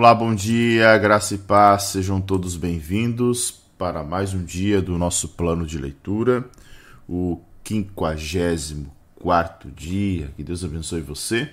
Olá, 0.00 0.14
bom 0.14 0.34
dia, 0.34 0.96
graça 0.96 1.34
e 1.34 1.38
paz, 1.38 1.82
sejam 1.82 2.22
todos 2.22 2.56
bem-vindos 2.56 3.60
para 3.76 4.02
mais 4.02 4.32
um 4.32 4.42
dia 4.42 4.80
do 4.80 4.96
nosso 4.96 5.28
plano 5.28 5.66
de 5.66 5.76
leitura, 5.76 6.48
o 7.06 7.38
54 7.62 9.70
dia. 9.70 10.32
Que 10.34 10.42
Deus 10.42 10.64
abençoe 10.64 11.02
você. 11.02 11.52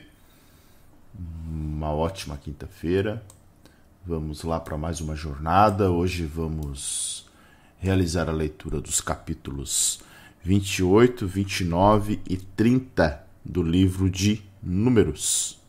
Uma 1.45 1.91
ótima 1.91 2.37
quinta-feira. 2.37 3.21
Vamos 4.05 4.43
lá 4.43 4.61
para 4.61 4.77
mais 4.77 5.01
uma 5.01 5.13
jornada. 5.13 5.91
Hoje 5.91 6.25
vamos 6.25 7.27
realizar 7.77 8.29
a 8.29 8.31
leitura 8.31 8.79
dos 8.79 9.01
capítulos 9.01 9.99
28, 10.41 11.27
29 11.27 12.21
e 12.25 12.37
30 12.37 13.27
do 13.43 13.61
livro 13.61 14.09
de 14.09 14.41
Números. 14.63 15.66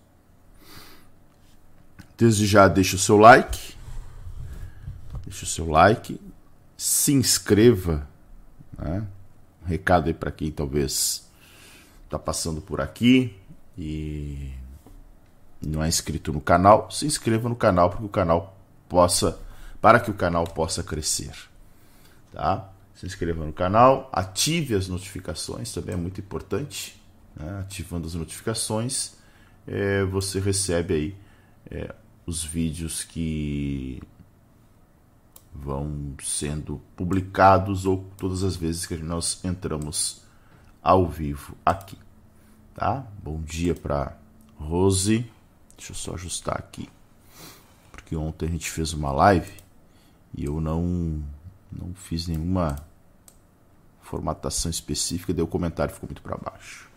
Desde 2.19 2.47
já 2.47 2.67
deixa 2.67 2.97
o 2.97 2.99
seu 2.99 3.17
like, 3.17 3.77
deixa 5.25 5.45
o 5.45 5.49
seu 5.49 5.69
like, 5.71 6.21
se 6.77 7.13
inscreva, 7.13 8.09
né? 8.77 9.07
Um 9.63 9.67
recado 9.67 10.09
aí 10.09 10.15
para 10.15 10.33
quem 10.33 10.51
talvez 10.51 11.29
está 12.05 12.19
passando 12.19 12.61
por 12.61 12.81
aqui 12.81 13.37
e 13.77 14.53
não 15.61 15.85
é 15.85 15.89
inscrito 15.89 16.33
no 16.33 16.41
canal, 16.41 16.91
se 16.91 17.07
inscreva 17.07 17.49
no 17.49 17.55
canal 17.55 17.91
para 17.91 17.99
que 17.99 18.05
o 18.07 18.09
canal 18.09 18.57
possa 18.89 19.39
para 19.81 20.01
que 20.01 20.11
o 20.11 20.15
canal 20.15 20.45
possa 20.45 20.83
crescer, 20.83 21.33
tá? 22.33 22.69
Se 22.97 23.07
inscreva 23.07 23.45
no 23.45 23.53
canal, 23.53 24.11
ative 24.13 24.75
as 24.75 24.89
notificações, 24.89 25.73
também 25.73 25.95
é 25.95 25.97
muito 25.97 26.21
importante, 26.21 27.01
né? 27.37 27.61
ativando 27.61 28.09
as 28.09 28.15
notificações, 28.15 29.13
é, 29.69 30.03
você 30.03 30.41
recebe 30.41 30.95
aí 30.95 31.17
é, 31.71 31.95
os 32.29 32.45
vídeos 32.45 33.03
que 33.03 34.03
vão 35.55 36.15
sendo 36.23 36.79
publicados 36.95 37.87
ou 37.87 38.05
todas 38.19 38.45
as 38.45 38.55
vezes 38.55 38.85
que 38.85 38.97
nós 38.99 39.43
entramos 39.43 40.21
ao 40.83 41.09
vivo 41.09 41.57
aqui, 41.65 41.97
tá? 42.75 43.07
Bom 43.23 43.41
dia 43.41 43.75
para 43.75 44.15
Rose. 44.57 45.27
Deixa 45.75 45.93
eu 45.93 45.97
só 45.97 46.15
ajustar 46.15 46.59
aqui, 46.59 46.87
porque 47.91 48.15
ontem 48.15 48.47
a 48.47 48.51
gente 48.51 48.71
fez 48.71 48.93
uma 48.93 49.11
live 49.11 49.53
e 50.37 50.45
eu 50.45 50.61
não 50.61 51.25
não 51.73 51.95
fiz 51.95 52.27
nenhuma 52.27 52.77
formatação 54.03 54.71
específica, 54.71 55.33
o 55.43 55.47
comentário 55.47 55.95
ficou 55.95 56.09
muito 56.09 56.23
para 56.23 56.37
baixo. 56.37 56.91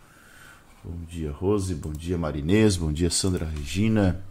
Bom 0.84 1.04
dia, 1.06 1.30
Rose. 1.30 1.74
Bom 1.74 1.92
dia, 1.92 2.18
Marinês. 2.18 2.76
Bom 2.76 2.92
dia, 2.92 3.08
Sandra 3.08 3.46
Regina. 3.46 4.22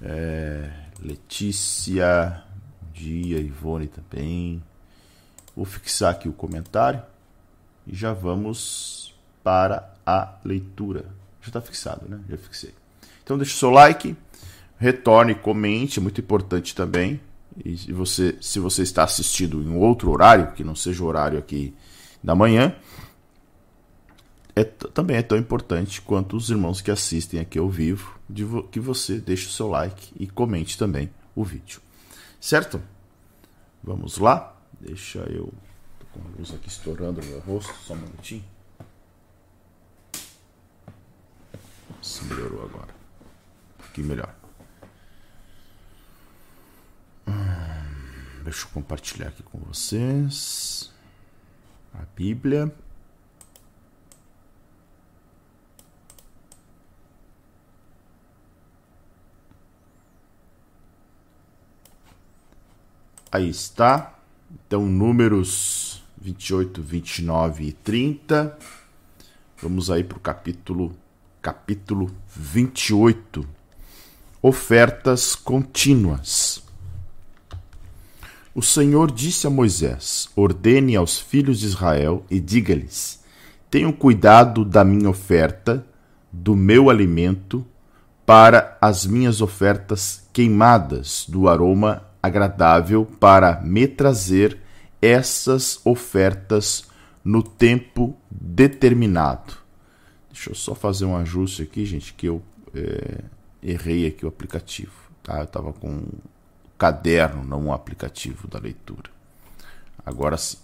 É, 0.00 0.70
Letícia, 1.00 2.42
bom 2.80 2.92
dia, 2.92 3.38
Ivone 3.38 3.88
também. 3.88 4.62
Vou 5.56 5.64
fixar 5.64 6.12
aqui 6.12 6.28
o 6.28 6.32
comentário 6.32 7.02
e 7.86 7.94
já 7.94 8.12
vamos 8.12 9.14
para 9.42 9.92
a 10.06 10.34
leitura. 10.44 11.06
Já 11.40 11.48
está 11.48 11.60
fixado, 11.60 12.08
né? 12.08 12.20
Já 12.28 12.36
fixei. 12.36 12.74
Então 13.24 13.36
deixe 13.36 13.56
seu 13.56 13.70
like, 13.70 14.16
retorne, 14.78 15.34
comente, 15.34 15.98
é 15.98 16.02
muito 16.02 16.20
importante 16.20 16.74
também. 16.74 17.20
E 17.64 17.76
se 17.76 17.92
você, 17.92 18.36
se 18.40 18.60
você 18.60 18.82
está 18.82 19.02
assistindo 19.02 19.60
em 19.62 19.76
outro 19.76 20.10
horário, 20.12 20.52
que 20.52 20.62
não 20.62 20.76
seja 20.76 21.02
o 21.02 21.06
horário 21.06 21.38
aqui 21.38 21.74
da 22.22 22.34
manhã, 22.34 22.74
é, 24.60 24.64
também 24.64 25.16
é 25.16 25.22
tão 25.22 25.38
importante 25.38 26.00
quanto 26.00 26.36
os 26.36 26.50
irmãos 26.50 26.80
que 26.80 26.90
assistem 26.90 27.38
aqui 27.38 27.58
ao 27.58 27.68
vivo, 27.68 28.18
vo 28.28 28.64
que 28.64 28.80
você 28.80 29.18
deixe 29.18 29.46
o 29.46 29.50
seu 29.50 29.68
like 29.68 30.12
e 30.18 30.26
comente 30.26 30.76
também 30.76 31.10
o 31.34 31.44
vídeo. 31.44 31.80
Certo? 32.40 32.82
Vamos 33.82 34.18
lá? 34.18 34.56
Deixa 34.80 35.20
eu. 35.20 35.52
Tô 36.00 36.06
com 36.06 36.20
a 36.20 36.38
luz 36.38 36.52
aqui 36.52 36.68
estourando 36.68 37.20
no 37.20 37.26
meu 37.28 37.40
rosto, 37.40 37.72
só 37.84 37.94
um 37.94 37.98
minutinho. 37.98 38.44
Se 42.02 42.24
melhorou 42.24 42.64
agora. 42.64 42.94
Pouquinho 43.78 44.08
melhor. 44.08 44.34
Hum, 47.28 48.42
deixa 48.42 48.66
eu 48.66 48.70
compartilhar 48.70 49.28
aqui 49.28 49.42
com 49.42 49.58
vocês 49.58 50.92
a 51.94 52.04
Bíblia. 52.16 52.72
Aí 63.30 63.50
está. 63.50 64.14
Então, 64.50 64.86
números 64.86 66.02
28, 66.18 66.80
29 66.80 67.64
e 67.64 67.72
30. 67.72 68.58
Vamos 69.60 69.90
aí 69.90 70.02
para 70.02 70.16
o 70.16 70.20
capítulo, 70.20 70.96
capítulo 71.42 72.10
28. 72.34 73.46
Ofertas 74.40 75.34
contínuas. 75.34 76.62
O 78.54 78.62
Senhor 78.62 79.12
disse 79.12 79.46
a 79.46 79.50
Moisés: 79.50 80.30
Ordene 80.34 80.96
aos 80.96 81.20
filhos 81.20 81.60
de 81.60 81.66
Israel 81.66 82.24
e 82.30 82.40
diga-lhes: 82.40 83.22
Tenham 83.70 83.92
cuidado 83.92 84.64
da 84.64 84.82
minha 84.82 85.10
oferta, 85.10 85.84
do 86.32 86.56
meu 86.56 86.88
alimento, 86.88 87.66
para 88.24 88.78
as 88.80 89.04
minhas 89.04 89.42
ofertas 89.42 90.26
queimadas, 90.32 91.26
do 91.28 91.46
aroma 91.46 92.07
agradável 92.22 93.04
para 93.04 93.60
me 93.60 93.86
trazer 93.86 94.58
essas 95.00 95.80
ofertas 95.84 96.88
no 97.24 97.42
tempo 97.42 98.16
determinado. 98.30 99.54
Deixa 100.32 100.50
eu 100.50 100.54
só 100.54 100.74
fazer 100.74 101.04
um 101.04 101.16
ajuste 101.16 101.62
aqui, 101.62 101.84
gente, 101.84 102.12
que 102.14 102.26
eu 102.26 102.42
é, 102.74 103.24
errei 103.62 104.06
aqui 104.06 104.24
o 104.24 104.28
aplicativo. 104.28 104.92
Tá? 105.22 105.38
Eu 105.38 105.44
estava 105.44 105.72
com 105.72 105.88
um 105.88 106.08
caderno, 106.76 107.44
não 107.44 107.66
um 107.66 107.72
aplicativo 107.72 108.46
da 108.48 108.58
leitura. 108.58 109.10
Agora 110.04 110.36
sim. 110.36 110.58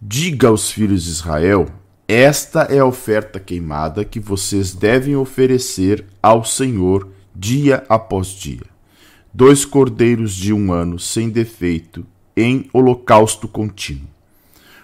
Diga 0.00 0.48
aos 0.48 0.70
filhos 0.70 1.04
de 1.04 1.10
Israel: 1.10 1.66
esta 2.08 2.62
é 2.62 2.78
a 2.78 2.86
oferta 2.86 3.38
queimada 3.38 4.04
que 4.04 4.18
vocês 4.18 4.74
devem 4.74 5.16
oferecer 5.16 6.06
ao 6.22 6.44
Senhor 6.44 7.10
dia 7.34 7.84
após 7.88 8.28
dia 8.28 8.70
dois 9.32 9.64
cordeiros 9.64 10.34
de 10.34 10.52
um 10.52 10.72
ano 10.72 10.98
sem 10.98 11.30
defeito 11.30 12.04
em 12.36 12.68
holocausto 12.72 13.46
contínuo. 13.46 14.08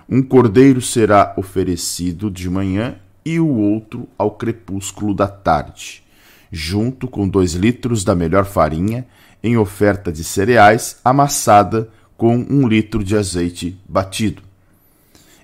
Um 0.08 0.22
cordeiro 0.22 0.80
será 0.80 1.34
oferecido 1.36 2.30
de 2.30 2.48
manhã 2.48 2.96
e 3.24 3.40
o 3.40 3.48
outro 3.48 4.08
ao 4.16 4.30
crepúsculo 4.30 5.12
da 5.12 5.26
tarde, 5.26 6.02
junto 6.52 7.08
com 7.08 7.28
dois 7.28 7.54
litros 7.54 8.04
da 8.04 8.14
melhor 8.14 8.44
farinha 8.44 9.04
em 9.42 9.56
oferta 9.56 10.12
de 10.12 10.22
cereais 10.22 10.98
amassada 11.04 11.90
com 12.16 12.36
um 12.36 12.68
litro 12.68 13.02
de 13.02 13.16
azeite 13.16 13.78
batido. 13.88 14.42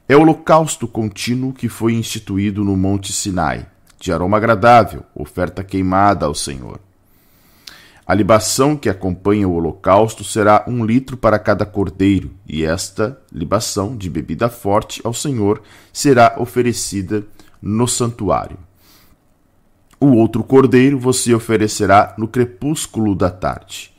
É 0.08 0.16
o 0.16 0.20
holocausto 0.20 0.87
contínuo 0.87 1.52
que 1.52 1.69
foi 1.69 1.94
instituído 1.94 2.64
no 2.64 2.76
Monte 2.76 3.12
Sinai, 3.12 3.66
de 3.98 4.12
aroma 4.12 4.37
agradável, 4.37 5.02
oferta 5.14 5.64
queimada 5.64 6.26
ao 6.26 6.34
Senhor. 6.34 6.78
A 8.04 8.14
libação 8.14 8.76
que 8.76 8.88
acompanha 8.88 9.49
o 9.49 9.54
holocausto 9.54 10.25
será 10.25 10.64
um 10.66 10.84
litro 10.84 11.16
para 11.16 11.38
cada 11.38 11.64
cordeiro, 11.64 12.32
e 12.46 12.64
esta 12.64 13.16
libação 13.32 13.96
de 13.96 14.10
bebida 14.10 14.49
forte 14.49 15.00
ao 15.04 15.14
Senhor 15.14 15.62
será 15.93 16.34
oferecida 16.38 17.25
no 17.60 17.87
santuário. 17.87 18.58
O 20.00 20.16
outro 20.16 20.43
cordeiro 20.43 20.99
você 20.99 21.32
oferecerá 21.32 22.12
no 22.19 22.26
crepúsculo 22.26 23.14
da 23.14 23.31
tarde. 23.31 23.93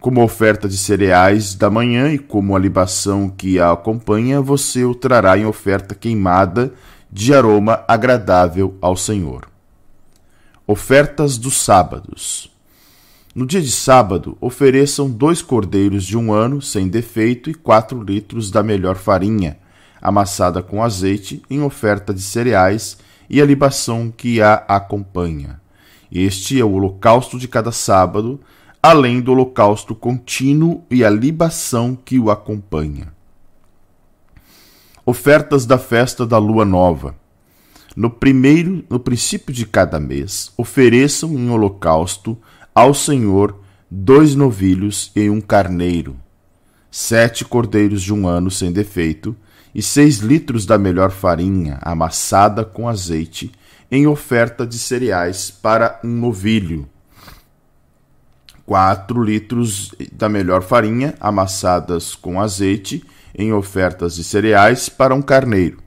Como 0.00 0.22
oferta 0.22 0.68
de 0.68 0.76
cereais 0.76 1.54
da 1.54 1.70
manhã 1.70 2.12
e 2.12 2.18
como 2.18 2.54
a 2.54 2.58
libação 2.58 3.30
que 3.30 3.58
a 3.58 3.72
acompanha, 3.72 4.38
você 4.38 4.84
o 4.84 4.94
trará 4.94 5.38
em 5.38 5.46
oferta 5.46 5.94
queimada 5.94 6.74
de 7.10 7.32
aroma 7.32 7.82
agradável 7.88 8.76
ao 8.82 8.98
Senhor. 8.98 9.48
Ofertas 10.66 11.38
dos 11.38 11.58
sábados. 11.58 12.54
No 13.36 13.44
dia 13.44 13.60
de 13.60 13.70
sábado, 13.70 14.34
ofereçam 14.40 15.10
dois 15.10 15.42
cordeiros 15.42 16.06
de 16.06 16.16
um 16.16 16.32
ano, 16.32 16.62
sem 16.62 16.88
defeito, 16.88 17.50
e 17.50 17.54
quatro 17.54 18.02
litros 18.02 18.50
da 18.50 18.62
melhor 18.62 18.96
farinha, 18.96 19.58
amassada 20.00 20.62
com 20.62 20.82
azeite, 20.82 21.42
em 21.50 21.60
oferta 21.60 22.14
de 22.14 22.22
cereais 22.22 22.96
e 23.28 23.38
a 23.38 23.44
libação 23.44 24.10
que 24.10 24.40
a 24.40 24.54
acompanha. 24.66 25.60
Este 26.10 26.58
é 26.58 26.64
o 26.64 26.72
holocausto 26.72 27.38
de 27.38 27.46
cada 27.46 27.70
sábado, 27.70 28.40
além 28.82 29.20
do 29.20 29.32
holocausto 29.32 29.94
contínuo 29.94 30.82
e 30.90 31.04
a 31.04 31.10
libação 31.10 31.94
que 31.94 32.18
o 32.18 32.30
acompanha. 32.30 33.12
Ofertas 35.04 35.66
da 35.66 35.76
festa 35.76 36.26
da 36.26 36.38
lua 36.38 36.64
nova. 36.64 37.14
No 37.94 38.08
primeiro, 38.08 38.82
no 38.88 38.98
princípio 38.98 39.52
de 39.52 39.66
cada 39.66 40.00
mês, 40.00 40.52
ofereçam 40.56 41.34
em 41.34 41.50
holocausto 41.50 42.38
ao 42.76 42.92
Senhor 42.92 43.58
dois 43.90 44.34
novilhos 44.34 45.10
e 45.16 45.30
um 45.30 45.40
carneiro, 45.40 46.14
sete 46.90 47.42
cordeiros 47.42 48.02
de 48.02 48.12
um 48.12 48.28
ano 48.28 48.50
sem 48.50 48.70
defeito, 48.70 49.34
e 49.74 49.80
seis 49.80 50.18
litros 50.18 50.66
da 50.66 50.76
melhor 50.76 51.10
farinha 51.10 51.78
amassada 51.80 52.66
com 52.66 52.86
azeite, 52.86 53.50
em 53.90 54.06
oferta 54.06 54.66
de 54.66 54.78
cereais 54.78 55.50
para 55.50 55.98
um 56.04 56.08
novilho. 56.08 56.86
Quatro 58.66 59.22
litros 59.22 59.94
da 60.12 60.28
melhor 60.28 60.62
farinha 60.62 61.14
amassadas 61.18 62.14
com 62.14 62.38
azeite, 62.38 63.02
em 63.34 63.54
ofertas 63.54 64.16
de 64.16 64.24
cereais 64.24 64.90
para 64.90 65.14
um 65.14 65.22
carneiro. 65.22 65.78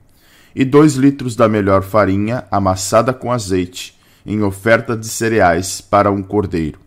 E 0.56 0.64
dois 0.64 0.94
litros 0.94 1.36
da 1.36 1.48
melhor 1.48 1.84
farinha 1.84 2.44
amassada 2.50 3.12
com 3.12 3.30
azeite, 3.30 3.99
em 4.24 4.42
oferta 4.42 4.96
de 4.96 5.06
cereais 5.06 5.80
para 5.80 6.10
um 6.10 6.22
cordeiro 6.22 6.78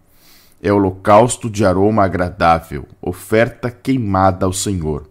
é 0.63 0.71
holocausto 0.71 1.49
de 1.49 1.65
aroma 1.65 2.05
agradável, 2.05 2.87
oferta 3.01 3.69
queimada 3.69 4.45
ao 4.45 4.53
Senhor. 4.53 5.09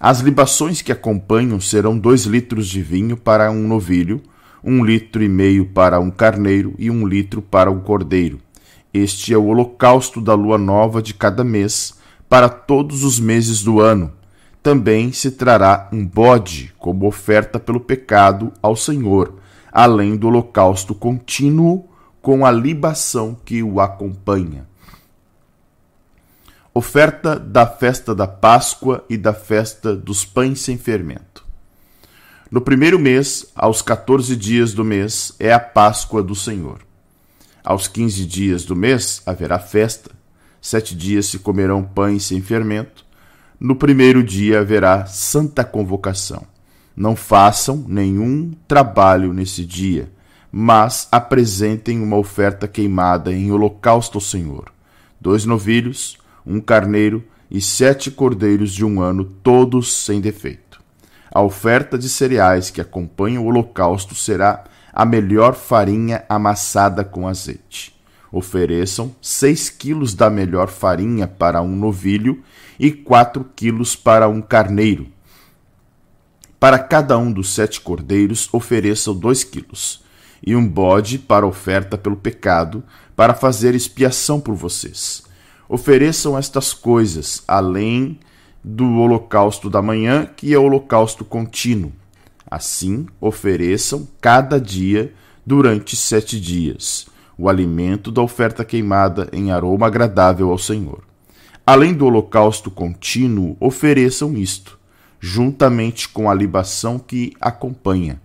As 0.00 0.18
libações 0.18 0.82
que 0.82 0.90
acompanham 0.90 1.60
serão 1.60 1.96
dois 1.96 2.24
litros 2.24 2.66
de 2.66 2.82
vinho 2.82 3.16
para 3.16 3.52
um 3.52 3.68
novilho, 3.68 4.20
um 4.64 4.84
litro 4.84 5.22
e 5.22 5.28
meio 5.28 5.66
para 5.66 6.00
um 6.00 6.10
carneiro 6.10 6.74
e 6.76 6.90
um 6.90 7.06
litro 7.06 7.40
para 7.40 7.70
um 7.70 7.78
cordeiro. 7.78 8.40
Este 8.92 9.32
é 9.32 9.38
o 9.38 9.44
holocausto 9.44 10.20
da 10.20 10.34
lua 10.34 10.58
nova 10.58 11.00
de 11.00 11.14
cada 11.14 11.44
mês, 11.44 11.94
para 12.28 12.48
todos 12.48 13.04
os 13.04 13.20
meses 13.20 13.62
do 13.62 13.80
ano. 13.80 14.12
Também 14.60 15.12
se 15.12 15.30
trará 15.30 15.88
um 15.92 16.04
bode 16.04 16.74
como 16.78 17.06
oferta 17.06 17.60
pelo 17.60 17.78
pecado 17.78 18.52
ao 18.60 18.74
Senhor, 18.74 19.34
além 19.72 20.16
do 20.16 20.28
holocausto 20.28 20.94
contínuo 20.94 21.88
com 22.20 22.44
a 22.44 22.50
libação 22.50 23.36
que 23.44 23.62
o 23.62 23.80
acompanha. 23.80 24.68
Oferta 26.72 27.38
da 27.38 27.66
festa 27.66 28.14
da 28.14 28.26
Páscoa 28.26 29.04
e 29.08 29.16
da 29.16 29.32
festa 29.32 29.94
dos 29.94 30.24
pães 30.24 30.60
sem 30.60 30.78
fermento. 30.78 31.44
No 32.50 32.60
primeiro 32.60 32.98
mês, 32.98 33.46
aos 33.54 33.82
14 33.82 34.36
dias 34.36 34.72
do 34.72 34.84
mês, 34.84 35.34
é 35.38 35.52
a 35.52 35.60
Páscoa 35.60 36.22
do 36.22 36.34
Senhor. 36.34 36.80
Aos 37.62 37.86
15 37.86 38.24
dias 38.26 38.64
do 38.64 38.74
mês 38.74 39.22
haverá 39.26 39.58
festa. 39.58 40.10
Sete 40.60 40.94
dias 40.94 41.26
se 41.26 41.38
comerão 41.38 41.82
pães 41.82 42.24
sem 42.24 42.40
fermento. 42.40 43.04
No 43.58 43.76
primeiro 43.76 44.22
dia 44.22 44.60
haverá 44.60 45.06
santa 45.06 45.64
convocação. 45.64 46.46
Não 47.00 47.16
façam 47.16 47.82
nenhum 47.88 48.52
trabalho 48.68 49.32
nesse 49.32 49.64
dia, 49.64 50.12
mas 50.52 51.08
apresentem 51.10 51.98
uma 51.98 52.18
oferta 52.18 52.68
queimada 52.68 53.32
em 53.32 53.50
holocausto 53.50 54.18
ao 54.18 54.20
Senhor. 54.20 54.70
Dois 55.18 55.46
novilhos, 55.46 56.18
um 56.44 56.60
carneiro 56.60 57.24
e 57.50 57.58
sete 57.58 58.10
cordeiros 58.10 58.70
de 58.74 58.84
um 58.84 59.00
ano, 59.00 59.24
todos 59.24 59.96
sem 59.96 60.20
defeito. 60.20 60.78
A 61.32 61.40
oferta 61.40 61.96
de 61.96 62.06
cereais 62.06 62.68
que 62.68 62.82
acompanha 62.82 63.40
o 63.40 63.46
holocausto 63.46 64.14
será 64.14 64.64
a 64.92 65.06
melhor 65.06 65.54
farinha 65.54 66.22
amassada 66.28 67.02
com 67.02 67.26
azeite. 67.26 67.98
Ofereçam 68.30 69.16
seis 69.22 69.70
quilos 69.70 70.12
da 70.12 70.28
melhor 70.28 70.68
farinha 70.68 71.26
para 71.26 71.62
um 71.62 71.74
novilho 71.74 72.42
e 72.78 72.92
quatro 72.92 73.42
quilos 73.56 73.96
para 73.96 74.28
um 74.28 74.42
carneiro. 74.42 75.06
Para 76.60 76.78
cada 76.78 77.18
um 77.18 77.32
dos 77.32 77.54
sete 77.54 77.80
cordeiros, 77.80 78.48
ofereçam 78.52 79.14
dois 79.14 79.42
quilos, 79.42 80.04
e 80.46 80.54
um 80.54 80.68
bode 80.68 81.18
para 81.18 81.46
oferta 81.46 81.98
pelo 81.98 82.16
pecado, 82.16 82.84
para 83.16 83.34
fazer 83.34 83.74
expiação 83.74 84.40
por 84.40 84.54
vocês 84.54 85.28
ofereçam 85.70 86.36
estas 86.36 86.74
coisas, 86.74 87.44
além 87.46 88.18
do 88.62 88.98
holocausto 88.98 89.70
da 89.70 89.80
manhã, 89.80 90.28
que 90.36 90.52
é 90.52 90.58
o 90.58 90.64
holocausto 90.64 91.24
contínuo. 91.24 91.92
Assim, 92.50 93.06
ofereçam 93.20 94.08
cada 94.20 94.60
dia 94.60 95.14
durante 95.46 95.94
sete 95.94 96.40
dias 96.40 97.06
o 97.38 97.48
alimento 97.48 98.10
da 98.10 98.20
oferta 98.20 98.64
queimada 98.64 99.28
em 99.32 99.50
aroma 99.50 99.86
agradável 99.86 100.50
ao 100.50 100.58
Senhor. 100.58 101.02
Além 101.64 101.94
do 101.94 102.04
holocausto 102.04 102.70
contínuo, 102.70 103.56
ofereçam 103.60 104.36
isto, 104.36 104.76
juntamente 105.20 106.08
com 106.08 106.30
a 106.30 106.34
libação 106.34 106.98
que 106.98 107.34
acompanha. 107.38 108.20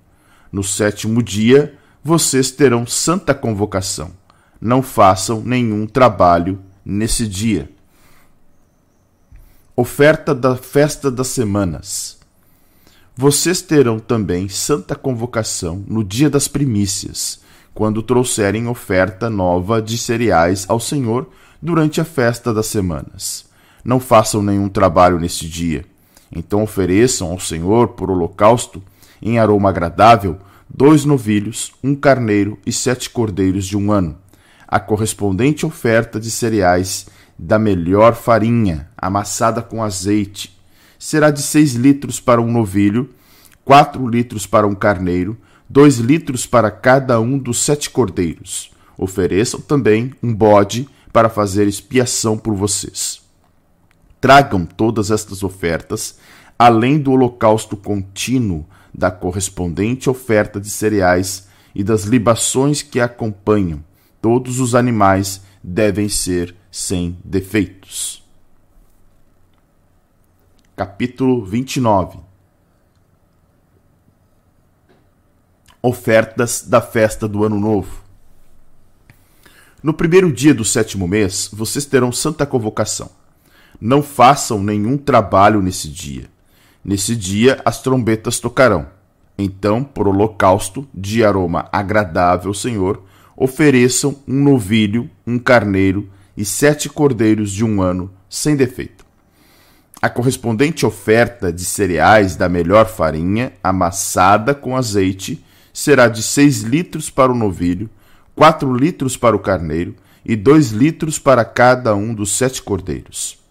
No 0.51 0.63
sétimo 0.63 1.21
dia, 1.21 1.77
vocês 2.01 2.49
terão 2.49 2.87
santa 2.87 3.33
convocação. 3.33 4.11
Não 4.61 4.81
façam 4.81 5.41
nenhum 5.41 5.85
trabalho 5.85 6.59
nesse 6.85 7.27
dia. 7.27 7.69
Oferta 9.75 10.33
da 10.33 10.55
festa 10.55 11.11
das 11.11 11.27
semanas. 11.27 12.17
Vocês 13.17 13.61
terão 13.61 13.99
também 13.99 14.47
santa 14.47 14.95
convocação 14.95 15.83
no 15.87 16.03
dia 16.03 16.29
das 16.29 16.47
primícias, 16.47 17.41
quando 17.73 18.01
trouxerem 18.01 18.67
oferta 18.67 19.29
nova 19.29 19.81
de 19.81 19.97
cereais 19.97 20.65
ao 20.69 20.79
Senhor 20.79 21.29
durante 21.61 21.99
a 21.99 22.05
festa 22.05 22.53
das 22.53 22.67
semanas. 22.67 23.45
Não 23.83 23.99
façam 23.99 24.41
nenhum 24.41 24.69
trabalho 24.69 25.19
nesse 25.19 25.47
dia. 25.47 25.85
Então 26.31 26.63
ofereçam 26.63 27.31
ao 27.31 27.39
Senhor 27.39 27.89
por 27.89 28.09
holocausto, 28.09 28.81
em 29.21 29.39
aroma 29.39 29.69
agradável, 29.69 30.37
dois 30.69 31.05
novilhos, 31.05 31.73
um 31.83 31.95
carneiro 31.95 32.57
e 32.65 32.71
sete 32.71 33.09
cordeiros 33.09 33.65
de 33.65 33.77
um 33.77 33.91
ano 33.91 34.17
a 34.67 34.79
correspondente 34.79 35.65
oferta 35.65 36.19
de 36.19 36.29
cereais 36.31 37.07
da 37.37 37.59
melhor 37.59 38.15
farinha, 38.15 38.89
amassada 38.97 39.61
com 39.61 39.83
azeite. 39.83 40.57
Será 40.97 41.29
de 41.29 41.41
seis 41.41 41.73
litros 41.73 42.19
para 42.19 42.41
um 42.41 42.51
novilho, 42.51 43.09
quatro 43.63 44.07
litros 44.07 44.47
para 44.47 44.65
um 44.65 44.75
carneiro, 44.75 45.37
dois 45.69 45.97
litros 45.97 46.45
para 46.45 46.71
cada 46.71 47.19
um 47.19 47.37
dos 47.37 47.63
sete 47.63 47.89
cordeiros. 47.89 48.71
Ofereçam 48.97 49.59
também 49.59 50.13
um 50.23 50.33
bode 50.33 50.87
para 51.11 51.29
fazer 51.29 51.67
expiação 51.67 52.37
por 52.37 52.53
vocês. 52.53 53.24
Tragam 54.19 54.65
todas 54.65 55.11
estas 55.11 55.43
ofertas, 55.43 56.17
além 56.57 56.99
do 56.99 57.11
holocausto 57.11 57.75
contínuo 57.75 58.65
da 58.93 59.11
correspondente 59.11 60.09
oferta 60.09 60.59
de 60.59 60.69
cereais 60.69 61.47
e 61.73 61.83
das 61.83 62.03
libações 62.03 62.81
que 62.81 62.99
acompanham 62.99 63.83
Todos 64.25 64.59
os 64.59 64.73
animais 64.73 65.43
devem 65.63 66.09
ser 66.09 66.55
sem 66.71 67.15
defeitos. 67.23 68.27
Capítulo 70.75 71.45
29 71.45 72.17
Ofertas 75.79 76.63
da 76.67 76.81
festa 76.81 77.27
do 77.27 77.43
Ano 77.43 77.59
Novo. 77.59 78.01
No 79.83 79.93
primeiro 79.93 80.33
dia 80.33 80.55
do 80.55 80.65
sétimo 80.65 81.07
mês, 81.07 81.47
vocês 81.53 81.85
terão 81.85 82.11
santa 82.11 82.47
convocação. 82.47 83.11
Não 83.79 84.01
façam 84.01 84.63
nenhum 84.63 84.97
trabalho 84.97 85.61
nesse 85.61 85.89
dia. 85.89 86.25
Nesse 86.83 87.15
dia 87.15 87.61
as 87.65 87.81
trombetas 87.81 88.39
tocarão. 88.39 88.87
Então, 89.37 89.83
por 89.83 90.07
holocausto 90.07 90.87
de 90.93 91.25
aroma 91.25 91.67
agradável 91.71 92.49
ao 92.49 92.53
Senhor, 92.53 93.03
ofereçam 93.35 94.15
um 94.27 94.41
novilho, 94.43 95.09
um 95.27 95.37
carneiro 95.37 96.09
e 96.37 96.45
sete 96.45 96.87
cordeiros 96.87 97.51
de 97.51 97.65
um 97.65 97.81
ano, 97.81 98.11
sem 98.29 98.55
defeito. 98.55 99.05
A 100.01 100.09
correspondente 100.09 100.85
oferta 100.85 101.51
de 101.51 101.65
cereais 101.65 102.35
da 102.35 102.47
melhor 102.47 102.87
farinha, 102.87 103.53
amassada 103.63 104.53
com 104.53 104.77
azeite, 104.77 105.43
será 105.73 106.07
de 106.07 106.21
seis 106.21 106.61
litros 106.61 107.09
para 107.09 107.31
o 107.31 107.35
novilho, 107.35 107.89
quatro 108.35 108.73
litros 108.73 109.17
para 109.17 109.35
o 109.35 109.39
carneiro 109.39 109.95
e 110.23 110.35
dois 110.35 110.71
litros 110.71 111.19
para 111.19 111.43
cada 111.43 111.95
um 111.95 112.13
dos 112.13 112.31
sete 112.31 112.61
cordeiros. 112.61 113.44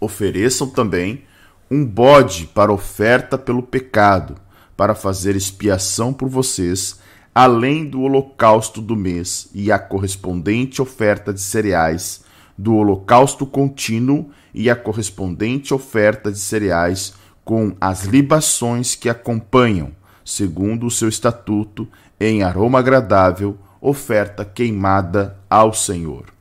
Ofereçam 0.00 0.68
também 0.68 1.24
um 1.70 1.84
bode 1.84 2.46
para 2.46 2.72
oferta 2.72 3.36
pelo 3.36 3.62
pecado, 3.62 4.36
para 4.76 4.94
fazer 4.94 5.34
expiação 5.34 6.12
por 6.12 6.28
vocês 6.28 7.00
além 7.36 7.84
do 7.84 8.00
holocausto 8.00 8.80
do 8.80 8.96
mês 8.96 9.50
e 9.54 9.70
a 9.70 9.78
correspondente 9.78 10.80
oferta 10.80 11.34
de 11.34 11.40
cereais, 11.42 12.24
do 12.56 12.74
holocausto 12.74 13.44
contínuo 13.44 14.30
e 14.54 14.70
a 14.70 14.74
correspondente 14.74 15.74
oferta 15.74 16.32
de 16.32 16.38
cereais 16.38 17.12
com 17.44 17.76
as 17.78 18.04
libações 18.04 18.94
que 18.94 19.10
acompanham, 19.10 19.92
segundo 20.24 20.86
o 20.86 20.90
seu 20.90 21.10
estatuto, 21.10 21.86
em 22.18 22.42
aroma 22.42 22.78
agradável, 22.78 23.58
oferta 23.82 24.42
queimada 24.42 25.38
ao 25.50 25.74
Senhor. 25.74 26.35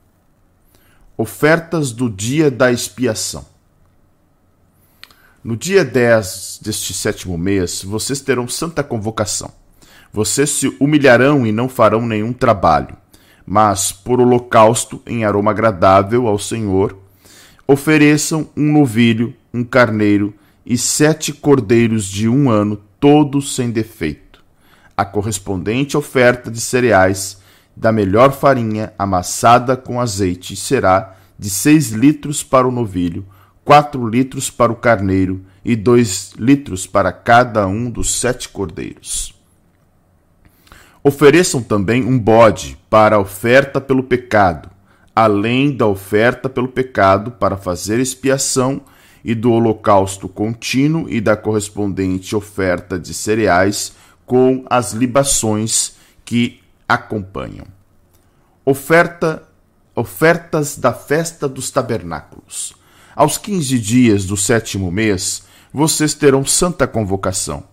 Ofertas 1.17 1.93
do 1.93 2.09
dia 2.09 2.51
da 2.51 2.73
expiação. 2.73 3.45
No 5.41 5.55
dia 5.55 5.85
10 5.85 6.59
deste 6.61 6.93
sétimo 6.93 7.37
mês, 7.37 7.83
vocês 7.83 8.19
terão 8.19 8.49
santa 8.49 8.83
convocação 8.83 9.53
Vocês 10.11 10.49
se 10.49 10.75
humilharão 10.77 11.47
e 11.47 11.53
não 11.53 11.69
farão 11.69 12.05
nenhum 12.05 12.33
trabalho, 12.33 12.97
mas 13.45 13.93
por 13.93 14.19
holocausto 14.19 15.01
em 15.05 15.23
aroma 15.23 15.51
agradável 15.51 16.27
ao 16.27 16.37
Senhor, 16.37 16.97
ofereçam 17.65 18.49
um 18.57 18.73
novilho, 18.73 19.33
um 19.53 19.63
carneiro 19.63 20.33
e 20.65 20.77
sete 20.77 21.31
cordeiros 21.31 22.03
de 22.05 22.27
um 22.27 22.49
ano, 22.49 22.81
todos 22.99 23.55
sem 23.55 23.71
defeito. 23.71 24.43
A 24.97 25.05
correspondente 25.05 25.95
oferta 25.95 26.51
de 26.51 26.59
cereais 26.59 27.37
da 27.75 27.91
melhor 27.91 28.31
farinha 28.31 28.93
amassada 28.97 29.75
com 29.75 29.99
azeite 29.99 30.55
será 30.55 31.15
de 31.37 31.49
seis 31.49 31.91
litros 31.91 32.43
para 32.43 32.67
o 32.67 32.71
novilho, 32.71 33.25
quatro 33.63 34.07
litros 34.07 34.49
para 34.49 34.71
o 34.71 34.75
carneiro 34.75 35.43
e 35.63 35.75
dois 35.75 36.33
litros 36.37 36.87
para 36.87 37.11
cada 37.11 37.67
um 37.67 37.89
dos 37.89 38.19
sete 38.19 38.47
cordeiros. 38.47 39.33
Ofereçam 41.03 41.61
também 41.61 42.03
um 42.03 42.17
bode 42.17 42.77
para 42.89 43.17
a 43.17 43.19
oferta 43.19 43.81
pelo 43.81 44.03
pecado, 44.03 44.69
além 45.15 45.75
da 45.75 45.85
oferta 45.85 46.49
pelo 46.49 46.67
pecado 46.67 47.31
para 47.31 47.57
fazer 47.57 47.99
expiação 47.99 48.81
e 49.23 49.33
do 49.33 49.51
holocausto 49.51 50.27
contínuo 50.27 51.09
e 51.09 51.19
da 51.19 51.35
correspondente 51.35 52.35
oferta 52.35 52.97
de 52.97 53.13
cereais 53.13 53.93
com 54.25 54.65
as 54.69 54.93
libações 54.93 55.95
que 56.23 56.59
acompanham. 56.87 57.65
Oferta 58.65 59.43
ofertas 59.95 60.77
da 60.77 60.93
festa 60.93 61.47
dos 61.47 61.71
tabernáculos. 61.71 62.75
Aos 63.15 63.37
quinze 63.37 63.79
dias 63.79 64.25
do 64.25 64.35
sétimo 64.35 64.91
mês, 64.91 65.43
vocês 65.73 66.13
terão 66.13 66.43
santa 66.45 66.85
convocação. 66.85 67.63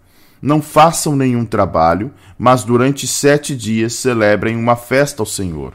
Não 0.41 0.63
façam 0.63 1.17
nenhum 1.17 1.45
trabalho, 1.45 2.13
mas 2.39 2.63
durante 2.63 3.07
sete 3.07 3.57
dias 3.57 3.95
celebrem 3.95 4.57
uma 4.57 4.77
festa 4.77 5.23
ao 5.23 5.27
Senhor. 5.27 5.75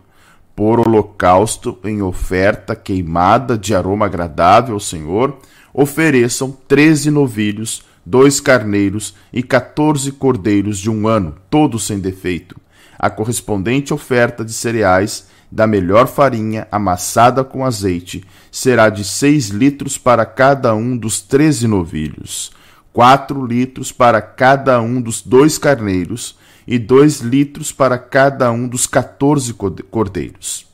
Por 0.55 0.79
holocausto 0.79 1.77
em 1.83 2.01
oferta 2.01 2.75
queimada 2.75 3.57
de 3.57 3.75
aroma 3.75 4.05
agradável 4.05 4.73
ao 4.73 4.79
Senhor, 4.79 5.37
ofereçam 5.73 6.51
treze 6.67 7.11
novilhos, 7.11 7.83
dois 8.05 8.39
carneiros 8.39 9.13
e 9.31 9.43
quatorze 9.43 10.11
cordeiros 10.11 10.79
de 10.79 10.89
um 10.89 11.07
ano, 11.07 11.35
todos 11.49 11.85
sem 11.85 11.99
defeito. 11.99 12.59
A 12.97 13.09
correspondente 13.09 13.93
oferta 13.93 14.43
de 14.43 14.53
cereais 14.53 15.27
da 15.51 15.65
melhor 15.67 16.07
farinha 16.07 16.67
amassada 16.71 17.43
com 17.43 17.63
azeite 17.63 18.23
será 18.51 18.89
de 18.89 19.03
seis 19.03 19.49
litros 19.49 19.97
para 19.97 20.25
cada 20.25 20.75
um 20.75 20.97
dos 20.97 21.21
treze 21.21 21.67
novilhos, 21.67 22.51
quatro 22.91 23.45
litros 23.45 23.91
para 23.91 24.21
cada 24.21 24.81
um 24.81 25.01
dos 25.01 25.21
dois 25.21 25.57
carneiros 25.57 26.37
e 26.67 26.77
dois 26.77 27.21
litros 27.21 27.71
para 27.71 27.97
cada 27.97 28.51
um 28.51 28.67
dos 28.67 28.85
quatorze 28.85 29.53
cordeiros. 29.53 30.67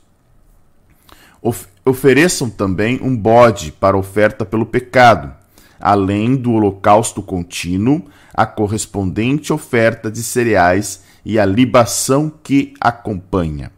Of 1.41 1.67
ofereçam 1.85 2.49
também 2.49 2.99
um 3.01 3.15
bode 3.15 3.71
para 3.71 3.97
oferta 3.97 4.45
pelo 4.45 4.65
pecado, 4.65 5.33
além 5.79 6.35
do 6.35 6.53
holocausto 6.53 7.21
contínuo, 7.21 8.05
a 8.33 8.45
correspondente 8.45 9.51
oferta 9.51 10.09
de 10.09 10.23
cereais 10.23 11.03
e 11.25 11.39
a 11.39 11.45
libação 11.45 12.31
que 12.43 12.73
acompanha. 12.79 13.71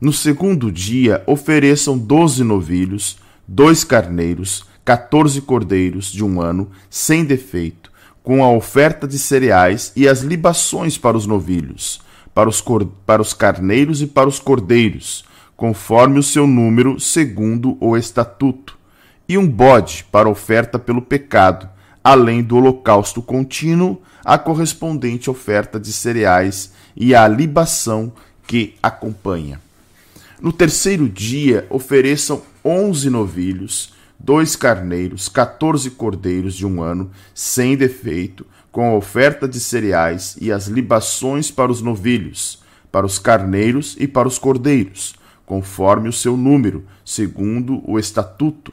No 0.00 0.12
segundo 0.12 0.70
dia, 0.70 1.22
ofereçam 1.26 1.96
doze 1.96 2.44
novilhos, 2.44 3.18
dois 3.46 3.84
carneiros, 3.84 4.64
quatorze 4.84 5.40
cordeiros 5.40 6.12
de 6.12 6.24
um 6.24 6.40
ano, 6.40 6.70
sem 6.90 7.24
defeito, 7.24 7.90
com 8.22 8.44
a 8.44 8.50
oferta 8.50 9.06
de 9.06 9.18
cereais 9.18 9.92
e 9.96 10.06
as 10.06 10.20
libações 10.20 10.98
para 10.98 11.16
os 11.16 11.26
novilhos, 11.26 12.00
para 12.34 12.48
os, 12.48 12.62
para 13.06 13.22
os 13.22 13.32
carneiros 13.32 14.02
e 14.02 14.06
para 14.06 14.28
os 14.28 14.38
cordeiros, 14.38 15.24
conforme 15.56 16.18
o 16.18 16.22
seu 16.22 16.46
número, 16.46 17.00
segundo 17.00 17.78
o 17.80 17.96
estatuto, 17.96 18.76
e 19.28 19.38
um 19.38 19.48
bode 19.48 20.04
para 20.12 20.28
oferta 20.28 20.78
pelo 20.78 21.00
pecado, 21.00 21.68
além 22.04 22.42
do 22.42 22.56
holocausto 22.56 23.22
contínuo, 23.22 24.00
a 24.26 24.36
correspondente 24.36 25.30
oferta 25.30 25.78
de 25.78 25.92
cereais 25.92 26.72
e 26.96 27.14
a 27.14 27.28
libação 27.28 28.12
que 28.44 28.74
acompanha. 28.82 29.60
No 30.42 30.52
terceiro 30.52 31.08
dia, 31.08 31.64
ofereçam 31.70 32.42
onze 32.64 33.08
novilhos, 33.08 33.94
dois 34.18 34.56
carneiros, 34.56 35.28
quatorze 35.28 35.92
cordeiros 35.92 36.56
de 36.56 36.66
um 36.66 36.82
ano, 36.82 37.08
sem 37.32 37.76
defeito, 37.76 38.44
com 38.72 38.90
a 38.90 38.96
oferta 38.96 39.46
de 39.46 39.60
cereais 39.60 40.36
e 40.40 40.50
as 40.50 40.66
libações 40.66 41.52
para 41.52 41.70
os 41.70 41.80
novilhos, 41.80 42.60
para 42.90 43.06
os 43.06 43.20
carneiros 43.20 43.96
e 43.96 44.08
para 44.08 44.26
os 44.26 44.40
cordeiros, 44.40 45.14
conforme 45.46 46.08
o 46.08 46.12
seu 46.12 46.36
número, 46.36 46.84
segundo 47.04 47.80
o 47.88 47.96
estatuto, 47.96 48.72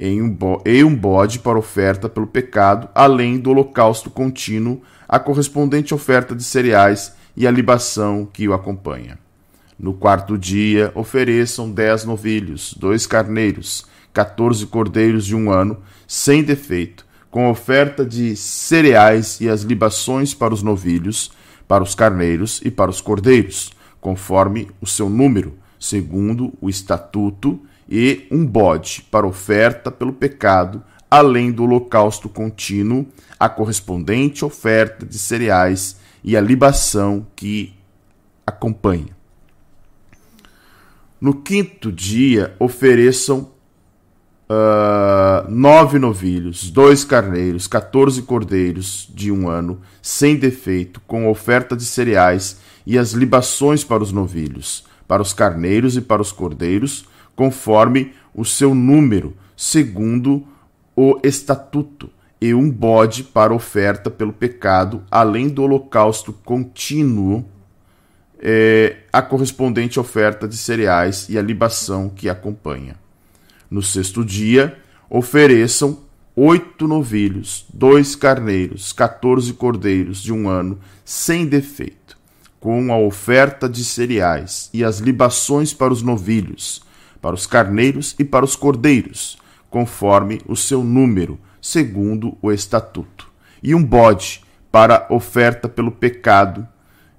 em 0.00 0.22
um, 0.22 0.34
e 0.64 0.82
um 0.82 0.96
bode 0.96 1.40
para 1.40 1.58
oferta 1.58 2.08
pelo 2.08 2.26
pecado, 2.26 2.88
além 2.94 3.38
do 3.38 3.50
holocausto 3.50 4.08
contínuo, 4.08 4.80
a 5.06 5.18
correspondente 5.18 5.92
oferta 5.92 6.34
de 6.34 6.42
cereais 6.42 7.14
e 7.36 7.46
a 7.46 7.50
libação 7.50 8.26
que 8.32 8.48
o 8.48 8.54
acompanha. 8.54 9.18
No 9.78 9.92
quarto 9.92 10.38
dia, 10.38 10.90
ofereçam 10.94 11.70
dez 11.70 12.04
novilhos, 12.04 12.74
dois 12.78 13.06
carneiros, 13.06 13.84
quatorze 14.14 14.66
cordeiros 14.66 15.26
de 15.26 15.36
um 15.36 15.50
ano, 15.50 15.78
sem 16.08 16.42
defeito, 16.42 17.04
com 17.30 17.50
oferta 17.50 18.04
de 18.04 18.34
cereais 18.36 19.38
e 19.40 19.50
as 19.50 19.62
libações 19.62 20.32
para 20.32 20.54
os 20.54 20.62
novilhos, 20.62 21.30
para 21.68 21.84
os 21.84 21.94
carneiros 21.94 22.60
e 22.64 22.70
para 22.70 22.90
os 22.90 23.00
cordeiros, 23.02 23.70
conforme 24.00 24.68
o 24.80 24.86
seu 24.86 25.10
número, 25.10 25.54
segundo 25.78 26.52
o 26.60 26.68
estatuto, 26.68 27.60
e 27.90 28.28
um 28.30 28.46
bode 28.46 29.02
para 29.10 29.26
oferta 29.26 29.90
pelo 29.90 30.12
pecado, 30.12 30.82
além 31.10 31.50
do 31.50 31.64
holocausto 31.64 32.28
contínuo, 32.28 33.06
a 33.38 33.48
correspondente 33.48 34.44
oferta 34.44 35.04
de 35.04 35.18
cereais 35.18 35.96
e 36.22 36.36
a 36.36 36.40
libação 36.40 37.26
que 37.34 37.74
acompanha. 38.46 39.18
No 41.20 41.34
quinto 41.34 41.90
dia, 41.90 42.54
ofereçam 42.58 43.50
uh, 44.48 45.50
nove 45.50 45.98
novilhos, 45.98 46.70
dois 46.70 47.04
carneiros, 47.04 47.66
quatorze 47.66 48.22
cordeiros 48.22 49.08
de 49.12 49.30
um 49.30 49.48
ano, 49.48 49.80
sem 50.00 50.36
defeito, 50.36 51.00
com 51.06 51.28
oferta 51.28 51.76
de 51.76 51.84
cereais 51.84 52.58
e 52.86 52.96
as 52.96 53.12
libações 53.12 53.84
para 53.84 54.02
os 54.02 54.12
novilhos, 54.12 54.84
para 55.06 55.20
os 55.20 55.32
carneiros 55.32 55.96
e 55.96 56.00
para 56.00 56.22
os 56.22 56.32
cordeiros, 56.32 57.04
conforme 57.40 58.12
o 58.34 58.44
seu 58.44 58.74
número, 58.74 59.34
segundo 59.56 60.46
o 60.94 61.18
estatuto, 61.24 62.10
e 62.38 62.52
um 62.52 62.70
bode 62.70 63.24
para 63.24 63.54
oferta 63.54 64.10
pelo 64.10 64.30
pecado, 64.30 65.02
além 65.10 65.48
do 65.48 65.62
holocausto 65.62 66.34
contínuo 66.34 67.42
é, 68.38 68.98
a 69.10 69.22
correspondente 69.22 69.98
oferta 69.98 70.46
de 70.46 70.54
cereais 70.54 71.30
e 71.30 71.38
a 71.38 71.42
libação 71.42 72.10
que 72.10 72.28
acompanha. 72.28 72.96
No 73.70 73.80
sexto 73.82 74.22
dia, 74.22 74.76
ofereçam 75.08 76.00
oito 76.36 76.86
novilhos, 76.86 77.64
dois 77.72 78.14
carneiros, 78.14 78.92
quatorze 78.92 79.54
cordeiros 79.54 80.22
de 80.22 80.30
um 80.30 80.46
ano, 80.46 80.78
sem 81.06 81.46
defeito, 81.46 82.18
com 82.60 82.92
a 82.92 82.98
oferta 82.98 83.66
de 83.66 83.82
cereais 83.82 84.68
e 84.74 84.84
as 84.84 84.98
libações 84.98 85.72
para 85.72 85.90
os 85.90 86.02
novilhos, 86.02 86.82
para 87.20 87.34
os 87.34 87.46
carneiros 87.46 88.14
e 88.18 88.24
para 88.24 88.44
os 88.44 88.56
cordeiros, 88.56 89.38
conforme 89.68 90.40
o 90.46 90.56
seu 90.56 90.82
número, 90.82 91.38
segundo 91.60 92.36
o 92.40 92.50
estatuto, 92.50 93.30
e 93.62 93.74
um 93.74 93.84
bode 93.84 94.42
para 94.72 95.06
oferta 95.10 95.68
pelo 95.68 95.90
pecado, 95.90 96.66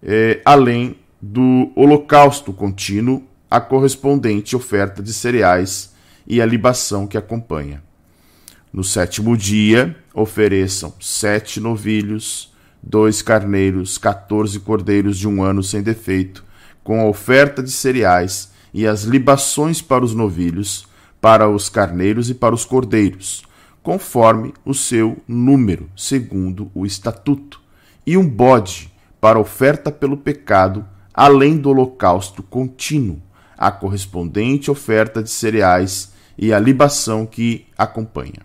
é, 0.02 0.42
além 0.44 0.98
do 1.22 1.72
holocausto 1.76 2.52
contínuo, 2.52 3.24
a 3.50 3.60
correspondente 3.60 4.56
oferta 4.56 5.04
de 5.04 5.14
cereais 5.14 5.94
e 6.26 6.42
a 6.42 6.46
libação 6.46 7.06
que 7.06 7.18
acompanha. 7.18 7.84
No 8.72 8.84
sétimo 8.84 9.36
dia, 9.36 9.96
ofereçam 10.14 10.94
sete 11.00 11.60
novilhos, 11.60 12.54
dois 12.82 13.22
carneiros, 13.22 13.98
quatorze 13.98 14.60
cordeiros 14.60 15.18
de 15.18 15.28
um 15.28 15.44
ano 15.44 15.62
sem 15.62 15.84
defeito, 15.84 16.44
com 16.84 17.02
a 17.02 17.06
oferta 17.06 17.62
de 17.62 17.70
cereais 17.70 18.51
e 18.74 18.88
as 18.88 19.04
libações 19.04 19.82
para 19.82 20.04
os 20.04 20.14
novilhos, 20.14 20.88
para 21.20 21.50
os 21.50 21.70
carneiros 21.70 22.30
e 22.30 22.34
para 22.34 22.56
os 22.56 22.66
cordeiros, 22.66 23.44
conforme 23.84 24.54
o 24.66 24.74
seu 24.74 25.18
número, 25.28 25.90
segundo 25.96 26.72
o 26.74 26.86
estatuto, 26.86 27.62
e 28.06 28.18
um 28.18 28.28
bode 28.28 28.92
para 29.20 29.40
oferta 29.40 29.92
pelo 29.92 30.18
pecado 30.18 30.86
além 31.14 31.58
do 31.58 31.70
holocausto 31.70 32.42
contínuo, 32.42 33.22
a 33.58 33.72
correspondente 33.72 34.72
oferta 34.72 35.22
de 35.22 35.30
cereais 35.30 36.14
e 36.38 36.54
a 36.54 36.60
libação 36.60 37.26
que 37.26 37.68
acompanha. 37.78 38.42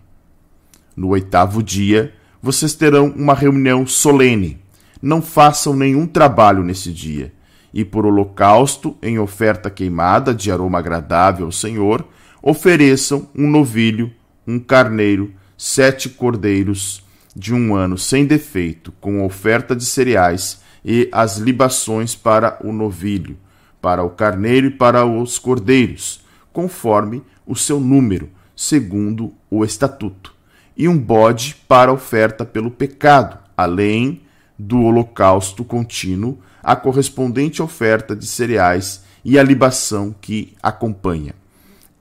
No 0.95 1.09
oitavo 1.09 1.63
dia, 1.63 2.13
vocês 2.41 2.73
terão 2.75 3.07
uma 3.09 3.33
reunião 3.33 3.85
solene. 3.87 4.59
não 4.99 5.21
façam 5.21 5.75
nenhum 5.75 6.07
trabalho 6.07 6.63
nesse 6.63 6.91
dia. 6.91 7.31
E 7.77 7.85
por 7.85 8.07
holocausto, 8.07 8.97
em 9.03 9.19
oferta 9.19 9.69
queimada 9.69 10.33
de 10.33 10.51
aroma 10.51 10.79
agradável 10.79 11.45
ao 11.45 11.51
Senhor, 11.51 12.03
ofereçam 12.41 13.29
um 13.35 13.47
novilho, 13.47 14.11
um 14.47 14.57
carneiro, 14.57 15.31
sete 15.55 16.09
cordeiros 16.09 17.05
de 17.35 17.53
um 17.53 17.75
ano 17.75 17.95
sem 17.95 18.25
defeito, 18.25 18.91
com 18.99 19.23
oferta 19.23 19.75
de 19.75 19.85
cereais 19.85 20.59
e 20.83 21.07
as 21.11 21.37
libações 21.37 22.15
para 22.15 22.57
o 22.63 22.71
novilho, 22.73 23.37
para 23.79 24.03
o 24.03 24.09
carneiro 24.09 24.65
e 24.65 24.71
para 24.71 25.05
os 25.05 25.37
cordeiros, 25.37 26.25
conforme 26.51 27.21
o 27.45 27.55
seu 27.55 27.79
número, 27.79 28.27
segundo 28.55 29.35
o 29.51 29.63
estatuto, 29.63 30.33
e 30.75 30.87
um 30.87 30.97
bode 30.97 31.55
para 31.67 31.93
oferta 31.93 32.43
pelo 32.43 32.71
pecado, 32.71 33.37
além 33.55 34.23
do 34.57 34.81
holocausto 34.81 35.63
contínuo, 35.63 36.39
a 36.67 36.75
correspondente 36.75 37.61
oferta 37.61 38.13
de 38.13 38.27
cereais 38.27 39.01
e 39.23 39.39
a 39.39 39.43
libação 39.43 40.13
que 40.19 40.53
acompanha. 40.61 41.33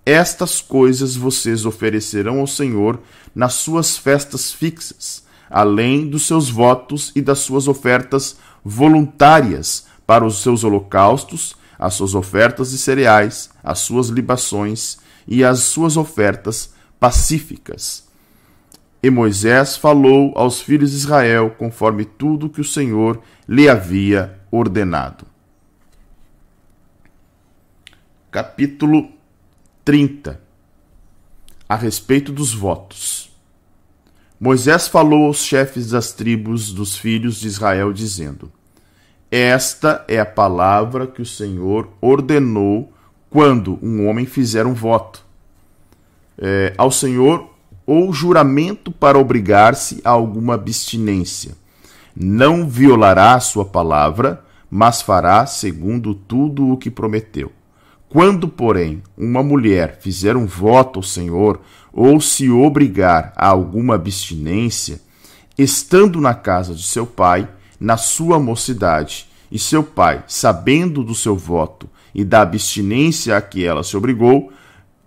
Estas 0.04 0.60
coisas 0.60 1.14
vocês 1.14 1.64
oferecerão 1.64 2.40
ao 2.40 2.48
Senhor 2.48 2.98
nas 3.32 3.54
suas 3.54 3.96
festas 3.96 4.50
fixas, 4.50 5.22
além 5.48 6.08
dos 6.08 6.26
seus 6.26 6.50
votos 6.50 7.12
e 7.14 7.22
das 7.22 7.38
suas 7.38 7.68
ofertas 7.68 8.38
voluntárias 8.64 9.86
para 10.04 10.26
os 10.26 10.42
seus 10.42 10.64
holocaustos, 10.64 11.54
as 11.78 11.94
suas 11.94 12.16
ofertas 12.16 12.72
de 12.72 12.78
cereais, 12.78 13.50
as 13.62 13.78
suas 13.78 14.08
libações 14.08 14.98
e 15.28 15.44
as 15.44 15.60
suas 15.60 15.96
ofertas 15.96 16.70
pacíficas. 16.98 18.05
E 19.06 19.10
Moisés 19.10 19.76
falou 19.76 20.32
aos 20.34 20.60
filhos 20.60 20.90
de 20.90 20.96
Israel 20.96 21.54
conforme 21.56 22.04
tudo 22.04 22.50
que 22.50 22.60
o 22.60 22.64
Senhor 22.64 23.22
lhe 23.48 23.68
havia 23.68 24.36
ordenado. 24.50 25.24
Capítulo 28.32 29.08
30 29.84 30.40
A 31.68 31.76
respeito 31.76 32.32
dos 32.32 32.52
votos. 32.52 33.30
Moisés 34.40 34.88
falou 34.88 35.26
aos 35.26 35.38
chefes 35.38 35.90
das 35.90 36.10
tribos 36.10 36.72
dos 36.72 36.96
filhos 36.96 37.38
de 37.38 37.46
Israel, 37.46 37.92
dizendo: 37.92 38.50
Esta 39.30 40.04
é 40.08 40.18
a 40.18 40.26
palavra 40.26 41.06
que 41.06 41.22
o 41.22 41.26
Senhor 41.26 41.92
ordenou 42.00 42.92
quando 43.30 43.78
um 43.80 44.08
homem 44.08 44.26
fizer 44.26 44.66
um 44.66 44.74
voto 44.74 45.24
é, 46.36 46.74
ao 46.76 46.90
Senhor 46.90 47.54
ou 47.86 48.12
juramento 48.12 48.90
para 48.90 49.18
obrigar-se 49.18 50.00
a 50.04 50.10
alguma 50.10 50.54
abstinência. 50.54 51.56
Não 52.14 52.68
violará 52.68 53.34
a 53.34 53.40
sua 53.40 53.64
palavra, 53.64 54.44
mas 54.70 55.00
fará 55.00 55.46
segundo 55.46 56.14
tudo 56.14 56.68
o 56.70 56.76
que 56.76 56.90
prometeu. 56.90 57.52
Quando, 58.08 58.48
porém, 58.48 59.02
uma 59.16 59.42
mulher 59.42 59.98
fizer 60.00 60.36
um 60.36 60.46
voto 60.46 60.98
ao 60.98 61.02
Senhor 61.02 61.60
ou 61.92 62.20
se 62.20 62.50
obrigar 62.50 63.32
a 63.36 63.48
alguma 63.48 63.94
abstinência, 63.94 65.00
estando 65.56 66.20
na 66.20 66.34
casa 66.34 66.74
de 66.74 66.82
seu 66.82 67.06
pai, 67.06 67.48
na 67.78 67.96
sua 67.96 68.38
mocidade, 68.38 69.28
e 69.50 69.58
seu 69.58 69.82
pai, 69.82 70.24
sabendo 70.26 71.02
do 71.02 71.14
seu 71.14 71.36
voto 71.36 71.88
e 72.14 72.24
da 72.24 72.42
abstinência 72.42 73.36
a 73.36 73.40
que 73.40 73.64
ela 73.64 73.82
se 73.82 73.96
obrigou, 73.96 74.52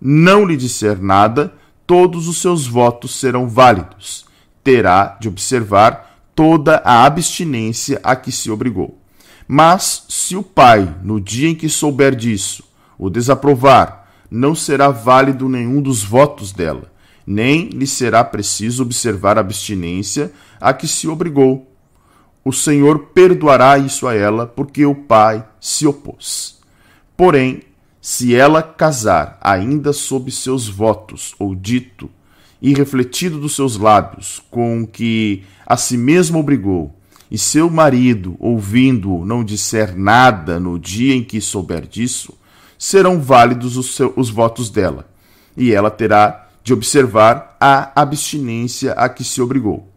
não 0.00 0.44
lhe 0.44 0.56
disser 0.56 1.00
nada, 1.00 1.52
todos 1.90 2.28
os 2.28 2.40
seus 2.40 2.68
votos 2.68 3.16
serão 3.16 3.48
válidos. 3.48 4.24
Terá 4.62 5.18
de 5.20 5.26
observar 5.26 6.22
toda 6.36 6.76
a 6.84 7.04
abstinência 7.04 7.98
a 8.04 8.14
que 8.14 8.30
se 8.30 8.48
obrigou. 8.48 8.96
Mas 9.48 10.04
se 10.08 10.36
o 10.36 10.42
pai, 10.44 10.94
no 11.02 11.20
dia 11.20 11.48
em 11.48 11.54
que 11.56 11.68
souber 11.68 12.14
disso, 12.14 12.62
o 12.96 13.10
desaprovar, 13.10 14.08
não 14.30 14.54
será 14.54 14.88
válido 14.88 15.48
nenhum 15.48 15.82
dos 15.82 16.04
votos 16.04 16.52
dela, 16.52 16.92
nem 17.26 17.68
lhe 17.70 17.88
será 17.88 18.22
preciso 18.22 18.84
observar 18.84 19.36
a 19.36 19.40
abstinência 19.40 20.30
a 20.60 20.72
que 20.72 20.86
se 20.86 21.08
obrigou. 21.08 21.74
O 22.44 22.52
Senhor 22.52 23.06
perdoará 23.12 23.76
isso 23.78 24.06
a 24.06 24.14
ela, 24.14 24.46
porque 24.46 24.86
o 24.86 24.94
pai 24.94 25.44
se 25.60 25.88
opôs. 25.88 26.60
Porém, 27.16 27.62
se 28.00 28.34
ela 28.34 28.62
casar 28.62 29.38
ainda 29.40 29.92
sob 29.92 30.30
seus 30.30 30.68
votos, 30.68 31.34
ou 31.38 31.54
dito, 31.54 32.10
e 32.62 32.74
refletido 32.74 33.38
dos 33.38 33.54
seus 33.54 33.76
lábios, 33.76 34.42
com 34.50 34.86
que 34.86 35.44
a 35.66 35.76
si 35.76 35.96
mesma 35.96 36.38
obrigou, 36.38 36.94
e 37.30 37.38
seu 37.38 37.70
marido, 37.70 38.36
ouvindo-o, 38.40 39.24
não 39.24 39.44
disser 39.44 39.96
nada 39.96 40.58
no 40.58 40.78
dia 40.78 41.14
em 41.14 41.22
que 41.22 41.40
souber 41.40 41.86
disso, 41.86 42.36
serão 42.78 43.20
válidos 43.20 43.76
os, 43.76 43.94
seus, 43.94 44.12
os 44.16 44.30
votos 44.30 44.70
dela, 44.70 45.08
e 45.56 45.72
ela 45.72 45.90
terá 45.90 46.48
de 46.64 46.72
observar 46.72 47.56
a 47.60 47.92
abstinência 48.00 48.92
a 48.92 49.08
que 49.08 49.22
se 49.22 49.40
obrigou. 49.40 49.88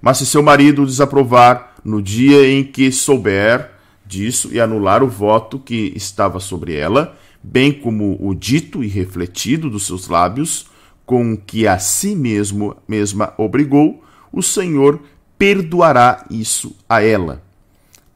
Mas 0.00 0.18
se 0.18 0.26
seu 0.26 0.42
marido 0.42 0.86
desaprovar 0.86 1.74
no 1.84 2.00
dia 2.02 2.48
em 2.50 2.64
que 2.64 2.90
souber 2.92 3.77
disso 4.08 4.48
e 4.50 4.58
anular 4.58 5.02
o 5.02 5.08
voto 5.08 5.58
que 5.58 5.92
estava 5.94 6.40
sobre 6.40 6.74
ela, 6.74 7.16
bem 7.42 7.70
como 7.70 8.16
o 8.18 8.34
dito 8.34 8.82
e 8.82 8.88
refletido 8.88 9.68
dos 9.68 9.86
seus 9.86 10.08
lábios, 10.08 10.66
com 11.04 11.36
que 11.36 11.66
a 11.66 11.78
si 11.78 12.16
mesmo 12.16 12.76
mesma 12.88 13.32
obrigou, 13.38 14.02
o 14.32 14.42
Senhor 14.42 15.00
perdoará 15.38 16.26
isso 16.30 16.74
a 16.88 17.02
ela. 17.02 17.42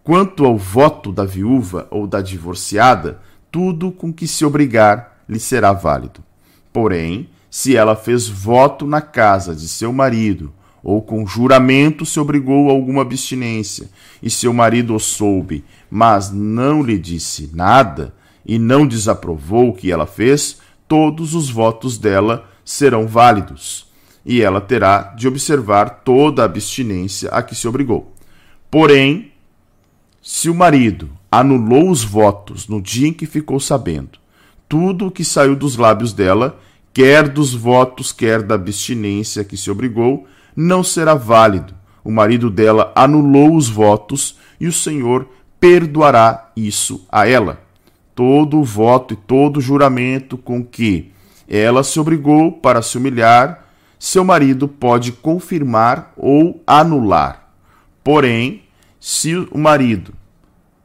Quanto 0.02 0.44
ao 0.44 0.58
voto 0.58 1.12
da 1.12 1.24
viúva 1.24 1.86
ou 1.90 2.06
da 2.06 2.20
divorciada, 2.20 3.20
tudo 3.50 3.92
com 3.92 4.12
que 4.12 4.26
se 4.26 4.44
obrigar 4.44 5.22
lhe 5.28 5.38
será 5.38 5.72
válido. 5.72 6.20
Porém, 6.72 7.28
se 7.48 7.76
ela 7.76 7.94
fez 7.94 8.28
voto 8.28 8.86
na 8.86 9.00
casa 9.00 9.54
de 9.54 9.68
seu 9.68 9.92
marido, 9.92 10.52
ou 10.82 11.00
com 11.00 11.26
juramento 11.26 12.04
se 12.04 12.18
obrigou 12.18 12.68
a 12.68 12.72
alguma 12.72 13.02
abstinência, 13.02 13.88
e 14.22 14.28
seu 14.28 14.52
marido 14.52 14.94
o 14.94 14.98
soube, 14.98 15.64
mas 15.94 16.32
não 16.32 16.82
lhe 16.82 16.98
disse 16.98 17.50
nada, 17.52 18.14
e 18.46 18.58
não 18.58 18.86
desaprovou 18.86 19.68
o 19.68 19.74
que 19.74 19.92
ela 19.92 20.06
fez, 20.06 20.56
todos 20.88 21.34
os 21.34 21.50
votos 21.50 21.98
dela 21.98 22.48
serão 22.64 23.06
válidos, 23.06 23.86
e 24.24 24.40
ela 24.40 24.58
terá 24.58 25.12
de 25.14 25.28
observar 25.28 26.00
toda 26.02 26.40
a 26.40 26.46
abstinência 26.46 27.28
a 27.28 27.42
que 27.42 27.54
se 27.54 27.68
obrigou. 27.68 28.10
Porém, 28.70 29.32
se 30.22 30.48
o 30.48 30.54
marido 30.54 31.10
anulou 31.30 31.90
os 31.90 32.02
votos 32.02 32.66
no 32.66 32.80
dia 32.80 33.08
em 33.08 33.12
que 33.12 33.26
ficou 33.26 33.60
sabendo, 33.60 34.18
tudo 34.66 35.08
o 35.08 35.10
que 35.10 35.22
saiu 35.22 35.54
dos 35.54 35.76
lábios 35.76 36.14
dela, 36.14 36.58
quer 36.94 37.28
dos 37.28 37.52
votos, 37.52 38.12
quer 38.12 38.40
da 38.42 38.54
abstinência 38.54 39.44
que 39.44 39.58
se 39.58 39.70
obrigou, 39.70 40.26
não 40.56 40.82
será 40.82 41.14
válido. 41.14 41.74
O 42.02 42.10
marido 42.10 42.48
dela 42.48 42.90
anulou 42.94 43.54
os 43.54 43.68
votos 43.68 44.38
e 44.58 44.66
o 44.66 44.72
Senhor 44.72 45.28
perdoará 45.62 46.50
isso 46.56 47.06
a 47.08 47.24
ela. 47.24 47.62
Todo 48.16 48.58
o 48.58 48.64
voto 48.64 49.14
e 49.14 49.16
todo 49.16 49.58
o 49.58 49.60
juramento 49.60 50.36
com 50.36 50.64
que 50.64 51.12
ela 51.48 51.84
se 51.84 52.00
obrigou 52.00 52.50
para 52.50 52.82
se 52.82 52.98
humilhar, 52.98 53.64
seu 53.96 54.24
marido 54.24 54.66
pode 54.66 55.12
confirmar 55.12 56.12
ou 56.16 56.60
anular. 56.66 57.48
Porém, 58.02 58.64
se 58.98 59.36
o 59.36 59.56
marido, 59.56 60.12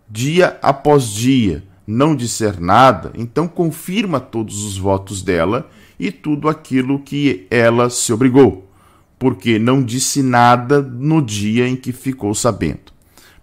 dia 0.07 0.59
após 0.61 1.09
dia, 1.09 1.63
não 1.87 2.15
disser 2.15 2.61
nada, 2.61 3.11
então 3.15 3.47
confirma 3.47 4.19
todos 4.19 4.63
os 4.63 4.77
votos 4.77 5.23
dela 5.23 5.67
e 5.99 6.11
tudo 6.11 6.47
aquilo 6.47 6.99
que 6.99 7.47
ela 7.49 7.89
se 7.89 8.13
obrigou, 8.13 8.69
porque 9.17 9.57
não 9.57 9.81
disse 9.81 10.21
nada 10.21 10.83
no 10.83 11.19
dia 11.19 11.67
em 11.67 11.75
que 11.75 11.91
ficou 11.91 12.35
sabendo. 12.35 12.93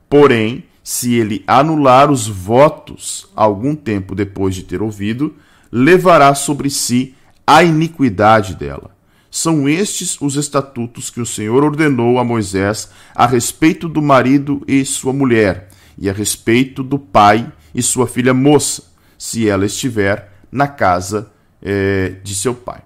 Porém, 0.08 0.62
se 0.84 1.14
ele 1.14 1.42
anular 1.46 2.10
os 2.10 2.28
votos 2.28 3.26
algum 3.34 3.74
tempo 3.74 4.14
depois 4.14 4.54
de 4.54 4.62
ter 4.62 4.82
ouvido, 4.82 5.34
levará 5.72 6.34
sobre 6.34 6.68
si 6.68 7.14
a 7.46 7.64
iniquidade 7.64 8.54
dela. 8.54 8.94
São 9.30 9.66
estes 9.66 10.20
os 10.20 10.36
estatutos 10.36 11.08
que 11.08 11.22
o 11.22 11.26
Senhor 11.26 11.64
ordenou 11.64 12.18
a 12.18 12.24
Moisés 12.24 12.90
a 13.14 13.26
respeito 13.26 13.88
do 13.88 14.02
marido 14.02 14.62
e 14.68 14.84
sua 14.84 15.12
mulher, 15.12 15.70
e 15.96 16.08
a 16.08 16.12
respeito 16.12 16.82
do 16.82 16.98
pai 16.98 17.50
e 17.74 17.82
sua 17.82 18.06
filha 18.06 18.34
moça, 18.34 18.84
se 19.18 19.48
ela 19.48 19.64
estiver 19.64 20.32
na 20.52 20.68
casa 20.68 21.32
é, 21.62 22.10
de 22.22 22.34
seu 22.34 22.54
pai. 22.54 22.82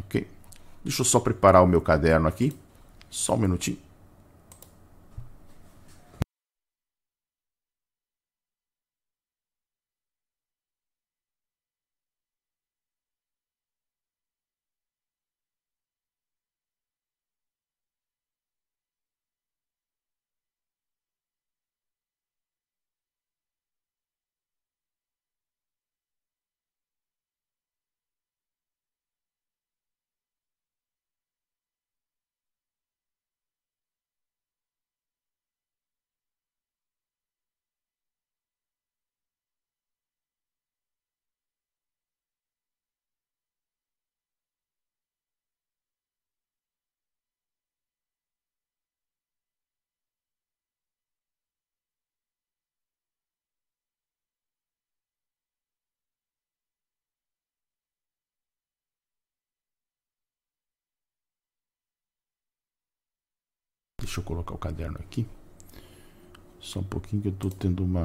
Ok? 0.00 0.26
Deixa 0.82 1.02
eu 1.02 1.04
só 1.04 1.20
preparar 1.20 1.62
o 1.62 1.66
meu 1.66 1.82
caderno 1.82 2.26
aqui. 2.26 2.56
Só 3.10 3.34
um 3.34 3.38
minutinho. 3.38 3.87
Deixa 64.18 64.30
eu 64.30 64.34
colocar 64.34 64.54
o 64.54 64.58
caderno 64.58 64.98
aqui. 64.98 65.28
Só 66.58 66.80
um 66.80 66.82
pouquinho 66.82 67.22
que 67.22 67.28
eu 67.28 67.32
tô 67.32 67.50
tendo 67.50 67.84
uma. 67.84 68.04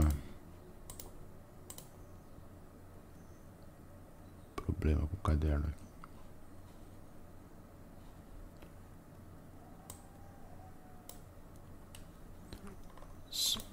Problema 4.56 5.08
com 5.08 5.16
o 5.16 5.20
caderno 5.24 5.66
aqui. 5.66 5.84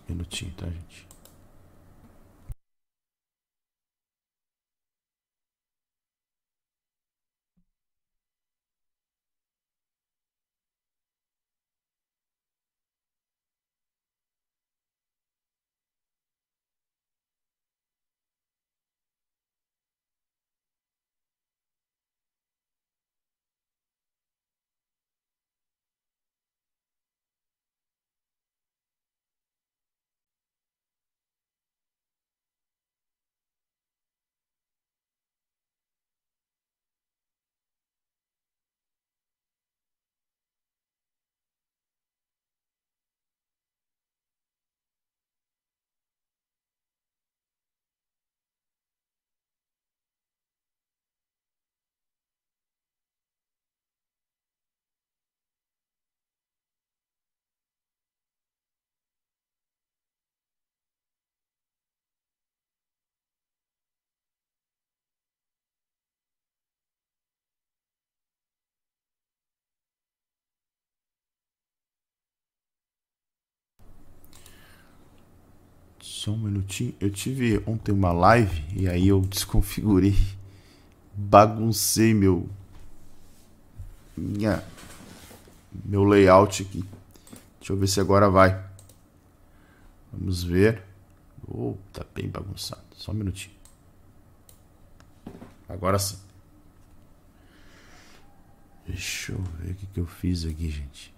Um 0.09 0.13
minutinho, 0.15 0.55
tá, 0.57 0.67
gente? 0.67 1.07
Só 76.21 76.33
um 76.33 76.37
minutinho. 76.37 76.95
Eu 77.01 77.11
tive 77.11 77.63
ontem 77.67 77.93
uma 77.93 78.13
live 78.13 78.63
e 78.77 78.87
aí 78.87 79.09
eu 79.09 79.23
desconfigurei, 79.23 80.15
baguncei 81.15 82.13
meu 82.13 82.47
minha 84.15 84.63
meu 85.83 86.05
layout 86.05 86.61
aqui. 86.63 86.85
Deixa 87.59 87.73
eu 87.73 87.77
ver 87.79 87.87
se 87.87 88.01
agora 88.01 88.29
vai. 88.29 88.63
Vamos 90.13 90.45
ver. 90.45 90.83
Oh, 91.49 91.75
tá 91.91 92.05
bem 92.15 92.29
bagunçado. 92.29 92.83
Só 92.97 93.13
um 93.13 93.15
minutinho. 93.15 93.57
Agora 95.71 95.99
sim. 95.99 96.19
Deixa 98.87 99.33
eu 99.33 99.43
ver 99.59 99.71
o 99.71 99.75
que, 99.75 99.87
que 99.87 100.01
eu 100.01 100.07
fiz 100.07 100.45
aqui, 100.45 100.69
gente. 100.69 101.15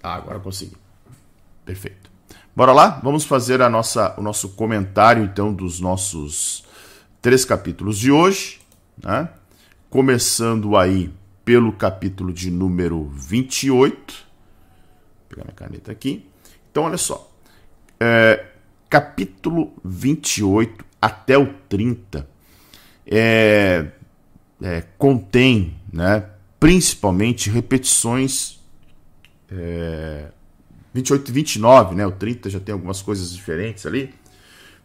Ah, 0.00 0.14
agora 0.14 0.38
consegui. 0.38 0.76
Perfeito. 1.64 2.13
Bora 2.56 2.72
lá? 2.72 3.00
Vamos 3.02 3.24
fazer 3.24 3.60
a 3.60 3.68
nossa, 3.68 4.14
o 4.16 4.22
nosso 4.22 4.50
comentário, 4.50 5.24
então, 5.24 5.52
dos 5.52 5.80
nossos 5.80 6.64
três 7.20 7.44
capítulos 7.44 7.98
de 7.98 8.12
hoje. 8.12 8.60
Né? 9.02 9.28
Começando 9.90 10.76
aí 10.76 11.12
pelo 11.44 11.72
capítulo 11.72 12.32
de 12.32 12.52
número 12.52 13.08
28. 13.08 13.94
Vou 13.96 15.28
pegar 15.28 15.44
minha 15.44 15.54
caneta 15.54 15.90
aqui. 15.90 16.28
Então, 16.70 16.84
olha 16.84 16.96
só. 16.96 17.28
É, 17.98 18.46
capítulo 18.88 19.72
28 19.84 20.84
até 21.02 21.36
o 21.36 21.52
30 21.68 22.28
é, 23.04 23.86
é, 24.62 24.82
contém 24.96 25.76
né, 25.92 26.24
principalmente 26.60 27.50
repetições 27.50 28.60
é, 29.50 30.28
28 30.94 31.28
e 31.28 31.32
29, 31.32 31.94
né? 31.96 32.06
O 32.06 32.12
30 32.12 32.48
já 32.48 32.60
tem 32.60 32.72
algumas 32.72 33.02
coisas 33.02 33.34
diferentes 33.34 33.84
ali, 33.84 34.14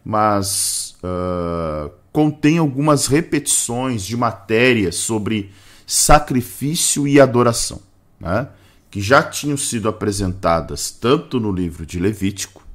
mas 0.04 0.96
uh, 1.04 1.90
contém 2.12 2.58
algumas 2.58 3.06
repetições 3.06 4.02
de 4.02 4.16
matérias 4.16 4.96
sobre 4.96 5.52
sacrifício 5.86 7.06
e 7.06 7.20
adoração, 7.20 7.80
né? 8.18 8.48
que 8.90 9.00
já 9.00 9.22
tinham 9.22 9.56
sido 9.56 9.88
apresentadas 9.88 10.90
tanto 10.90 11.38
no 11.38 11.52
livro 11.52 11.86
de 11.86 12.00
Levítico 12.00 12.66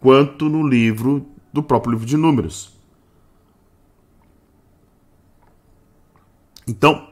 quanto 0.00 0.48
no 0.48 0.66
livro 0.66 1.26
do 1.52 1.62
próprio 1.62 1.92
livro 1.92 2.06
de 2.06 2.16
Números. 2.16 2.72
Então, 6.66 7.08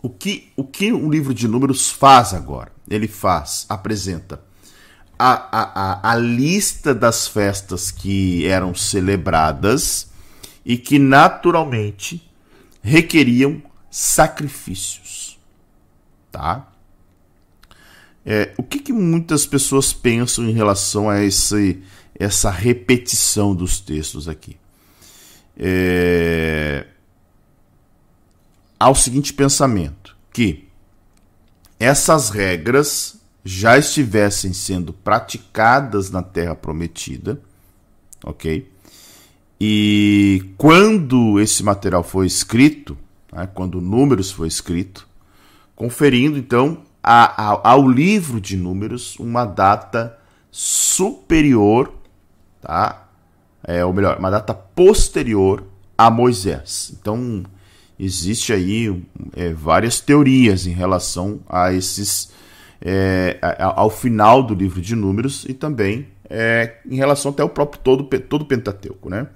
o 0.00 0.08
que 0.08 0.52
o 0.54 0.62
que 0.62 0.92
o 0.92 1.10
livro 1.10 1.34
de 1.34 1.48
Números 1.48 1.90
faz 1.90 2.32
agora? 2.32 2.70
Ele 2.88 3.08
faz, 3.08 3.66
apresenta 3.68 4.40
a, 5.18 6.00
a, 6.04 6.12
a 6.12 6.14
lista 6.16 6.94
das 6.94 7.26
festas 7.26 7.90
que 7.90 8.46
eram 8.46 8.74
celebradas 8.74 10.08
e 10.64 10.76
que 10.76 10.98
naturalmente 10.98 12.22
requeriam 12.82 13.60
sacrifícios, 13.90 15.38
tá? 16.30 16.70
É, 18.24 18.52
o 18.58 18.62
que, 18.62 18.78
que 18.78 18.92
muitas 18.92 19.46
pessoas 19.46 19.92
pensam 19.92 20.44
em 20.44 20.52
relação 20.52 21.08
a 21.08 21.22
esse, 21.22 21.82
essa 22.14 22.50
repetição 22.50 23.54
dos 23.54 23.80
textos 23.80 24.28
aqui? 24.28 24.56
É, 25.56 26.86
há 28.78 28.90
o 28.90 28.94
seguinte 28.94 29.32
pensamento, 29.32 30.16
que 30.32 30.68
essas 31.80 32.28
regras 32.28 33.17
já 33.48 33.78
estivessem 33.78 34.52
sendo 34.52 34.92
praticadas 34.92 36.10
na 36.10 36.22
terra 36.22 36.54
prometida, 36.54 37.40
ok? 38.22 38.70
E 39.58 40.52
quando 40.58 41.40
esse 41.40 41.64
material 41.64 42.02
foi 42.02 42.26
escrito, 42.26 42.96
né, 43.32 43.48
quando 43.54 43.80
Números 43.80 44.30
foi 44.30 44.48
escrito, 44.48 45.08
conferindo 45.74 46.36
então 46.36 46.82
a, 47.02 47.52
a, 47.52 47.70
ao 47.70 47.88
livro 47.88 48.38
de 48.38 48.54
Números 48.54 49.18
uma 49.18 49.46
data 49.46 50.18
superior, 50.50 51.94
tá? 52.60 53.08
É, 53.64 53.82
ou 53.82 53.94
melhor, 53.94 54.18
uma 54.18 54.30
data 54.30 54.52
posterior 54.52 55.64
a 55.96 56.10
Moisés. 56.10 56.92
Então 57.00 57.44
existe 57.98 58.52
aí 58.52 59.02
é, 59.34 59.54
várias 59.54 60.00
teorias 60.00 60.66
em 60.66 60.72
relação 60.72 61.40
a 61.48 61.72
esses 61.72 62.36
é, 62.80 63.38
ao 63.58 63.90
final 63.90 64.42
do 64.42 64.54
livro 64.54 64.80
de 64.80 64.94
Números 64.94 65.44
e 65.48 65.54
também 65.54 66.08
é, 66.28 66.76
em 66.88 66.96
relação 66.96 67.30
até 67.30 67.42
ao 67.42 67.48
próprio 67.48 67.80
todo, 67.82 68.04
todo 68.04 68.44
Pentateuco. 68.44 69.08
Né? 69.08 69.26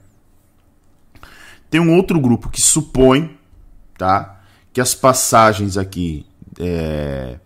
Tem 1.71 1.81
um 1.81 1.97
outro 1.97 2.21
grupo 2.21 2.49
que 2.49 2.61
supõe 2.61 3.37
tá, 3.97 4.41
que 4.73 4.81
as 4.81 4.95
passagens 4.95 5.77
aqui 5.77 6.27
é, 6.61 7.39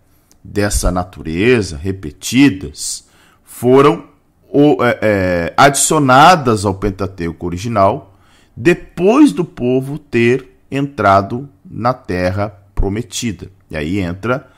dessa 0.43 0.91
natureza, 0.91 1.77
repetidas, 1.77 3.07
foram 3.43 4.05
o, 4.49 4.83
é, 4.83 4.99
é, 5.01 5.53
adicionadas 5.57 6.65
ao 6.65 6.75
Pentateuco 6.75 7.45
original 7.45 8.13
depois 8.55 9.31
do 9.31 9.45
povo 9.45 9.99
ter 9.99 10.57
entrado 10.71 11.47
na 11.63 11.93
terra 11.93 12.49
prometida. 12.73 13.49
E 13.69 13.77
aí 13.77 13.99
entra 13.99 14.49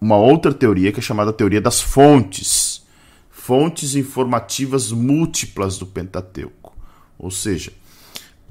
uma 0.00 0.16
outra 0.16 0.52
teoria 0.52 0.92
que 0.92 1.00
é 1.00 1.02
chamada 1.02 1.32
teoria 1.32 1.60
das 1.60 1.80
fontes. 1.80 2.84
Fontes 3.30 3.94
informativas 3.94 4.90
múltiplas 4.90 5.78
do 5.78 5.86
Pentateuco. 5.86 6.76
Ou 7.18 7.30
seja, 7.30 7.72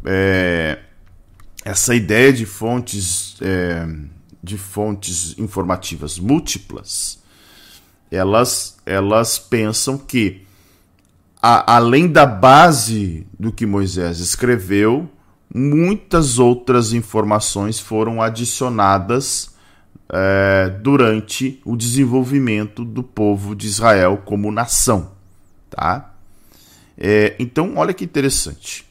é, 0.06 0.80
essa 1.64 1.96
ideia 1.96 2.32
de 2.32 2.46
fontes, 2.46 3.38
é, 3.42 3.88
de 4.42 4.58
fontes 4.58 5.38
informativas 5.38 6.18
múltiplas, 6.18 7.20
elas, 8.12 8.78
elas 8.86 9.38
pensam 9.38 9.98
que, 9.98 10.46
a, 11.42 11.76
além 11.76 12.08
da 12.08 12.26
base 12.26 13.28
do 13.38 13.52
que 13.52 13.66
Moisés 13.66 14.20
escreveu, 14.20 15.10
muitas 15.54 16.40
outras 16.40 16.94
informações 16.94 17.80
foram 17.80 18.22
adicionadas 18.22 19.55
é, 20.10 20.70
durante 20.82 21.60
o 21.66 21.76
desenvolvimento 21.76 22.86
do 22.86 23.04
povo 23.04 23.56
de 23.56 23.68
Israel 23.68 24.22
como 24.26 24.52
nação. 24.52 25.12
Tá? 25.70 26.14
É, 26.98 27.36
então, 27.40 27.74
olha 27.78 27.94
que 27.94 28.06
interessante. 28.06 28.86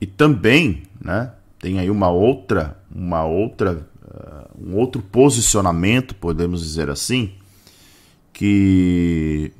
E 0.00 0.06
também 0.06 0.84
né, 1.00 1.32
tem 1.58 1.78
aí 1.78 1.90
uma 1.90 2.08
outra, 2.08 2.78
uma 2.90 3.24
outra, 3.24 3.86
uh, 4.02 4.68
um 4.68 4.76
outro 4.76 5.02
posicionamento, 5.02 6.14
podemos 6.14 6.62
dizer 6.62 6.88
assim, 6.88 7.34
que 8.32 9.52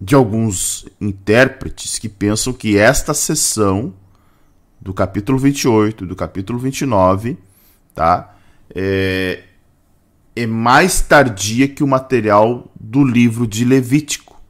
de 0.00 0.16
alguns 0.16 0.84
intérpretes 1.00 1.96
que 2.00 2.08
pensam 2.08 2.52
que 2.52 2.76
esta 2.76 3.14
sessão 3.14 3.94
do 4.80 4.92
capítulo 4.92 5.38
28, 5.38 6.04
do 6.04 6.16
capítulo 6.16 6.58
29, 6.58 7.38
tá? 7.94 8.34
É, 8.74 9.42
é 10.34 10.46
mais 10.46 11.00
tardia 11.00 11.68
que 11.68 11.84
o 11.84 11.86
material 11.86 12.70
do 12.78 13.04
livro 13.04 13.46
de 13.46 13.64
Levítico. 13.64 14.40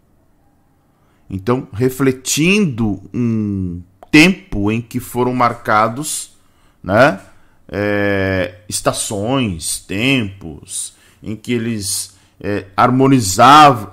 Então, 1.29 1.67
refletindo 1.73 3.01
um 3.13 3.83
tempo 4.11 4.71
em 4.71 4.81
que 4.81 5.01
foram 5.01 5.35
marcados, 5.35 6.37
né? 6.83 7.21
É, 7.75 8.57
estações, 8.69 9.79
tempos, 9.81 10.95
em 11.23 11.35
que 11.35 11.55
eles 11.55 12.15
é, 12.39 12.67
harmonizavam, 12.77 13.89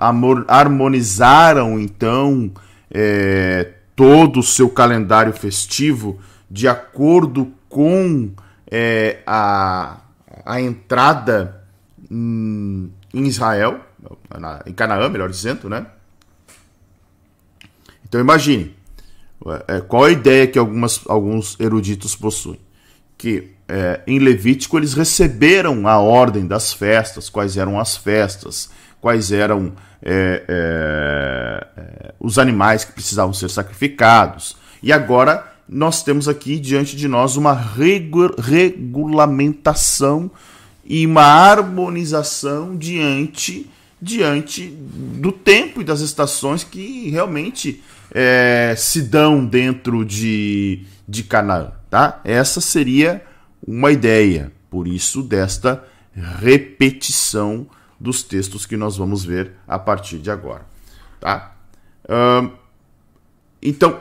harmonizaram 0.46 1.80
então 1.80 2.52
é, 2.90 3.72
todo 3.96 4.40
o 4.40 4.42
seu 4.42 4.68
calendário 4.68 5.32
festivo 5.32 6.18
de 6.50 6.66
acordo 6.66 7.52
com 7.68 8.32
é, 8.70 9.18
a, 9.26 10.00
a 10.44 10.60
entrada 10.60 11.64
em, 12.10 12.92
Israel, 13.14 13.80
em 14.66 14.72
Canaã, 14.72 15.08
melhor 15.08 15.28
dizendo, 15.28 15.68
né? 15.68 15.86
Então 18.04 18.20
imagine, 18.20 18.74
é, 19.68 19.80
qual 19.80 20.04
a 20.04 20.10
ideia 20.10 20.46
que 20.46 20.58
algumas, 20.58 21.00
alguns 21.06 21.58
eruditos 21.60 22.16
possuem? 22.16 22.60
Que 23.16 23.52
é, 23.68 24.00
em 24.06 24.18
Levítico 24.18 24.78
eles 24.78 24.94
receberam 24.94 25.86
a 25.86 25.98
ordem 25.98 26.46
das 26.46 26.72
festas, 26.72 27.28
quais 27.28 27.56
eram 27.56 27.78
as 27.78 27.96
festas, 27.96 28.70
quais 29.00 29.30
eram 29.30 29.72
é, 30.02 30.44
é, 30.48 31.66
é 31.76 32.14
os 32.18 32.38
animais 32.38 32.84
que 32.84 32.92
precisavam 32.92 33.32
ser 33.32 33.48
sacrificados. 33.48 34.56
E 34.82 34.92
agora 34.92 35.49
nós 35.72 36.02
temos 36.02 36.26
aqui 36.26 36.58
diante 36.58 36.96
de 36.96 37.06
nós 37.06 37.36
uma 37.36 37.52
regu 37.52 38.34
regulamentação 38.36 40.28
e 40.84 41.06
uma 41.06 41.22
harmonização 41.22 42.76
diante 42.76 43.70
diante 44.02 44.66
do 44.66 45.30
tempo 45.30 45.80
e 45.80 45.84
das 45.84 46.00
estações 46.00 46.64
que 46.64 47.10
realmente 47.10 47.82
é, 48.12 48.74
se 48.76 49.02
dão 49.02 49.44
dentro 49.44 50.04
de, 50.04 50.84
de 51.06 51.22
Canaã. 51.22 51.72
Tá? 51.88 52.20
Essa 52.24 52.60
seria 52.60 53.24
uma 53.64 53.92
ideia, 53.92 54.50
por 54.70 54.88
isso, 54.88 55.22
desta 55.22 55.84
repetição 56.40 57.66
dos 57.98 58.22
textos 58.22 58.64
que 58.64 58.76
nós 58.76 58.96
vamos 58.96 59.22
ver 59.22 59.52
a 59.68 59.78
partir 59.78 60.18
de 60.18 60.30
agora. 60.30 60.66
Tá? 61.20 61.54
então, 63.62 64.00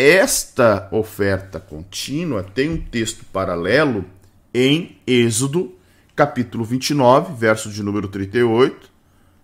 esta 0.00 0.88
oferta 0.90 1.60
contínua 1.60 2.42
tem 2.42 2.70
um 2.70 2.80
texto 2.80 3.24
paralelo 3.26 4.04
em 4.52 4.98
Êxodo, 5.06 5.74
capítulo 6.16 6.64
29, 6.64 7.34
verso 7.34 7.70
de 7.70 7.82
número 7.82 8.08
38 8.08 8.90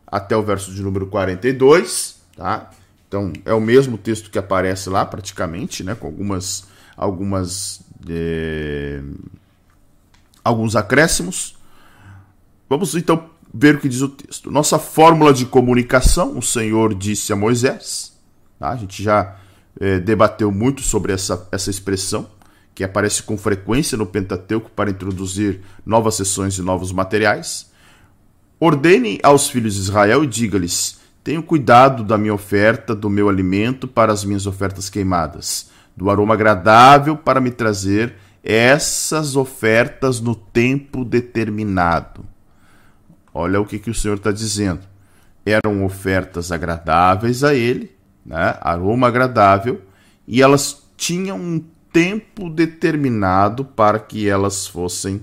até 0.07 0.37
o 0.37 0.43
verso 0.43 0.73
de 0.73 0.83
número 0.83 1.07
42, 1.07 2.21
tá? 2.37 2.71
Então, 3.09 3.33
é 3.45 3.53
o 3.53 3.61
mesmo 3.61 3.99
texto 3.99 4.31
que 4.31 4.39
aparece 4.39 4.89
lá, 4.89 5.05
praticamente, 5.05 5.85
né? 5.85 5.95
Com 5.95 6.07
algumas, 6.07 6.67
algumas 6.97 7.81
é, 8.09 9.03
alguns 10.43 10.77
acréscimos. 10.77 11.57
Vamos 12.69 12.95
então 12.95 13.31
ver 13.53 13.77
o 13.77 13.81
que 13.81 13.89
diz 13.89 14.01
o 14.01 14.09
texto. 14.09 14.51
Nossa 14.51 14.79
fórmula 14.79 15.33
de 15.33 15.47
comunicação, 15.47 16.39
o 16.39 16.43
Senhor 16.43 16.95
disse 16.95 17.33
a 17.33 17.37
Moisés. 17.37 18.13
Tá? 18.59 18.71
A 18.71 18.77
gente 18.77 19.03
já 19.03 19.37
é, 19.81 19.99
debateu 19.99 20.51
muito 20.51 20.83
sobre 20.83 21.13
essa, 21.13 21.49
essa 21.53 21.71
expressão, 21.71 22.29
que 22.75 22.85
aparece 22.85 23.23
com 23.23 23.39
frequência 23.39 23.97
no 23.97 24.07
Pentateuco 24.07 24.71
para 24.71 24.91
introduzir 24.91 25.63
novas 25.85 26.15
sessões 26.17 26.59
e 26.59 26.63
novos 26.63 26.93
materiais. 26.93 27.71
Ordene 28.61 29.19
aos 29.23 29.49
filhos 29.49 29.75
de 29.75 29.81
Israel 29.81 30.23
e 30.23 30.27
diga-lhes: 30.27 31.01
Tenho 31.25 31.43
cuidado 31.43 32.05
da 32.05 32.19
minha 32.19 32.35
oferta, 32.35 32.95
do 32.95 33.09
meu 33.09 33.29
alimento 33.29 33.89
para 33.89 34.13
as 34.13 34.25
minhas 34.25 34.47
ofertas 34.47 34.91
queimadas, 34.91 35.71
do 35.97 36.11
aroma 36.11 36.35
agradável 36.35 37.17
para 37.17 37.41
me 37.41 37.51
trazer 37.51 38.15
essas 38.45 39.37
ofertas 39.37 40.21
no 40.21 40.35
tempo 40.35 41.05
determinado. 41.05 42.25
Olha 43.35 43.61
o 43.61 43.67
que, 43.67 43.79
que 43.79 43.91
o 43.91 43.95
Senhor 43.95 44.15
está 44.15 44.31
dizendo. 44.31 44.81
Eram 45.45 45.85
ofertas 45.85 46.53
agradáveis 46.53 47.43
a 47.43 47.55
ele, 47.55 47.96
né? 48.27 48.57
aroma 48.61 49.07
agradável, 49.07 49.81
e 50.27 50.43
elas 50.43 50.85
tinham 50.97 51.39
um 51.39 51.65
tempo 51.93 52.51
determinado 52.51 53.65
para 53.65 53.99
que 53.99 54.29
elas 54.29 54.67
fossem 54.67 55.23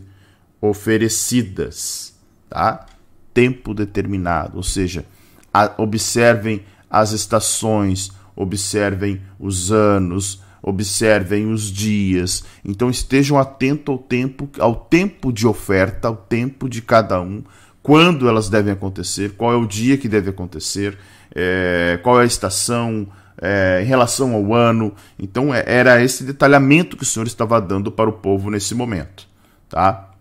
oferecidas, 0.62 2.16
tá? 2.50 2.86
Tempo 3.34 3.74
determinado, 3.74 4.58
ou 4.58 4.64
seja, 4.64 5.06
a, 5.54 5.72
observem 5.78 6.64
as 6.90 7.12
estações, 7.12 8.12
observem 8.36 9.22
os 9.40 9.72
anos, 9.72 10.42
observem 10.62 11.52
os 11.52 11.64
dias. 11.64 12.46
Então 12.64 12.90
estejam 12.90 13.38
atentos 13.38 13.92
ao 13.92 13.98
tempo, 13.98 14.50
ao 14.58 14.76
tempo 14.76 15.34
de 15.34 15.46
oferta, 15.46 16.08
ao 16.08 16.16
tempo 16.16 16.70
de 16.70 16.82
cada 16.82 17.20
um, 17.22 17.44
quando 17.82 18.30
elas 18.30 18.48
devem 18.48 18.72
acontecer, 18.72 19.34
qual 19.34 19.52
é 19.52 19.58
o 19.58 19.68
dia 19.68 19.98
que 19.98 20.08
deve 20.08 20.30
acontecer, 20.30 20.98
é, 21.36 22.00
qual 22.04 22.20
é 22.20 22.24
a 22.24 22.28
estação, 22.28 23.08
é, 23.42 23.82
em 23.82 23.86
relação 23.86 24.34
ao 24.34 24.54
ano. 24.54 24.94
Então 25.18 25.54
é, 25.54 25.64
era 25.66 26.04
esse 26.04 26.24
detalhamento 26.24 26.96
que 26.96 27.04
o 27.04 27.06
Senhor 27.06 27.26
estava 27.26 27.60
dando 27.60 27.92
para 27.92 28.10
o 28.10 28.14
povo 28.14 28.50
nesse 28.50 28.76
momento. 28.76 29.28
Tá? 29.70 30.12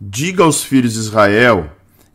Diga 0.00 0.44
aos 0.44 0.62
filhos 0.62 0.94
de 0.94 1.00
Israel: 1.00 1.70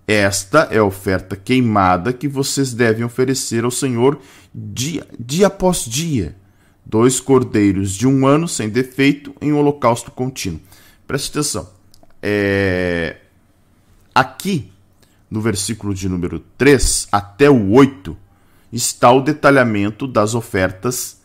esta 0.07 0.67
é 0.71 0.77
a 0.77 0.83
oferta 0.83 1.35
queimada 1.35 2.13
que 2.13 2.27
vocês 2.27 2.73
devem 2.73 3.03
oferecer 3.03 3.63
ao 3.63 3.71
Senhor 3.71 4.19
dia, 4.53 5.05
dia 5.19 5.47
após 5.47 5.85
dia. 5.85 6.35
Dois 6.87 7.19
cordeiros 7.19 7.93
de 7.95 8.07
um 8.07 8.27
ano 8.27 8.47
sem 8.47 8.69
defeito 8.69 9.35
em 9.41 9.51
um 9.51 9.57
holocausto 9.57 10.11
contínuo. 10.11 10.61
Preste 11.07 11.31
atenção. 11.31 11.67
É... 12.21 13.17
Aqui 14.13 14.71
no 15.35 15.41
versículo 15.41 15.93
de 15.93 16.07
número 16.07 16.39
3 16.57 17.09
até 17.11 17.49
o 17.49 17.71
8, 17.71 18.17
está 18.71 19.11
o 19.11 19.21
detalhamento 19.21 20.07
das 20.07 20.33
ofertas 20.33 21.21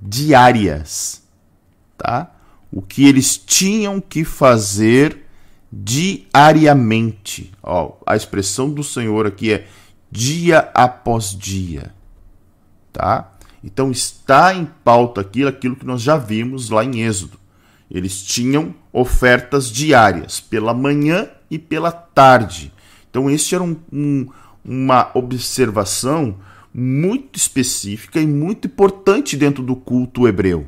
diárias, 0.00 1.22
tá? 1.96 2.34
O 2.70 2.82
que 2.82 3.06
eles 3.06 3.36
tinham 3.36 4.00
que 4.00 4.24
fazer 4.24 5.24
diariamente. 5.72 7.52
Ó, 7.62 7.94
a 8.04 8.16
expressão 8.16 8.68
do 8.68 8.82
Senhor 8.82 9.26
aqui 9.26 9.52
é 9.52 9.68
dia 10.10 10.70
após 10.74 11.30
dia, 11.30 11.94
tá? 12.92 13.32
Então 13.62 13.90
está 13.90 14.52
em 14.52 14.66
pauta 14.82 15.20
aquilo, 15.20 15.48
aquilo 15.48 15.76
que 15.76 15.86
nós 15.86 16.02
já 16.02 16.16
vimos 16.16 16.68
lá 16.68 16.84
em 16.84 17.02
Êxodo. 17.02 17.38
Eles 17.88 18.22
tinham 18.22 18.74
ofertas 18.92 19.70
diárias, 19.70 20.40
pela 20.40 20.74
manhã 20.74 21.28
e 21.50 21.58
pela 21.58 21.92
tarde. 21.92 22.72
Então, 23.12 23.28
este 23.28 23.54
era 23.54 23.62
um, 23.62 23.76
um, 23.92 24.26
uma 24.64 25.10
observação 25.12 26.38
muito 26.72 27.36
específica 27.36 28.18
e 28.18 28.26
muito 28.26 28.68
importante 28.68 29.36
dentro 29.36 29.62
do 29.62 29.76
culto 29.76 30.26
hebreu. 30.26 30.66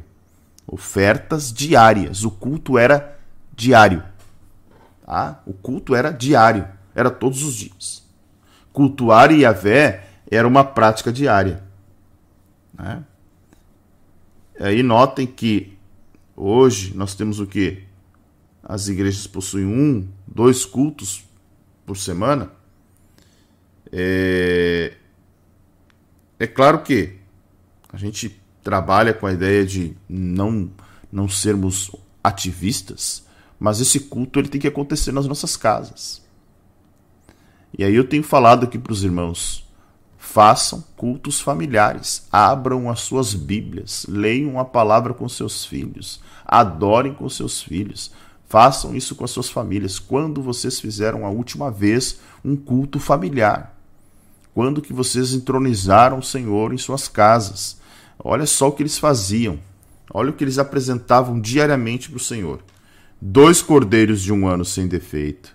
Ofertas 0.66 1.50
diárias. 1.50 2.22
O 2.22 2.30
culto 2.30 2.76
era 2.76 3.18
diário. 3.56 4.04
Tá? 5.06 5.42
O 5.46 5.54
culto 5.54 5.94
era 5.94 6.10
diário. 6.10 6.68
Era 6.94 7.10
todos 7.10 7.42
os 7.42 7.54
dias. 7.54 8.04
Cultuar 8.74 9.32
Yahvé 9.32 10.06
era 10.30 10.46
uma 10.46 10.64
prática 10.64 11.10
diária. 11.10 11.64
Né? 12.74 13.02
Aí 14.60 14.82
notem 14.82 15.26
que 15.26 15.78
hoje 16.36 16.94
nós 16.94 17.14
temos 17.14 17.40
o 17.40 17.46
que? 17.46 17.84
As 18.62 18.88
igrejas 18.88 19.26
possuem 19.26 19.64
um, 19.64 20.06
dois 20.26 20.66
cultos 20.66 21.24
por 21.86 21.96
semana, 21.96 22.50
é, 23.92 24.94
é 26.38 26.46
claro 26.46 26.82
que 26.82 27.16
a 27.92 27.96
gente 27.96 28.40
trabalha 28.62 29.12
com 29.12 29.26
a 29.26 29.32
ideia 29.32 29.64
de 29.64 29.96
não, 30.08 30.70
não 31.12 31.28
sermos 31.28 31.90
ativistas, 32.22 33.24
mas 33.58 33.80
esse 33.80 34.00
culto 34.00 34.38
ele 34.38 34.48
tem 34.48 34.60
que 34.60 34.66
acontecer 34.66 35.12
nas 35.12 35.26
nossas 35.26 35.56
casas. 35.56 36.22
E 37.76 37.84
aí 37.84 37.94
eu 37.94 38.08
tenho 38.08 38.22
falado 38.22 38.64
aqui 38.64 38.78
para 38.78 38.92
os 38.92 39.04
irmãos: 39.04 39.68
façam 40.16 40.82
cultos 40.96 41.40
familiares, 41.40 42.26
abram 42.32 42.90
as 42.90 43.00
suas 43.00 43.34
Bíblias, 43.34 44.06
leiam 44.08 44.58
a 44.58 44.64
palavra 44.64 45.12
com 45.12 45.28
seus 45.28 45.64
filhos, 45.64 46.20
adorem 46.44 47.12
com 47.12 47.28
seus 47.28 47.62
filhos, 47.62 48.10
façam 48.54 48.94
isso 48.94 49.16
com 49.16 49.24
as 49.24 49.32
suas 49.32 49.50
famílias. 49.50 49.98
Quando 49.98 50.40
vocês 50.40 50.78
fizeram 50.78 51.26
a 51.26 51.28
última 51.28 51.72
vez 51.72 52.20
um 52.44 52.54
culto 52.54 53.00
familiar? 53.00 53.76
Quando 54.54 54.80
que 54.80 54.92
vocês 54.92 55.34
entronizaram 55.34 56.20
o 56.20 56.22
Senhor 56.22 56.72
em 56.72 56.78
suas 56.78 57.08
casas? 57.08 57.78
Olha 58.16 58.46
só 58.46 58.68
o 58.68 58.72
que 58.72 58.84
eles 58.84 58.96
faziam. 58.96 59.58
Olha 60.08 60.30
o 60.30 60.32
que 60.32 60.44
eles 60.44 60.56
apresentavam 60.56 61.40
diariamente 61.40 62.08
para 62.08 62.16
o 62.16 62.20
Senhor: 62.20 62.60
dois 63.20 63.60
cordeiros 63.60 64.22
de 64.22 64.32
um 64.32 64.46
ano 64.46 64.64
sem 64.64 64.86
defeito, 64.86 65.52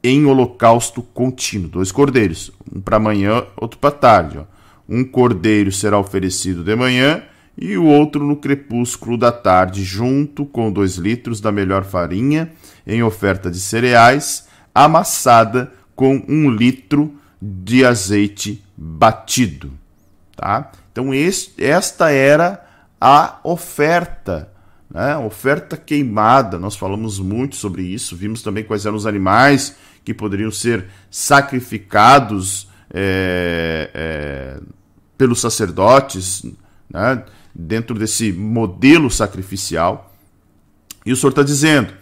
em 0.00 0.24
holocausto 0.24 1.02
contínuo. 1.02 1.68
Dois 1.68 1.90
cordeiros, 1.90 2.52
um 2.72 2.80
para 2.80 2.98
amanhã, 2.98 3.44
outro 3.56 3.80
para 3.80 3.90
tarde. 3.90 4.38
Ó. 4.38 4.44
Um 4.88 5.02
cordeiro 5.02 5.72
será 5.72 5.98
oferecido 5.98 6.62
de 6.62 6.76
manhã 6.76 7.24
e 7.56 7.76
o 7.76 7.84
outro 7.84 8.24
no 8.24 8.36
crepúsculo 8.36 9.16
da 9.16 9.30
tarde, 9.30 9.84
junto 9.84 10.44
com 10.44 10.72
dois 10.72 10.96
litros 10.96 11.40
da 11.40 11.52
melhor 11.52 11.84
farinha, 11.84 12.50
em 12.86 13.02
oferta 13.02 13.50
de 13.50 13.60
cereais, 13.60 14.48
amassada 14.74 15.72
com 15.94 16.24
um 16.28 16.50
litro 16.50 17.14
de 17.40 17.84
azeite 17.84 18.64
batido. 18.76 19.72
Tá? 20.36 20.72
Então, 20.90 21.12
este, 21.12 21.62
esta 21.62 22.10
era 22.10 22.64
a 23.00 23.38
oferta 23.44 24.52
né? 24.92 25.16
Oferta 25.16 25.76
queimada, 25.76 26.58
nós 26.58 26.76
falamos 26.76 27.18
muito 27.18 27.56
sobre 27.56 27.82
isso, 27.82 28.14
vimos 28.14 28.42
também 28.42 28.62
quais 28.62 28.84
eram 28.84 28.96
os 28.96 29.06
animais 29.06 29.74
que 30.04 30.12
poderiam 30.12 30.50
ser 30.50 30.86
sacrificados 31.10 32.68
é, 32.92 33.90
é, 33.94 34.60
pelos 35.16 35.40
sacerdotes, 35.40 36.44
né? 36.90 37.24
Dentro 37.54 37.98
desse 37.98 38.32
modelo 38.32 39.10
sacrificial. 39.10 40.14
E 41.04 41.12
o 41.12 41.16
Senhor 41.16 41.30
está 41.30 41.42
dizendo: 41.42 41.92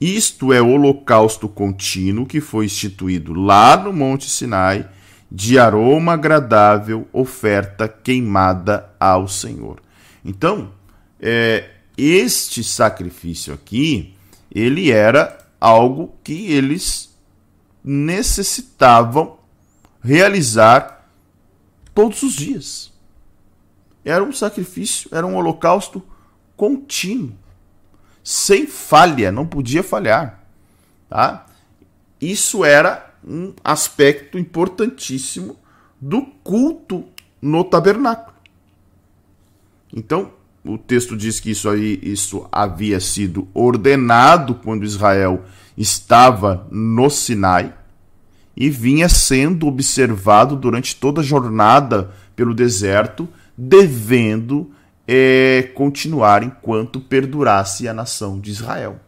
isto 0.00 0.52
é 0.52 0.62
o 0.62 0.70
holocausto 0.70 1.48
contínuo 1.48 2.24
que 2.26 2.40
foi 2.40 2.64
instituído 2.64 3.34
lá 3.34 3.76
no 3.76 3.92
Monte 3.92 4.30
Sinai, 4.30 4.88
de 5.30 5.58
aroma 5.58 6.14
agradável, 6.14 7.06
oferta 7.12 7.86
queimada 7.86 8.90
ao 8.98 9.28
Senhor. 9.28 9.80
Então, 10.24 10.72
é, 11.20 11.70
este 11.96 12.64
sacrifício 12.64 13.52
aqui, 13.52 14.14
ele 14.52 14.90
era 14.90 15.38
algo 15.60 16.14
que 16.24 16.50
eles 16.50 17.14
necessitavam 17.84 19.38
realizar 20.02 21.10
todos 21.94 22.22
os 22.22 22.32
dias. 22.32 22.89
Era 24.04 24.22
um 24.24 24.32
sacrifício, 24.32 25.08
era 25.12 25.26
um 25.26 25.36
holocausto 25.36 26.02
contínuo, 26.56 27.32
sem 28.22 28.66
falha, 28.66 29.32
não 29.32 29.46
podia 29.46 29.82
falhar, 29.82 30.44
tá? 31.08 31.46
Isso 32.20 32.64
era 32.64 33.14
um 33.26 33.52
aspecto 33.64 34.38
importantíssimo 34.38 35.56
do 36.00 36.22
culto 36.42 37.04
no 37.40 37.64
tabernáculo. 37.64 38.36
Então, 39.94 40.32
o 40.64 40.76
texto 40.76 41.16
diz 41.16 41.40
que 41.40 41.50
isso 41.50 41.68
aí 41.68 41.98
isso 42.02 42.46
havia 42.52 43.00
sido 43.00 43.48
ordenado 43.54 44.54
quando 44.56 44.84
Israel 44.84 45.44
estava 45.76 46.66
no 46.70 47.08
Sinai 47.08 47.74
e 48.56 48.68
vinha 48.68 49.08
sendo 49.08 49.66
observado 49.66 50.56
durante 50.56 50.94
toda 50.96 51.22
a 51.22 51.24
jornada 51.24 52.12
pelo 52.36 52.54
deserto, 52.54 53.28
devendo 53.62 54.72
é, 55.06 55.70
continuar 55.74 56.42
enquanto 56.42 56.98
perdurasse 56.98 57.86
a 57.86 57.92
nação 57.92 58.40
de 58.40 58.50
Israel. 58.50 58.98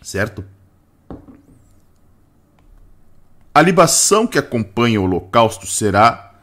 Certo? 0.00 0.42
A 3.54 3.60
libação 3.60 4.26
que 4.26 4.38
acompanha 4.38 4.98
o 4.98 5.04
holocausto 5.04 5.66
será 5.66 6.34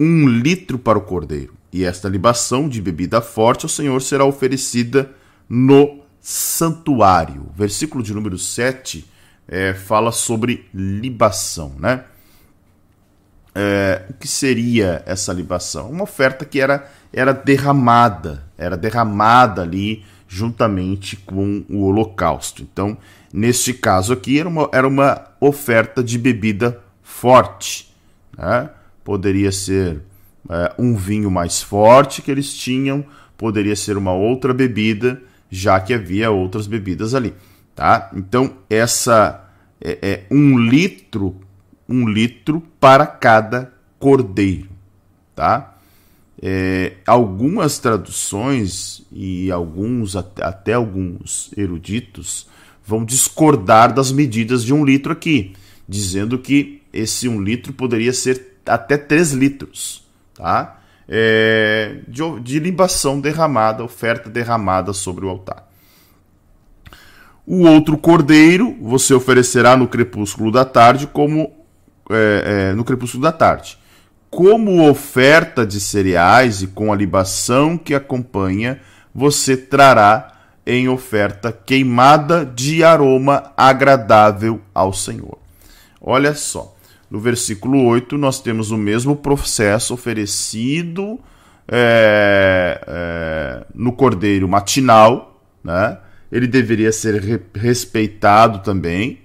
um 0.00 0.26
litro 0.26 0.78
para 0.78 0.96
o 0.96 1.02
cordeiro. 1.02 1.54
E 1.70 1.84
esta 1.84 2.08
libação 2.08 2.70
de 2.70 2.80
bebida 2.80 3.20
forte 3.20 3.66
ao 3.66 3.68
Senhor 3.68 4.00
será 4.00 4.24
oferecida 4.24 5.14
no 5.46 6.00
santuário. 6.22 7.50
Versículo 7.54 8.02
de 8.02 8.14
número 8.14 8.38
7 8.38 9.04
é, 9.46 9.74
fala 9.74 10.10
sobre 10.10 10.66
libação, 10.72 11.74
né? 11.78 12.06
É, 13.58 14.02
o 14.10 14.14
que 14.14 14.28
seria 14.28 15.02
essa 15.06 15.32
libação? 15.32 15.90
Uma 15.90 16.02
oferta 16.02 16.44
que 16.44 16.60
era, 16.60 16.86
era 17.12 17.32
derramada, 17.32 18.44
era 18.58 18.76
derramada 18.76 19.62
ali 19.62 20.04
juntamente 20.28 21.16
com 21.16 21.64
o 21.70 21.84
holocausto. 21.84 22.62
Então, 22.62 22.98
neste 23.32 23.72
caso 23.72 24.12
aqui, 24.12 24.38
era 24.38 24.48
uma, 24.48 24.68
era 24.72 24.86
uma 24.86 25.28
oferta 25.40 26.04
de 26.04 26.18
bebida 26.18 26.80
forte. 27.02 27.94
Né? 28.36 28.68
poderia 29.06 29.52
ser 29.52 30.02
é, 30.50 30.74
um 30.76 30.96
vinho 30.96 31.30
mais 31.30 31.62
forte 31.62 32.20
que 32.20 32.28
eles 32.28 32.52
tinham, 32.52 33.04
poderia 33.38 33.76
ser 33.76 33.96
uma 33.96 34.12
outra 34.12 34.52
bebida, 34.52 35.22
já 35.48 35.78
que 35.78 35.94
havia 35.94 36.28
outras 36.32 36.66
bebidas 36.66 37.14
ali, 37.14 37.32
tá? 37.72 38.10
Então 38.16 38.56
essa 38.68 39.48
é, 39.80 39.98
é 40.02 40.26
um 40.28 40.58
litro, 40.58 41.36
um 41.88 42.08
litro 42.08 42.62
para 42.80 43.06
cada 43.06 43.72
cordeiro, 43.98 44.68
tá? 45.34 45.74
É, 46.42 46.94
algumas 47.06 47.78
traduções 47.78 49.02
e 49.10 49.50
alguns 49.50 50.14
até 50.16 50.74
alguns 50.74 51.50
eruditos 51.56 52.46
vão 52.84 53.04
discordar 53.04 53.92
das 53.92 54.12
medidas 54.12 54.62
de 54.62 54.72
um 54.72 54.84
litro 54.84 55.12
aqui, 55.12 55.54
dizendo 55.88 56.38
que 56.38 56.82
esse 56.92 57.26
um 57.26 57.40
litro 57.40 57.72
poderia 57.72 58.12
ser 58.12 58.58
até 58.66 58.96
3 58.96 59.32
litros, 59.32 60.04
tá? 60.34 60.80
É, 61.08 62.00
de, 62.08 62.22
de 62.40 62.58
libação 62.58 63.20
derramada, 63.20 63.82
oferta 63.82 64.28
derramada 64.28 64.92
sobre 64.92 65.24
o 65.24 65.28
altar. 65.28 65.66
O 67.46 67.62
outro 67.62 67.96
cordeiro 67.96 68.76
você 68.80 69.14
oferecerá 69.14 69.76
no 69.76 69.86
crepúsculo 69.86 70.50
da 70.50 70.64
tarde, 70.64 71.06
como 71.06 71.52
é, 72.10 72.70
é, 72.70 72.72
no 72.74 72.84
crepúsculo 72.84 73.22
da 73.22 73.32
tarde, 73.32 73.78
como 74.30 74.88
oferta 74.88 75.66
de 75.66 75.80
cereais 75.80 76.62
e 76.62 76.66
com 76.66 76.92
a 76.92 76.96
libação 76.96 77.78
que 77.78 77.94
acompanha, 77.94 78.80
você 79.14 79.56
trará 79.56 80.32
em 80.66 80.88
oferta 80.88 81.52
queimada 81.52 82.44
de 82.44 82.82
aroma 82.82 83.52
agradável 83.56 84.60
ao 84.74 84.92
Senhor. 84.92 85.38
Olha 86.00 86.34
só, 86.34 86.76
no 87.10 87.20
versículo 87.20 87.84
8, 87.86 88.18
nós 88.18 88.40
temos 88.40 88.70
o 88.70 88.76
mesmo 88.76 89.16
processo 89.16 89.94
oferecido 89.94 91.20
é, 91.68 92.80
é, 92.86 93.66
no 93.74 93.92
cordeiro 93.92 94.48
matinal, 94.48 95.40
né? 95.62 95.98
ele 96.30 96.46
deveria 96.46 96.92
ser 96.92 97.20
re 97.20 97.40
respeitado 97.54 98.58
também. 98.60 99.20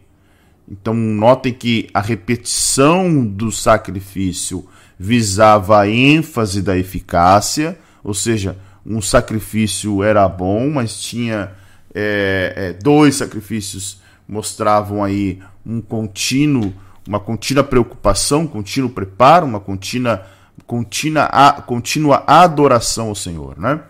Então, 0.72 0.94
notem 0.94 1.52
que 1.52 1.90
a 1.94 2.00
repetição 2.00 3.26
do 3.26 3.52
sacrifício 3.52 4.66
visava 4.98 5.82
a 5.82 5.90
ênfase 5.90 6.62
da 6.62 6.78
eficácia, 6.78 7.78
ou 8.02 8.14
seja, 8.14 8.58
um 8.86 9.02
sacrifício 9.02 10.02
era 10.02 10.28
bom, 10.30 10.70
mas 10.70 11.02
tinha 11.02 11.52
é, 11.94 12.54
é 12.56 12.74
dois 12.74 13.16
sacrifícios 13.16 14.00
mostravam 14.26 15.04
aí 15.04 15.40
um 15.66 15.82
contínuo 15.82 16.74
uma 17.08 17.20
contínua 17.20 17.64
preocupação, 17.64 18.42
um 18.42 18.48
contínuo 18.48 18.90
preparo, 18.90 19.46
uma 19.46 19.60
contínua, 19.60 20.26
contínua, 20.66 21.28
contínua 21.66 22.24
adoração 22.28 23.10
ao 23.10 23.16
Senhor, 23.16 23.60
né? 23.60 23.82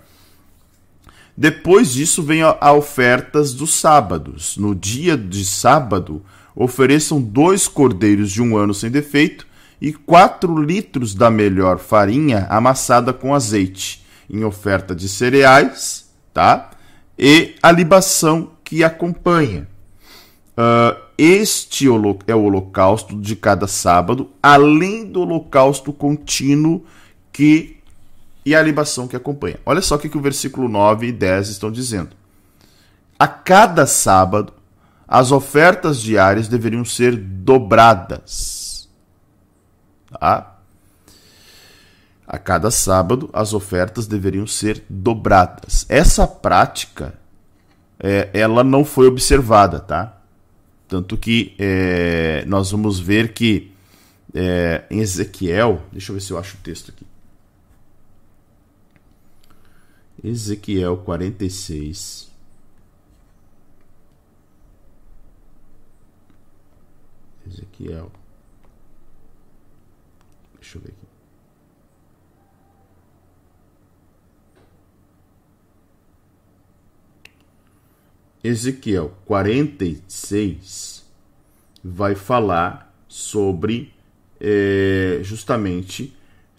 Depois 1.36 1.94
disso 1.94 2.24
vem 2.24 2.44
a, 2.44 2.58
a 2.60 2.74
ofertas 2.74 3.54
dos 3.54 3.74
sábados. 3.74 4.58
No 4.58 4.76
dia 4.76 5.18
de 5.18 5.46
sábado, 5.46 6.24
ofereçam 6.56 7.22
dois 7.22 7.68
cordeiros 7.68 8.32
de 8.32 8.42
um 8.42 8.58
ano 8.58 8.74
sem 8.74 8.90
defeito 8.90 9.48
e 9.80 9.92
quatro 9.92 10.62
litros 10.62 11.16
da 11.16 11.32
melhor 11.32 11.80
farinha 11.80 12.46
amassada 12.50 13.12
com 13.12 13.34
azeite, 13.34 14.06
em 14.30 14.44
oferta 14.44 14.96
de 14.96 15.10
cereais, 15.10 16.10
tá? 16.34 16.72
E 17.18 17.56
a 17.62 17.72
libação 17.72 18.52
que 18.64 18.84
acompanha. 18.84 19.68
Uh, 20.52 21.02
este 21.18 21.88
é 22.28 22.36
o 22.36 22.44
holocausto 22.44 23.20
de 23.20 23.36
cada 23.36 23.68
sábado, 23.68 24.30
além 24.42 25.06
do 25.06 25.22
holocausto 25.22 25.94
contínuo 25.94 26.86
que 27.32 27.78
e 28.46 28.56
a 28.56 28.62
libação 28.62 29.08
que 29.08 29.16
acompanha. 29.16 29.60
Olha 29.66 29.82
só 29.82 29.96
o 29.96 30.00
que, 30.00 30.10
que 30.10 30.18
o 30.18 30.22
versículo 30.22 30.68
9 30.68 31.08
e 31.08 31.12
10 31.12 31.50
estão 31.50 31.72
dizendo. 31.72 32.10
A 33.18 33.28
cada 33.28 33.86
sábado, 33.86 34.54
as 35.12 35.34
ofertas 35.34 36.00
diárias 36.02 36.48
deveriam 36.48 36.86
ser 36.86 37.18
dobradas. 37.18 38.90
Tá? 40.10 40.58
A 42.26 42.38
cada 42.38 42.72
sábado, 42.72 43.30
as 43.34 43.54
ofertas 43.54 44.08
deveriam 44.08 44.48
ser 44.48 44.86
dobradas. 44.90 45.86
Essa 45.90 46.26
prática, 46.26 47.14
é, 48.00 48.30
ela 48.34 48.64
não 48.64 48.86
foi 48.86 49.08
observada, 49.08 49.82
tá? 49.82 50.18
Tanto 50.88 51.18
que 51.18 51.56
é, 51.60 52.46
nós 52.48 52.72
vamos 52.72 52.98
ver 52.98 53.34
que 53.34 53.70
é, 54.34 54.86
em 54.90 55.02
Ezequiel, 55.02 55.82
deixa 55.92 56.10
eu 56.10 56.14
ver 56.14 56.22
se 56.22 56.32
eu 56.32 56.38
acho 56.38 56.56
o 56.56 56.62
texto 56.62 56.90
aqui. 56.90 57.06
Ezequiel 60.24 60.96
46. 61.00 62.31
Ezequiel. 67.48 68.12
Deixa 70.60 70.78
eu 70.78 70.82
ver 70.82 70.90
aqui. 70.90 71.12
Ezequiel 78.44 79.16
46 79.26 81.06
vai 81.84 82.16
falar 82.16 82.92
sobre 83.08 83.94
é, 84.40 85.20
justamente 85.22 86.16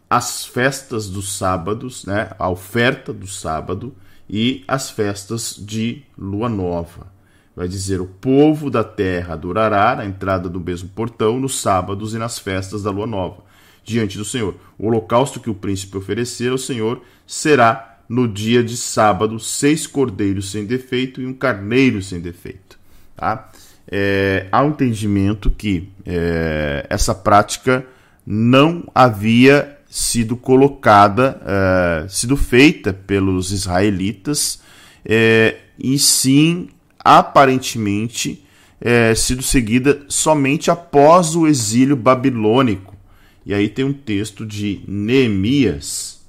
as 0.09 0.45
festas 0.45 1.09
dos 1.09 1.37
sábados, 1.37 2.05
né, 2.05 2.31
a 2.39 2.49
oferta 2.49 3.13
do 3.13 3.27
sábado 3.27 3.95
e 4.29 4.65
as 4.69 4.91
festas 4.91 5.57
de 5.59 6.05
lua 6.17 6.49
nova. 6.49 7.12
Vai 7.55 7.69
dizer: 7.69 8.01
o 8.01 8.07
povo 8.07 8.71
da 8.71 8.83
terra 8.83 9.35
adorará 9.35 9.99
a 9.99 10.07
entrada 10.07 10.49
do 10.49 10.61
mesmo 10.61 10.89
portão 10.89 11.39
nos 11.39 11.61
sábados 11.61 12.15
e 12.15 12.19
nas 12.19 12.39
festas 12.39 12.83
da 12.83 12.91
lua 12.91 13.07
nova, 13.07 13.45
diante 13.85 14.17
do 14.17 14.25
Senhor. 14.25 14.55
O 14.79 14.87
holocausto 14.87 15.41
que 15.41 15.51
o 15.51 15.55
príncipe 15.55 15.97
oferecer 15.97 16.51
ao 16.51 16.59
Senhor 16.59 17.03
será 17.27 17.99
no 18.09 18.29
dia 18.29 18.63
de 18.63 18.77
sábado 18.77 19.39
seis 19.39 19.87
cordeiros 19.87 20.51
sem 20.51 20.67
defeito 20.67 21.21
e 21.21 21.27
um 21.27 21.33
carneiro 21.33 22.03
sem 22.03 22.21
defeito. 22.21 22.79
Tá? 23.17 23.51
É, 23.91 24.47
há 24.53 24.63
um 24.63 24.71
entendimento 24.71 25.51
que 25.51 25.89
é, 26.05 26.87
essa 26.89 27.15
prática 27.15 27.87
não 28.27 28.85
havia 28.95 29.79
sido 29.89 30.37
colocada, 30.37 31.41
é, 31.45 32.09
sido 32.09 32.37
feita 32.37 32.93
pelos 32.93 33.51
israelitas, 33.51 34.63
é, 35.05 35.57
e 35.79 35.99
sim, 35.99 36.69
aparentemente, 37.05 38.45
é, 38.81 39.15
sido 39.15 39.43
seguida 39.43 40.05
somente 40.09 40.71
após 40.71 41.35
o 41.35 41.47
exílio 41.47 41.97
babilônico. 41.97 42.97
E 43.45 43.53
aí 43.53 43.69
tem 43.69 43.85
um 43.85 43.93
texto 43.93 44.47
de 44.47 44.83
Neemias, 44.87 46.21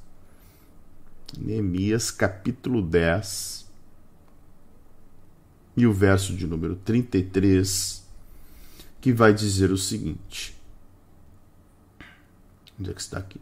Neemias 1.37 2.11
capítulo 2.11 2.81
10 2.81 3.65
e 5.75 5.87
o 5.87 5.93
verso 5.93 6.33
de 6.33 6.45
número 6.45 6.75
33, 6.75 8.03
que 9.01 9.11
vai 9.11 9.33
dizer 9.33 9.71
o 9.71 9.77
seguinte. 9.77 10.55
Onde 12.79 12.91
é 12.91 12.93
que 12.93 13.01
está 13.01 13.17
aqui? 13.17 13.39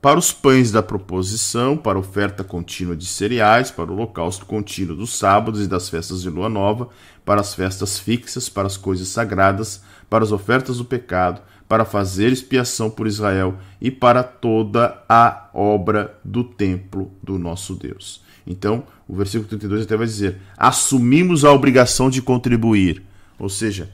Para 0.00 0.18
os 0.18 0.32
pães 0.32 0.72
da 0.72 0.82
proposição, 0.82 1.76
para 1.76 1.98
a 1.98 2.00
oferta 2.00 2.42
contínua 2.42 2.96
de 2.96 3.04
cereais, 3.04 3.70
para 3.70 3.90
o 3.90 3.94
holocausto 3.94 4.46
contínuo 4.46 4.96
dos 4.96 5.14
sábados 5.14 5.62
e 5.62 5.68
das 5.68 5.90
festas 5.90 6.22
de 6.22 6.30
lua 6.30 6.48
nova, 6.48 6.88
para 7.24 7.40
as 7.40 7.54
festas 7.54 7.98
fixas, 7.98 8.48
para 8.48 8.66
as 8.66 8.78
coisas 8.78 9.08
sagradas, 9.08 9.82
para 10.08 10.24
as 10.24 10.32
ofertas 10.32 10.78
do 10.78 10.84
pecado, 10.84 11.42
para 11.68 11.84
fazer 11.84 12.32
expiação 12.32 12.90
por 12.90 13.06
Israel 13.06 13.58
e 13.80 13.90
para 13.90 14.22
toda 14.22 15.04
a 15.08 15.50
obra 15.52 16.18
do 16.24 16.42
templo 16.42 17.12
do 17.22 17.38
nosso 17.38 17.74
Deus. 17.74 18.22
Então, 18.46 18.84
o 19.06 19.14
versículo 19.14 19.48
32 19.48 19.82
até 19.82 19.96
vai 19.96 20.06
dizer: 20.06 20.38
assumimos 20.56 21.44
a 21.44 21.52
obrigação 21.52 22.08
de 22.08 22.22
contribuir, 22.22 23.02
ou 23.38 23.50
seja, 23.50 23.90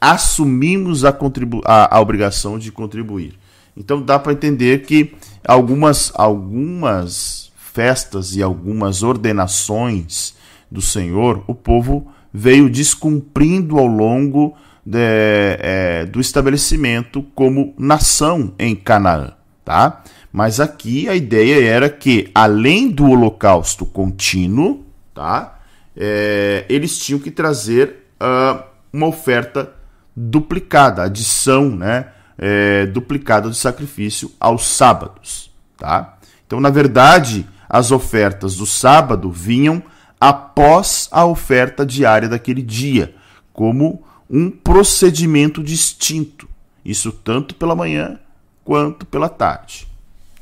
assumimos 0.00 1.04
a, 1.04 1.16
a, 1.64 1.96
a 1.96 2.00
obrigação 2.00 2.58
de 2.58 2.72
contribuir. 2.72 3.38
Então 3.76 4.00
dá 4.00 4.18
para 4.18 4.32
entender 4.32 4.82
que 4.82 5.14
algumas, 5.46 6.10
algumas 6.14 7.52
festas 7.56 8.34
e 8.34 8.42
algumas 8.42 9.02
ordenações 9.02 10.34
do 10.70 10.80
Senhor, 10.80 11.44
o 11.46 11.54
povo 11.54 12.10
veio 12.32 12.70
descumprindo 12.70 13.78
ao 13.78 13.86
longo 13.86 14.54
de, 14.84 14.98
é, 14.98 16.06
do 16.06 16.20
estabelecimento 16.20 17.22
como 17.34 17.74
nação 17.78 18.54
em 18.58 18.74
Canaã, 18.74 19.32
tá? 19.64 20.02
Mas 20.32 20.60
aqui 20.60 21.08
a 21.08 21.14
ideia 21.14 21.66
era 21.66 21.88
que, 21.88 22.30
além 22.34 22.90
do 22.90 23.10
holocausto 23.10 23.86
contínuo, 23.86 24.84
tá? 25.14 25.58
É, 25.96 26.66
eles 26.68 26.98
tinham 26.98 27.18
que 27.18 27.30
trazer 27.30 28.06
uh, 28.20 28.62
uma 28.92 29.06
oferta 29.06 29.72
duplicada, 30.14 31.02
adição, 31.04 31.70
né? 31.70 32.08
É, 32.38 32.86
duplicado 32.86 33.50
de 33.50 33.56
sacrifício 33.56 34.32
aos 34.38 34.66
sábados. 34.66 35.50
Tá? 35.76 36.18
Então, 36.46 36.60
na 36.60 36.70
verdade, 36.70 37.46
as 37.68 37.90
ofertas 37.90 38.56
do 38.56 38.66
sábado 38.66 39.30
vinham 39.30 39.82
após 40.20 41.08
a 41.10 41.24
oferta 41.24 41.84
diária 41.84 42.28
daquele 42.28 42.62
dia, 42.62 43.14
como 43.52 44.02
um 44.28 44.50
procedimento 44.50 45.62
distinto. 45.62 46.48
Isso 46.84 47.12
tanto 47.12 47.54
pela 47.54 47.74
manhã 47.74 48.18
quanto 48.64 49.06
pela 49.06 49.28
tarde. 49.28 49.86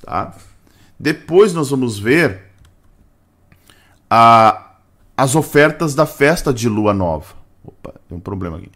Tá? 0.02 0.34
Depois 0.98 1.52
nós 1.52 1.70
vamos 1.70 1.98
ver 1.98 2.52
a, 4.08 4.76
as 5.16 5.34
ofertas 5.34 5.94
da 5.94 6.06
festa 6.06 6.52
de 6.52 6.68
lua 6.68 6.94
nova. 6.94 7.34
Opa, 7.64 7.94
tem 8.08 8.16
um 8.16 8.20
problema 8.20 8.58
aqui. 8.58 8.70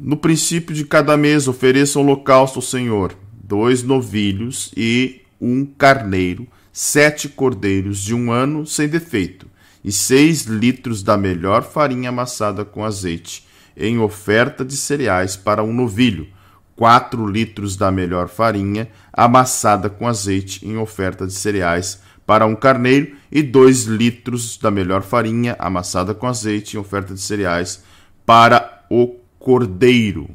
No 0.00 0.16
princípio 0.16 0.72
de 0.72 0.84
cada 0.84 1.16
mês 1.16 1.48
ofereça 1.48 1.98
holocausto 1.98 2.60
ao 2.60 2.62
Senhor, 2.62 3.16
dois 3.32 3.82
novilhos 3.82 4.70
e 4.76 5.22
um 5.40 5.66
carneiro, 5.66 6.46
sete 6.72 7.28
cordeiros 7.28 7.98
de 7.98 8.14
um 8.14 8.30
ano 8.30 8.64
sem 8.64 8.86
defeito, 8.86 9.48
e 9.84 9.90
seis 9.90 10.42
litros 10.42 11.02
da 11.02 11.16
melhor 11.16 11.64
farinha 11.64 12.10
amassada 12.10 12.64
com 12.64 12.84
azeite, 12.84 13.44
em 13.76 13.98
oferta 13.98 14.64
de 14.64 14.76
cereais 14.76 15.36
para 15.36 15.64
um 15.64 15.72
novilho, 15.72 16.28
quatro 16.76 17.26
litros 17.26 17.76
da 17.76 17.90
melhor 17.90 18.28
farinha 18.28 18.88
amassada 19.12 19.90
com 19.90 20.06
azeite 20.06 20.64
em 20.64 20.76
oferta 20.76 21.26
de 21.26 21.32
cereais 21.32 22.00
para 22.24 22.46
um 22.46 22.54
carneiro 22.54 23.16
e 23.32 23.42
dois 23.42 23.82
litros 23.82 24.58
da 24.58 24.70
melhor 24.70 25.02
farinha 25.02 25.56
amassada 25.58 26.14
com 26.14 26.28
azeite 26.28 26.76
em 26.76 26.78
oferta 26.78 27.12
de 27.12 27.20
cereais 27.20 27.82
para 28.24 28.84
o 28.88 29.16
cordeiro. 29.48 30.28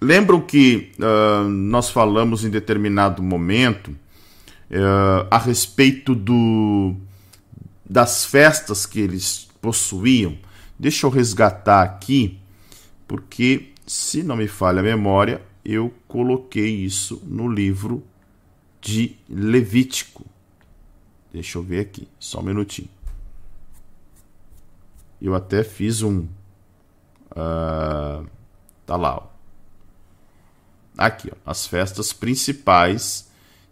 Lembram 0.00 0.40
que 0.40 0.90
uh, 0.98 1.48
nós 1.48 1.88
falamos 1.88 2.44
em 2.44 2.50
determinado 2.50 3.22
momento 3.22 3.92
uh, 3.92 5.28
a 5.30 5.38
respeito 5.38 6.12
do, 6.12 6.96
das 7.88 8.24
festas 8.24 8.86
que 8.86 8.98
eles 8.98 9.48
possuíam? 9.60 10.36
Deixa 10.76 11.06
eu 11.06 11.10
resgatar 11.10 11.82
aqui, 11.82 12.40
porque 13.06 13.68
se 13.86 14.24
não 14.24 14.34
me 14.34 14.48
falha 14.48 14.80
a 14.80 14.82
memória, 14.82 15.40
eu 15.64 15.94
coloquei 16.08 16.74
isso 16.74 17.22
no 17.24 17.46
livro 17.46 18.02
de 18.80 19.14
Levítico. 19.30 20.26
Deixa 21.32 21.56
eu 21.56 21.62
ver 21.62 21.78
aqui, 21.82 22.08
só 22.18 22.40
um 22.40 22.46
minutinho. 22.46 22.88
Eu 25.20 25.36
até 25.36 25.62
fiz 25.62 26.02
um 26.02 26.26
Uh, 27.32 28.26
tá 28.86 28.96
lá. 28.96 29.16
Ó. 29.16 29.22
Aqui, 30.96 31.32
ó, 31.32 31.50
as 31.50 31.66
festas 31.66 32.12
principais 32.12 33.30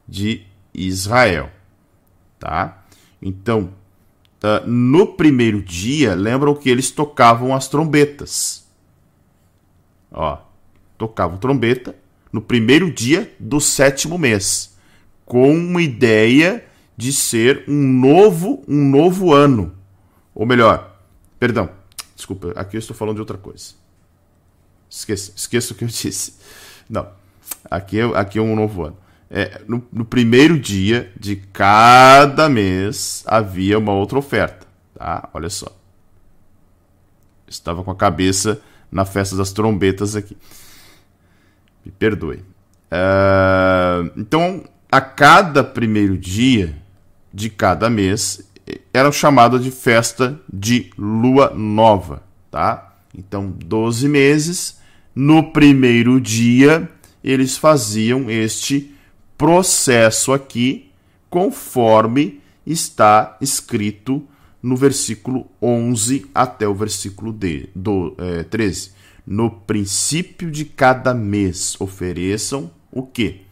de 0.09 0.45
Israel. 0.75 1.51
Tá? 2.39 2.85
Então, 3.21 3.73
uh, 4.43 4.67
no 4.67 5.07
primeiro 5.07 5.63
dia, 5.63 6.15
lembram 6.15 6.55
que 6.55 6.71
eles 6.71 6.91
tocavam 6.91 7.55
as 7.55 7.69
trombetas. 7.69 8.67
Ó, 10.11 10.39
tocavam 10.97 11.39
trombeta 11.39 11.95
no 12.33 12.41
primeiro 12.41 12.91
dia 12.91 13.33
do 13.39 13.61
sétimo 13.61 14.19
mês, 14.19 14.77
com 15.25 15.53
uma 15.55 15.83
ideia 15.83 16.65
de 16.97 17.13
ser 17.13 17.65
um 17.69 17.75
novo, 17.75 18.65
um 18.67 18.89
novo 18.89 19.33
ano. 19.33 19.75
Ou 20.35 20.47
melhor, 20.47 20.99
perdão, 21.39 21.71
desculpa, 22.21 22.53
aqui 22.55 22.77
eu 22.77 22.79
estou 22.79 22.95
falando 22.95 23.17
de 23.17 23.21
outra 23.21 23.39
coisa. 23.39 23.75
Esqueça, 24.89 25.33
esqueça 25.35 25.73
o 25.73 25.77
que 25.77 25.85
eu 25.85 25.89
disse. 25.91 26.35
Não, 26.89 27.09
aqui 27.71 27.99
é, 27.99 28.05
aqui 28.17 28.39
é 28.39 28.43
um 28.43 28.55
novo 28.55 28.85
ano. 28.85 28.97
É, 29.31 29.63
no, 29.67 29.87
no 29.93 30.05
primeiro 30.05 30.59
dia 30.59 31.13
de 31.19 31.37
cada 31.37 32.49
mês 32.49 33.23
havia 33.27 33.79
uma 33.79 33.93
outra 33.93 34.19
oferta. 34.19 34.67
Tá? 34.95 35.29
Olha 35.33 35.49
só. 35.49 35.69
Estava 37.47 37.83
com 37.83 37.91
a 37.91 37.97
cabeça 37.97 38.61
na 38.91 39.05
festa 39.05 39.37
das 39.37 39.53
trombetas 39.53 40.17
aqui. 40.17 40.37
Me 41.85 41.93
perdoe. 41.93 42.45
Uh, 42.91 44.11
então, 44.17 44.65
a 44.91 45.01
cada 45.01 45.63
primeiro 45.63 46.19
dia 46.19 46.77
de 47.33 47.49
cada 47.49 47.89
mês 47.89 48.50
era 48.93 49.13
chamada 49.13 49.59
de 49.59 49.71
festa 49.71 50.41
de 50.53 50.91
lua 50.99 51.53
nova, 51.55 52.23
tá? 52.51 52.95
Então, 53.17 53.51
12 53.51 54.09
meses, 54.09 54.79
no 55.15 55.53
primeiro 55.53 56.21
dia 56.21 56.89
eles 57.23 57.57
faziam 57.57 58.31
este 58.31 58.95
processo 59.37 60.33
aqui, 60.33 60.91
conforme 61.29 62.41
está 62.67 63.37
escrito 63.41 64.27
no 64.63 64.77
versículo 64.77 65.47
11 65.61 66.27
até 66.35 66.67
o 66.69 66.75
versículo 66.75 67.37
do, 67.75 68.15
é, 68.19 68.43
13. 68.45 68.93
No 69.27 69.51
princípio 69.51 70.51
de 70.51 70.65
cada 70.65 71.15
mês 71.15 71.77
ofereçam 71.81 72.71
o 72.91 73.03
quê? 73.03 73.43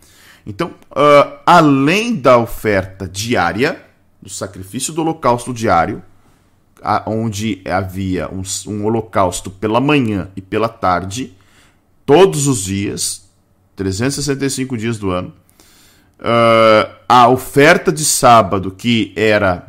Então, 0.45 0.69
uh, 0.91 1.39
além 1.45 2.17
da 2.17 2.39
oferta 2.39 3.07
diária, 3.07 3.88
do 4.29 4.35
sacrifício 4.35 4.93
do 4.93 5.01
holocausto 5.01 5.55
diário, 5.55 6.03
a, 6.83 7.03
onde 7.07 7.63
havia 7.65 8.29
um, 8.31 8.43
um 8.67 8.85
holocausto 8.85 9.51
pela 9.51 9.81
manhã 9.81 10.29
e 10.37 10.43
pela 10.43 10.69
tarde, 10.69 11.35
todos 12.05 12.47
os 12.47 12.63
dias, 12.63 13.27
365 13.75 14.77
dias 14.77 14.99
do 14.99 15.11
ano, 15.11 15.33
uh, 16.21 16.95
a 17.09 17.29
oferta 17.29 17.91
de 17.91 18.05
sábado, 18.05 18.71
que 18.71 19.15
era 19.17 19.67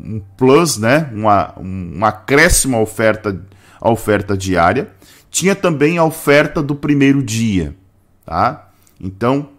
um 0.00 0.20
plus, 0.36 0.78
né? 0.78 1.10
Uma, 1.12 1.52
um 1.58 2.04
acréscimo 2.04 2.78
à 2.78 2.80
oferta, 2.80 3.38
à 3.78 3.90
oferta 3.90 4.34
diária. 4.34 4.90
Tinha 5.30 5.54
também 5.54 5.98
a 5.98 6.04
oferta 6.04 6.62
do 6.62 6.74
primeiro 6.74 7.22
dia, 7.22 7.76
tá? 8.24 8.70
Então, 8.98 9.50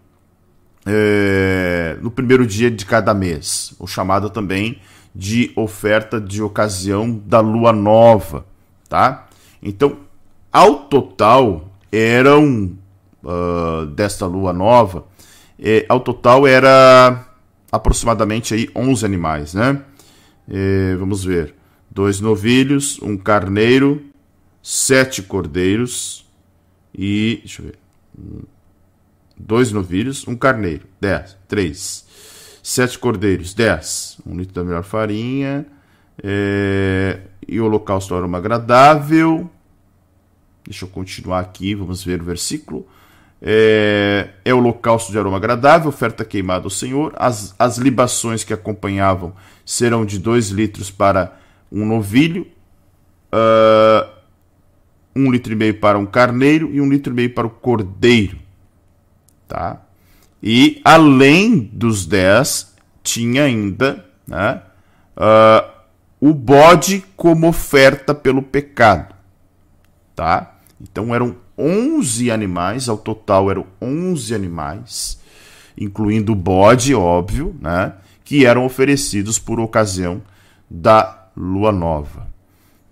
é, 0.86 1.96
no 2.00 2.10
primeiro 2.10 2.46
dia 2.46 2.70
de 2.70 2.84
cada 2.84 3.14
mês, 3.14 3.74
ou 3.78 3.86
chamada 3.86 4.28
também 4.28 4.78
de 5.14 5.52
oferta 5.54 6.20
de 6.20 6.42
ocasião 6.42 7.20
da 7.26 7.40
lua 7.40 7.72
nova, 7.72 8.46
tá? 8.88 9.28
Então, 9.62 9.98
ao 10.52 10.84
total 10.84 11.68
eram 11.90 12.72
uh, 13.22 13.86
desta 13.86 14.26
lua 14.26 14.52
nova, 14.52 15.04
é, 15.58 15.84
ao 15.88 16.00
total 16.00 16.46
era 16.46 17.26
aproximadamente 17.70 18.54
aí 18.54 18.68
11 18.74 19.04
animais, 19.04 19.54
né? 19.54 19.82
É, 20.48 20.96
vamos 20.96 21.24
ver. 21.24 21.54
Dois 21.90 22.20
novilhos, 22.20 23.00
um 23.02 23.16
carneiro, 23.16 24.02
sete 24.62 25.22
cordeiros 25.22 26.26
e. 26.94 27.38
Deixa 27.42 27.62
eu 27.62 27.66
ver. 27.66 27.78
Dois 29.36 29.72
novilhos, 29.72 30.26
um 30.26 30.36
carneiro. 30.36 30.86
Dez. 31.00 31.36
Três. 31.48 32.06
Sete 32.62 32.98
cordeiros. 32.98 33.54
Dez. 33.54 34.18
Um 34.26 34.36
litro 34.36 34.54
da 34.54 34.64
melhor 34.64 34.84
farinha. 34.84 35.66
É, 36.22 37.20
e 37.46 37.60
o 37.60 37.64
holocausto 37.64 38.14
aroma 38.14 38.38
agradável. 38.38 39.50
Deixa 40.64 40.84
eu 40.84 40.88
continuar 40.88 41.40
aqui, 41.40 41.74
vamos 41.74 42.04
ver 42.04 42.20
o 42.20 42.24
versículo. 42.24 42.86
É, 43.40 44.28
é 44.44 44.54
o 44.54 44.58
holocausto 44.58 45.10
de 45.10 45.18
aroma 45.18 45.36
agradável, 45.36 45.88
oferta 45.88 46.24
queimada 46.24 46.64
ao 46.64 46.70
Senhor. 46.70 47.12
As, 47.16 47.54
as 47.58 47.76
libações 47.76 48.44
que 48.44 48.52
acompanhavam 48.52 49.34
serão 49.64 50.04
de 50.04 50.18
dois 50.18 50.50
litros 50.50 50.90
para 50.90 51.36
um 51.70 51.84
novilho, 51.84 52.46
uh, 53.32 54.08
um 55.16 55.30
litro 55.32 55.52
e 55.52 55.56
meio 55.56 55.74
para 55.74 55.98
um 55.98 56.06
carneiro 56.06 56.70
e 56.72 56.80
um 56.80 56.88
litro 56.88 57.12
e 57.12 57.16
meio 57.16 57.34
para 57.34 57.46
o 57.46 57.50
cordeiro. 57.50 58.38
Tá? 59.52 59.82
E 60.42 60.80
além 60.82 61.58
dos 61.58 62.06
10, 62.06 62.74
tinha 63.02 63.44
ainda 63.44 64.02
né, 64.26 64.62
uh, 65.14 65.70
o 66.18 66.32
bode 66.32 67.04
como 67.14 67.46
oferta 67.46 68.14
pelo 68.14 68.42
pecado. 68.42 69.14
Tá? 70.16 70.54
Então 70.80 71.14
eram 71.14 71.36
11 71.58 72.30
animais, 72.30 72.88
ao 72.88 72.96
total 72.96 73.50
eram 73.50 73.66
11 73.78 74.34
animais, 74.34 75.20
incluindo 75.78 76.32
o 76.32 76.36
bode, 76.36 76.94
óbvio, 76.94 77.54
né? 77.60 77.92
que 78.24 78.46
eram 78.46 78.64
oferecidos 78.64 79.38
por 79.38 79.60
ocasião 79.60 80.22
da 80.70 81.28
lua 81.36 81.70
nova, 81.70 82.26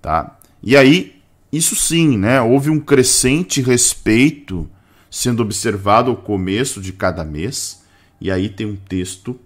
tá? 0.02 0.36
E 0.62 0.76
aí, 0.76 1.22
isso 1.50 1.74
sim, 1.74 2.18
né? 2.18 2.42
Houve 2.42 2.68
um 2.68 2.78
crescente 2.78 3.62
respeito 3.62 4.68
sendo 5.10 5.42
observado 5.42 6.10
ao 6.10 6.16
começo 6.16 6.80
de 6.80 6.92
cada 6.92 7.24
mês. 7.24 7.84
E 8.20 8.30
aí 8.30 8.48
tem 8.48 8.66
um 8.66 8.76
texto 8.76 9.38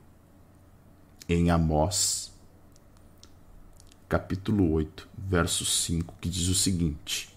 em 1.29 1.51
Amós, 1.51 2.33
capítulo 4.09 4.73
8, 4.73 5.09
verso 5.17 5.65
5, 5.65 6.15
que 6.21 6.29
diz 6.29 6.49
o 6.49 6.55
seguinte: 6.55 7.31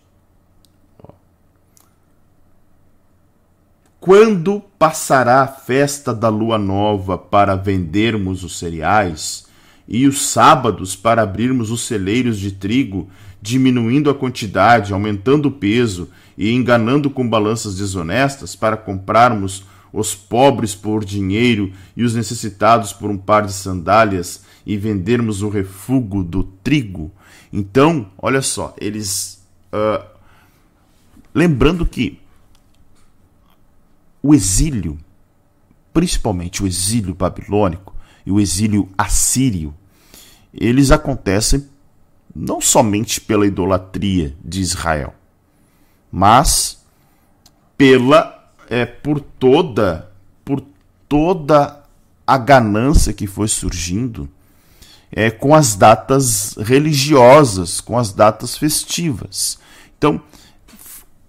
Quando 3.99 4.59
passará 4.77 5.41
a 5.41 5.47
festa 5.47 6.13
da 6.13 6.29
lua 6.29 6.57
nova 6.57 7.17
para 7.17 7.55
vendermos 7.55 8.43
os 8.43 8.59
cereais, 8.59 9.47
e 9.87 10.05
os 10.05 10.27
sábados 10.27 10.95
para 10.95 11.21
abrirmos 11.21 11.71
os 11.71 11.81
celeiros 11.81 12.37
de 12.37 12.51
trigo, 12.51 13.09
diminuindo 13.41 14.09
a 14.09 14.15
quantidade, 14.15 14.91
aumentando 14.91 15.47
o 15.47 15.51
peso 15.51 16.09
e 16.37 16.51
enganando 16.51 17.09
com 17.09 17.27
balanças 17.27 17.75
desonestas 17.75 18.55
para 18.55 18.77
comprarmos 18.77 19.65
os 19.91 20.13
pobres 20.13 20.75
por 20.75 21.03
dinheiro 21.03 21.73
e 21.95 22.03
os 22.03 22.13
necessitados 22.13 22.93
por 22.93 23.09
um 23.09 23.17
par 23.17 23.45
de 23.45 23.53
sandálias 23.53 24.43
e 24.65 24.77
vendermos 24.77 25.41
o 25.41 25.49
refúgio 25.49 26.23
do 26.23 26.43
trigo? 26.43 27.11
Então, 27.51 28.11
olha 28.17 28.41
só, 28.41 28.75
eles. 28.79 29.43
Uh, 29.73 30.05
lembrando 31.33 31.85
que 31.85 32.19
o 34.21 34.33
exílio, 34.33 34.97
principalmente 35.93 36.63
o 36.63 36.67
exílio 36.67 37.15
babilônico 37.15 37.95
e 38.25 38.31
o 38.31 38.39
exílio 38.39 38.89
assírio, 38.97 39.73
eles 40.53 40.91
acontecem 40.91 41.67
não 42.35 42.59
somente 42.59 43.21
pela 43.21 43.47
idolatria 43.47 44.35
de 44.43 44.61
Israel, 44.61 45.15
mas 46.17 46.83
pela 47.77 48.51
é, 48.67 48.87
por 48.87 49.19
toda 49.19 50.11
por 50.43 50.63
toda 51.07 51.83
a 52.25 52.37
ganância 52.39 53.13
que 53.13 53.27
foi 53.27 53.47
surgindo 53.47 54.27
é, 55.11 55.29
com 55.29 55.53
as 55.53 55.75
datas 55.75 56.55
religiosas, 56.57 57.79
com 57.79 57.99
as 57.99 58.11
datas 58.11 58.57
festivas. 58.57 59.59
Então, 59.95 60.19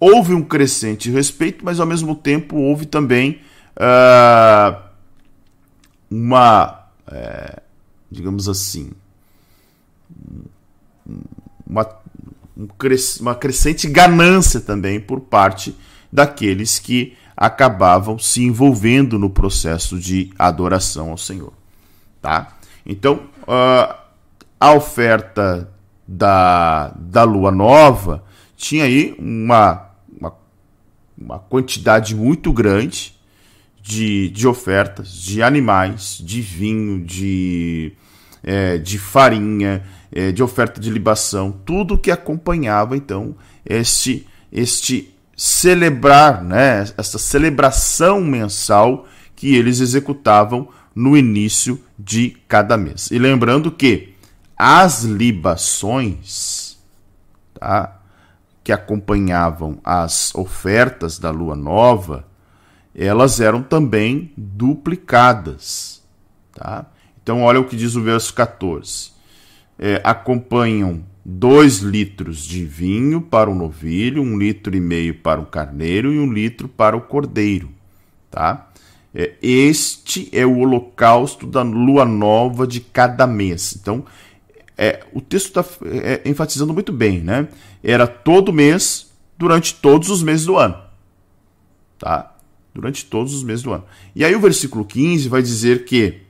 houve 0.00 0.32
um 0.32 0.42
crescente 0.42 1.10
respeito, 1.10 1.62
mas 1.62 1.78
ao 1.78 1.86
mesmo 1.86 2.14
tempo 2.14 2.56
houve 2.56 2.86
também 2.86 3.42
uh, 3.76 4.82
uma, 6.10 6.86
é, 7.06 7.60
digamos 8.10 8.48
assim, 8.48 8.92
uma, 11.68 11.86
uma 13.20 13.34
crescente 13.34 13.88
ganância 13.88 14.60
também 14.60 14.98
por 14.98 15.20
parte 15.20 15.76
daqueles 16.12 16.78
que 16.78 17.16
acabavam 17.36 18.18
se 18.18 18.42
envolvendo 18.42 19.18
no 19.18 19.30
processo 19.30 19.98
de 19.98 20.30
adoração 20.38 21.10
ao 21.10 21.18
Senhor. 21.18 21.52
Tá? 22.20 22.58
Então, 22.84 23.20
uh, 23.42 23.94
a 24.58 24.72
oferta 24.72 25.70
da, 26.06 26.92
da 26.98 27.22
lua 27.22 27.52
nova 27.52 28.24
tinha 28.56 28.84
aí 28.84 29.14
uma 29.18 29.88
uma 31.20 31.38
quantidade 31.38 32.14
muito 32.14 32.52
grande 32.52 33.14
de, 33.82 34.28
de 34.30 34.46
ofertas 34.46 35.12
de 35.12 35.42
animais, 35.42 36.18
de 36.22 36.40
vinho, 36.40 37.04
de, 37.04 37.92
é, 38.42 38.78
de 38.78 38.98
farinha, 38.98 39.82
é, 40.12 40.32
de 40.32 40.42
oferta 40.42 40.80
de 40.80 40.90
libação, 40.90 41.52
tudo 41.52 41.98
que 41.98 42.10
acompanhava 42.10 42.96
então 42.96 43.34
este, 43.64 44.26
este 44.50 45.14
celebrar, 45.36 46.42
né, 46.42 46.86
essa 46.96 47.18
celebração 47.18 48.20
mensal 48.20 49.06
que 49.36 49.54
eles 49.54 49.80
executavam 49.80 50.68
no 50.94 51.16
início 51.16 51.80
de 51.96 52.36
cada 52.48 52.76
mês. 52.76 53.10
E 53.10 53.18
lembrando 53.18 53.70
que 53.70 54.14
as 54.56 55.04
libações 55.04 56.76
tá, 57.54 58.00
que 58.64 58.72
acompanhavam 58.72 59.78
as 59.84 60.34
ofertas 60.34 61.18
da 61.18 61.30
lua 61.30 61.54
nova, 61.54 62.26
elas 62.94 63.40
eram 63.40 63.62
também 63.62 64.32
duplicadas. 64.36 66.02
Tá? 66.52 66.86
Então, 67.22 67.42
olha 67.42 67.60
o 67.60 67.64
que 67.64 67.76
diz 67.76 67.94
o 67.94 68.02
verso 68.02 68.34
14. 68.34 69.12
É, 69.78 70.00
acompanham 70.02 71.04
dois 71.24 71.80
litros 71.80 72.44
de 72.44 72.64
vinho 72.64 73.20
para 73.20 73.50
o 73.50 73.54
novilho, 73.54 74.22
um 74.22 74.38
litro 74.38 74.74
e 74.74 74.80
meio 74.80 75.14
para 75.14 75.40
o 75.40 75.46
carneiro 75.46 76.12
e 76.12 76.18
um 76.18 76.32
litro 76.32 76.68
para 76.68 76.96
o 76.96 77.02
cordeiro. 77.02 77.70
Tá? 78.30 78.70
É, 79.14 79.34
este 79.42 80.28
é 80.32 80.46
o 80.46 80.58
holocausto 80.58 81.46
da 81.46 81.62
lua 81.62 82.04
nova 82.04 82.66
de 82.66 82.80
cada 82.80 83.26
mês. 83.26 83.76
Então, 83.78 84.04
é, 84.76 85.04
o 85.12 85.20
texto 85.20 85.48
está 85.48 85.64
é, 85.86 86.22
enfatizando 86.24 86.72
muito 86.72 86.92
bem, 86.92 87.20
né? 87.20 87.48
Era 87.82 88.06
todo 88.06 88.52
mês, 88.52 89.10
durante 89.36 89.74
todos 89.74 90.08
os 90.08 90.22
meses 90.22 90.46
do 90.46 90.56
ano. 90.56 90.78
Tá? 91.98 92.36
Durante 92.74 93.04
todos 93.04 93.34
os 93.34 93.42
meses 93.42 93.62
do 93.62 93.72
ano. 93.72 93.84
E 94.14 94.24
aí 94.24 94.34
o 94.34 94.40
versículo 94.40 94.84
15 94.84 95.28
vai 95.28 95.42
dizer 95.42 95.84
que 95.84 96.22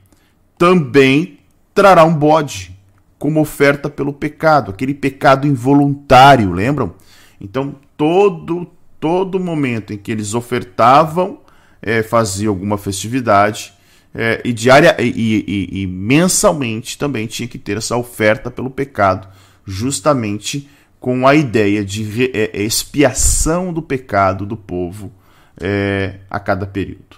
também 0.57 1.39
trará 1.73 2.03
um 2.03 2.13
bode 2.13 2.77
como 3.19 3.41
oferta 3.41 3.89
pelo 3.89 4.13
pecado, 4.13 4.71
aquele 4.71 4.93
pecado 4.93 5.45
involuntário, 5.45 6.51
lembram? 6.51 6.95
Então, 7.39 7.75
todo 7.95 8.71
todo 8.99 9.39
momento 9.39 9.93
em 9.93 9.97
que 9.97 10.11
eles 10.11 10.33
ofertavam, 10.33 11.39
é, 11.81 12.03
faziam 12.03 12.51
alguma 12.51 12.77
festividade, 12.77 13.73
é, 14.13 14.41
e, 14.43 14.51
diária, 14.51 14.95
e, 14.99 15.07
e, 15.07 15.81
e, 15.81 15.87
mensalmente 15.87 16.97
também 16.97 17.27
tinha 17.27 17.47
que 17.47 17.57
ter 17.57 17.77
essa 17.77 17.95
oferta 17.95 18.51
pelo 18.51 18.69
pecado, 18.69 19.27
justamente 19.65 20.67
com 20.99 21.27
a 21.27 21.35
ideia 21.35 21.85
de 21.85 22.03
re, 22.03 22.31
é, 22.33 22.61
expiação 22.61 23.71
do 23.71 23.81
pecado 23.81 24.45
do 24.45 24.57
povo 24.57 25.11
é, 25.59 26.19
a 26.29 26.39
cada 26.39 26.65
período. 26.65 27.17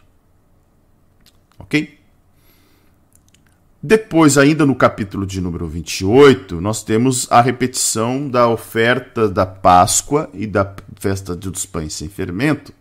Ok? 1.58 1.98
Depois, 3.84 4.38
ainda 4.38 4.64
no 4.64 4.76
capítulo 4.76 5.26
de 5.26 5.42
número 5.42 5.68
28, 5.68 6.62
nós 6.62 6.84
temos 6.84 7.28
a 7.32 7.42
repetição 7.42 8.30
da 8.30 8.48
oferta 8.48 9.28
da 9.28 9.44
Páscoa 9.44 10.30
e 10.36 10.46
da 10.46 10.76
festa 10.98 11.36
dos 11.36 11.66
pães 11.66 11.94
sem 11.94 12.08
fermento, 12.08 12.72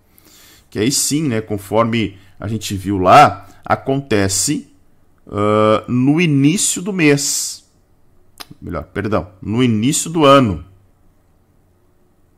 que 0.68 0.78
aí 0.78 0.92
sim, 0.92 1.22
né, 1.26 1.40
conforme 1.40 2.18
a 2.38 2.46
gente 2.46 2.76
viu 2.76 2.98
lá, 2.98 3.48
acontece 3.64 4.70
uh, 5.26 5.90
no 5.90 6.20
início 6.20 6.82
do 6.82 6.92
mês. 6.92 7.66
Melhor, 8.60 8.84
perdão, 8.84 9.30
no 9.40 9.64
início 9.64 10.10
do 10.10 10.26
ano. 10.26 10.66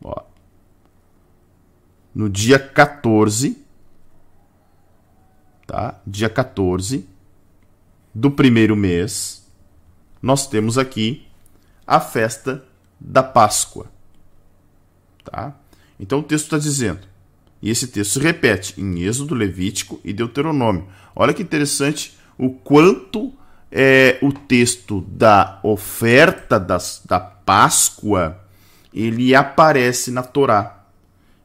Ó. 0.05 0.23
No 2.15 2.31
dia 2.31 2.61
14, 2.61 3.61
tá? 5.67 6.01
Dia 6.07 6.29
14 6.29 7.11
do 8.15 8.31
primeiro 8.31 8.77
mês, 8.77 9.47
nós 10.21 10.47
temos 10.47 10.79
aqui 10.79 11.27
a 11.87 12.01
festa 12.01 12.65
da 13.01 13.23
Páscoa. 13.23 13.87
Tá? 15.25 15.57
Então 15.99 16.21
o 16.21 16.23
texto 16.23 16.45
está 16.45 16.59
dizendo, 16.59 17.01
e 17.61 17.71
esse 17.71 17.89
texto 17.89 18.15
se 18.15 18.19
repete 18.21 18.81
em 18.81 19.03
Êxodo, 19.03 19.35
Levítico 19.35 20.01
e 20.05 20.13
Deuteronômio. 20.13 20.87
Olha 21.15 21.33
que 21.33 21.43
interessante 21.43 22.17
o 22.37 22.51
quanto 22.51 23.33
é, 23.71 24.19
o 24.21 24.33
texto 24.33 25.01
da 25.09 25.61
oferta 25.63 26.59
das, 26.59 27.03
da 27.07 27.21
Páscoa 27.21 28.39
ele 28.93 29.35
aparece 29.35 30.11
na 30.11 30.23
Torá. 30.23 30.85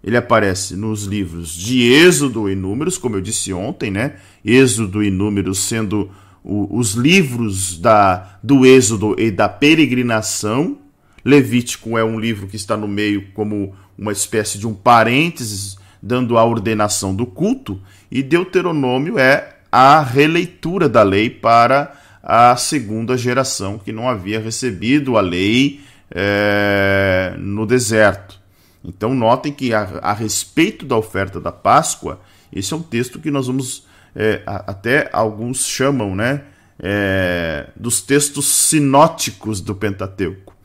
Ele 0.04 0.18
aparece 0.18 0.76
nos 0.76 1.04
livros 1.04 1.52
de 1.52 1.82
Êxodo 1.82 2.50
e 2.50 2.56
Números, 2.56 2.98
como 2.98 3.16
eu 3.16 3.22
disse 3.22 3.52
ontem, 3.52 3.90
né? 3.90 4.18
Êxodo 4.44 5.04
e 5.04 5.10
Números 5.10 5.60
sendo 5.60 6.12
os 6.48 6.94
livros 6.94 7.78
da, 7.78 8.40
do 8.42 8.66
Êxodo 8.66 9.16
e 9.20 9.30
da 9.30 9.50
peregrinação. 9.50 10.78
Levítico 11.26 11.98
é 11.98 12.04
um 12.04 12.18
livro 12.18 12.48
que 12.48 12.56
está 12.56 12.78
no 12.78 12.88
meio 12.88 13.28
como 13.34 13.76
uma 13.98 14.14
espécie 14.14 14.58
de 14.58 14.66
um 14.66 14.74
parênteses, 14.74 15.78
dando 16.02 16.38
a 16.38 16.46
ordenação 16.46 17.14
do 17.14 17.26
culto, 17.26 17.82
e 18.10 18.24
Deuteronômio 18.24 19.20
é 19.20 19.58
a 19.70 20.02
releitura 20.02 20.88
da 20.88 21.04
lei 21.04 21.30
para 21.30 21.94
a 22.24 22.56
segunda 22.56 23.18
geração 23.18 23.78
que 23.78 23.92
não 23.92 24.08
havia 24.08 24.40
recebido 24.40 25.18
a 25.18 25.22
lei 25.22 25.82
é, 26.12 27.36
no 27.38 27.66
deserto. 27.66 28.40
Então, 28.84 29.14
notem 29.14 29.52
que 29.52 29.74
a, 29.74 30.00
a, 30.02 30.14
respeito 30.14 30.86
da 30.86 30.96
oferta 30.96 31.42
da 31.42 31.52
Páscoa, 31.52 32.22
esse 32.54 32.74
é 32.74 32.78
um 32.78 32.82
texto 32.82 33.20
que 33.20 33.30
nós 33.30 33.48
vamos 33.48 33.86
é, 34.20 34.42
até 34.46 35.12
alguns 35.14 35.64
chamam 35.64 36.16
né, 36.16 36.44
é, 36.80 37.70
dos 37.76 38.02
textos 38.02 38.48
sinóticos 38.48 39.62
do 39.62 39.76
Pentateuco, 39.76 40.56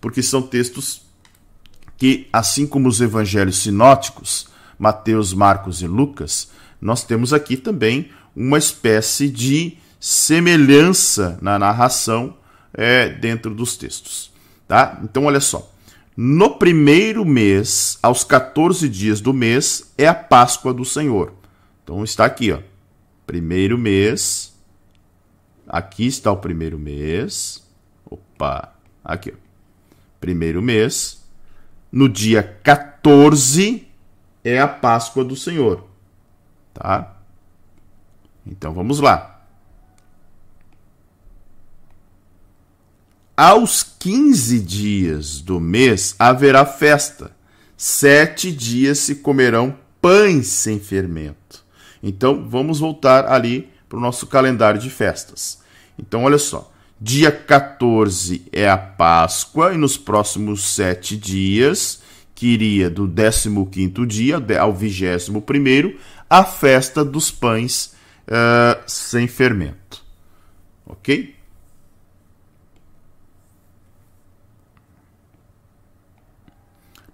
porque 0.00 0.20
são 0.20 0.42
textos 0.42 1.02
que, 1.96 2.28
assim 2.32 2.66
como 2.66 2.88
os 2.88 3.00
evangelhos 3.00 3.62
sinóticos, 3.62 4.48
Mateus, 4.76 5.32
Marcos 5.32 5.80
e 5.80 5.86
Lucas, 5.86 6.50
nós 6.80 7.04
temos 7.04 7.32
aqui 7.32 7.56
também 7.56 8.10
uma 8.34 8.58
espécie 8.58 9.28
de 9.28 9.78
semelhança 10.00 11.38
na 11.40 11.56
narração 11.56 12.36
é, 12.74 13.08
dentro 13.08 13.54
dos 13.54 13.76
textos. 13.76 14.32
Tá? 14.66 15.00
Então, 15.04 15.24
olha 15.24 15.40
só. 15.40 15.72
No 16.16 16.56
primeiro 16.56 17.24
mês, 17.24 17.96
aos 18.02 18.24
14 18.24 18.88
dias 18.88 19.20
do 19.20 19.32
mês, 19.32 19.92
é 19.96 20.06
a 20.06 20.14
Páscoa 20.14 20.74
do 20.74 20.84
Senhor. 20.84 21.32
Então 21.84 22.02
está 22.02 22.24
aqui, 22.24 22.50
ó. 22.52 22.58
Primeiro 23.28 23.76
mês. 23.76 24.54
Aqui 25.68 26.06
está 26.06 26.32
o 26.32 26.38
primeiro 26.38 26.78
mês. 26.78 27.62
Opa, 28.06 28.74
aqui. 29.04 29.34
Primeiro 30.18 30.62
mês. 30.62 31.22
No 31.92 32.08
dia 32.08 32.42
14 32.42 33.86
é 34.42 34.58
a 34.58 34.66
Páscoa 34.66 35.22
do 35.22 35.36
Senhor. 35.36 35.86
Tá? 36.72 37.18
Então 38.46 38.72
vamos 38.72 38.98
lá. 38.98 39.44
Aos 43.36 43.82
15 43.82 44.58
dias 44.58 45.42
do 45.42 45.60
mês 45.60 46.16
haverá 46.18 46.64
festa. 46.64 47.36
Sete 47.76 48.50
dias 48.50 49.00
se 49.00 49.16
comerão 49.16 49.78
pães 50.00 50.46
sem 50.46 50.80
fermento. 50.80 51.47
Então 52.02 52.48
vamos 52.48 52.80
voltar 52.80 53.26
ali 53.26 53.68
para 53.88 53.98
o 53.98 54.00
nosso 54.00 54.26
calendário 54.26 54.80
de 54.80 54.90
festas. 54.90 55.60
Então 55.98 56.24
olha 56.24 56.38
só, 56.38 56.72
dia 57.00 57.30
14 57.30 58.46
é 58.52 58.68
a 58.68 58.76
Páscoa 58.76 59.72
e 59.72 59.76
nos 59.76 59.96
próximos 59.96 60.74
sete 60.74 61.16
dias, 61.16 62.02
que 62.34 62.46
iria 62.46 62.88
do 62.88 63.08
15 63.08 64.06
dia 64.06 64.36
ao 64.60 64.72
21 64.72 65.96
a 66.30 66.44
festa 66.44 67.04
dos 67.04 67.30
pães 67.30 67.94
uh, 68.28 68.82
sem 68.86 69.26
fermento. 69.26 70.04
Ok? 70.86 71.36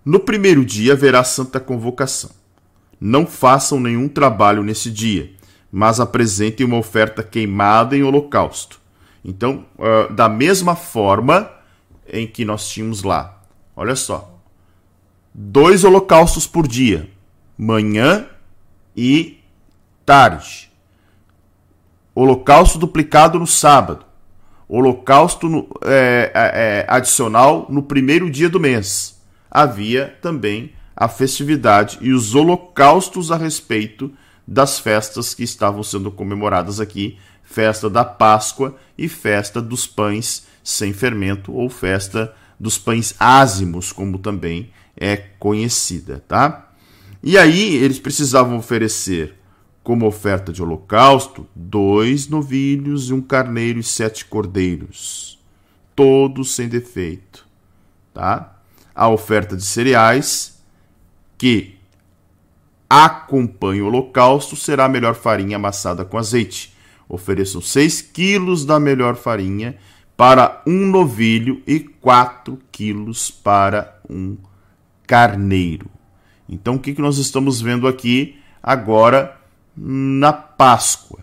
No 0.05 0.21
primeiro 0.21 0.65
dia 0.65 0.93
haverá 0.93 1.25
santa 1.25 1.59
convocação. 1.59 2.31
Não 3.07 3.27
façam 3.27 3.79
nenhum 3.79 4.09
trabalho 4.09 4.63
nesse 4.63 4.91
dia, 4.91 5.31
mas 5.71 6.01
apresentem 6.01 6.65
uma 6.65 6.79
oferta 6.79 7.23
queimada 7.23 7.95
em 7.95 8.03
holocausto. 8.03 8.81
Então, 9.23 9.67
uh, 9.79 10.11
da 10.11 10.27
mesma 10.27 10.75
forma 10.75 11.51
em 12.11 12.27
que 12.27 12.47
nós 12.47 12.67
tínhamos 12.67 13.03
lá, 13.03 13.43
olha 13.77 13.95
só, 13.95 14.41
dois 15.35 15.85
holocaustos 15.85 16.47
por 16.47 16.67
dia, 16.67 17.11
manhã 17.59 18.27
e 18.97 19.39
tarde. 20.07 20.73
Holocausto 22.15 22.79
duplicado 22.79 23.39
no 23.39 23.47
sábado. 23.47 24.07
Holocausto 24.67 25.47
no, 25.47 25.69
é, 25.83 26.33
é, 26.35 26.87
adicional 26.89 27.67
no 27.69 27.83
primeiro 27.83 28.31
dia 28.31 28.49
do 28.49 28.59
mês. 28.59 29.21
Havia 29.51 30.17
também 30.23 30.73
a 30.97 31.09
festividade 31.09 31.99
e 32.01 32.13
os 32.13 32.35
holocaustos 32.35 33.31
a 33.31 33.37
respeito 33.37 34.13
das 34.47 34.79
festas 34.79 35.35
que 35.35 35.43
estavam 35.43 35.83
sendo 35.83 36.11
comemoradas 36.11 36.81
aqui, 36.81 37.19
festa 37.43 37.89
da 37.89 38.05
Páscoa 38.05 38.77
e 38.97 39.09
festa 39.09 39.61
dos 39.61 39.87
pães 39.87 40.47
sem 40.63 40.93
fermento 40.93 41.53
ou 41.53 41.69
festa 41.69 42.35
dos 42.59 42.79
pães 42.79 43.15
ázimos, 43.19 43.93
como 43.93 44.19
também 44.19 44.71
é 44.97 45.17
conhecida, 45.17 46.23
tá? 46.27 46.71
E 47.23 47.37
aí 47.39 47.75
eles 47.77 47.99
precisavam 47.99 48.59
oferecer 48.59 49.35
como 49.83 50.07
oferta 50.07 50.53
de 50.53 50.63
holocausto, 50.63 51.47
dois 51.55 52.29
novilhos 52.29 53.11
e 53.11 53.13
um 53.13 53.21
carneiro 53.21 53.79
e 53.79 53.83
sete 53.83 54.25
cordeiros, 54.25 55.39
todos 55.95 56.55
sem 56.55 56.69
defeito. 56.69 57.47
Tá? 58.13 58.59
A 58.95 59.09
oferta 59.09 59.57
de 59.57 59.65
cereais, 59.65 60.54
que 61.45 61.75
acompanha 62.89 63.85
o 63.85 63.89
holocausto, 63.89 64.57
será 64.57 64.87
a 64.87 64.89
melhor 64.89 65.15
farinha 65.15 65.57
amassada 65.57 66.03
com 66.03 66.17
azeite. 66.17 66.73
Ofereçam 67.07 67.61
seis 67.61 68.01
quilos 68.01 68.65
da 68.65 68.81
melhor 68.81 69.15
farinha 69.15 69.77
para 70.17 70.63
um 70.67 70.87
novilho 70.87 71.63
e 71.67 71.81
quatro 71.81 72.59
quilos 72.73 73.31
para 73.31 74.01
um 74.09 74.39
carneiro. 75.07 75.91
Então, 76.49 76.77
o 76.77 76.79
que, 76.79 76.95
que 76.95 77.03
nós 77.03 77.19
estamos 77.19 77.61
vendo 77.61 77.87
aqui 77.87 78.39
agora 78.63 79.39
na 79.77 80.33
Páscoa? 80.33 81.21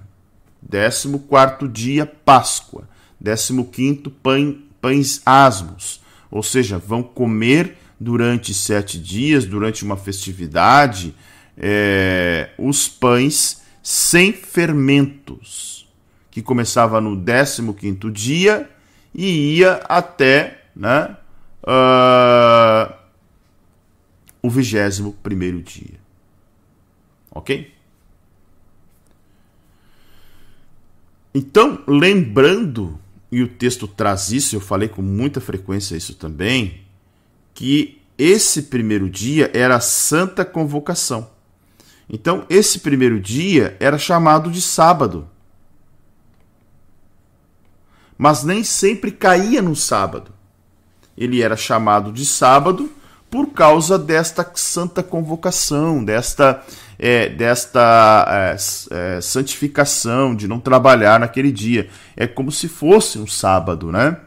14 0.70 1.68
dia, 1.68 2.06
Páscoa. 2.06 2.88
15 3.24 4.08
pães, 4.22 4.56
pães 4.80 5.22
asmos. 5.26 6.00
Ou 6.30 6.44
seja, 6.44 6.78
vão 6.78 7.02
comer 7.02 7.81
durante 8.02 8.52
sete 8.52 8.98
dias, 8.98 9.46
durante 9.46 9.84
uma 9.84 9.96
festividade, 9.96 11.14
é, 11.56 12.50
os 12.58 12.90
pães 12.90 13.62
sem 13.84 14.34
fermentos, 14.34 15.88
que 16.32 16.42
começava 16.42 17.00
no 17.00 17.16
15 17.16 18.10
dia 18.12 18.68
e 19.14 19.58
ia 19.58 19.74
até 19.88 20.64
né, 20.76 21.16
uh, 21.64 22.92
o 24.42 24.50
vigésimo 24.50 25.14
primeiro 25.22 25.62
dia. 25.62 26.00
Ok? 27.30 27.72
Então, 31.36 31.84
lembrando, 31.88 33.00
e 33.32 33.44
o 33.44 33.48
texto 33.48 33.88
traz 33.88 34.32
isso, 34.32 34.56
eu 34.56 34.60
falei 34.60 34.90
com 34.90 35.04
muita 35.04 35.40
frequência 35.40 35.96
isso 35.96 36.16
também, 36.16 36.82
que 37.54 38.02
esse 38.18 38.64
primeiro 38.64 39.10
dia 39.10 39.50
era 39.54 39.76
a 39.76 39.80
santa 39.80 40.46
convocação. 40.46 41.30
Então, 42.10 42.46
esse 42.50 42.80
primeiro 42.80 43.20
dia 43.20 43.78
era 43.80 43.98
chamado 43.98 44.52
de 44.52 44.62
sábado. 44.62 45.28
Mas 48.18 48.44
nem 48.44 48.64
sempre 48.64 49.12
caía 49.12 49.62
no 49.62 49.76
sábado. 49.76 50.32
Ele 51.18 51.42
era 51.42 51.56
chamado 51.56 52.12
de 52.12 52.26
sábado 52.26 52.92
por 53.30 53.54
causa 53.54 53.98
desta 53.98 54.50
santa 54.56 55.02
convocação, 55.02 56.04
desta, 56.04 56.62
é, 57.00 57.30
desta 57.30 58.26
é, 58.28 58.56
é, 58.92 59.22
santificação, 59.22 60.36
de 60.36 60.50
não 60.50 60.60
trabalhar 60.60 61.20
naquele 61.20 61.52
dia. 61.52 61.90
É 62.16 62.28
como 62.28 62.52
se 62.52 62.68
fosse 62.68 63.18
um 63.18 63.26
sábado, 63.26 63.90
né? 63.90 64.18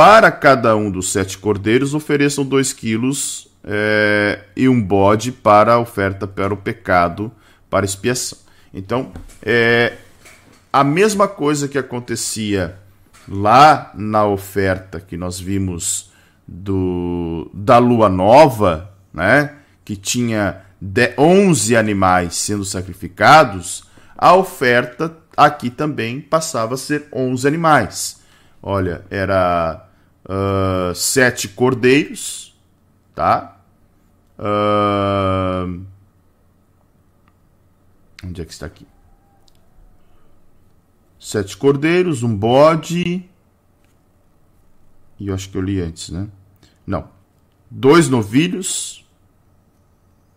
Para 0.00 0.32
cada 0.32 0.74
um 0.76 0.90
dos 0.90 1.12
sete 1.12 1.36
cordeiros, 1.36 1.92
ofereçam 1.92 2.42
dois 2.42 2.72
quilos 2.72 3.48
é, 3.62 4.44
e 4.56 4.66
um 4.66 4.80
bode 4.82 5.30
para 5.30 5.74
a 5.74 5.78
oferta 5.78 6.26
para 6.26 6.54
o 6.54 6.56
pecado, 6.56 7.30
para 7.68 7.84
expiação. 7.84 8.38
Então, 8.72 9.12
é 9.42 9.98
a 10.72 10.82
mesma 10.82 11.28
coisa 11.28 11.68
que 11.68 11.76
acontecia 11.76 12.78
lá 13.28 13.92
na 13.94 14.24
oferta 14.24 15.00
que 15.00 15.18
nós 15.18 15.38
vimos 15.38 16.10
do, 16.48 17.50
da 17.52 17.76
lua 17.76 18.08
nova, 18.08 18.94
né, 19.12 19.54
que 19.84 19.96
tinha 19.96 20.62
11 21.18 21.76
animais 21.76 22.36
sendo 22.36 22.64
sacrificados, 22.64 23.84
a 24.16 24.34
oferta 24.34 25.14
aqui 25.36 25.68
também 25.68 26.22
passava 26.22 26.72
a 26.72 26.78
ser 26.78 27.06
11 27.12 27.46
animais. 27.46 28.20
Olha, 28.62 29.04
era 29.10 29.89
uh, 30.30 30.94
sete 30.94 31.48
cordeiros, 31.48 32.56
tá? 33.14 33.60
Uh, 34.38 35.84
onde 38.24 38.40
é 38.40 38.44
que 38.44 38.52
está 38.52 38.66
aqui? 38.66 38.86
Sete 41.18 41.56
cordeiros, 41.56 42.22
um 42.22 42.34
bode. 42.34 43.28
E 45.18 45.28
eu 45.28 45.34
acho 45.34 45.50
que 45.50 45.58
eu 45.58 45.62
li 45.62 45.80
antes, 45.80 46.08
né? 46.10 46.28
Não. 46.86 47.08
Dois 47.70 48.08
novilhos, 48.08 49.06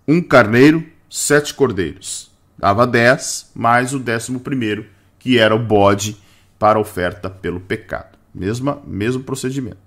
um 0.08 0.22
carneiro, 0.22 0.86
sete 1.10 1.54
cordeiros. 1.54 2.32
Dava 2.58 2.86
dez, 2.86 3.50
mais 3.56 3.94
o 3.94 4.00
décimo 4.00 4.40
primeiro, 4.40 4.86
que 5.18 5.40
era 5.40 5.56
o 5.56 5.60
bode 5.60 6.18
para 6.60 6.80
oferta 6.80 7.30
pelo 7.30 7.60
pecado. 7.60 8.18
Mesma, 8.34 8.82
mesmo 8.86 9.24
procedimento. 9.24 9.83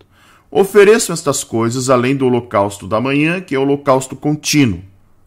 Ofereçam 0.58 1.12
estas 1.12 1.44
coisas 1.44 1.90
além 1.90 2.16
do 2.16 2.24
holocausto 2.24 2.88
da 2.88 2.98
manhã, 2.98 3.42
que 3.42 3.54
é 3.54 3.58
o 3.58 3.60
holocausto 3.60 4.16
contínuo. 4.16 4.80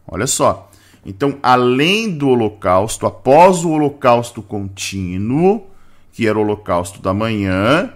Olha 0.04 0.26
só. 0.26 0.68
Então, 1.06 1.38
além 1.40 2.10
do 2.10 2.30
holocausto, 2.30 3.06
após 3.06 3.64
o 3.64 3.70
holocausto 3.70 4.42
contínuo, 4.42 5.68
que 6.12 6.26
era 6.26 6.36
o 6.36 6.42
holocausto 6.42 7.00
da 7.00 7.14
manhã, 7.14 7.94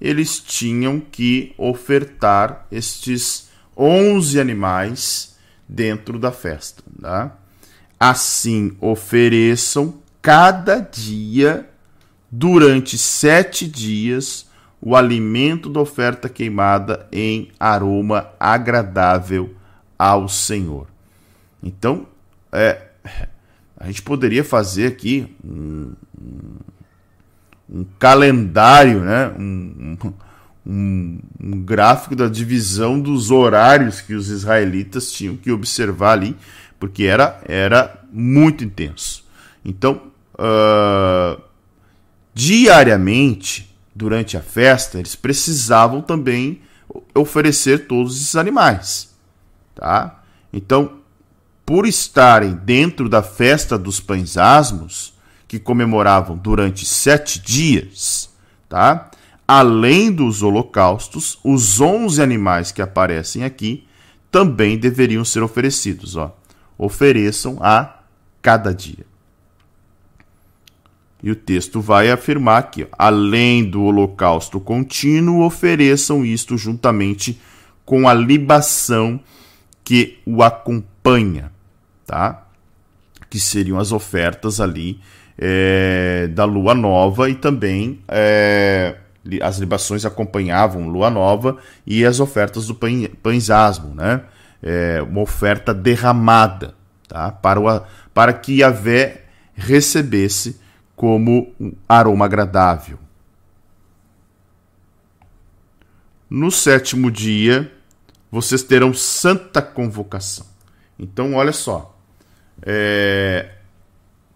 eles 0.00 0.38
tinham 0.38 1.00
que 1.00 1.52
ofertar 1.58 2.68
estes 2.70 3.48
11 3.76 4.38
animais 4.38 5.36
dentro 5.68 6.20
da 6.20 6.30
festa. 6.30 6.84
Tá? 7.02 7.36
Assim, 7.98 8.76
ofereçam 8.80 9.94
cada 10.22 10.78
dia, 10.78 11.68
durante 12.30 12.96
sete 12.96 13.66
dias, 13.66 14.45
o 14.86 14.94
alimento 14.94 15.68
da 15.68 15.80
oferta 15.80 16.28
queimada 16.28 17.08
em 17.10 17.48
aroma 17.58 18.28
agradável 18.38 19.54
ao 19.98 20.28
Senhor. 20.28 20.86
Então, 21.62 22.06
é, 22.52 22.82
a 23.76 23.86
gente 23.86 24.02
poderia 24.02 24.44
fazer 24.44 24.86
aqui 24.86 25.34
um, 25.44 25.92
um 26.16 26.56
um 27.68 27.84
calendário, 27.98 29.00
né? 29.00 29.28
Um, 29.36 29.96
um, 30.64 31.18
um, 31.40 31.62
gráfico 31.64 32.14
da 32.14 32.28
divisão 32.28 33.00
dos 33.00 33.30
horários 33.30 34.00
que 34.00 34.14
os 34.14 34.28
israelitas 34.28 35.10
tinham 35.10 35.36
que 35.36 35.50
observar 35.50 36.12
ali, 36.12 36.36
porque 36.78 37.04
era, 37.04 37.40
era 37.44 38.04
muito 38.12 38.64
intenso. 38.64 39.24
Então, 39.64 40.02
uh, 40.34 41.40
diariamente, 42.32 43.65
durante 43.96 44.36
a 44.36 44.42
festa, 44.42 44.98
eles 44.98 45.16
precisavam 45.16 46.02
também 46.02 46.60
oferecer 47.14 47.86
todos 47.86 48.16
esses 48.16 48.36
animais. 48.36 49.16
Tá? 49.74 50.22
Então, 50.52 50.98
por 51.64 51.86
estarem 51.86 52.52
dentro 52.52 53.08
da 53.08 53.22
festa 53.22 53.78
dos 53.78 53.98
pães 53.98 54.36
asmos, 54.36 55.14
que 55.48 55.58
comemoravam 55.58 56.36
durante 56.36 56.84
sete 56.84 57.40
dias, 57.40 58.28
tá? 58.68 59.10
Além 59.48 60.12
dos 60.12 60.42
holocaustos, 60.42 61.38
os 61.42 61.80
onze 61.80 62.20
animais 62.20 62.72
que 62.72 62.82
aparecem 62.82 63.44
aqui 63.44 63.86
também 64.30 64.76
deveriam 64.76 65.24
ser 65.24 65.42
oferecidos, 65.42 66.16
ó. 66.16 66.36
Ofereçam 66.76 67.58
a 67.62 68.00
cada 68.42 68.74
dia. 68.74 69.06
E 71.22 71.30
o 71.30 71.36
texto 71.36 71.80
vai 71.80 72.10
afirmar 72.10 72.70
ó, 72.82 72.86
além 72.98 73.64
do 73.64 73.82
holocausto 73.82 74.60
contínuo, 74.60 75.44
ofereçam 75.44 76.24
isto 76.24 76.56
juntamente 76.58 77.40
com 77.84 78.08
a 78.08 78.14
libação 78.14 79.20
que 79.82 80.18
o 80.26 80.42
acompanha, 80.42 81.52
tá? 82.06 82.46
Que 83.30 83.38
seriam 83.40 83.78
as 83.78 83.92
ofertas 83.92 84.60
ali 84.60 85.00
é, 85.38 86.28
da 86.32 86.44
lua 86.44 86.74
nova 86.74 87.30
e 87.30 87.34
também 87.34 88.00
é, 88.08 88.96
as 89.40 89.58
libações 89.58 90.04
acompanhavam 90.04 90.88
lua 90.88 91.10
nova 91.10 91.56
e 91.86 92.04
as 92.04 92.20
ofertas 92.20 92.66
do 92.66 92.74
pães 92.74 93.50
asmo, 93.50 93.94
né? 93.94 94.22
É, 94.62 95.02
uma 95.02 95.20
oferta 95.20 95.72
derramada 95.72 96.74
tá? 97.06 97.30
para, 97.30 97.60
o, 97.60 97.82
para 98.12 98.32
que 98.32 98.60
Yahvé 98.60 99.22
recebesse 99.54 100.58
como 100.96 101.54
um 101.60 101.72
aroma 101.86 102.24
agradável. 102.24 102.98
No 106.28 106.50
sétimo 106.50 107.10
dia, 107.10 107.72
vocês 108.32 108.62
terão 108.62 108.92
santa 108.92 109.62
convocação. 109.62 110.46
Então, 110.98 111.34
olha 111.34 111.52
só. 111.52 111.96
É, 112.62 113.50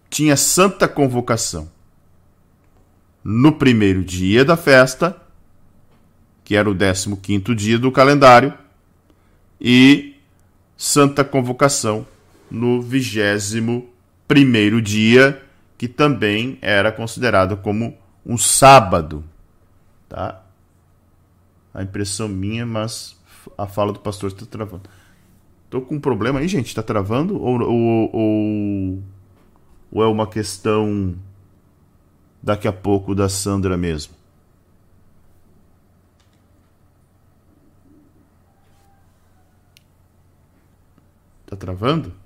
tinha 0.08 0.36
santa 0.36 0.86
convocação. 0.86 1.70
No 3.24 3.52
primeiro 3.52 4.04
dia 4.04 4.44
da 4.44 4.56
festa, 4.56 5.20
que 6.44 6.54
era 6.54 6.70
o 6.70 6.74
15 6.74 7.54
dia 7.54 7.78
do 7.78 7.90
calendário, 7.90 8.54
e 9.60 10.16
santa 10.76 11.22
convocação 11.24 12.06
no 12.50 12.80
vigésimo 12.80 13.88
primeiro 14.26 14.80
dia, 14.80 15.42
que 15.80 15.88
também 15.88 16.58
era 16.60 16.92
considerado 16.92 17.56
como 17.56 17.96
um 18.26 18.36
sábado, 18.36 19.24
tá? 20.10 20.44
A 21.72 21.82
impressão 21.82 22.28
minha, 22.28 22.66
mas 22.66 23.18
a 23.56 23.66
fala 23.66 23.90
do 23.90 23.98
pastor 23.98 24.28
está 24.28 24.44
travando. 24.44 24.90
Tô 25.70 25.80
com 25.80 25.94
um 25.94 26.00
problema 26.00 26.38
aí, 26.38 26.48
gente? 26.48 26.66
Está 26.66 26.82
travando? 26.82 27.40
Ou, 27.40 27.62
ou, 27.62 28.10
ou, 28.12 29.02
ou 29.90 30.02
é 30.02 30.06
uma 30.06 30.26
questão 30.26 31.16
daqui 32.42 32.68
a 32.68 32.72
pouco 32.74 33.14
da 33.14 33.30
Sandra 33.30 33.74
mesmo? 33.78 34.12
Tá 41.46 41.56
travando? 41.56 42.19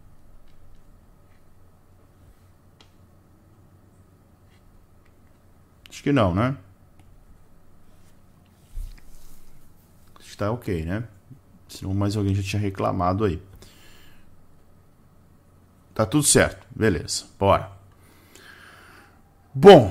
Que 6.04 6.12
não, 6.12 6.34
né? 6.34 6.54
Acho 10.20 10.30
que 10.32 10.36
tá 10.36 10.50
ok, 10.50 10.84
né? 10.84 11.04
Senão 11.66 11.94
mais 11.94 12.14
alguém 12.14 12.34
já 12.34 12.42
tinha 12.42 12.60
reclamado 12.60 13.24
aí. 13.24 13.40
Tá 15.94 16.04
tudo 16.04 16.22
certo. 16.22 16.66
Beleza. 16.76 17.24
Bora. 17.38 17.72
Bom, 19.54 19.90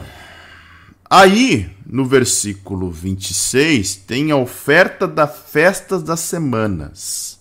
aí 1.09 1.75
no 1.83 2.05
versículo 2.05 2.91
26 2.91 3.95
tem 3.95 4.29
a 4.29 4.37
oferta 4.37 5.07
da 5.07 5.25
festa 5.25 5.97
das 5.99 6.19
semanas, 6.19 7.39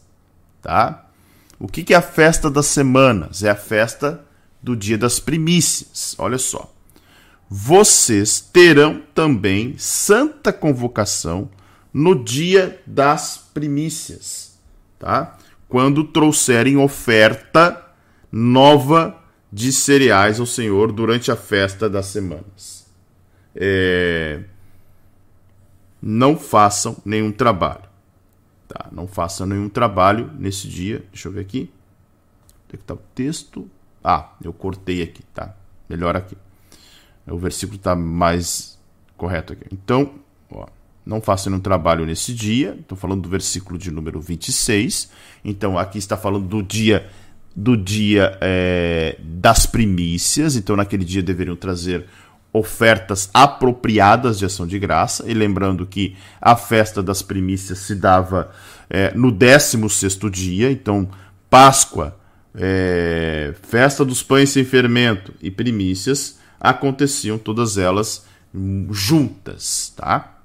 tá? 0.63 1.11
O 1.59 1.69
que, 1.69 1.85
que 1.85 1.93
é 1.93 1.97
a 1.99 2.03
festa 2.03 2.51
das 2.51 2.67
semanas? 2.67 3.43
É 3.43 3.51
a 3.51 3.55
festa 3.55 4.25
do 4.63 4.75
dia 4.75 4.97
das 4.97 5.21
primícias. 5.21 6.15
Olha 6.19 6.39
só. 6.39 6.73
Vocês 7.55 8.41
terão 8.41 9.03
também 9.15 9.77
santa 9.77 10.51
convocação 10.55 11.51
no 11.93 12.25
dia 12.25 12.81
das 12.87 13.51
primícias, 13.53 14.59
tá? 14.99 15.37
Quando 15.69 16.03
trouxerem 16.03 16.79
oferta 16.79 17.93
nova 18.33 19.23
de 19.53 19.71
cereais 19.71 20.41
ao 20.41 20.47
Senhor 20.47 20.93
durante 20.93 21.31
a 21.31 21.37
festa 21.37 21.91
das 21.91 22.07
semanas. 22.07 22.91
É... 23.55 24.45
Não 26.01 26.39
façam 26.39 26.97
nenhum 27.05 27.31
trabalho. 27.31 27.85
Tá? 28.67 28.89
Não 28.91 29.07
faça 29.07 29.45
nenhum 29.45 29.69
trabalho 29.69 30.31
nesse 30.39 30.67
dia. 30.67 31.05
Deixa 31.13 31.29
eu 31.29 31.33
ver 31.33 31.41
aqui. 31.41 31.71
Onde 32.65 32.77
é 32.77 32.77
que 32.79 32.85
tá 32.85 32.95
o 32.95 33.01
texto? 33.15 33.71
Ah, 34.03 34.33
eu 34.43 34.55
cortei 34.55 35.03
aqui, 35.03 35.23
tá? 35.35 35.55
Melhor 35.87 36.17
aqui. 36.17 36.35
O 37.27 37.39
versículo 37.39 37.77
está 37.77 37.95
mais 37.95 38.79
correto 39.17 39.53
aqui. 39.53 39.65
Então, 39.73 40.13
ó, 40.51 40.67
não 41.05 41.21
faça 41.21 41.49
nenhum 41.49 41.61
trabalho 41.61 42.05
nesse 42.05 42.33
dia. 42.33 42.77
Estou 42.81 42.97
falando 42.97 43.23
do 43.23 43.29
versículo 43.29 43.79
de 43.79 43.91
número 43.91 44.21
26. 44.21 45.11
Então, 45.45 45.79
aqui 45.79 45.99
está 45.99 46.17
falando 46.17 46.47
do 46.47 46.63
dia 46.63 47.09
do 47.55 47.77
dia 47.77 48.39
é, 48.41 49.17
das 49.21 49.67
primícias. 49.67 50.57
Então, 50.57 50.75
naquele 50.75 51.05
dia 51.05 51.23
deveriam 51.23 51.55
trazer 51.55 52.07
ofertas 52.53 53.31
apropriadas 53.33 54.39
de 54.39 54.45
ação 54.45 54.67
de 54.67 54.79
graça. 54.79 55.25
E 55.27 55.35
lembrando 55.35 55.87
que 55.87 56.17
a 56.41 56.55
festa 56.57 57.03
das 57.03 57.23
primícias 57.23 57.79
se 57.79 57.95
dava 57.95 58.51
é, 58.91 59.13
no 59.15 59.31
16 59.31 60.19
dia, 60.31 60.71
então 60.71 61.09
Páscoa, 61.49 62.17
é, 62.55 63.55
festa 63.63 64.05
dos 64.05 64.23
pães 64.23 64.51
sem 64.51 64.65
fermento 64.65 65.33
e 65.41 65.51
primícias 65.51 66.39
aconteciam 66.63 67.37
todas 67.37 67.77
elas 67.77 68.25
juntas, 68.91 69.93
tá? 69.97 70.39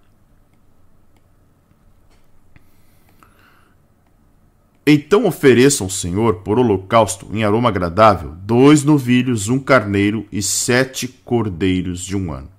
Então 4.89 5.25
ofereçam 5.25 5.85
ao 5.85 5.91
Senhor 5.91 6.35
por 6.35 6.57
holocausto 6.57 7.27
em 7.33 7.43
aroma 7.43 7.69
agradável 7.69 8.33
dois 8.41 8.83
novilhos, 8.83 9.49
um 9.49 9.59
carneiro 9.59 10.25
e 10.31 10.41
sete 10.41 11.07
cordeiros 11.07 12.01
de 12.01 12.15
um 12.15 12.31
ano. 12.31 12.49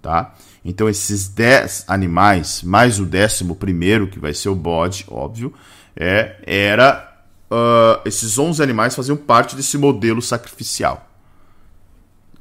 Tá? 0.00 0.34
Então 0.64 0.88
esses 0.88 1.28
dez 1.28 1.84
animais, 1.88 2.62
mais 2.62 3.00
o 3.00 3.04
décimo 3.04 3.56
primeiro, 3.56 4.06
que 4.06 4.20
vai 4.20 4.32
ser 4.32 4.50
o 4.50 4.54
bode, 4.54 5.04
óbvio, 5.08 5.52
é, 5.96 6.36
era 6.46 7.12
uh, 7.50 8.00
esses 8.06 8.38
onze 8.38 8.62
animais 8.62 8.94
faziam 8.94 9.16
parte 9.16 9.56
desse 9.56 9.76
modelo 9.76 10.22
sacrificial. 10.22 11.10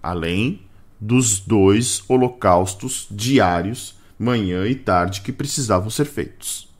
Além 0.03 0.61
dos 0.99 1.39
dois 1.39 2.03
holocaustos 2.07 3.07
diários, 3.09 3.97
manhã 4.19 4.67
e 4.67 4.75
tarde, 4.75 5.21
que 5.21 5.31
precisavam 5.31 5.89
ser 5.89 6.05
feitos. 6.05 6.71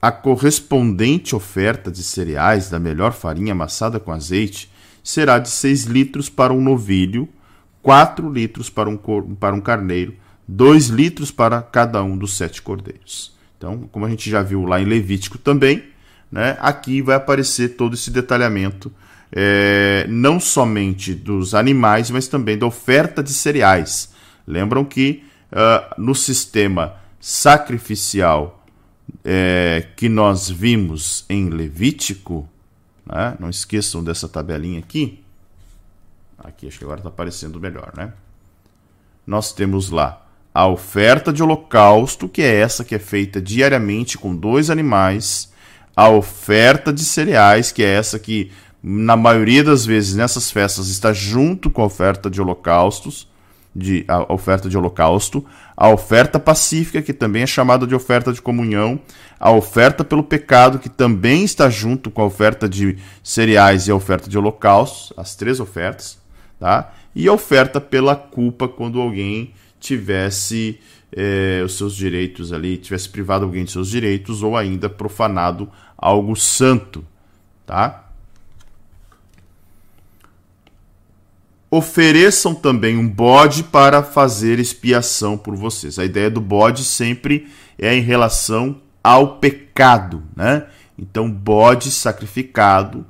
A 0.00 0.12
correspondente 0.12 1.34
oferta 1.34 1.90
de 1.90 2.02
cereais 2.02 2.70
da 2.70 2.78
melhor 2.78 3.12
farinha 3.12 3.52
amassada 3.52 3.98
com 3.98 4.12
azeite 4.12 4.70
será 5.02 5.38
de 5.38 5.48
6 5.48 5.84
litros 5.84 6.28
para 6.28 6.52
um 6.52 6.60
novilho, 6.60 7.28
4 7.82 8.30
litros 8.30 8.68
para 8.68 8.88
um, 8.88 8.96
para 8.96 9.54
um 9.54 9.60
carneiro, 9.60 10.14
2 10.46 10.88
litros 10.88 11.30
para 11.30 11.62
cada 11.62 12.02
um 12.04 12.16
dos 12.16 12.36
sete 12.36 12.62
cordeiros. 12.62 13.34
Então, 13.56 13.88
como 13.90 14.04
a 14.04 14.10
gente 14.10 14.30
já 14.30 14.42
viu 14.42 14.64
lá 14.64 14.80
em 14.80 14.84
Levítico 14.84 15.38
também, 15.38 15.82
né, 16.30 16.56
aqui 16.60 17.00
vai 17.00 17.16
aparecer 17.16 17.70
todo 17.76 17.94
esse 17.94 18.10
detalhamento, 18.10 18.92
é, 19.32 20.06
não 20.08 20.38
somente 20.38 21.14
dos 21.14 21.54
animais, 21.54 22.10
mas 22.10 22.28
também 22.28 22.56
da 22.56 22.66
oferta 22.66 23.22
de 23.22 23.32
cereais. 23.32 24.10
Lembram 24.46 24.84
que 24.84 25.24
uh, 25.52 26.00
no 26.00 26.14
sistema 26.14 26.94
sacrificial 27.20 28.64
é, 29.24 29.88
que 29.96 30.08
nós 30.08 30.48
vimos 30.48 31.24
em 31.28 31.48
Levítico, 31.48 32.48
né? 33.04 33.36
não 33.40 33.50
esqueçam 33.50 34.02
dessa 34.02 34.28
tabelinha 34.28 34.78
aqui. 34.78 35.22
Aqui, 36.38 36.68
acho 36.68 36.78
que 36.78 36.84
agora 36.84 37.00
está 37.00 37.08
aparecendo 37.08 37.58
melhor, 37.58 37.92
né? 37.96 38.12
Nós 39.26 39.52
temos 39.52 39.90
lá 39.90 40.24
a 40.54 40.66
oferta 40.66 41.32
de 41.32 41.42
holocausto, 41.42 42.28
que 42.28 42.40
é 42.40 42.54
essa 42.54 42.84
que 42.84 42.94
é 42.94 42.98
feita 42.98 43.40
diariamente 43.40 44.16
com 44.16 44.34
dois 44.34 44.70
animais, 44.70 45.52
a 45.96 46.10
oferta 46.10 46.92
de 46.92 47.02
cereais, 47.02 47.72
que 47.72 47.82
é 47.82 47.88
essa 47.88 48.18
que, 48.18 48.52
na 48.82 49.16
maioria 49.16 49.64
das 49.64 49.86
vezes, 49.86 50.14
nessas 50.14 50.50
festas, 50.50 50.88
está 50.88 51.12
junto 51.12 51.70
com 51.70 51.80
a 51.82 51.86
oferta 51.86 52.30
de 52.30 52.40
holocaustos, 52.40 53.26
de, 53.74 54.04
a 54.06 54.32
oferta 54.32 54.68
de 54.68 54.76
holocausto, 54.76 55.44
a 55.76 55.88
oferta 55.88 56.38
pacífica, 56.38 57.02
que 57.02 57.12
também 57.12 57.42
é 57.42 57.46
chamada 57.46 57.86
de 57.86 57.94
oferta 57.94 58.32
de 58.32 58.40
comunhão, 58.40 59.00
a 59.40 59.50
oferta 59.50 60.04
pelo 60.04 60.22
pecado, 60.22 60.78
que 60.78 60.88
também 60.88 61.44
está 61.44 61.68
junto 61.68 62.10
com 62.10 62.22
a 62.22 62.26
oferta 62.26 62.68
de 62.68 62.96
cereais 63.22 63.86
e 63.86 63.90
a 63.90 63.94
oferta 63.94 64.30
de 64.30 64.38
holocausto, 64.38 65.14
as 65.16 65.34
três 65.34 65.60
ofertas, 65.60 66.18
tá? 66.58 66.92
e 67.16 67.26
a 67.26 67.32
oferta 67.32 67.80
pela 67.80 68.14
culpa, 68.14 68.68
quando 68.68 69.00
alguém 69.00 69.54
tivesse 69.80 70.78
eh, 71.16 71.62
os 71.64 71.76
seus 71.76 71.96
direitos 71.96 72.52
ali, 72.52 72.76
tivesse 72.76 73.08
privado 73.08 73.44
alguém 73.44 73.64
de 73.64 73.72
seus 73.72 73.88
direitos 73.88 74.42
ou 74.42 74.56
ainda 74.56 74.88
profanado 74.88 75.68
algo 75.96 76.36
santo. 76.36 77.04
Tá? 77.64 78.06
ofereçam 81.70 82.54
também 82.54 82.96
um 82.96 83.08
bode 83.08 83.64
para 83.64 84.02
fazer 84.02 84.58
expiação 84.58 85.36
por 85.36 85.54
vocês. 85.56 85.98
A 85.98 86.04
ideia 86.04 86.30
do 86.30 86.40
bode 86.40 86.84
sempre 86.84 87.48
é 87.78 87.94
em 87.94 88.00
relação 88.00 88.80
ao 89.02 89.38
pecado, 89.38 90.22
né? 90.34 90.66
Então, 90.98 91.30
bode 91.30 91.90
sacrificado, 91.90 93.00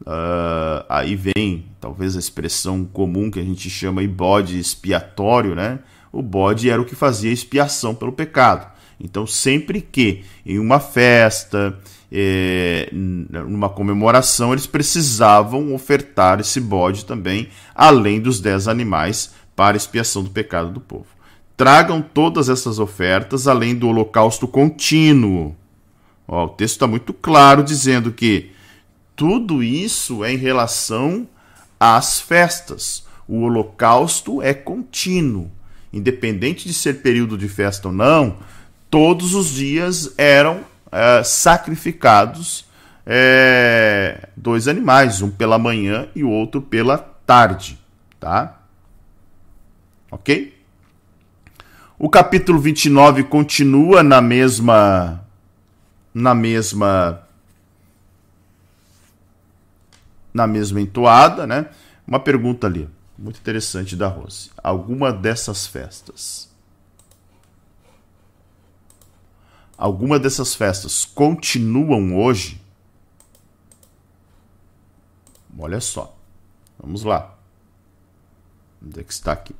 uh, 0.00 0.84
aí 0.88 1.14
vem 1.14 1.66
talvez 1.80 2.16
a 2.16 2.18
expressão 2.18 2.84
comum 2.84 3.30
que 3.30 3.38
a 3.38 3.44
gente 3.44 3.70
chama 3.70 4.02
de 4.02 4.08
bode 4.08 4.58
expiatório, 4.58 5.54
né? 5.54 5.78
O 6.16 6.22
bode 6.22 6.70
era 6.70 6.80
o 6.80 6.84
que 6.86 6.94
fazia 6.94 7.30
expiação 7.30 7.94
pelo 7.94 8.10
pecado. 8.10 8.66
Então, 8.98 9.26
sempre 9.26 9.82
que 9.82 10.24
em 10.46 10.58
uma 10.58 10.80
festa, 10.80 11.78
é, 12.10 12.88
numa 12.90 13.68
comemoração, 13.68 14.52
eles 14.52 14.66
precisavam 14.66 15.74
ofertar 15.74 16.40
esse 16.40 16.58
bode 16.58 17.04
também, 17.04 17.50
além 17.74 18.18
dos 18.18 18.40
dez 18.40 18.66
animais, 18.66 19.34
para 19.54 19.76
expiação 19.76 20.22
do 20.22 20.30
pecado 20.30 20.70
do 20.70 20.80
povo. 20.80 21.04
Tragam 21.54 22.00
todas 22.00 22.48
essas 22.48 22.78
ofertas, 22.78 23.46
além 23.46 23.74
do 23.74 23.86
holocausto 23.88 24.48
contínuo. 24.48 25.54
Ó, 26.26 26.46
o 26.46 26.48
texto 26.48 26.76
está 26.76 26.86
muito 26.86 27.12
claro 27.12 27.62
dizendo 27.62 28.10
que 28.10 28.52
tudo 29.14 29.62
isso 29.62 30.24
é 30.24 30.32
em 30.32 30.38
relação 30.38 31.28
às 31.78 32.18
festas. 32.18 33.04
O 33.28 33.40
holocausto 33.40 34.40
é 34.40 34.54
contínuo. 34.54 35.50
Independente 35.96 36.68
de 36.68 36.74
ser 36.74 37.00
período 37.00 37.38
de 37.38 37.48
festa 37.48 37.88
ou 37.88 37.94
não, 37.94 38.36
todos 38.90 39.34
os 39.34 39.48
dias 39.48 40.12
eram 40.18 40.60
é, 40.92 41.22
sacrificados 41.24 42.66
é, 43.06 44.28
dois 44.36 44.68
animais, 44.68 45.22
um 45.22 45.30
pela 45.30 45.58
manhã 45.58 46.06
e 46.14 46.22
o 46.22 46.28
outro 46.28 46.60
pela 46.60 46.98
tarde, 46.98 47.78
tá? 48.20 48.60
Ok? 50.10 50.54
O 51.98 52.10
capítulo 52.10 52.58
29 52.58 53.24
continua 53.24 54.02
na 54.02 54.20
mesma 54.20 55.24
na 56.12 56.34
mesma 56.34 57.22
na 60.34 60.46
mesma 60.46 60.78
entoada, 60.78 61.46
né? 61.46 61.66
Uma 62.06 62.20
pergunta 62.20 62.66
ali, 62.66 62.86
muito 63.18 63.38
interessante 63.38 63.96
da 63.96 64.08
Rose. 64.08 64.50
Alguma 64.62 65.12
dessas 65.12 65.66
festas 65.66 66.48
Alguma 69.76 70.18
dessas 70.18 70.54
festas 70.54 71.04
continuam 71.04 72.16
hoje? 72.16 72.60
Olha 75.58 75.80
só. 75.80 76.16
Vamos 76.78 77.02
lá. 77.02 77.36
Onde 78.82 79.00
é 79.00 79.04
que 79.04 79.12
está 79.12 79.32
aqui? 79.32 79.54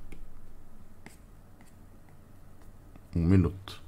Um 3.14 3.24
minuto. 3.24 3.82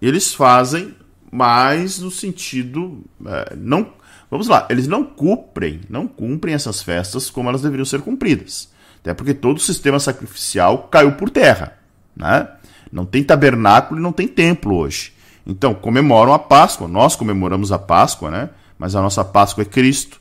Eles 0.00 0.32
fazem, 0.32 0.96
mas 1.30 1.98
no 1.98 2.10
sentido. 2.10 3.04
É, 3.26 3.56
não, 3.56 3.92
vamos 4.30 4.48
lá, 4.48 4.66
eles 4.70 4.86
não 4.86 5.04
cumprem, 5.04 5.80
não 5.88 6.06
cumprem 6.06 6.54
essas 6.54 6.82
festas 6.82 7.30
como 7.30 7.48
elas 7.48 7.62
deveriam 7.62 7.84
ser 7.84 8.00
cumpridas. 8.00 8.70
Até 9.00 9.14
porque 9.14 9.34
todo 9.34 9.58
o 9.58 9.60
sistema 9.60 9.98
sacrificial 9.98 10.88
caiu 10.90 11.12
por 11.12 11.30
terra. 11.30 11.78
Né? 12.16 12.48
Não 12.90 13.06
tem 13.06 13.22
tabernáculo 13.22 14.00
e 14.00 14.02
não 14.02 14.12
tem 14.12 14.26
templo 14.26 14.76
hoje. 14.76 15.12
Então, 15.46 15.72
comemoram 15.72 16.32
a 16.34 16.38
Páscoa, 16.38 16.86
nós 16.86 17.16
comemoramos 17.16 17.72
a 17.72 17.78
Páscoa, 17.78 18.30
né? 18.30 18.50
mas 18.78 18.94
a 18.94 19.00
nossa 19.00 19.24
Páscoa 19.24 19.62
é 19.62 19.64
Cristo. 19.64 20.20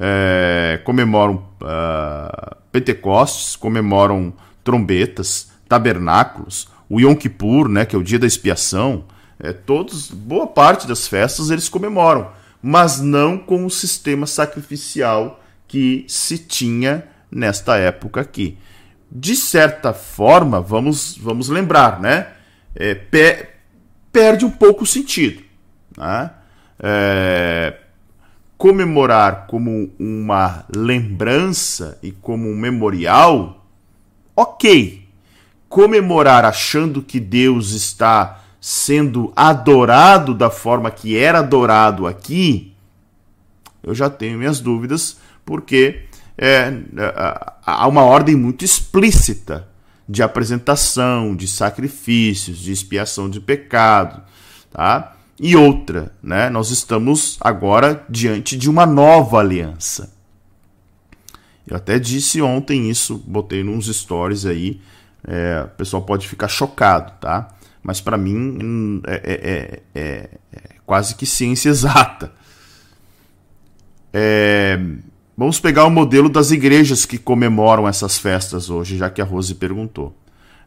É, 0.00 0.80
comemoram 0.84 1.44
uh, 1.60 2.56
Pentecostes, 2.70 3.56
comemoram 3.56 4.32
trombetas, 4.62 5.50
tabernáculos, 5.68 6.68
o 6.88 7.00
Yom 7.00 7.14
Kippur, 7.14 7.68
né, 7.68 7.84
que 7.84 7.94
é 7.94 7.98
o 7.98 8.02
dia 8.02 8.18
da 8.18 8.26
expiação, 8.26 9.04
é, 9.38 9.52
todos, 9.52 10.10
boa 10.10 10.46
parte 10.46 10.86
das 10.86 11.06
festas 11.06 11.50
eles 11.50 11.68
comemoram, 11.68 12.28
mas 12.62 13.00
não 13.00 13.38
com 13.38 13.64
o 13.64 13.70
sistema 13.70 14.26
sacrificial 14.26 15.42
que 15.66 16.04
se 16.08 16.38
tinha 16.38 17.04
nesta 17.30 17.76
época 17.76 18.20
aqui. 18.20 18.58
De 19.10 19.36
certa 19.36 19.92
forma, 19.92 20.60
vamos, 20.60 21.16
vamos 21.16 21.48
lembrar, 21.48 22.00
né? 22.00 22.28
É, 22.74 22.94
pe 22.94 23.46
perde 24.12 24.44
um 24.44 24.50
pouco 24.50 24.84
o 24.84 24.86
sentido. 24.86 25.42
Né? 25.96 26.30
É, 26.80 27.74
comemorar 28.56 29.46
como 29.46 29.92
uma 29.98 30.64
lembrança 30.74 31.98
e 32.02 32.10
como 32.10 32.48
um 32.48 32.56
memorial, 32.56 33.66
ok. 34.34 35.06
Comemorar 35.68 36.44
achando 36.44 37.02
que 37.02 37.20
Deus 37.20 37.70
está 37.72 38.37
sendo 38.60 39.32
adorado 39.36 40.34
da 40.34 40.50
forma 40.50 40.90
que 40.90 41.16
era 41.16 41.38
adorado 41.38 42.06
aqui, 42.06 42.74
eu 43.82 43.94
já 43.94 44.10
tenho 44.10 44.38
minhas 44.38 44.60
dúvidas, 44.60 45.18
porque 45.44 46.02
é, 46.36 46.72
há 47.64 47.86
uma 47.86 48.02
ordem 48.02 48.36
muito 48.36 48.64
explícita 48.64 49.68
de 50.08 50.22
apresentação, 50.22 51.36
de 51.36 51.46
sacrifícios, 51.46 52.58
de 52.58 52.72
expiação 52.72 53.28
de 53.28 53.40
pecado, 53.40 54.22
tá? 54.70 55.16
E 55.40 55.54
outra, 55.54 56.12
né? 56.22 56.50
Nós 56.50 56.70
estamos 56.70 57.36
agora 57.40 58.04
diante 58.08 58.56
de 58.56 58.68
uma 58.68 58.84
nova 58.84 59.38
aliança. 59.38 60.12
Eu 61.66 61.76
até 61.76 61.98
disse 61.98 62.40
ontem 62.40 62.90
isso, 62.90 63.22
botei 63.26 63.62
nos 63.62 63.86
stories 63.86 64.46
aí. 64.46 64.80
É, 65.26 65.62
o 65.66 65.76
pessoal 65.76 66.02
pode 66.02 66.26
ficar 66.26 66.48
chocado, 66.48 67.12
tá? 67.20 67.48
Mas 67.88 68.02
para 68.02 68.18
mim 68.18 68.36
hum, 68.36 69.02
é, 69.06 69.14
é, 69.14 69.98
é, 69.98 70.28
é, 70.52 70.60
quase 70.84 71.14
que 71.14 71.24
ciência 71.24 71.70
exata. 71.70 72.30
vamos 75.34 75.58
pegar 75.58 75.86
o 75.86 75.90
modelo 75.90 76.28
das 76.28 76.50
igrejas 76.50 77.06
que 77.06 77.16
comemoram 77.16 77.88
essas 77.88 78.18
festas 78.18 78.68
hoje, 78.68 78.98
já 78.98 79.08
que 79.08 79.22
a 79.22 79.24
Rose 79.24 79.54
perguntou. 79.54 80.14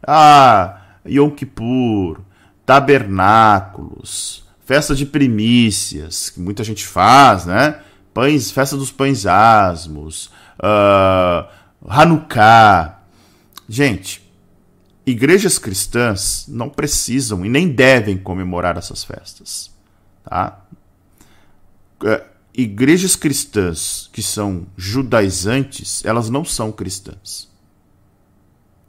Ah, 0.04 0.80
Yom 1.06 1.30
Kippur, 1.30 2.22
tabernáculos, 2.66 4.42
festa 4.66 4.92
de 4.92 5.06
primícias, 5.06 6.28
que 6.28 6.40
muita 6.40 6.64
gente 6.64 6.84
faz, 6.84 7.46
né? 7.46 7.82
Pães, 8.12 8.50
festa 8.50 8.76
dos 8.76 8.90
pães 8.90 9.26
asmos, 9.26 10.26
uh, 10.58 11.46
Hanukkah. 11.86 12.98
Gente, 13.68 14.21
igrejas 15.04 15.58
cristãs 15.58 16.46
não 16.48 16.68
precisam 16.68 17.44
e 17.44 17.48
nem 17.48 17.68
devem 17.68 18.16
comemorar 18.16 18.76
essas 18.76 19.04
festas, 19.04 19.70
tá? 20.24 20.64
Uh, 22.02 22.24
igrejas 22.54 23.16
cristãs 23.16 24.08
que 24.12 24.22
são 24.22 24.66
judaizantes, 24.76 26.04
elas 26.04 26.28
não 26.28 26.44
são 26.44 26.72
cristãs. 26.72 27.50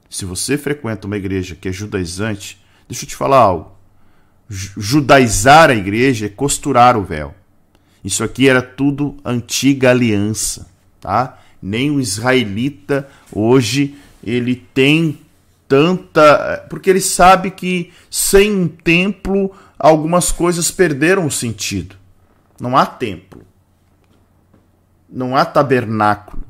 Se 0.10 0.26
você 0.26 0.58
frequenta 0.58 1.08
uma 1.08 1.18
igreja 1.18 1.56
que 1.56 1.70
é 1.70 1.72
judaizante, 1.72 2.64
deixa 2.88 3.06
eu 3.06 3.10
te 3.10 3.16
falar 3.16 3.38
algo 3.38 3.74
judaizar 4.50 5.70
a 5.70 5.76
igreja 5.76 6.28
é 6.28 6.30
costurar 6.30 6.98
o 6.98 7.04
véu. 7.04 7.34
Isso 8.04 8.24
aqui 8.24 8.50
era 8.50 8.62
tudo 8.62 9.18
antiga 9.24 9.92
aliança, 9.92 10.70
tá? 11.00 11.40
Nem 11.62 11.90
o 11.90 12.00
israelita 12.00 13.10
hoje 13.32 13.96
ele 14.24 14.56
tem 14.56 15.20
tanta, 15.74 16.68
porque 16.70 16.88
ele 16.88 17.02
sabe 17.02 17.50
que 17.50 17.92
sem 18.08 18.56
um 18.56 18.68
templo 18.68 19.52
algumas 19.80 20.32
coisas 20.32 20.70
perderam 20.70 21.26
o 21.26 21.32
sentido. 21.32 21.96
Não 22.62 22.78
há 22.78 22.86
templo. 22.86 23.42
Não 25.10 25.36
há 25.36 25.44
tabernáculo. 25.44 26.44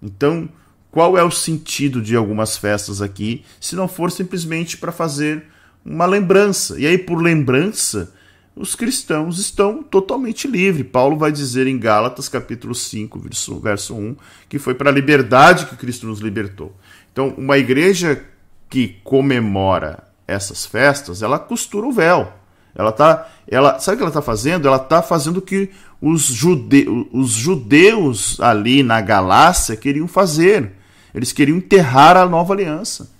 Então, 0.00 0.48
qual 0.88 1.18
é 1.18 1.24
o 1.24 1.32
sentido 1.32 2.00
de 2.00 2.14
algumas 2.14 2.56
festas 2.56 3.02
aqui, 3.02 3.44
se 3.60 3.74
não 3.74 3.88
for 3.88 4.08
simplesmente 4.12 4.76
para 4.76 4.92
fazer 4.92 5.46
uma 5.84 6.06
lembrança. 6.06 6.78
E 6.78 6.86
aí, 6.86 6.96
por 6.96 7.20
lembrança, 7.20 8.14
os 8.54 8.76
cristãos 8.76 9.40
estão 9.40 9.82
totalmente 9.82 10.46
livres. 10.46 10.86
Paulo 10.92 11.16
vai 11.16 11.32
dizer 11.32 11.66
em 11.66 11.76
Gálatas, 11.76 12.28
capítulo 12.28 12.72
5, 12.72 13.18
verso, 13.18 13.58
verso 13.58 13.96
1, 13.96 14.16
que 14.48 14.60
foi 14.60 14.74
para 14.74 14.90
a 14.90 14.94
liberdade 14.94 15.66
que 15.66 15.74
Cristo 15.74 16.06
nos 16.06 16.20
libertou. 16.20 16.72
Então, 17.18 17.34
uma 17.36 17.58
igreja 17.58 18.24
que 18.70 19.00
comemora 19.02 20.04
essas 20.24 20.64
festas, 20.64 21.20
ela 21.20 21.36
costura 21.36 21.84
o 21.84 21.90
véu. 21.90 22.32
Ela 22.76 22.92
tá, 22.92 23.28
ela, 23.48 23.80
sabe 23.80 23.96
o 23.96 23.96
que 23.96 24.02
ela 24.04 24.10
está 24.10 24.22
fazendo? 24.22 24.68
Ela 24.68 24.76
está 24.76 25.02
fazendo 25.02 25.38
o 25.38 25.42
que 25.42 25.68
os, 26.00 26.22
jude, 26.22 26.86
os 27.12 27.30
judeus 27.30 28.38
ali 28.38 28.84
na 28.84 29.00
Galácia 29.00 29.74
queriam 29.74 30.06
fazer. 30.06 30.74
Eles 31.12 31.32
queriam 31.32 31.58
enterrar 31.58 32.16
a 32.16 32.24
nova 32.24 32.54
aliança 32.54 33.10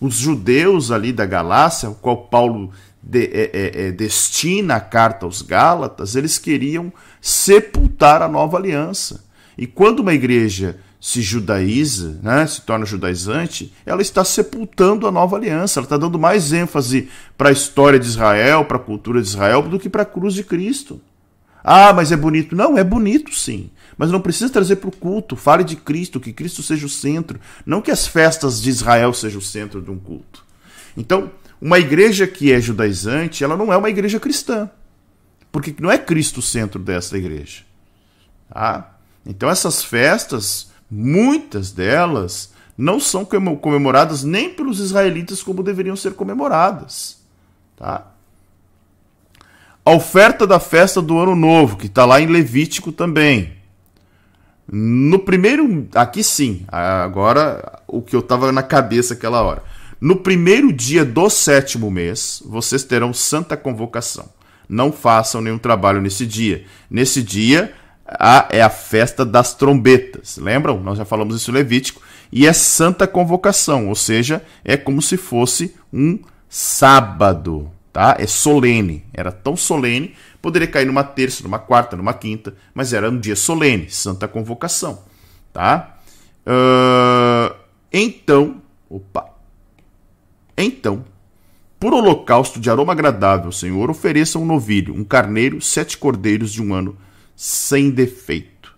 os 0.00 0.16
judeus 0.16 0.90
ali 0.90 1.12
da 1.12 1.24
Galácia, 1.24 1.88
o 1.88 1.94
qual 1.94 2.26
Paulo 2.26 2.72
de, 3.00 3.26
é, 3.26 3.50
é, 3.52 3.86
é, 3.86 3.92
destina 3.92 4.74
a 4.74 4.80
carta 4.80 5.24
aos 5.24 5.42
Gálatas, 5.42 6.16
eles 6.16 6.38
queriam 6.38 6.92
sepultar 7.20 8.20
a 8.20 8.26
nova 8.26 8.56
aliança. 8.56 9.24
E 9.56 9.64
quando 9.64 10.00
uma 10.00 10.12
igreja 10.12 10.80
se 11.02 11.20
judaiza, 11.20 12.20
né, 12.22 12.46
se 12.46 12.60
torna 12.60 12.86
judaizante, 12.86 13.72
ela 13.84 14.00
está 14.00 14.24
sepultando 14.24 15.04
a 15.04 15.10
nova 15.10 15.36
aliança, 15.36 15.80
ela 15.80 15.84
está 15.84 15.96
dando 15.96 16.16
mais 16.16 16.52
ênfase 16.52 17.08
para 17.36 17.48
a 17.48 17.52
história 17.52 17.98
de 17.98 18.06
Israel, 18.06 18.64
para 18.64 18.76
a 18.76 18.80
cultura 18.80 19.20
de 19.20 19.26
Israel, 19.26 19.62
do 19.62 19.80
que 19.80 19.88
para 19.88 20.02
a 20.02 20.06
cruz 20.06 20.32
de 20.32 20.44
Cristo. 20.44 21.00
Ah, 21.64 21.92
mas 21.92 22.12
é 22.12 22.16
bonito. 22.16 22.54
Não, 22.54 22.78
é 22.78 22.84
bonito 22.84 23.34
sim. 23.34 23.68
Mas 23.98 24.12
não 24.12 24.20
precisa 24.20 24.48
trazer 24.48 24.76
para 24.76 24.90
o 24.90 24.96
culto. 24.96 25.34
Fale 25.34 25.64
de 25.64 25.74
Cristo, 25.74 26.20
que 26.20 26.32
Cristo 26.32 26.62
seja 26.62 26.86
o 26.86 26.88
centro. 26.88 27.40
Não 27.66 27.82
que 27.82 27.90
as 27.90 28.06
festas 28.06 28.62
de 28.62 28.70
Israel 28.70 29.12
sejam 29.12 29.40
o 29.40 29.44
centro 29.44 29.82
de 29.82 29.90
um 29.90 29.98
culto. 29.98 30.44
Então, 30.96 31.32
uma 31.60 31.80
igreja 31.80 32.28
que 32.28 32.52
é 32.52 32.60
judaizante, 32.60 33.42
ela 33.42 33.56
não 33.56 33.72
é 33.72 33.76
uma 33.76 33.90
igreja 33.90 34.20
cristã. 34.20 34.70
Porque 35.50 35.74
não 35.80 35.90
é 35.90 35.98
Cristo 35.98 36.38
o 36.38 36.42
centro 36.42 36.80
dessa 36.80 37.18
igreja. 37.18 37.62
Tá? 38.48 38.98
Então, 39.26 39.50
essas 39.50 39.82
festas, 39.84 40.71
muitas 40.92 41.72
delas, 41.72 42.52
não 42.76 43.00
são 43.00 43.24
comemoradas 43.24 44.22
nem 44.22 44.50
pelos 44.50 44.78
israelitas 44.78 45.42
como 45.42 45.62
deveriam 45.62 45.96
ser 45.96 46.12
comemoradas. 46.12 47.18
Tá? 47.76 48.08
A 49.84 49.90
oferta 49.90 50.46
da 50.46 50.60
festa 50.60 51.00
do 51.00 51.18
Ano 51.18 51.34
Novo, 51.34 51.78
que 51.78 51.86
está 51.86 52.04
lá 52.04 52.20
em 52.20 52.26
Levítico 52.26 52.92
também. 52.92 53.54
No 54.70 55.18
primeiro. 55.18 55.88
Aqui 55.94 56.22
sim, 56.22 56.64
agora 56.68 57.80
o 57.88 58.02
que 58.02 58.14
eu 58.14 58.20
estava 58.20 58.52
na 58.52 58.62
cabeça 58.62 59.14
aquela 59.14 59.42
hora. 59.42 59.62
No 59.98 60.16
primeiro 60.16 60.72
dia 60.72 61.04
do 61.04 61.30
sétimo 61.30 61.90
mês, 61.90 62.42
vocês 62.44 62.84
terão 62.84 63.14
santa 63.14 63.56
convocação. 63.56 64.28
Não 64.68 64.92
façam 64.92 65.40
nenhum 65.40 65.58
trabalho 65.58 66.00
nesse 66.00 66.26
dia. 66.26 66.64
Nesse 66.90 67.22
dia 67.22 67.72
a, 68.06 68.48
é 68.50 68.62
a 68.62 68.70
festa 68.70 69.24
das 69.24 69.54
trombetas. 69.54 70.36
Lembram? 70.36 70.80
Nós 70.80 70.98
já 70.98 71.04
falamos 71.04 71.36
isso 71.36 71.50
em 71.50 71.54
Levítico. 71.54 72.02
E 72.30 72.46
é 72.46 72.52
santa 72.52 73.06
convocação, 73.06 73.88
ou 73.88 73.94
seja, 73.94 74.42
é 74.64 74.76
como 74.76 75.02
se 75.02 75.16
fosse 75.16 75.74
um 75.92 76.18
sábado, 76.48 77.70
tá? 77.92 78.16
É 78.18 78.26
solene. 78.26 79.04
Era 79.12 79.30
tão 79.30 79.54
solene, 79.56 80.14
poderia 80.40 80.66
cair 80.66 80.86
numa 80.86 81.04
terça, 81.04 81.42
numa 81.42 81.58
quarta, 81.58 81.96
numa 81.96 82.14
quinta, 82.14 82.54
mas 82.74 82.92
era 82.92 83.10
um 83.10 83.18
dia 83.18 83.36
solene, 83.36 83.90
santa 83.90 84.26
convocação, 84.26 85.02
tá? 85.52 85.98
Uh, 86.46 87.54
então, 87.92 88.62
opa, 88.88 89.26
então, 90.56 91.04
por 91.78 91.92
holocausto 91.92 92.58
de 92.58 92.70
aroma 92.70 92.92
agradável, 92.92 93.52
Senhor, 93.52 93.90
ofereça 93.90 94.38
um 94.38 94.44
novilho, 94.46 94.94
um 94.94 95.04
carneiro, 95.04 95.60
sete 95.60 95.98
cordeiros 95.98 96.52
de 96.52 96.62
um 96.62 96.74
ano, 96.74 96.96
sem 97.42 97.90
defeito. 97.90 98.72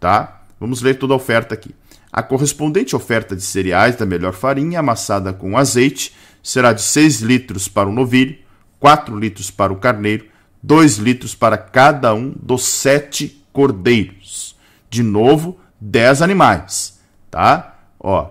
Tá? 0.00 0.40
Vamos 0.58 0.80
ler 0.80 0.94
toda 0.94 1.12
a 1.12 1.16
oferta 1.16 1.52
aqui. 1.52 1.74
A 2.10 2.22
correspondente 2.22 2.96
oferta 2.96 3.36
de 3.36 3.42
cereais 3.42 3.94
da 3.94 4.06
melhor 4.06 4.32
farinha, 4.32 4.80
amassada 4.80 5.34
com 5.34 5.58
azeite, 5.58 6.16
será 6.42 6.72
de 6.72 6.80
6 6.80 7.20
litros 7.20 7.68
para 7.68 7.90
o 7.90 7.92
novilho, 7.92 8.38
4 8.80 9.18
litros 9.18 9.50
para 9.50 9.70
o 9.70 9.76
carneiro, 9.76 10.24
2 10.62 10.96
litros 10.96 11.34
para 11.34 11.58
cada 11.58 12.14
um 12.14 12.32
dos 12.40 12.64
sete 12.64 13.44
cordeiros. 13.52 14.56
De 14.88 15.02
novo, 15.02 15.60
10 15.78 16.22
animais, 16.22 16.98
tá? 17.30 17.76
Ó, 18.00 18.30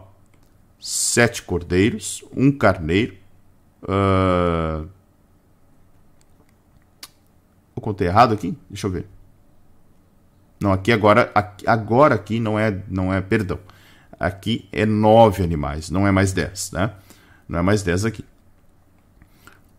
sete 0.80 1.44
cordeiros, 1.44 2.24
um 2.36 2.52
carneiro. 2.52 3.14
Uh... 3.84 4.88
Eu 7.76 7.82
contei 7.82 8.08
errado 8.08 8.34
aqui? 8.34 8.58
Deixa 8.68 8.88
eu 8.88 8.92
ver. 8.92 9.15
Não, 10.60 10.72
aqui 10.72 10.92
agora, 10.92 11.32
aqui, 11.34 11.68
agora 11.68 12.16
aqui 12.16 12.40
não 12.40 12.58
é, 12.58 12.82
não 12.90 13.14
é, 13.14 13.22
perdão. 13.22 13.60
Aqui 14.20 14.68
é 14.72 14.86
nove 14.86 15.44
animais, 15.44 15.90
não 15.90 16.08
é 16.08 16.12
mais 16.12 16.32
dez, 16.32 16.72
né? 16.72 16.92
Não 17.48 17.60
é 17.60 17.62
mais 17.62 17.84
dez 17.84 18.06
aqui. 18.06 18.24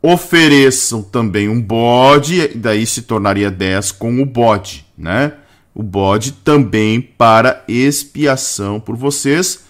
Ofereçam 0.03 1.03
também 1.03 1.49
um 1.49 1.61
bode, 1.61 2.49
daí 2.49 2.87
se 2.87 3.03
tornaria 3.03 3.51
dez 3.51 3.91
com 3.91 4.21
o 4.21 4.27
bode, 4.27 4.87
né? 4.97 5.33
O 5.75 5.83
bode 5.83 6.33
também 6.33 7.01
para 7.01 7.65
expiação 7.67 8.79
por 8.79 8.97
vocês 8.97 9.67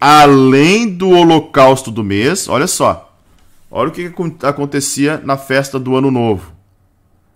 além 0.00 0.88
do 0.88 1.10
holocausto 1.10 1.90
do 1.90 2.02
mês, 2.02 2.48
olha 2.48 2.66
só. 2.66 3.14
Olha 3.70 3.90
o 3.90 3.92
que 3.92 4.10
acontecia 4.42 5.20
na 5.22 5.36
festa 5.36 5.78
do 5.78 5.94
Ano 5.94 6.10
Novo. 6.10 6.52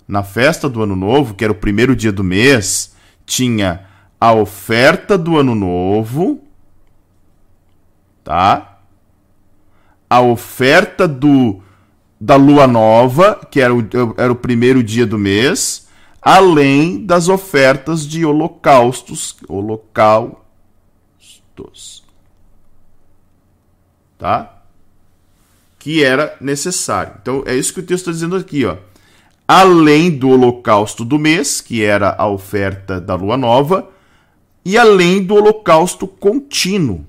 Na 0.07 0.23
festa 0.23 0.69
do 0.69 0.83
Ano 0.83 0.95
Novo, 0.95 1.35
que 1.35 1.45
era 1.45 1.53
o 1.53 1.57
primeiro 1.57 1.97
dia 1.97 2.13
do 2.13 2.23
mês, 2.23 2.95
tinha 3.25 3.87
a 4.21 4.33
oferta 4.33 5.17
do 5.17 5.39
Ano 5.39 5.55
Novo, 5.55 6.43
tá? 8.23 8.79
A 10.09 10.21
oferta 10.21 11.09
do 11.09 11.63
da 12.21 12.37
lua 12.37 12.67
nova, 12.67 13.47
que 13.51 13.61
era 13.61 13.75
o, 13.75 13.83
era 14.17 14.33
o 14.33 14.37
primeiro 14.37 14.83
dia 14.83 15.07
do 15.07 15.19
mês, 15.19 15.89
além 16.23 17.05
das 17.05 17.29
ofertas 17.29 18.07
de 18.07 18.25
holocaustos, 18.25 19.37
holocaustos 19.47 20.45
tá? 24.19 24.63
Que 25.79 26.03
era 26.03 26.35
necessário. 26.41 27.15
Então 27.21 27.43
é 27.47 27.55
isso 27.55 27.75
que 27.75 27.81
o 27.81 27.83
texto 27.83 28.09
está 28.09 28.13
dizendo 28.13 28.37
aqui, 28.37 28.65
ó. 28.65 28.79
Além 29.47 30.11
do 30.11 30.31
holocausto 30.31 31.05
do 31.05 31.19
mês, 31.19 31.61
que 31.61 31.85
era 31.85 32.15
a 32.17 32.27
oferta 32.27 33.01
da 33.01 33.15
lua 33.15 33.37
nova, 33.37 33.91
e 34.65 34.79
além 34.79 35.23
do 35.23 35.35
holocausto 35.35 36.07
contínuo. 36.07 37.05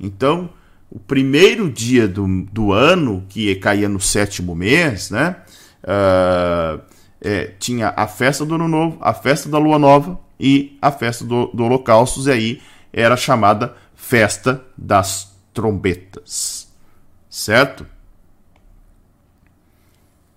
Então, 0.00 0.48
o 0.90 0.98
primeiro 0.98 1.70
dia 1.70 2.08
do, 2.08 2.26
do 2.50 2.72
ano, 2.72 3.24
que 3.28 3.54
caía 3.56 3.88
no 3.88 4.00
sétimo 4.00 4.54
mês, 4.54 5.10
né? 5.10 5.36
Uh, 5.82 6.80
é, 7.20 7.52
tinha 7.58 7.92
a 7.96 8.06
festa 8.06 8.44
do 8.44 8.54
ano 8.54 8.68
novo, 8.68 8.98
a 9.00 9.12
festa 9.12 9.48
da 9.48 9.58
lua 9.58 9.78
nova 9.78 10.18
e 10.38 10.78
a 10.80 10.90
festa 10.90 11.24
do, 11.24 11.46
do 11.48 11.64
holocausto, 11.64 12.26
e 12.28 12.32
aí 12.32 12.62
era 12.92 13.16
chamada 13.16 13.74
festa 13.94 14.64
das 14.76 15.36
trombetas. 15.52 16.68
Certo? 17.28 17.86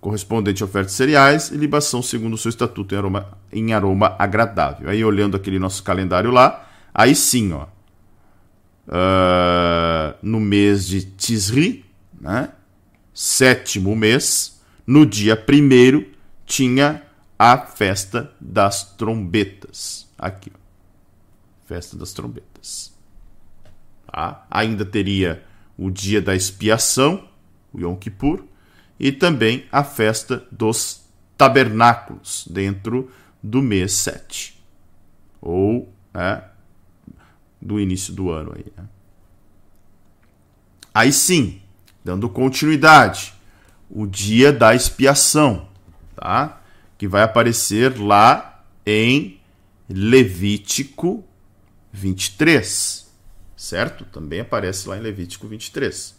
Correspondente 0.00 0.62
a 0.62 0.66
oferta 0.66 0.86
de 0.86 0.94
cereais 0.94 1.50
e 1.50 1.56
libação 1.56 2.02
segundo 2.02 2.34
o 2.34 2.38
seu 2.38 2.48
estatuto 2.48 2.94
em 2.94 2.98
aroma, 2.98 3.38
em 3.52 3.72
aroma 3.72 4.16
agradável. 4.18 4.88
Aí 4.88 5.04
olhando 5.04 5.36
aquele 5.36 5.58
nosso 5.58 5.82
calendário 5.82 6.30
lá, 6.30 6.68
aí 6.94 7.14
sim, 7.14 7.52
ó. 7.52 7.66
Uh, 8.88 10.16
no 10.22 10.40
mês 10.40 10.86
de 10.86 11.02
Tisri, 11.04 11.84
né? 12.18 12.50
sétimo 13.12 13.94
mês, 13.94 14.60
no 14.86 15.04
dia 15.04 15.36
primeiro, 15.36 16.06
tinha 16.46 17.02
a 17.38 17.58
festa 17.58 18.32
das 18.40 18.96
trombetas. 18.96 20.08
Aqui, 20.18 20.50
ó. 20.54 20.58
festa 21.66 21.96
das 21.96 22.12
trombetas. 22.12 22.92
Tá? 24.06 24.46
Ainda 24.50 24.84
teria 24.84 25.44
o 25.78 25.90
dia 25.90 26.20
da 26.20 26.34
expiação, 26.34 27.28
o 27.72 27.80
Yom 27.80 27.96
Kippur, 27.96 28.44
e 29.00 29.10
também 29.10 29.64
a 29.72 29.82
festa 29.82 30.46
dos 30.52 31.02
tabernáculos, 31.36 32.46
dentro 32.48 33.10
do 33.42 33.62
mês 33.62 33.92
7, 33.94 34.62
ou 35.40 35.92
né, 36.12 36.44
do 37.60 37.80
início 37.80 38.12
do 38.12 38.30
ano. 38.30 38.52
Aí, 38.54 38.66
né? 38.76 38.84
aí 40.92 41.12
sim, 41.12 41.62
dando 42.04 42.28
continuidade, 42.28 43.32
o 43.88 44.06
dia 44.06 44.52
da 44.52 44.74
expiação, 44.74 45.66
tá? 46.14 46.60
que 46.98 47.08
vai 47.08 47.22
aparecer 47.22 47.98
lá 47.98 48.62
em 48.84 49.40
Levítico 49.88 51.24
23 51.90 53.10
certo? 53.60 54.06
Também 54.06 54.40
aparece 54.40 54.88
lá 54.88 54.96
em 54.96 55.00
Levítico 55.00 55.46
23. 55.46 56.18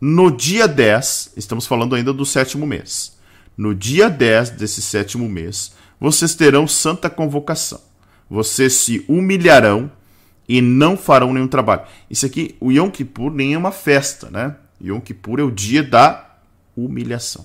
No 0.00 0.30
dia 0.30 0.68
10, 0.68 1.32
estamos 1.36 1.66
falando 1.66 1.96
ainda 1.96 2.12
do 2.12 2.24
sétimo 2.24 2.64
mês. 2.64 3.18
No 3.56 3.74
dia 3.74 4.08
10 4.08 4.50
desse 4.50 4.80
sétimo 4.80 5.28
mês, 5.28 5.74
vocês 5.98 6.36
terão 6.36 6.68
santa 6.68 7.10
convocação. 7.10 7.80
Vocês 8.30 8.74
se 8.74 9.04
humilharão 9.08 9.90
e 10.48 10.60
não 10.60 10.96
farão 10.96 11.32
nenhum 11.32 11.48
trabalho. 11.48 11.82
Isso 12.08 12.24
aqui, 12.24 12.54
o 12.60 12.70
Yom 12.70 12.90
Kippur 12.90 13.32
nem 13.32 13.54
é 13.54 13.58
uma 13.58 13.72
festa, 13.72 14.30
né? 14.30 14.54
Yom 14.80 15.00
Kippur 15.00 15.40
é 15.40 15.42
o 15.42 15.50
dia 15.50 15.82
da 15.82 16.38
humilhação. 16.76 17.44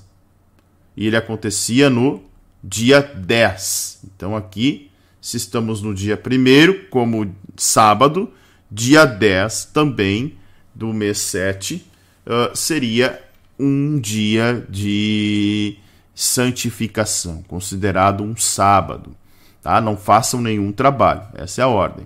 E 0.96 1.08
ele 1.08 1.18
acontecia 1.18 1.90
no 1.90 2.24
dia 2.64 3.02
10. 3.02 4.02
Então 4.16 4.36
aqui, 4.36 4.92
se 5.20 5.38
estamos 5.38 5.82
no 5.82 5.92
dia 5.92 6.22
1 6.22 6.90
como 6.92 7.36
sábado, 7.58 8.32
dia 8.70 9.06
10 9.06 9.72
também 9.74 10.38
do 10.76 10.94
mês 10.94 11.18
7 11.18 11.93
uh, 12.26 12.56
seria 12.56 13.22
um 13.60 14.00
dia 14.00 14.66
de 14.70 15.78
santificação, 16.14 17.44
considerado 17.48 18.24
um 18.24 18.36
sábado. 18.36 19.16
Tá? 19.62 19.80
Não 19.80 19.96
façam 19.96 20.42
nenhum 20.42 20.72
trabalho, 20.72 21.24
essa 21.36 21.62
é 21.62 21.64
a 21.64 21.68
ordem. 21.68 22.06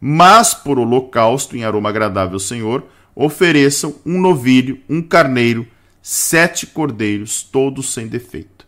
Mas 0.00 0.52
por 0.52 0.78
holocausto 0.78 1.56
em 1.56 1.64
aroma 1.64 1.88
agradável 1.88 2.34
ao 2.34 2.40
Senhor, 2.40 2.84
ofereçam 3.14 3.94
um 4.04 4.20
novilho, 4.20 4.80
um 4.88 5.00
carneiro, 5.00 5.66
sete 6.02 6.66
cordeiros, 6.66 7.42
todos 7.42 7.92
sem 7.92 8.08
defeito. 8.08 8.66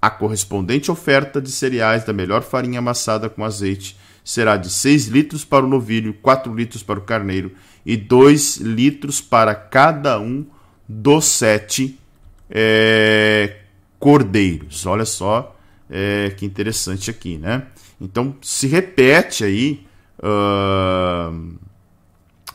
A 0.00 0.08
correspondente 0.08 0.90
oferta 0.90 1.40
de 1.42 1.50
cereais 1.50 2.04
da 2.04 2.12
melhor 2.12 2.42
farinha 2.42 2.78
amassada 2.78 3.28
com 3.28 3.44
azeite 3.44 3.98
será 4.26 4.56
de 4.56 4.68
6 4.68 5.06
litros 5.06 5.44
para 5.44 5.64
o 5.64 5.68
novilho, 5.68 6.12
4 6.14 6.52
litros 6.52 6.82
para 6.82 6.98
o 6.98 7.02
carneiro 7.02 7.52
e 7.84 7.96
2 7.96 8.56
litros 8.56 9.20
para 9.20 9.54
cada 9.54 10.18
um 10.18 10.44
dos 10.88 11.26
sete 11.26 11.96
é, 12.50 13.58
cordeiros. 14.00 14.84
Olha 14.84 15.04
só 15.04 15.56
é, 15.88 16.34
que 16.36 16.44
interessante 16.44 17.08
aqui, 17.08 17.38
né? 17.38 17.68
Então 18.00 18.36
se 18.42 18.66
repete 18.66 19.44
aí, 19.44 19.86
uh, 20.18 21.54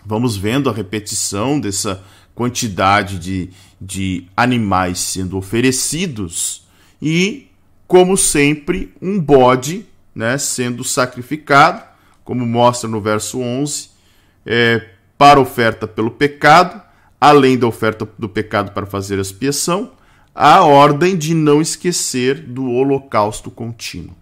vamos 0.05 0.35
vendo 0.35 0.69
a 0.69 0.73
repetição 0.73 1.57
dessa 1.57 2.03
quantidade 2.35 3.17
de, 3.17 3.49
de 3.79 4.27
animais 4.35 4.99
sendo 4.99 5.37
oferecidos 5.37 6.65
e, 7.01 7.47
como 7.87 8.17
sempre, 8.17 8.93
um 9.01 9.17
bode 9.19 9.85
né, 10.13 10.37
sendo 10.37 10.83
sacrificado, 10.83 11.83
como 12.23 12.45
mostra 12.45 12.89
no 12.89 13.01
verso 13.01 13.39
11, 13.39 13.89
é, 14.45 14.89
para 15.17 15.39
oferta 15.39 15.87
pelo 15.87 16.11
pecado, 16.11 16.81
além 17.19 17.57
da 17.57 17.67
oferta 17.67 18.07
do 18.17 18.27
pecado 18.27 18.71
para 18.71 18.85
fazer 18.85 19.19
expiação, 19.19 19.91
a 20.33 20.63
ordem 20.63 21.17
de 21.17 21.33
não 21.33 21.61
esquecer 21.61 22.39
do 22.41 22.69
holocausto 22.69 23.51
contínuo. 23.51 24.15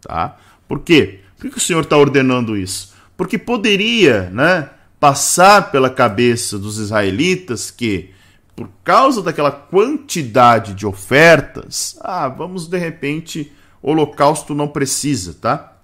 Tá? 0.00 0.36
Por 0.66 0.80
quê? 0.80 1.20
Por 1.36 1.50
que 1.50 1.58
o 1.58 1.60
Senhor 1.60 1.82
está 1.82 1.96
ordenando 1.96 2.56
isso? 2.56 2.94
Porque 3.16 3.36
poderia 3.36 4.30
né, 4.30 4.70
passar 5.00 5.70
pela 5.70 5.90
cabeça 5.90 6.58
dos 6.58 6.78
israelitas 6.78 7.70
que, 7.70 8.10
por 8.54 8.68
causa 8.84 9.22
daquela 9.22 9.50
quantidade 9.50 10.74
de 10.74 10.86
ofertas, 10.86 11.98
ah, 12.00 12.28
vamos 12.28 12.66
de 12.66 12.78
repente, 12.78 13.52
holocausto 13.82 14.54
não 14.54 14.68
precisa, 14.68 15.34
tá? 15.34 15.76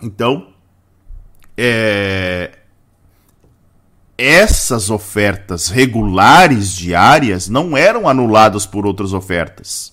Então, 0.00 0.48
é, 1.56 2.58
essas 4.16 4.90
ofertas 4.90 5.68
regulares 5.68 6.72
diárias 6.72 7.48
não 7.48 7.76
eram 7.76 8.08
anuladas 8.08 8.66
por 8.66 8.86
outras 8.86 9.12
ofertas, 9.12 9.92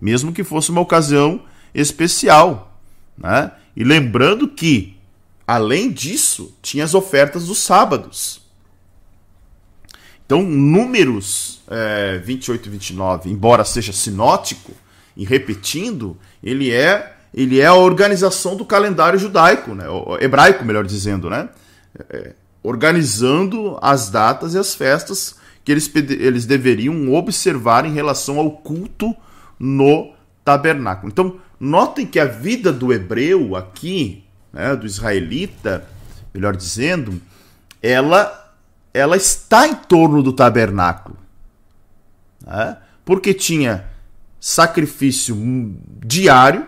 mesmo 0.00 0.32
que 0.32 0.44
fosse 0.44 0.70
uma 0.70 0.80
ocasião 0.80 1.42
especial. 1.74 2.80
Né? 3.16 3.52
E 3.74 3.84
lembrando 3.84 4.48
que, 4.48 4.96
além 5.46 5.90
disso, 5.90 6.56
tinha 6.62 6.84
as 6.84 6.94
ofertas 6.94 7.46
dos 7.46 7.58
sábados. 7.58 8.45
Então, 10.26 10.42
números 10.42 11.62
é, 11.70 12.18
28 12.18 12.66
e 12.66 12.70
29, 12.70 13.30
embora 13.30 13.64
seja 13.64 13.92
sinótico, 13.92 14.72
e 15.16 15.24
repetindo, 15.24 16.16
ele 16.42 16.72
é 16.72 17.14
ele 17.32 17.60
é 17.60 17.66
a 17.66 17.74
organização 17.74 18.56
do 18.56 18.64
calendário 18.64 19.18
judaico, 19.18 19.74
né? 19.74 19.84
hebraico, 20.20 20.64
melhor 20.64 20.86
dizendo, 20.86 21.28
né? 21.28 21.50
É, 22.08 22.32
organizando 22.62 23.78
as 23.82 24.08
datas 24.08 24.54
e 24.54 24.58
as 24.58 24.74
festas 24.74 25.36
que 25.62 25.70
eles, 25.70 25.90
eles 25.94 26.46
deveriam 26.46 27.12
observar 27.12 27.84
em 27.84 27.92
relação 27.92 28.38
ao 28.38 28.50
culto 28.50 29.14
no 29.58 30.12
tabernáculo. 30.44 31.10
Então, 31.12 31.36
notem 31.60 32.06
que 32.06 32.18
a 32.18 32.24
vida 32.24 32.72
do 32.72 32.92
hebreu 32.92 33.54
aqui, 33.54 34.24
né, 34.52 34.74
do 34.74 34.86
israelita, 34.86 35.86
melhor 36.32 36.56
dizendo, 36.56 37.20
ela, 37.82 38.45
ela 38.96 39.16
está 39.16 39.68
em 39.68 39.74
torno 39.74 40.22
do 40.22 40.32
tabernáculo. 40.32 41.18
Né? 42.44 42.78
Porque 43.04 43.34
tinha 43.34 43.84
sacrifício 44.40 45.36
diário, 46.04 46.66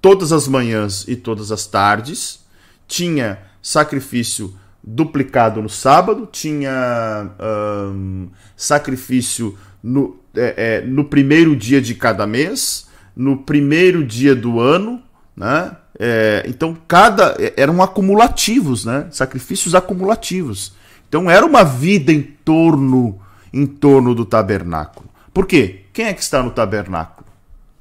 todas 0.00 0.30
as 0.30 0.46
manhãs 0.46 1.06
e 1.08 1.16
todas 1.16 1.50
as 1.50 1.66
tardes, 1.66 2.40
tinha 2.86 3.38
sacrifício 3.62 4.54
duplicado 4.82 5.62
no 5.62 5.68
sábado, 5.68 6.28
tinha 6.30 7.30
um, 7.40 8.28
sacrifício 8.56 9.58
no, 9.82 10.18
é, 10.34 10.54
é, 10.56 10.80
no 10.82 11.04
primeiro 11.04 11.56
dia 11.56 11.80
de 11.80 11.94
cada 11.94 12.26
mês, 12.26 12.88
no 13.16 13.38
primeiro 13.38 14.04
dia 14.04 14.34
do 14.34 14.60
ano, 14.60 15.02
né? 15.36 15.76
É, 16.00 16.44
então 16.46 16.76
cada 16.86 17.34
é, 17.38 17.54
eram 17.56 17.82
acumulativos, 17.82 18.84
né? 18.84 19.08
Sacrifícios 19.10 19.74
acumulativos. 19.74 20.77
Então 21.08 21.30
era 21.30 21.44
uma 21.44 21.64
vida 21.64 22.12
em 22.12 22.22
torno 22.22 23.20
em 23.52 23.66
torno 23.66 24.14
do 24.14 24.24
tabernáculo. 24.24 25.08
Por 25.32 25.46
quê? 25.46 25.84
Quem 25.92 26.06
é 26.06 26.14
que 26.14 26.22
está 26.22 26.42
no 26.42 26.50
tabernáculo? 26.50 27.26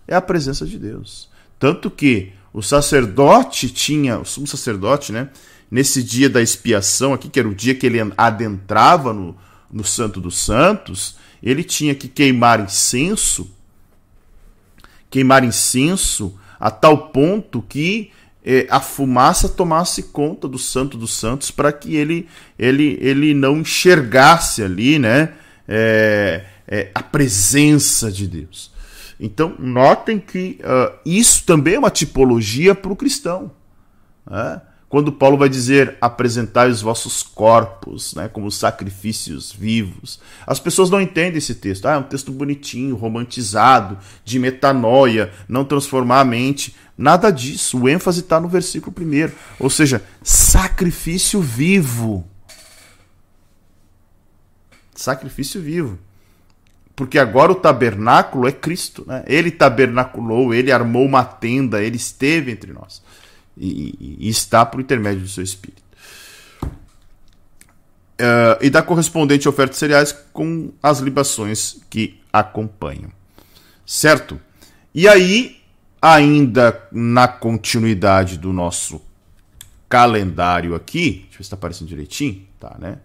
É 0.07 0.15
a 0.15 0.21
presença 0.21 0.65
de 0.65 0.79
Deus. 0.79 1.29
Tanto 1.59 1.91
que 1.91 2.31
o 2.53 2.61
sacerdote 2.61 3.69
tinha, 3.69 4.19
o 4.19 4.25
sumo 4.25 4.47
sacerdote, 4.47 5.11
né? 5.11 5.29
nesse 5.69 6.01
dia 6.01 6.29
da 6.29 6.41
expiação 6.41 7.13
aqui, 7.13 7.29
que 7.29 7.39
era 7.39 7.47
o 7.47 7.55
dia 7.55 7.75
que 7.75 7.85
ele 7.85 7.99
adentrava 8.17 9.13
no, 9.13 9.35
no 9.71 9.83
Santo 9.83 10.21
dos 10.21 10.37
Santos, 10.37 11.17
ele 11.43 11.63
tinha 11.63 11.93
que 11.93 12.07
queimar 12.07 12.59
incenso, 12.59 13.51
queimar 15.09 15.43
incenso 15.43 16.37
a 16.59 16.71
tal 16.71 17.09
ponto 17.09 17.61
que 17.61 18.11
eh, 18.49 18.65
a 18.69 18.79
fumaça 18.79 19.49
tomasse 19.49 20.03
conta 20.03 20.47
do 20.47 20.57
Santo 20.57 20.97
dos 20.97 21.13
Santos 21.13 21.51
para 21.51 21.69
que 21.73 21.97
ele, 21.97 22.29
ele, 22.57 22.97
ele 23.01 23.33
não 23.33 23.57
enxergasse 23.57 24.63
ali, 24.63 24.97
né, 24.97 25.33
é, 25.67 26.45
é, 26.65 26.89
a 26.95 27.03
presença 27.03 28.09
de 28.09 28.25
Deus. 28.25 28.71
Então, 29.19 29.53
notem 29.59 30.17
que 30.17 30.61
uh, 30.61 30.97
isso 31.05 31.43
também 31.43 31.73
é 31.73 31.79
uma 31.79 31.89
tipologia 31.89 32.73
para 32.73 32.93
o 32.93 32.95
cristão. 32.95 33.51
Né? 34.29 34.61
Quando 34.89 35.11
Paulo 35.11 35.37
vai 35.37 35.49
dizer 35.49 35.97
apresentai 35.99 36.69
os 36.69 36.81
vossos 36.81 37.21
corpos 37.21 38.15
né, 38.15 38.29
como 38.29 38.49
sacrifícios 38.49 39.51
vivos, 39.51 40.17
as 40.45 40.61
pessoas 40.61 40.89
não 40.89 41.01
entendem 41.01 41.39
esse 41.39 41.55
texto. 41.55 41.87
Ah, 41.87 41.95
é 41.95 41.97
um 41.97 42.03
texto 42.03 42.31
bonitinho, 42.31 42.95
romantizado, 42.95 43.97
de 44.23 44.39
metanoia, 44.39 45.31
não 45.47 45.65
transformar 45.65 46.21
a 46.21 46.25
mente. 46.25 46.73
Nada 46.97 47.29
disso. 47.31 47.81
O 47.81 47.89
ênfase 47.89 48.21
está 48.21 48.39
no 48.39 48.47
versículo 48.47 48.93
primeiro. 48.93 49.33
Ou 49.59 49.69
seja, 49.69 50.01
sacrifício 50.23 51.41
vivo. 51.41 52.25
Sacrifício 54.95 55.61
vivo. 55.61 55.99
Porque 56.95 57.19
agora 57.19 57.51
o 57.51 57.55
tabernáculo 57.55 58.47
é 58.47 58.53
Cristo. 58.53 59.03
Né? 59.05 59.21
Ele 59.27 59.51
tabernaculou, 59.51 60.53
ele 60.53 60.71
armou 60.71 61.05
uma 61.05 61.25
tenda, 61.25 61.83
ele 61.83 61.97
esteve 61.97 62.51
entre 62.51 62.71
nós 62.71 63.05
e, 63.59 64.17
e 64.19 64.29
está 64.29 64.65
por 64.65 64.79
intermédio 64.79 65.21
do 65.21 65.27
seu 65.27 65.43
espírito. 65.43 65.83
Uh, 68.19 68.57
e 68.61 68.69
da 68.69 68.81
correspondente 68.81 69.47
oferta 69.47 69.73
de 69.73 69.77
cereais 69.77 70.11
com 70.33 70.71
as 70.81 70.99
libações 70.99 71.77
que 71.89 72.19
acompanham. 72.33 73.11
Certo? 73.85 74.39
E 74.93 75.07
aí, 75.07 75.61
ainda 76.01 76.87
na 76.91 77.27
continuidade 77.27 78.37
do 78.37 78.51
nosso 78.51 79.01
calendário 79.87 80.73
aqui, 80.73 81.11
deixa 81.11 81.25
eu 81.25 81.29
ver 81.29 81.35
se 81.37 81.41
está 81.43 81.55
aparecendo 81.55 81.87
direitinho, 81.87 82.45
tá, 82.59 82.75
né? 82.79 82.97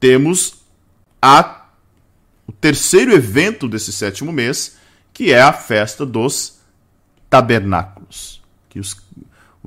Temos 0.00 0.54
a, 1.22 1.68
o 2.46 2.52
terceiro 2.52 3.12
evento 3.12 3.68
desse 3.68 3.92
sétimo 3.92 4.32
mês, 4.32 4.76
que 5.12 5.32
é 5.32 5.40
a 5.40 5.52
festa 5.52 6.04
dos 6.04 6.58
tabernáculos 7.30 8.38
que 8.68 8.78
os, 8.78 8.96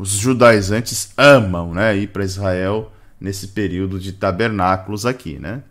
os 0.02 0.10
judaizantes 0.10 1.12
amam 1.16 1.76
né, 1.76 1.96
ir 1.96 2.08
para 2.08 2.26
Israel 2.26 2.92
nesse 3.20 3.50
período 3.50 4.00
de 4.00 4.14
tabernáculos 4.14 5.06
aqui. 5.06 5.38
Né? 5.38 5.62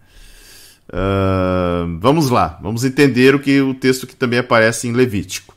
Uh, 0.89 1.99
vamos 1.99 2.31
lá, 2.31 2.57
vamos 2.63 2.85
entender 2.85 3.35
o 3.35 3.41
que 3.41 3.61
o 3.61 3.75
texto 3.75 4.07
que 4.07 4.15
também 4.15 4.39
aparece 4.39 4.87
em 4.87 4.93
Levítico. 4.93 5.53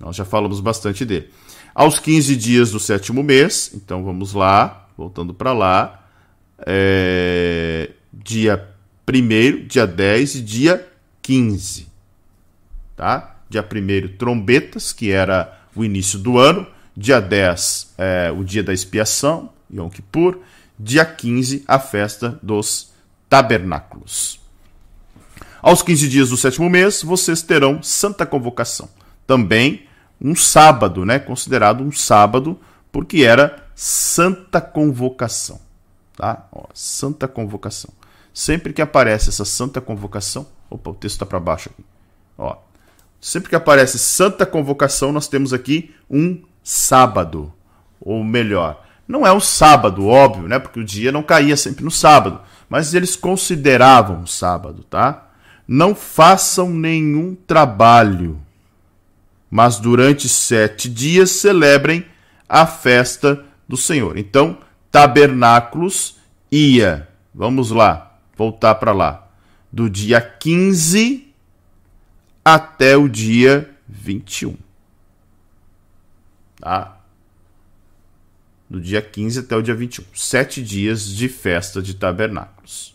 Nós 0.00 0.16
já 0.16 0.24
falamos 0.24 0.58
bastante 0.58 1.04
dele. 1.04 1.30
Aos 1.72 2.00
15 2.00 2.34
dias 2.34 2.72
do 2.72 2.80
sétimo 2.80 3.22
mês, 3.22 3.70
então 3.72 4.02
vamos 4.02 4.34
lá, 4.34 4.88
voltando 4.98 5.32
para 5.32 5.52
lá, 5.52 6.04
é, 6.66 7.90
dia 8.12 8.70
1, 9.08 9.68
dia 9.68 9.86
10 9.86 10.34
e 10.34 10.40
dia 10.40 10.88
15. 11.22 11.86
Tá? 12.96 13.36
Dia 13.48 13.62
1, 13.62 14.16
trombetas, 14.16 14.92
que 14.92 15.12
era 15.12 15.60
o 15.76 15.84
início 15.84 16.18
do 16.18 16.38
ano. 16.38 16.74
Dia 16.96 17.20
10, 17.20 17.94
é, 17.98 18.32
o 18.36 18.44
dia 18.44 18.62
da 18.62 18.72
expiação, 18.72 19.50
Yom 19.72 19.88
Kippur. 19.88 20.38
Dia 20.78 21.04
15, 21.04 21.64
a 21.66 21.78
festa 21.78 22.38
dos 22.42 22.92
tabernáculos. 23.28 24.40
Aos 25.62 25.82
15 25.82 26.08
dias 26.08 26.28
do 26.28 26.36
sétimo 26.36 26.68
mês, 26.68 27.02
vocês 27.02 27.42
terão 27.42 27.82
santa 27.82 28.26
convocação. 28.26 28.88
Também 29.26 29.86
um 30.20 30.34
sábado, 30.34 31.04
né? 31.04 31.18
Considerado 31.18 31.82
um 31.82 31.90
sábado, 31.90 32.58
porque 32.92 33.22
era 33.22 33.64
santa 33.74 34.60
convocação. 34.60 35.60
Tá? 36.16 36.46
Ó, 36.52 36.66
santa 36.72 37.26
convocação. 37.26 37.90
Sempre 38.32 38.72
que 38.72 38.82
aparece 38.82 39.28
essa 39.28 39.44
santa 39.44 39.80
convocação. 39.80 40.46
Opa, 40.68 40.90
o 40.90 40.94
texto 40.94 41.16
está 41.16 41.26
para 41.26 41.40
baixo 41.40 41.70
aqui. 41.70 41.84
Ó, 42.36 42.56
sempre 43.20 43.48
que 43.48 43.56
aparece 43.56 43.98
santa 43.98 44.44
convocação, 44.44 45.12
nós 45.12 45.28
temos 45.28 45.52
aqui 45.52 45.94
um 46.10 46.42
sábado, 46.64 47.52
ou 48.00 48.24
melhor, 48.24 48.82
não 49.06 49.26
é 49.26 49.32
um 49.32 49.40
sábado, 49.40 50.06
óbvio, 50.06 50.48
né? 50.48 50.58
Porque 50.58 50.80
o 50.80 50.84
dia 50.84 51.12
não 51.12 51.22
caía 51.22 51.56
sempre 51.56 51.84
no 51.84 51.90
sábado, 51.90 52.40
mas 52.68 52.94
eles 52.94 53.14
consideravam 53.14 54.20
um 54.20 54.26
sábado, 54.26 54.82
tá? 54.82 55.28
Não 55.68 55.94
façam 55.94 56.70
nenhum 56.70 57.34
trabalho, 57.34 58.40
mas 59.50 59.78
durante 59.78 60.28
sete 60.28 60.88
dias 60.88 61.30
celebrem 61.30 62.06
a 62.48 62.66
festa 62.66 63.44
do 63.68 63.76
Senhor. 63.76 64.16
Então, 64.16 64.58
tabernáculos 64.90 66.16
ia, 66.50 67.08
vamos 67.34 67.70
lá, 67.70 68.16
voltar 68.36 68.76
para 68.76 68.92
lá, 68.92 69.28
do 69.70 69.90
dia 69.90 70.20
15 70.20 71.32
até 72.44 72.96
o 72.96 73.08
dia 73.08 73.70
21. 73.88 74.63
Tá? 76.64 77.04
do 78.68 78.80
dia 78.80 79.02
15 79.02 79.40
até 79.40 79.56
o 79.56 79.62
dia 79.62 79.74
21. 79.74 80.04
Sete 80.14 80.62
dias 80.62 81.06
de 81.06 81.28
festa 81.28 81.82
de 81.82 81.94
tabernáculos. 81.94 82.94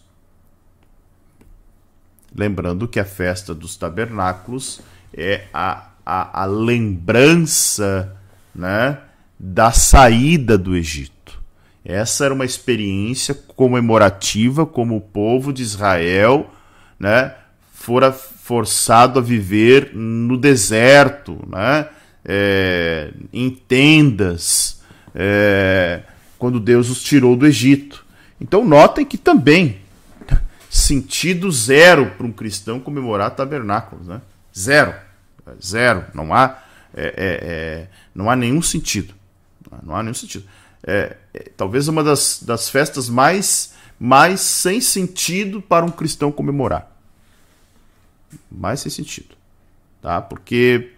Lembrando 2.35 2.87
que 2.87 2.99
a 2.99 3.05
festa 3.05 3.53
dos 3.53 3.77
tabernáculos 3.77 4.81
é 5.13 5.45
a, 5.53 5.89
a, 6.05 6.41
a 6.43 6.45
lembrança 6.45 8.17
né, 8.53 8.97
da 9.37 9.71
saída 9.71 10.57
do 10.57 10.75
Egito. 10.75 11.39
Essa 11.83 12.25
era 12.25 12.33
uma 12.33 12.45
experiência 12.45 13.33
comemorativa 13.33 14.65
como 14.65 14.97
o 14.97 15.01
povo 15.01 15.53
de 15.53 15.61
Israel 15.61 16.51
né, 16.99 17.35
fora 17.71 18.11
forçado 18.11 19.19
a 19.19 19.21
viver 19.21 19.91
no 19.95 20.37
deserto, 20.37 21.39
né, 21.47 21.87
é, 22.25 23.11
em 23.31 23.49
tendas, 23.49 24.81
é, 25.15 26.01
quando 26.37 26.59
Deus 26.59 26.89
os 26.89 27.03
tirou 27.03 27.35
do 27.35 27.45
Egito. 27.45 28.05
Então 28.39 28.63
notem 28.65 29.05
que 29.05 29.17
também 29.17 29.79
sentido 30.69 31.51
zero 31.51 32.11
para 32.11 32.25
um 32.25 32.31
cristão 32.31 32.79
comemorar 32.79 33.35
tabernáculos, 33.35 34.07
né? 34.07 34.21
Zero, 34.57 34.93
zero. 35.63 36.05
Não 36.13 36.33
há, 36.33 36.61
é, 36.93 37.05
é, 37.05 37.13
é 37.17 37.87
não 38.13 38.29
há 38.29 38.35
nenhum 38.35 38.61
sentido. 38.61 39.13
Não 39.83 39.95
há 39.95 40.01
nenhum 40.01 40.13
sentido. 40.13 40.45
É, 40.83 41.17
é, 41.33 41.51
talvez 41.55 41.87
uma 41.87 42.03
das, 42.03 42.41
das 42.41 42.69
festas 42.69 43.09
mais, 43.09 43.73
mais 43.99 44.41
sem 44.41 44.79
sentido 44.79 45.61
para 45.61 45.85
um 45.85 45.91
cristão 45.91 46.31
comemorar. 46.31 46.89
Mais 48.51 48.79
sem 48.79 48.91
sentido, 48.91 49.35
tá? 50.01 50.21
Porque 50.21 50.93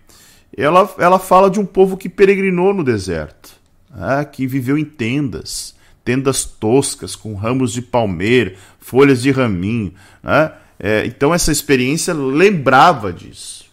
ela, 0.62 0.94
ela 0.98 1.20
fala 1.20 1.50
de 1.50 1.60
um 1.60 1.66
povo 1.66 1.98
que 1.98 2.10
peregrinou 2.10 2.74
no 2.74 2.84
deserto, 2.84 3.52
né? 3.90 4.24
que 4.26 4.46
viveu 4.46 4.78
em 4.78 4.86
tendas, 4.86 5.76
tendas 6.04 6.44
toscas 6.46 7.16
com 7.16 7.34
ramos 7.36 7.74
de 7.74 7.82
palmeira, 7.82 8.56
folhas 8.80 9.22
de 9.22 9.32
raminho. 9.32 9.94
Né? 10.22 10.52
É, 10.80 11.06
então 11.06 11.34
essa 11.34 11.52
experiência 11.52 12.14
lembrava 12.14 13.14
disso. 13.14 13.66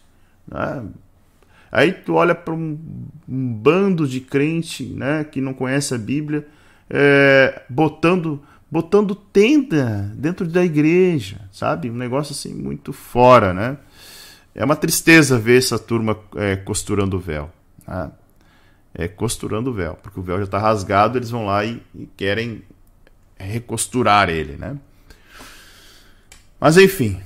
Né? 0.47 0.83
Aí 1.71 1.93
tu 1.93 2.15
olha 2.15 2.35
para 2.35 2.55
um, 2.55 2.79
um, 3.29 3.53
bando 3.53 4.07
de 4.07 4.21
crente 4.21 4.85
né, 4.85 5.25
que 5.25 5.41
não 5.41 5.53
conhece 5.53 5.95
a 5.95 5.99
Bíblia, 5.99 6.47
é, 6.89 7.63
botando 7.69 8.43
botando 8.71 9.15
tenda 9.15 10.13
dentro 10.15 10.47
da 10.47 10.63
igreja, 10.63 11.41
sabe? 11.51 11.91
Um 11.91 11.97
negócio 11.97 12.33
assim 12.33 12.53
muito 12.53 12.93
fora, 12.93 13.55
né? 13.55 13.79
É 14.59 14.65
uma 14.65 14.75
tristeza 14.75 15.39
ver 15.39 15.59
essa 15.59 15.79
turma 15.79 16.19
é, 16.35 16.57
costurando 16.57 17.17
o 17.17 17.21
véu. 17.21 17.49
Né? 17.87 18.11
É, 18.93 19.07
costurando 19.07 19.71
o 19.71 19.73
véu, 19.73 19.97
porque 20.03 20.19
o 20.19 20.23
véu 20.23 20.39
já 20.39 20.45
está 20.47 20.59
rasgado, 20.59 21.17
eles 21.17 21.31
vão 21.31 21.47
lá 21.47 21.65
e, 21.65 21.81
e, 21.95 22.07
querem 22.17 22.65
recosturar 23.37 24.29
ele, 24.29 24.57
né? 24.57 24.77
Mas 26.59 26.77
enfim. 26.77 27.21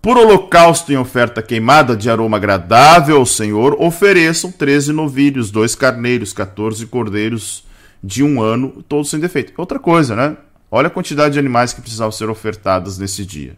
Por 0.00 0.16
holocausto 0.16 0.92
em 0.92 0.96
oferta 0.96 1.42
queimada 1.42 1.96
de 1.96 2.08
aroma 2.08 2.36
agradável 2.36 3.16
ao 3.16 3.26
Senhor, 3.26 3.82
ofereçam 3.82 4.52
13 4.52 4.92
novilhos, 4.92 5.50
dois 5.50 5.74
carneiros, 5.74 6.32
14 6.32 6.86
cordeiros 6.86 7.66
de 8.00 8.22
um 8.22 8.40
ano, 8.40 8.80
todos 8.88 9.10
sem 9.10 9.18
defeito. 9.18 9.54
Outra 9.56 9.80
coisa, 9.80 10.14
né? 10.14 10.36
Olha 10.70 10.86
a 10.86 10.90
quantidade 10.90 11.32
de 11.32 11.40
animais 11.40 11.72
que 11.72 11.80
precisavam 11.80 12.12
ser 12.12 12.30
ofertados 12.30 12.96
nesse 12.96 13.26
dia. 13.26 13.56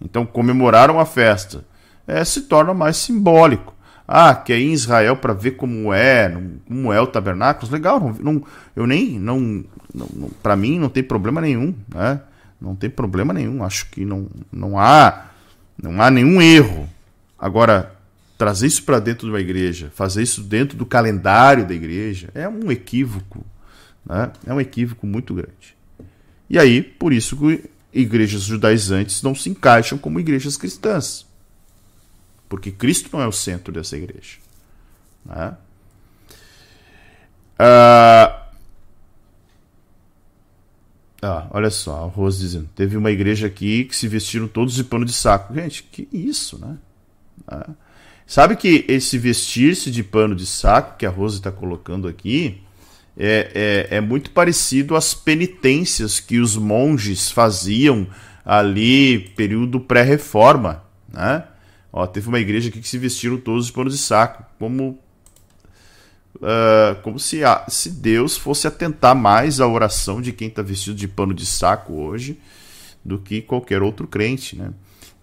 Então, 0.00 0.24
comemorar 0.24 0.90
uma 0.90 1.04
festa 1.04 1.64
é, 2.06 2.24
se 2.24 2.42
torna 2.42 2.72
mais 2.72 2.96
simbólico. 2.96 3.74
Ah, 4.06 4.34
quer 4.34 4.58
ir 4.58 4.70
em 4.70 4.72
Israel 4.72 5.16
para 5.16 5.34
ver 5.34 5.52
como 5.52 5.92
é, 5.92 6.34
como 6.66 6.90
é 6.90 6.98
o 6.98 7.06
tabernáculo? 7.06 7.70
Legal, 7.70 8.00
não, 8.00 8.32
não 8.32 8.42
eu 8.74 8.86
nem, 8.86 9.18
não, 9.18 9.62
não 9.94 10.30
para 10.42 10.56
mim 10.56 10.78
não 10.78 10.88
tem 10.88 11.02
problema 11.02 11.42
nenhum, 11.42 11.74
né? 11.94 12.22
Não 12.58 12.74
tem 12.74 12.88
problema 12.88 13.34
nenhum. 13.34 13.62
Acho 13.62 13.90
que 13.90 14.06
não, 14.06 14.26
não 14.50 14.78
há, 14.78 15.26
não 15.80 16.00
há 16.00 16.10
nenhum 16.10 16.40
erro. 16.40 16.88
Agora, 17.38 17.94
trazer 18.38 18.68
isso 18.68 18.82
para 18.82 18.98
dentro 18.98 19.26
de 19.26 19.32
uma 19.32 19.40
igreja, 19.40 19.92
fazer 19.94 20.22
isso 20.22 20.42
dentro 20.42 20.78
do 20.78 20.86
calendário 20.86 21.66
da 21.66 21.74
igreja, 21.74 22.30
é 22.34 22.48
um 22.48 22.72
equívoco, 22.72 23.44
né? 24.06 24.30
É 24.46 24.54
um 24.54 24.60
equívoco 24.60 25.06
muito 25.06 25.34
grande. 25.34 25.76
E 26.48 26.58
aí, 26.58 26.82
por 26.82 27.12
isso 27.12 27.36
que 27.36 27.68
igrejas 27.98 28.42
judaizantes 28.42 29.22
não 29.22 29.34
se 29.34 29.50
encaixam 29.50 29.98
como 29.98 30.20
igrejas 30.20 30.56
cristãs. 30.56 31.26
Porque 32.48 32.70
Cristo 32.70 33.10
não 33.12 33.22
é 33.22 33.26
o 33.26 33.32
centro 33.32 33.72
dessa 33.72 33.96
igreja. 33.96 34.38
Né? 35.24 35.56
Ah, 37.58 38.46
ah, 41.20 41.48
olha 41.50 41.70
só, 41.70 42.04
a 42.04 42.06
Rose 42.06 42.38
dizendo: 42.38 42.68
teve 42.74 42.96
uma 42.96 43.10
igreja 43.10 43.46
aqui 43.48 43.84
que 43.84 43.96
se 43.96 44.06
vestiram 44.06 44.46
todos 44.46 44.74
de 44.74 44.84
pano 44.84 45.04
de 45.04 45.12
saco. 45.12 45.52
Gente, 45.52 45.82
que 45.82 46.08
isso, 46.12 46.58
né? 46.58 46.78
Ah, 47.46 47.70
sabe 48.26 48.56
que 48.56 48.84
esse 48.88 49.18
vestir-se 49.18 49.90
de 49.90 50.02
pano 50.04 50.34
de 50.34 50.46
saco 50.46 50.96
que 50.96 51.04
a 51.04 51.10
Rose 51.10 51.38
está 51.38 51.50
colocando 51.50 52.06
aqui 52.08 52.62
é, 53.18 53.88
é, 53.90 53.96
é 53.96 54.00
muito 54.00 54.30
parecido 54.30 54.94
às 54.94 55.12
penitências 55.12 56.20
que 56.20 56.38
os 56.38 56.56
monges 56.56 57.32
faziam 57.32 58.06
ali, 58.44 59.18
período 59.36 59.80
pré-reforma. 59.80 60.84
Né? 61.12 61.42
Ó, 61.92 62.06
teve 62.06 62.28
uma 62.28 62.38
igreja 62.38 62.68
aqui 62.68 62.80
que 62.80 62.88
se 62.88 62.96
vestiram 62.96 63.36
todos 63.36 63.66
de 63.66 63.72
pano 63.72 63.90
de 63.90 63.98
saco, 63.98 64.44
como, 64.56 65.00
uh, 66.36 67.02
como 67.02 67.18
se, 67.18 67.42
a, 67.42 67.64
se 67.68 67.90
Deus 67.90 68.36
fosse 68.36 68.68
atentar 68.68 69.16
mais 69.16 69.60
à 69.60 69.66
oração 69.66 70.22
de 70.22 70.32
quem 70.32 70.46
está 70.46 70.62
vestido 70.62 70.94
de 70.94 71.08
pano 71.08 71.34
de 71.34 71.44
saco 71.44 71.94
hoje 71.94 72.38
do 73.04 73.18
que 73.18 73.42
qualquer 73.42 73.82
outro 73.82 74.06
crente. 74.06 74.54
Né? 74.56 74.70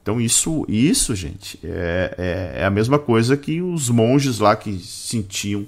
Então, 0.01 0.19
isso, 0.19 0.65
isso 0.67 1.15
gente, 1.15 1.57
é, 1.63 2.15
é, 2.57 2.61
é 2.61 2.65
a 2.65 2.69
mesma 2.69 2.99
coisa 2.99 3.37
que 3.37 3.61
os 3.61 3.89
monges 3.89 4.39
lá 4.39 4.53
que 4.55 4.77
sentiam 4.79 5.65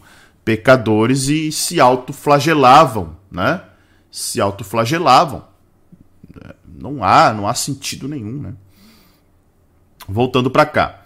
pecadores 0.48 1.28
e 1.28 1.52
se 1.52 1.78
autoflagelavam, 1.78 3.18
né? 3.30 3.64
Se 4.10 4.40
autoflagelavam. 4.40 5.44
Não 6.65 7.03
há, 7.03 7.34
não 7.34 7.45
há 7.45 7.53
sentido 7.53 8.07
nenhum, 8.07 8.41
né? 8.41 8.53
Voltando 10.07 10.49
para 10.49 10.65
cá. 10.65 11.02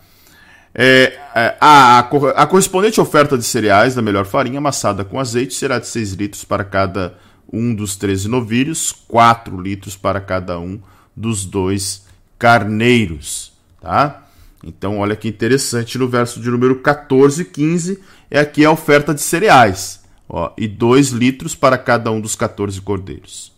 É, 0.76 1.20
é, 1.34 1.58
a, 1.60 1.98
a, 1.98 2.46
correspondente 2.46 3.02
oferta 3.02 3.36
de 3.36 3.44
cereais 3.44 3.96
da 3.96 4.02
melhor 4.04 4.26
farinha 4.26 4.60
amassada 4.60 5.04
com 5.04 5.20
azeite 5.20 5.56
será 5.56 5.80
de 5.80 5.88
6 5.88 6.14
litros 6.14 6.44
para 6.46 6.64
cada 6.64 7.18
um 7.52 7.74
dos 7.74 7.96
13 7.96 8.28
novilhos, 8.28 8.92
4 9.08 9.60
litros 9.60 9.98
para 9.98 10.22
cada 10.22 10.60
um 10.60 10.80
dos 11.18 11.46
dois 11.46 12.06
carneiros, 12.38 13.54
tá? 13.82 14.28
Então, 14.64 15.00
olha 15.00 15.16
que 15.16 15.28
interessante, 15.28 15.98
no 15.98 16.08
verso 16.08 16.40
de 16.40 16.50
número 16.50 16.80
14 16.80 17.42
e 17.42 17.46
15, 17.46 18.00
é 18.32 18.40
aqui 18.40 18.64
a 18.64 18.72
oferta 18.72 19.14
de 19.14 19.22
cereais, 19.22 20.02
ó, 20.28 20.54
e 20.58 20.68
2 20.68 21.10
litros 21.10 21.54
para 21.54 21.78
cada 21.78 22.10
um 22.10 22.22
dos 22.22 22.34
14 22.34 22.80
cordeiros. 22.82 23.52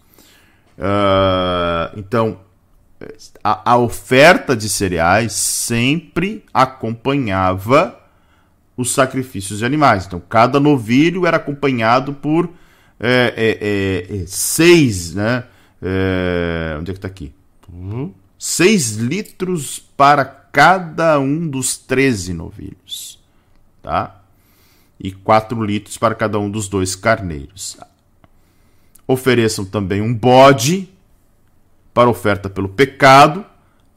Uh, 0.76 1.96
então, 1.96 2.40
a, 3.44 3.74
a, 3.74 3.78
oferta 3.78 4.56
de 4.56 4.68
cereais 4.68 5.34
sempre 5.34 6.44
acompanhava 6.52 8.00
os 8.76 8.92
sacrifícios 8.92 9.60
de 9.60 9.66
animais. 9.66 10.08
Então, 10.08 10.20
cada 10.20 10.60
novilho 10.60 11.28
era 11.28 11.38
acompanhado 11.38 12.12
por 12.12 12.50
é, 13.00 13.34
é, 13.38 14.22
é, 14.22 14.26
seis, 14.26 15.14
né? 15.14 15.44
É, 15.80 16.78
onde 16.80 16.90
é 16.90 16.94
que 16.94 16.98
está 16.98 17.08
aqui? 17.08 17.32
Uhum. 17.72 18.14
Seis 18.40 18.96
litros 18.96 19.80
para 19.80 20.26
cada 20.26 21.20
um 21.20 21.48
dos 21.48 21.78
13 21.78 22.34
novilhos, 22.34 23.20
tá? 23.82 24.23
E 25.04 25.12
4 25.12 25.62
litros 25.64 25.98
para 25.98 26.16
cada 26.16 26.40
um 26.40 26.50
dos 26.50 26.68
dois 26.70 26.96
carneiros. 26.96 27.78
Ofereçam 29.06 29.66
também 29.66 30.02
um 30.02 30.14
bode 30.14 30.90
para 31.94 32.10
oferta 32.10 32.50
pelo 32.50 32.70
pecado, 32.70 33.46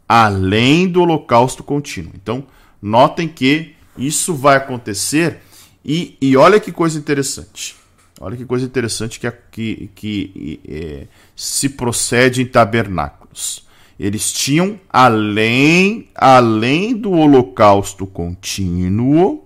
além 0.09 0.89
do 0.89 1.01
holocausto 1.01 1.63
contínuo. 1.63 2.13
Então, 2.15 2.45
notem 2.83 3.29
que 3.29 3.75
isso 3.97 4.35
vai 4.35 4.57
acontecer 4.57 5.41
e, 5.85 6.17
e 6.21 6.37
olha 6.37 6.59
que 6.59 6.73
coisa 6.73 6.99
interessante. 6.99 7.77
Olha 8.21 8.37
que 8.37 8.45
coisa 8.45 8.65
interessante 8.65 9.21
que, 9.21 9.31
que, 9.51 9.91
que 9.95 10.61
é, 10.67 11.07
se 11.35 11.69
procede 11.69 12.43
em 12.43 12.47
tabernáculos. 12.47 13.65
Eles 13.99 14.33
tinham, 14.33 14.79
além, 14.91 16.09
além 16.15 16.95
do 16.95 17.13
holocausto 17.13 18.07
contínuo, 18.07 19.46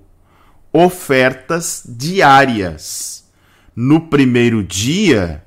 ofertas 0.72 1.82
diárias. 1.86 3.28
No 3.74 4.08
primeiro 4.08 4.62
dia, 4.62 5.44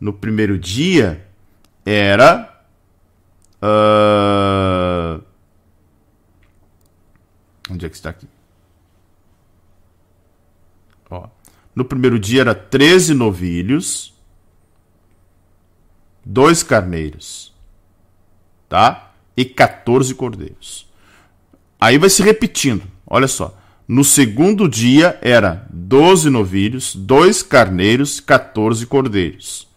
no 0.00 0.12
primeiro 0.12 0.58
dia, 0.58 1.26
era. 1.84 2.52
Uh, 3.62 5.22
onde 7.70 7.86
é 7.86 7.88
que 7.88 7.96
está 7.96 8.10
aqui? 8.10 8.28
Ó, 11.10 11.28
No 11.74 11.84
primeiro 11.84 12.18
dia 12.18 12.42
era 12.42 12.54
13 12.54 13.14
novilhos, 13.14 14.14
dois 16.24 16.62
carneiros, 16.62 17.54
tá? 18.68 19.12
E 19.36 19.44
14 19.44 20.14
cordeiros. 20.14 20.90
Aí 21.80 21.98
vai 21.98 22.08
se 22.08 22.22
repetindo. 22.22 22.84
Olha 23.06 23.28
só. 23.28 23.56
No 23.88 24.02
segundo 24.02 24.68
dia 24.68 25.16
era 25.22 25.66
12 25.70 26.28
novilhos, 26.28 26.94
dois 26.96 27.42
carneiros, 27.42 28.18
14 28.18 28.84
cordeiros. 28.86 29.68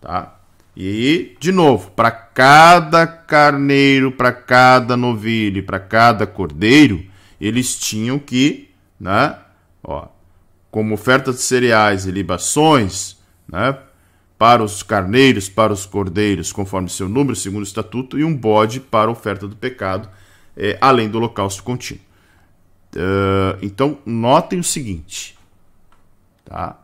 Tá? 0.00 0.40
E, 0.74 1.36
de 1.38 1.52
novo, 1.52 1.90
para 1.90 2.10
cada 2.10 3.06
carneiro, 3.06 4.12
para 4.12 4.32
cada 4.32 4.96
novilho 4.96 5.62
para 5.62 5.78
cada 5.78 6.26
cordeiro, 6.26 7.04
eles 7.38 7.76
tinham 7.76 8.18
que, 8.18 8.70
né, 8.98 9.36
ó, 9.82 10.08
como 10.70 10.94
oferta 10.94 11.32
de 11.32 11.40
cereais 11.40 12.06
e 12.06 12.10
libações, 12.10 13.18
né, 13.46 13.76
para 14.38 14.62
os 14.62 14.82
carneiros, 14.82 15.50
para 15.50 15.70
os 15.70 15.84
cordeiros, 15.84 16.50
conforme 16.50 16.88
seu 16.88 17.10
número, 17.10 17.36
segundo 17.36 17.60
o 17.60 17.66
estatuto, 17.66 18.18
e 18.18 18.24
um 18.24 18.34
bode 18.34 18.80
para 18.80 19.08
a 19.08 19.12
oferta 19.12 19.46
do 19.46 19.56
pecado, 19.56 20.08
é, 20.56 20.78
além 20.80 21.10
do 21.10 21.18
holocausto 21.18 21.62
contínuo. 21.62 22.09
Uh, 22.94 23.58
então, 23.62 23.98
notem 24.04 24.58
o 24.58 24.64
seguinte: 24.64 25.38
tá? 26.44 26.76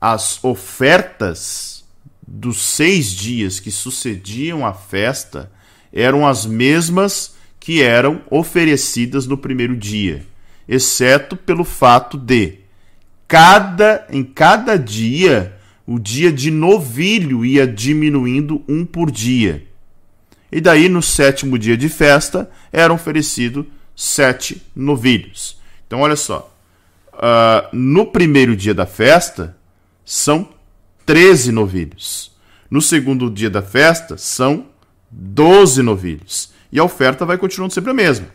as 0.00 0.42
ofertas 0.42 1.84
dos 2.26 2.62
seis 2.62 3.10
dias 3.12 3.60
que 3.60 3.70
sucediam 3.70 4.64
a 4.64 4.72
festa 4.72 5.50
eram 5.92 6.26
as 6.26 6.46
mesmas 6.46 7.34
que 7.58 7.82
eram 7.82 8.22
oferecidas 8.30 9.26
no 9.26 9.36
primeiro 9.36 9.76
dia, 9.76 10.24
exceto 10.68 11.36
pelo 11.36 11.64
fato 11.64 12.16
de 12.16 12.60
cada 13.28 14.06
em 14.10 14.24
cada 14.24 14.76
dia 14.76 15.56
o 15.86 15.98
dia 15.98 16.32
de 16.32 16.50
novilho 16.50 17.44
ia 17.44 17.66
diminuindo 17.66 18.62
um 18.68 18.84
por 18.84 19.10
dia. 19.10 19.66
E 20.50 20.60
daí 20.60 20.88
no 20.88 21.02
sétimo 21.02 21.58
dia 21.58 21.76
de 21.76 21.88
festa 21.88 22.50
era 22.72 22.92
oferecido 22.92 23.66
sete 24.00 24.66
novilhos. 24.74 25.60
Então, 25.86 26.00
olha 26.00 26.16
só. 26.16 26.50
Uh, 27.12 27.76
no 27.76 28.06
primeiro 28.06 28.56
dia 28.56 28.72
da 28.72 28.86
festa, 28.86 29.54
são 30.02 30.48
13 31.04 31.52
novilhos. 31.52 32.34
No 32.70 32.80
segundo 32.80 33.30
dia 33.30 33.50
da 33.50 33.60
festa, 33.60 34.16
são 34.16 34.70
12 35.10 35.82
novilhos. 35.82 36.50
E 36.72 36.78
a 36.78 36.84
oferta 36.84 37.26
vai 37.26 37.36
continuando 37.36 37.74
sempre 37.74 37.90
a 37.90 37.94
mesma. 37.94 38.26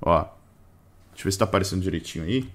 Ó, 0.00 0.20
deixa 0.20 0.28
eu 0.28 1.16
ver 1.16 1.22
se 1.22 1.28
está 1.28 1.44
aparecendo 1.44 1.82
direitinho 1.82 2.24
aí. 2.24 2.48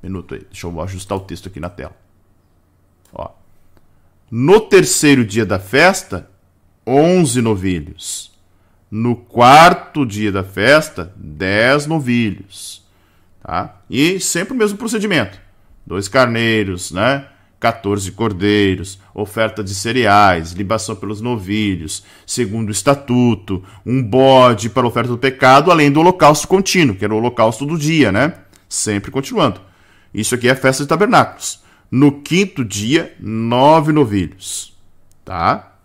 Minuto 0.00 0.34
aí. 0.36 0.46
Deixa 0.48 0.68
eu 0.68 0.80
ajustar 0.80 1.18
o 1.18 1.22
texto 1.22 1.48
aqui 1.48 1.58
na 1.58 1.68
tela. 1.68 1.96
Ó. 3.12 3.30
No 4.30 4.60
terceiro 4.60 5.24
dia 5.24 5.44
da 5.44 5.58
festa, 5.58 6.30
11 6.86 7.42
novilhos. 7.42 8.37
No 8.90 9.14
quarto 9.14 10.06
dia 10.06 10.32
da 10.32 10.42
festa, 10.42 11.12
dez 11.16 11.86
novilhos. 11.86 12.86
Tá? 13.42 13.76
E 13.88 14.18
sempre 14.20 14.54
o 14.54 14.56
mesmo 14.56 14.78
procedimento. 14.78 15.38
Dois 15.86 16.08
carneiros, 16.08 16.92
né? 16.92 17.26
14 17.60 18.12
cordeiros, 18.12 19.00
oferta 19.12 19.64
de 19.64 19.74
cereais, 19.74 20.52
libação 20.52 20.94
pelos 20.94 21.20
novilhos, 21.20 22.04
segundo 22.24 22.68
o 22.68 22.72
estatuto, 22.72 23.64
um 23.84 24.00
bode 24.00 24.70
para 24.70 24.84
a 24.84 24.88
oferta 24.88 25.08
do 25.08 25.18
pecado, 25.18 25.70
além 25.70 25.90
do 25.90 25.98
holocausto 25.98 26.46
contínuo, 26.46 26.94
que 26.94 27.04
era 27.04 27.12
o 27.12 27.16
holocausto 27.18 27.66
do 27.66 27.76
dia, 27.76 28.12
né? 28.12 28.34
Sempre 28.68 29.10
continuando. 29.10 29.60
Isso 30.14 30.34
aqui 30.34 30.48
é 30.48 30.52
a 30.52 30.56
festa 30.56 30.84
de 30.84 30.88
tabernáculos. 30.88 31.60
No 31.90 32.20
quinto 32.20 32.64
dia, 32.64 33.14
nove 33.18 33.92
novilhos. 33.92 34.76
Tá? 35.24 35.77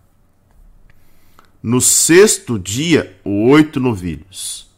No 1.64 1.80
sexto 1.80 2.60
dia, 2.60 3.16
oito 3.24 3.80
novilhos, 3.80 4.70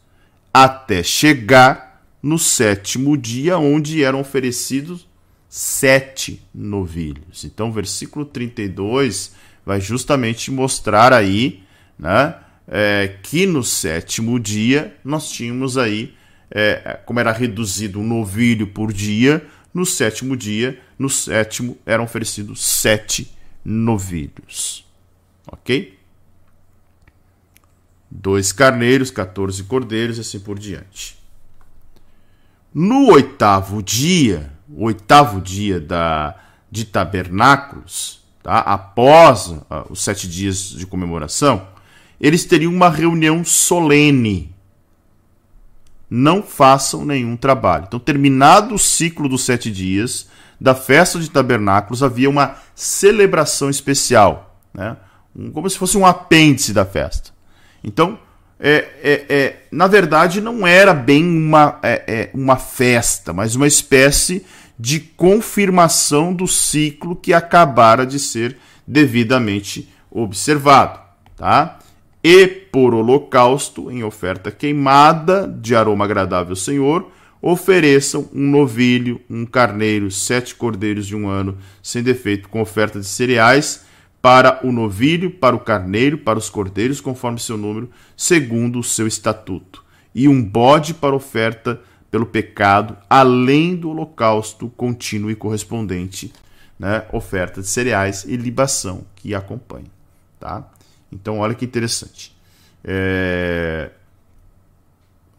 até 0.54 1.02
chegar 1.02 2.00
no 2.22 2.38
sétimo 2.38 3.16
dia, 3.16 3.58
onde 3.58 4.04
eram 4.04 4.20
oferecidos 4.20 5.04
sete 5.48 6.40
novilhos. 6.54 7.42
Então, 7.42 7.72
versículo 7.72 8.24
32 8.24 9.32
vai 9.64 9.80
justamente 9.80 10.48
mostrar 10.52 11.12
aí, 11.12 11.64
né, 11.98 12.36
é, 12.68 13.18
que 13.20 13.46
no 13.46 13.64
sétimo 13.64 14.38
dia 14.38 14.96
nós 15.04 15.28
tínhamos 15.28 15.76
aí, 15.76 16.14
é, 16.48 17.00
como 17.04 17.18
era 17.18 17.32
reduzido 17.32 17.98
um 17.98 18.06
novilho 18.06 18.68
por 18.68 18.92
dia, 18.92 19.44
no 19.74 19.84
sétimo 19.84 20.36
dia, 20.36 20.80
no 20.96 21.10
sétimo 21.10 21.76
eram 21.84 22.04
oferecidos 22.04 22.64
sete 22.64 23.28
novilhos. 23.64 24.86
Ok? 25.50 25.95
Dois 28.20 28.52
carneiros, 28.52 29.10
14 29.10 29.62
cordeiros 29.64 30.18
e 30.18 30.20
assim 30.20 30.40
por 30.40 30.58
diante. 30.58 31.18
No 32.72 33.10
oitavo 33.10 33.82
dia, 33.82 34.52
oitavo 34.76 35.40
dia 35.40 35.80
da, 35.80 36.34
de 36.70 36.84
tabernáculos, 36.84 38.20
tá? 38.42 38.58
após 38.58 39.48
uh, 39.48 39.64
os 39.90 40.02
sete 40.02 40.28
dias 40.28 40.70
de 40.70 40.86
comemoração, 40.86 41.68
eles 42.20 42.44
teriam 42.44 42.72
uma 42.72 42.88
reunião 42.88 43.44
solene. 43.44 44.54
Não 46.08 46.42
façam 46.42 47.04
nenhum 47.04 47.36
trabalho. 47.36 47.84
Então, 47.88 47.98
terminado 47.98 48.74
o 48.74 48.78
ciclo 48.78 49.28
dos 49.28 49.44
sete 49.44 49.70
dias 49.70 50.28
da 50.58 50.74
festa 50.74 51.18
de 51.18 51.30
tabernáculos, 51.30 52.02
havia 52.02 52.30
uma 52.30 52.56
celebração 52.74 53.68
especial, 53.68 54.58
né? 54.72 54.96
como 55.52 55.68
se 55.68 55.76
fosse 55.76 55.98
um 55.98 56.06
apêndice 56.06 56.72
da 56.72 56.86
festa. 56.86 57.35
Então, 57.86 58.18
é, 58.58 58.88
é, 59.02 59.26
é, 59.28 59.56
na 59.70 59.86
verdade, 59.86 60.40
não 60.40 60.66
era 60.66 60.92
bem 60.92 61.24
uma, 61.24 61.78
é, 61.82 62.02
é, 62.06 62.30
uma 62.34 62.56
festa, 62.56 63.32
mas 63.32 63.54
uma 63.54 63.66
espécie 63.66 64.44
de 64.78 64.98
confirmação 64.98 66.34
do 66.34 66.48
ciclo 66.48 67.14
que 67.14 67.32
acabara 67.32 68.04
de 68.04 68.18
ser 68.18 68.56
devidamente 68.84 69.88
observado. 70.10 70.98
Tá? 71.36 71.78
E 72.24 72.46
por 72.48 72.92
holocausto, 72.92 73.90
em 73.90 74.02
oferta 74.02 74.50
queimada 74.50 75.46
de 75.46 75.76
aroma 75.76 76.04
agradável 76.04 76.50
ao 76.50 76.56
Senhor, 76.56 77.10
ofereçam 77.40 78.28
um 78.34 78.50
novilho, 78.50 79.20
um 79.30 79.46
carneiro, 79.46 80.10
sete 80.10 80.56
cordeiros 80.56 81.06
de 81.06 81.14
um 81.14 81.28
ano, 81.28 81.56
sem 81.80 82.02
defeito, 82.02 82.48
com 82.48 82.60
oferta 82.60 82.98
de 82.98 83.06
cereais 83.06 83.85
para 84.20 84.60
o 84.66 84.72
novilho, 84.72 85.30
para 85.30 85.54
o 85.54 85.60
carneiro, 85.60 86.18
para 86.18 86.38
os 86.38 86.50
cordeiros, 86.50 87.00
conforme 87.00 87.38
seu 87.38 87.56
número, 87.56 87.90
segundo 88.16 88.80
o 88.80 88.84
seu 88.84 89.06
estatuto, 89.06 89.84
e 90.14 90.28
um 90.28 90.42
bode 90.42 90.94
para 90.94 91.14
oferta 91.14 91.80
pelo 92.10 92.26
pecado, 92.26 92.96
além 93.08 93.76
do 93.76 93.90
holocausto 93.90 94.68
contínuo 94.70 95.30
e 95.30 95.36
correspondente, 95.36 96.32
né, 96.78 97.04
oferta 97.12 97.60
de 97.60 97.68
cereais 97.68 98.24
e 98.24 98.36
libação 98.36 99.04
que 99.14 99.34
acompanha. 99.34 99.90
Tá? 100.40 100.66
Então, 101.10 101.38
olha 101.38 101.54
que 101.54 101.64
interessante. 101.64 102.34
É... 102.84 103.90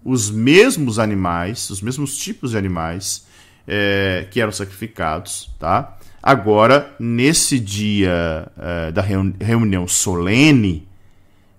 Os 0.03 0.29
mesmos 0.29 0.99
animais, 0.99 1.69
os 1.69 1.81
mesmos 1.81 2.17
tipos 2.17 2.51
de 2.51 2.57
animais 2.57 3.25
é, 3.67 4.25
que 4.31 4.39
eram 4.39 4.51
sacrificados, 4.51 5.53
tá? 5.59 5.96
Agora, 6.21 6.95
nesse 6.99 7.59
dia 7.59 8.51
é, 8.57 8.91
da 8.91 9.01
reunião 9.01 9.87
solene, 9.87 10.87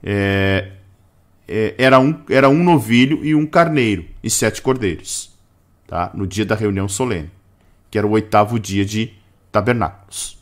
é, 0.03 0.73
é, 1.47 1.75
era, 1.79 1.99
um, 1.99 2.23
era 2.29 2.49
um 2.49 2.63
novilho 2.63 3.25
e 3.25 3.35
um 3.35 3.47
carneiro, 3.47 4.05
e 4.23 4.29
sete 4.29 4.61
cordeiros, 4.61 5.33
tá? 5.87 6.11
no 6.13 6.27
dia 6.27 6.45
da 6.45 6.55
reunião 6.55 6.89
solene, 6.89 7.31
que 7.91 7.97
era 7.97 8.07
o 8.07 8.11
oitavo 8.11 8.59
dia 8.59 8.85
de 8.85 9.13
tabernáculos. 9.51 10.39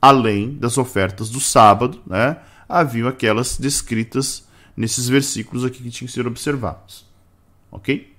Além 0.00 0.54
das 0.54 0.76
ofertas 0.76 1.30
do 1.30 1.40
sábado, 1.40 2.00
né, 2.06 2.36
haviam 2.68 3.08
aquelas 3.08 3.56
descritas 3.56 4.46
nesses 4.76 5.08
versículos 5.08 5.64
aqui 5.64 5.82
que 5.82 5.90
tinham 5.90 6.06
que 6.06 6.12
ser 6.12 6.26
observados. 6.26 7.06
Ok? 7.70 8.11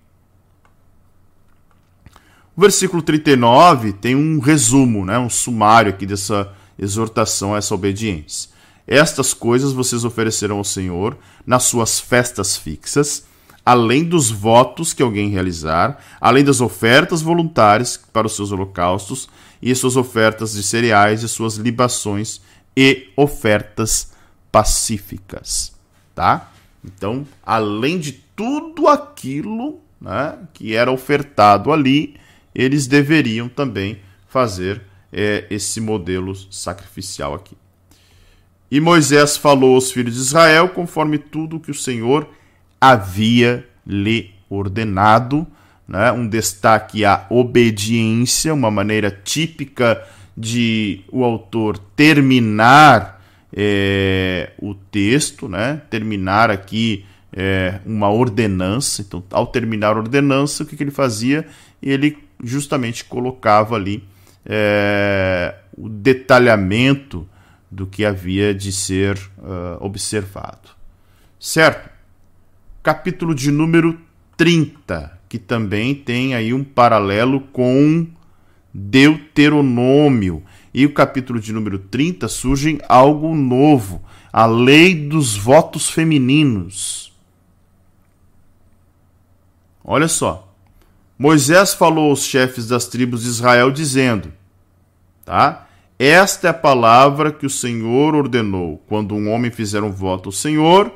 O 2.55 2.61
versículo 2.61 3.01
39 3.01 3.93
tem 3.93 4.15
um 4.15 4.39
resumo, 4.39 5.03
né, 5.03 5.17
um 5.17 5.29
sumário 5.29 5.89
aqui 5.89 6.05
dessa 6.05 6.53
exortação 6.77 7.55
a 7.55 7.57
essa 7.57 7.73
obediência. 7.73 8.51
Estas 8.85 9.33
coisas 9.33 9.73
vocês 9.73 10.05
oferecerão 10.05 10.57
ao 10.57 10.63
Senhor 10.63 11.17
nas 11.47 11.63
suas 11.63 11.99
festas 11.99 12.55
fixas, 12.55 13.25
além 13.65 14.03
dos 14.03 14.29
votos 14.29 14.93
que 14.93 15.01
alguém 15.01 15.29
realizar, 15.29 15.97
além 16.21 16.43
das 16.43 16.61
ofertas 16.61 17.23
voluntárias 17.23 17.97
para 17.97 18.27
os 18.27 18.35
seus 18.35 18.51
holocaustos 18.51 19.27
e 19.59 19.73
suas 19.73 19.95
ofertas 19.95 20.53
de 20.53 20.61
cereais 20.61 21.23
e 21.23 21.29
suas 21.29 21.55
libações 21.55 22.39
e 22.77 23.07
ofertas 23.15 24.11
pacíficas, 24.51 25.71
tá? 26.13 26.51
Então, 26.85 27.25
além 27.43 27.97
de 27.97 28.11
tudo 28.35 28.87
aquilo 28.87 29.79
né, 29.99 30.37
que 30.53 30.75
era 30.75 30.91
ofertado 30.91 31.71
ali, 31.71 32.15
eles 32.53 32.87
deveriam 32.87 33.47
também 33.49 33.99
fazer 34.27 34.81
é, 35.11 35.45
esse 35.49 35.79
modelo 35.79 36.35
sacrificial 36.51 37.33
aqui. 37.33 37.55
E 38.69 38.79
Moisés 38.81 39.37
falou 39.37 39.75
aos 39.75 39.91
filhos 39.91 40.15
de 40.15 40.21
Israel 40.21 40.69
conforme 40.69 41.19
tudo 41.19 41.59
que 41.59 41.69
o 41.69 41.75
Senhor 41.75 42.27
havia 42.81 43.67
lhe 43.85 44.31
ordenado. 44.49 45.45
Né? 45.87 46.11
Um 46.11 46.27
destaque 46.27 47.05
à 47.05 47.27
obediência, 47.29 48.53
uma 48.53 48.71
maneira 48.71 49.11
típica 49.11 50.03
de 50.35 51.01
o 51.11 51.23
autor 51.23 51.77
terminar 51.77 53.21
é, 53.55 54.53
o 54.59 54.73
texto, 54.73 55.47
né? 55.47 55.81
terminar 55.91 56.49
aqui 56.49 57.05
é, 57.31 57.79
uma 57.85 58.09
ordenança. 58.09 59.03
Então, 59.03 59.23
ao 59.29 59.45
terminar 59.45 59.95
a 59.95 59.99
ordenança, 59.99 60.63
o 60.63 60.65
que, 60.65 60.75
que 60.75 60.83
ele 60.83 60.89
fazia? 60.89 61.45
Ele 61.81 62.17
justamente 62.43 63.05
colocava 63.05 63.75
ali 63.75 64.03
é, 64.45 65.55
o 65.77 65.89
detalhamento 65.89 67.27
do 67.71 67.87
que 67.87 68.05
havia 68.05 68.53
de 68.53 68.71
ser 68.71 69.17
uh, 69.37 69.77
observado. 69.79 70.69
Certo? 71.39 71.89
Capítulo 72.83 73.33
de 73.33 73.51
número 73.51 73.99
30, 74.37 75.19
que 75.27 75.39
também 75.39 75.95
tem 75.95 76.35
aí 76.35 76.53
um 76.53 76.63
paralelo 76.63 77.41
com 77.41 78.07
Deuteronômio. 78.73 80.43
E 80.73 80.85
o 80.85 80.93
capítulo 80.93 81.39
de 81.39 81.53
número 81.53 81.79
30 81.79 82.27
surge 82.27 82.79
algo 82.87 83.35
novo, 83.35 84.01
a 84.31 84.45
lei 84.45 84.95
dos 84.95 85.35
votos 85.35 85.89
femininos. 85.89 87.13
Olha 89.83 90.07
só. 90.07 90.42
Moisés 91.23 91.73
falou 91.73 92.09
aos 92.09 92.25
chefes 92.25 92.67
das 92.67 92.85
tribos 92.85 93.23
de 93.23 93.29
Israel 93.29 93.71
dizendo: 93.71 94.33
Tá? 95.23 95.67
Esta 95.97 96.47
é 96.47 96.49
a 96.49 96.53
palavra 96.53 97.31
que 97.31 97.45
o 97.45 97.49
Senhor 97.49 98.13
ordenou 98.13 98.83
quando 98.89 99.15
um 99.15 99.31
homem 99.31 99.49
fizer 99.49 99.81
um 99.83 99.89
voto 99.89 100.27
ao 100.27 100.33
Senhor 100.33 100.93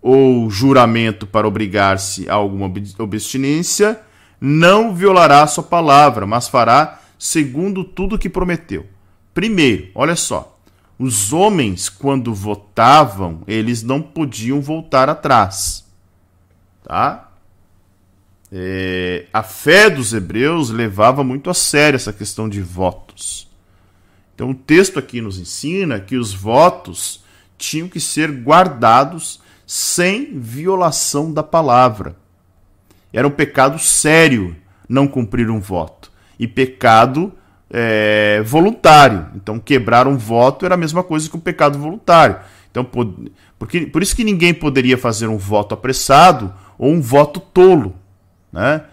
ou 0.00 0.48
juramento 0.48 1.26
para 1.26 1.48
obrigar-se 1.48 2.30
a 2.30 2.34
alguma 2.34 2.72
obstinência, 3.00 4.00
não 4.40 4.94
violará 4.94 5.42
a 5.42 5.48
sua 5.48 5.64
palavra, 5.64 6.24
mas 6.24 6.46
fará 6.46 7.00
segundo 7.18 7.82
tudo 7.82 8.16
que 8.16 8.30
prometeu. 8.30 8.86
Primeiro, 9.34 9.88
olha 9.96 10.14
só, 10.14 10.56
os 10.96 11.32
homens 11.32 11.88
quando 11.88 12.32
votavam, 12.32 13.42
eles 13.48 13.82
não 13.82 14.00
podiam 14.00 14.60
voltar 14.60 15.08
atrás. 15.10 15.84
Tá? 16.84 17.33
É, 18.56 19.26
a 19.32 19.42
fé 19.42 19.90
dos 19.90 20.14
hebreus 20.14 20.70
levava 20.70 21.24
muito 21.24 21.50
a 21.50 21.54
sério 21.54 21.96
essa 21.96 22.12
questão 22.12 22.48
de 22.48 22.62
votos. 22.62 23.50
Então, 24.32 24.50
o 24.50 24.54
texto 24.54 24.96
aqui 24.96 25.20
nos 25.20 25.40
ensina 25.40 25.98
que 25.98 26.16
os 26.16 26.32
votos 26.32 27.24
tinham 27.58 27.88
que 27.88 27.98
ser 27.98 28.30
guardados 28.30 29.40
sem 29.66 30.38
violação 30.38 31.32
da 31.32 31.42
palavra. 31.42 32.14
Era 33.12 33.26
um 33.26 33.30
pecado 33.30 33.76
sério 33.80 34.54
não 34.88 35.08
cumprir 35.08 35.50
um 35.50 35.58
voto. 35.58 36.12
E 36.38 36.46
pecado 36.46 37.32
é, 37.68 38.40
voluntário. 38.46 39.26
Então, 39.34 39.58
quebrar 39.58 40.06
um 40.06 40.16
voto 40.16 40.64
era 40.64 40.76
a 40.76 40.78
mesma 40.78 41.02
coisa 41.02 41.28
que 41.28 41.36
um 41.36 41.40
pecado 41.40 41.76
voluntário. 41.76 42.36
Então, 42.70 42.84
por, 42.84 43.12
porque, 43.58 43.80
por 43.86 44.00
isso 44.00 44.14
que 44.14 44.22
ninguém 44.22 44.54
poderia 44.54 44.96
fazer 44.96 45.26
um 45.26 45.38
voto 45.38 45.74
apressado 45.74 46.54
ou 46.78 46.92
um 46.92 47.00
voto 47.00 47.40
tolo. 47.40 48.03
Né? 48.54 48.84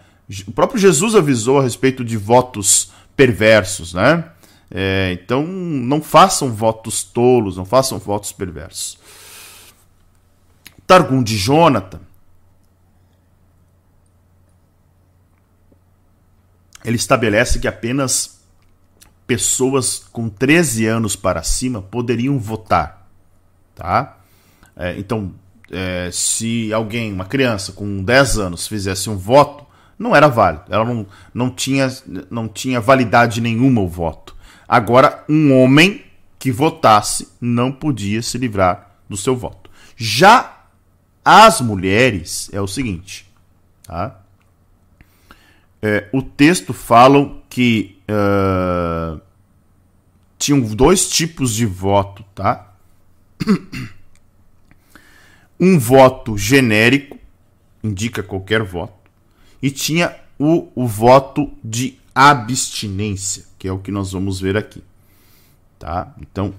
O 0.48 0.52
próprio 0.52 0.80
Jesus 0.80 1.14
avisou 1.14 1.60
a 1.60 1.64
respeito 1.64 2.04
de 2.04 2.18
votos 2.18 2.92
perversos. 3.16 3.94
Né? 3.94 4.28
É, 4.72 5.12
então, 5.14 5.46
não 5.46 6.02
façam 6.02 6.52
votos 6.52 7.04
tolos, 7.04 7.58
não 7.58 7.66
façam 7.66 8.00
votos 8.00 8.32
perversos. 8.32 8.98
Targum 10.88 11.22
de 11.22 11.38
Jonathan. 11.38 12.02
Ele 16.84 16.96
estabelece 16.96 17.60
que 17.60 17.68
apenas 17.68 18.42
pessoas 19.28 20.00
com 20.12 20.28
13 20.28 20.88
anos 20.88 21.16
para 21.16 21.44
cima 21.44 21.84
poderiam 21.84 22.40
votar. 22.40 23.08
Tá? 23.76 24.18
É, 24.76 24.98
então, 24.98 25.36
é, 25.72 26.10
se 26.12 26.74
alguém, 26.74 27.14
uma 27.14 27.26
criança 27.26 27.72
com 27.72 28.04
10 28.04 28.38
anos, 28.38 28.68
fizesse 28.68 29.10
um 29.10 29.18
voto, 29.18 29.66
não 29.98 30.16
era 30.16 30.28
válido. 30.28 30.66
Ela 30.70 30.84
não, 30.84 31.08
não, 31.34 31.50
tinha, 31.50 31.92
não 32.30 32.48
tinha 32.48 32.82
validade 32.82 33.40
nenhuma 33.40 33.82
o 33.82 33.88
voto. 33.88 34.36
Agora, 34.68 35.24
um 35.30 35.54
homem 35.54 36.04
que 36.38 36.52
votasse 36.52 37.30
não 37.40 37.72
podia 37.72 38.22
se 38.22 38.38
livrar 38.38 38.96
do 39.08 39.16
seu 39.16 39.36
voto. 39.36 39.70
Já 39.96 40.66
as 41.24 41.62
mulheres 41.62 42.50
é 42.52 42.60
o 42.60 42.68
seguinte, 42.68 43.32
tá? 43.84 44.20
É, 45.82 46.08
o 46.12 46.22
texto 46.22 46.74
fala 46.74 47.38
que 47.50 48.00
uh, 48.10 49.20
tinham 50.38 50.62
dois 50.62 51.08
tipos 51.10 51.54
de 51.54 51.66
voto, 51.66 52.24
tá? 52.34 52.74
Um 55.62 55.78
voto 55.78 56.36
genérico, 56.36 57.20
indica 57.84 58.24
qualquer 58.24 58.64
voto, 58.64 58.96
e 59.62 59.70
tinha 59.70 60.16
o, 60.40 60.70
o 60.74 60.88
voto 60.88 61.54
de 61.64 62.00
abstinência, 62.16 63.46
que 63.60 63.68
é 63.68 63.72
o 63.72 63.78
que 63.78 63.92
nós 63.92 64.12
vamos 64.12 64.40
ver 64.40 64.58
aqui. 64.58 64.84
Tá? 65.78 66.14
Então, 66.20 66.54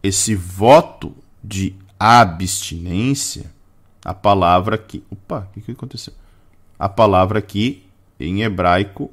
esse 0.00 0.34
voto 0.36 1.14
de 1.42 1.74
abstinência, 1.98 3.52
a 4.04 4.14
palavra 4.14 4.76
aqui. 4.76 5.04
Opa, 5.10 5.40
o 5.40 5.52
que, 5.52 5.60
que 5.60 5.72
aconteceu? 5.72 6.14
A 6.78 6.88
palavra 6.88 7.38
aqui, 7.38 7.86
em 8.18 8.42
hebraico, 8.42 9.10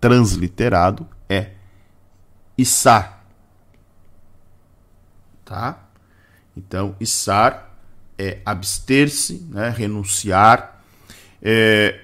transliterado, 0.00 1.06
é 1.28 1.50
Issar. 2.56 3.24
Tá? 5.44 5.88
Então, 6.56 6.96
Issar 7.00 7.71
é 8.18 8.38
abster-se, 8.44 9.46
né, 9.50 9.68
renunciar. 9.70 10.82
É, 11.40 12.00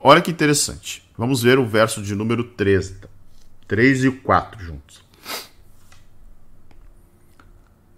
olha 0.00 0.20
que 0.20 0.30
interessante. 0.30 1.02
Vamos 1.16 1.42
ver 1.42 1.58
o 1.58 1.66
verso 1.66 2.02
de 2.02 2.14
número 2.14 2.44
13. 2.44 2.96
3 3.66 4.04
e 4.04 4.10
4 4.10 4.64
juntos. 4.64 5.04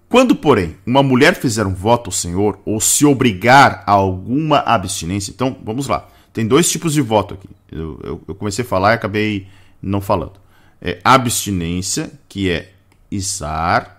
Quando, 0.08 0.34
porém, 0.34 0.76
uma 0.86 1.02
mulher 1.02 1.34
fizer 1.34 1.66
um 1.66 1.74
voto 1.74 2.08
ao 2.08 2.12
Senhor 2.12 2.58
ou 2.64 2.80
se 2.80 3.04
obrigar 3.04 3.82
a 3.86 3.92
alguma 3.92 4.60
abstinência, 4.60 5.30
então 5.30 5.58
vamos 5.62 5.86
lá. 5.86 6.08
Tem 6.32 6.46
dois 6.46 6.70
tipos 6.70 6.94
de 6.94 7.02
voto 7.02 7.34
aqui. 7.34 7.48
Eu, 7.70 8.00
eu, 8.02 8.22
eu 8.28 8.34
comecei 8.34 8.64
a 8.64 8.68
falar 8.68 8.92
e 8.92 8.94
acabei 8.94 9.48
não 9.82 10.00
falando. 10.00 10.40
É 10.80 10.98
abstinência, 11.04 12.10
que 12.28 12.50
é 12.50 12.72
isar, 13.10 13.97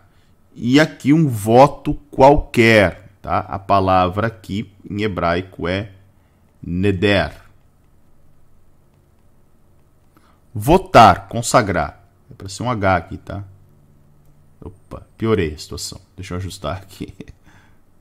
e 0.60 0.80
aqui 0.80 1.14
um 1.14 1.28
voto 1.28 1.94
qualquer, 2.12 3.10
Tá? 3.22 3.40
A 3.40 3.60
palavra 3.60 4.28
aqui 4.28 4.74
em 4.90 5.04
hebraico 5.04 5.68
é 5.68 5.92
neder. 6.64 7.36
Votar, 10.54 11.28
consagrar. 11.28 12.04
É 12.32 12.34
para 12.34 12.48
ser 12.48 12.64
um 12.64 12.72
H 12.72 12.96
aqui, 12.96 13.18
tá? 13.18 13.44
Opa, 14.62 15.06
piorei 15.18 15.54
a 15.54 15.58
situação. 15.58 16.00
Deixa 16.16 16.34
eu 16.34 16.38
ajustar 16.38 16.78
aqui. 16.78 17.14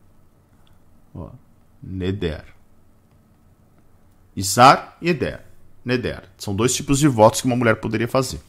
Ó, 1.14 1.30
neder. 1.82 2.44
Isar 4.36 4.96
e 5.02 5.10
Eder. 5.10 5.44
Neder. 5.84 6.22
São 6.38 6.54
dois 6.54 6.72
tipos 6.74 6.98
de 7.00 7.08
votos 7.08 7.40
que 7.40 7.46
uma 7.46 7.56
mulher 7.56 7.76
poderia 7.76 8.06
fazer. 8.06 8.40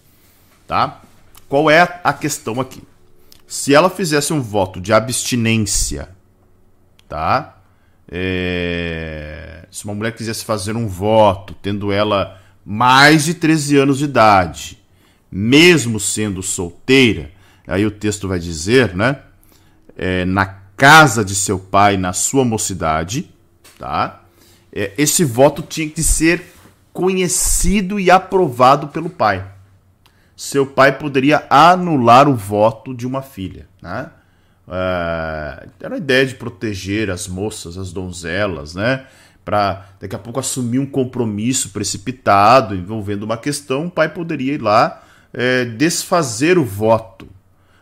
Tá? 0.68 1.02
Qual 1.48 1.70
é 1.70 2.00
a 2.04 2.14
questão 2.14 2.62
aqui? 2.62 2.84
Se 3.50 3.74
ela 3.74 3.90
fizesse 3.90 4.32
um 4.32 4.42
voto 4.42 4.80
de 4.80 4.94
abstinência 4.94 6.18
tá? 7.10 7.58
É... 8.10 9.66
Se 9.72 9.84
uma 9.84 9.96
mulher 9.96 10.16
quisesse 10.16 10.46
fazer 10.46 10.78
um 10.78 10.88
voto, 10.88 11.56
tendo 11.62 11.92
ela 11.92 12.40
mais 12.64 13.26
de 13.26 13.34
13 13.34 13.78
anos 13.78 13.98
de 13.98 14.06
idade, 14.06 14.80
mesmo 15.32 16.00
sendo 16.00 16.42
solteira, 16.42 17.32
aí 17.68 17.86
o 17.86 17.92
texto 17.92 18.28
vai 18.28 18.40
dizer, 18.40 18.96
né? 18.96 19.20
É, 19.98 20.24
na 20.24 20.46
casa 20.46 21.26
de 21.26 21.36
seu 21.36 21.60
pai, 21.60 21.98
na 21.98 22.14
sua 22.14 22.46
mocidade, 22.46 23.30
tá? 23.78 24.22
É, 24.72 24.94
esse 24.98 25.26
voto 25.26 25.62
tinha 25.62 25.90
que 25.90 26.02
ser 26.02 26.54
conhecido 26.94 28.00
e 28.00 28.10
aprovado 28.10 28.88
pelo 28.88 29.10
pai. 29.10 29.46
Seu 30.40 30.66
pai 30.66 30.98
poderia 30.98 31.46
anular 31.50 32.30
o 32.30 32.34
voto 32.34 32.94
de 32.94 33.06
uma 33.06 33.22
filha, 33.22 33.68
né? 33.82 34.10
Uh, 34.66 35.70
era 35.82 35.96
a 35.96 35.98
ideia 35.98 36.26
de 36.26 36.36
proteger 36.36 37.10
as 37.10 37.28
moças, 37.28 37.78
as 37.78 37.92
donzelas, 37.92 38.74
né? 38.74 39.06
para 39.44 39.86
daqui 40.00 40.16
a 40.16 40.20
pouco 40.20 40.40
assumir 40.40 40.80
um 40.80 40.86
compromisso 40.86 41.72
precipitado 41.72 42.74
envolvendo 42.74 43.24
uma 43.24 43.36
questão, 43.36 43.88
o 43.88 43.92
pai 43.92 44.08
poderia 44.08 44.54
ir 44.54 44.62
lá 44.62 45.04
é, 45.34 45.66
desfazer 45.66 46.58
o 46.58 46.64
voto. 46.64 47.28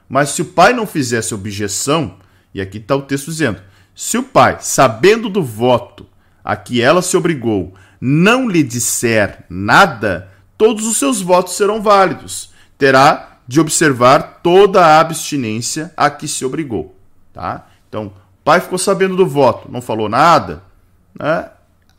Mas 0.10 0.30
se 0.30 0.42
o 0.42 0.46
pai 0.46 0.74
não 0.74 0.88
fizesse 0.88 1.36
objeção, 1.36 2.16
e 2.56 2.62
aqui 2.62 2.80
está 2.80 2.96
o 2.96 3.04
texto 3.04 3.26
dizendo: 3.26 3.62
se 3.94 4.18
o 4.18 4.24
pai, 4.24 4.58
sabendo 4.62 5.30
do 5.30 5.44
voto 5.44 6.08
a 6.44 6.56
que 6.56 6.82
ela 6.82 7.04
se 7.04 7.16
obrigou, 7.16 7.76
não 8.02 8.50
lhe 8.50 8.64
disser 8.64 9.44
nada, 9.48 10.32
todos 10.58 10.86
os 10.86 10.98
seus 10.98 11.22
votos 11.22 11.54
serão 11.56 11.82
válidos. 11.82 12.52
Terá 12.78 13.38
de 13.48 13.60
observar 13.60 14.42
toda 14.44 14.86
a 14.86 15.00
abstinência 15.00 15.94
a 15.96 16.10
que 16.10 16.28
se 16.28 16.44
obrigou. 16.44 16.96
Tá? 17.34 17.68
Então, 17.88 18.08
o 18.08 18.12
pai 18.44 18.60
ficou 18.60 18.78
sabendo 18.78 19.16
do 19.16 19.26
voto, 19.26 19.72
não 19.72 19.82
falou 19.82 20.10
nada. 20.10 20.64
Né? 21.18 21.50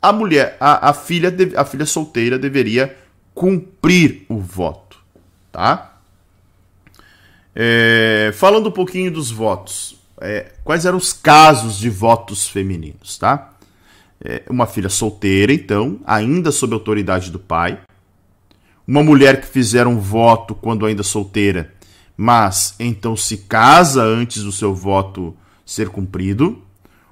A 0.01 0.13
mulher, 0.13 0.57
a, 0.61 0.91
a 0.91 0.93
filha, 0.93 1.35
a 1.57 1.65
filha 1.65 1.87
solteira 1.87 2.39
deveria 2.39 2.97
cumprir 3.35 4.27
o 4.29 4.39
voto. 4.39 4.99
Tá? 5.51 5.99
É, 7.55 8.31
falando 8.35 8.69
um 8.69 8.73
pouquinho 8.73 9.11
dos 9.11 9.31
votos, 9.31 9.99
é, 10.21 10.53
quais 10.63 10.85
eram 10.85 10.99
os 10.99 11.13
casos 11.13 11.79
de 11.79 11.89
votos 11.91 12.47
femininos, 12.47 13.19
tá? 13.19 13.53
É, 14.25 14.43
uma 14.49 14.67
filha 14.67 14.89
solteira, 14.89 15.53
então, 15.53 15.99
ainda 16.05 16.53
sob 16.53 16.75
autoridade 16.75 17.31
do 17.31 17.39
pai, 17.39 17.81
uma 18.89 19.03
mulher 19.03 19.43
que 19.43 19.47
fizer 19.47 19.87
um 19.87 19.99
voto 19.99 20.55
quando 20.55 20.87
ainda 20.87 21.03
solteira, 21.03 21.75
mas 22.17 22.75
então 22.81 23.15
se 23.15 23.37
casa 23.37 24.03
antes 24.03 24.43
do 24.43 24.51
seu 24.51 24.75
voto 24.75 25.37
ser 25.67 25.91
cumprido, 25.91 26.63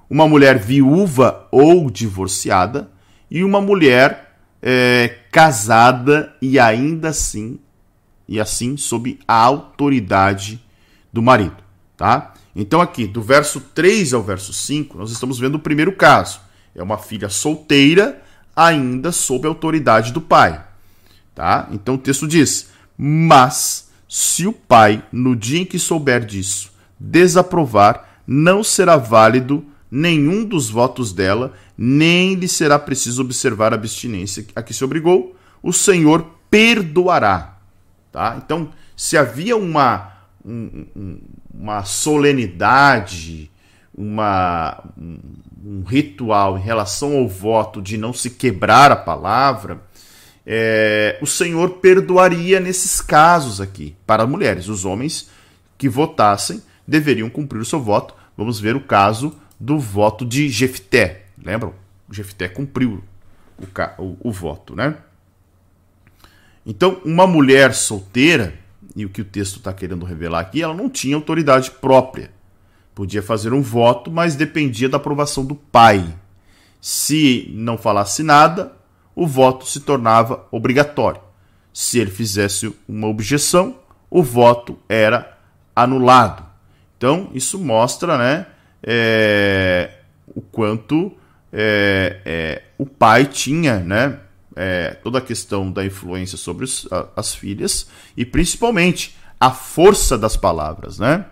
uma 0.08 0.26
mulher 0.26 0.58
viúva 0.58 1.46
ou 1.52 1.90
divorciada 1.90 2.90
e 3.30 3.44
uma 3.44 3.60
mulher 3.60 4.38
é, 4.62 5.18
casada 5.30 6.34
e 6.40 6.58
ainda 6.58 7.10
assim 7.10 7.58
e 8.26 8.40
assim 8.40 8.78
sob 8.78 9.18
a 9.28 9.34
autoridade 9.34 10.64
do 11.12 11.20
marido, 11.20 11.58
tá? 11.94 12.32
Então 12.54 12.80
aqui, 12.80 13.06
do 13.06 13.20
verso 13.20 13.60
3 13.60 14.14
ao 14.14 14.22
verso 14.22 14.50
5, 14.50 14.96
nós 14.96 15.10
estamos 15.10 15.38
vendo 15.38 15.56
o 15.56 15.60
primeiro 15.60 15.92
caso. 15.92 16.40
É 16.74 16.82
uma 16.82 16.96
filha 16.96 17.28
solteira 17.28 18.22
ainda 18.56 19.12
sob 19.12 19.46
a 19.46 19.50
autoridade 19.50 20.10
do 20.10 20.22
pai. 20.22 20.65
Tá? 21.36 21.68
Então 21.70 21.96
o 21.96 21.98
texto 21.98 22.26
diz: 22.26 22.70
Mas 22.96 23.90
se 24.08 24.46
o 24.46 24.54
pai, 24.54 25.04
no 25.12 25.36
dia 25.36 25.60
em 25.60 25.66
que 25.66 25.78
souber 25.78 26.24
disso, 26.24 26.72
desaprovar, 26.98 28.22
não 28.26 28.64
será 28.64 28.96
válido 28.96 29.62
nenhum 29.90 30.46
dos 30.46 30.70
votos 30.70 31.12
dela, 31.12 31.52
nem 31.76 32.34
lhe 32.34 32.48
será 32.48 32.78
preciso 32.78 33.20
observar 33.20 33.72
a 33.72 33.76
abstinência 33.76 34.46
a 34.56 34.62
que 34.62 34.72
se 34.72 34.82
obrigou, 34.82 35.36
o 35.62 35.74
Senhor 35.74 36.26
perdoará. 36.50 37.58
Tá? 38.10 38.40
Então, 38.42 38.70
se 38.96 39.18
havia 39.18 39.58
uma, 39.58 40.12
um, 40.42 41.18
uma 41.52 41.84
solenidade, 41.84 43.50
uma, 43.94 44.82
um 44.96 45.82
ritual 45.86 46.56
em 46.56 46.62
relação 46.62 47.18
ao 47.18 47.28
voto 47.28 47.82
de 47.82 47.98
não 47.98 48.14
se 48.14 48.30
quebrar 48.30 48.90
a 48.90 48.96
palavra, 48.96 49.82
é, 50.46 51.18
o 51.20 51.26
Senhor 51.26 51.70
perdoaria 51.80 52.60
nesses 52.60 53.00
casos 53.00 53.60
aqui 53.60 53.96
para 54.06 54.26
mulheres. 54.26 54.68
Os 54.68 54.84
homens 54.84 55.28
que 55.76 55.88
votassem 55.88 56.62
deveriam 56.86 57.28
cumprir 57.28 57.58
o 57.58 57.64
seu 57.64 57.80
voto. 57.80 58.14
Vamos 58.36 58.60
ver 58.60 58.76
o 58.76 58.80
caso 58.80 59.34
do 59.58 59.78
voto 59.78 60.24
de 60.24 60.48
Jefté. 60.48 61.24
Lembram? 61.42 61.74
Jefté 62.10 62.48
cumpriu 62.48 63.02
o, 63.58 64.02
o, 64.02 64.16
o 64.28 64.32
voto, 64.32 64.76
né? 64.76 64.96
Então, 66.64 67.00
uma 67.04 67.26
mulher 67.26 67.74
solteira, 67.74 68.54
e 68.94 69.04
o 69.04 69.08
que 69.08 69.20
o 69.20 69.24
texto 69.24 69.56
está 69.56 69.72
querendo 69.72 70.04
revelar 70.04 70.40
aqui, 70.40 70.62
ela 70.62 70.74
não 70.74 70.88
tinha 70.88 71.16
autoridade 71.16 71.70
própria. 71.70 72.30
Podia 72.94 73.22
fazer 73.22 73.52
um 73.52 73.62
voto, 73.62 74.10
mas 74.10 74.36
dependia 74.36 74.88
da 74.88 74.96
aprovação 74.96 75.44
do 75.44 75.54
pai. 75.54 76.14
Se 76.80 77.50
não 77.54 77.76
falasse 77.76 78.22
nada, 78.22 78.75
o 79.16 79.26
voto 79.26 79.66
se 79.66 79.80
tornava 79.80 80.46
obrigatório. 80.52 81.22
Se 81.72 81.98
ele 81.98 82.10
fizesse 82.10 82.72
uma 82.86 83.08
objeção, 83.08 83.78
o 84.10 84.22
voto 84.22 84.78
era 84.88 85.38
anulado. 85.74 86.44
Então, 86.96 87.30
isso 87.32 87.58
mostra 87.58 88.18
né, 88.18 88.46
é, 88.82 89.90
o 90.28 90.40
quanto 90.42 91.12
é, 91.52 92.20
é, 92.24 92.62
o 92.78 92.84
pai 92.84 93.24
tinha 93.24 93.78
né, 93.80 94.18
toda 95.02 95.18
a 95.18 95.22
questão 95.22 95.70
da 95.70 95.84
influência 95.84 96.36
sobre 96.38 96.64
os, 96.64 96.86
a, 96.90 97.08
as 97.16 97.34
filhas 97.34 97.88
e 98.16 98.24
principalmente 98.24 99.16
a 99.40 99.50
força 99.50 100.16
das 100.16 100.36
palavras. 100.36 100.98
Né? 100.98 101.24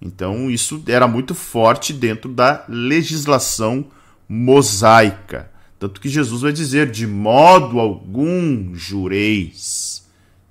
Então, 0.00 0.50
isso 0.50 0.82
era 0.86 1.06
muito 1.08 1.34
forte 1.34 1.92
dentro 1.92 2.32
da 2.32 2.64
legislação 2.68 3.86
mosaica. 4.28 5.50
Tanto 5.78 6.00
que 6.00 6.08
Jesus 6.08 6.42
vai 6.42 6.52
dizer: 6.52 6.90
de 6.90 7.06
modo 7.06 7.78
algum 7.78 8.74
jureis. 8.74 10.06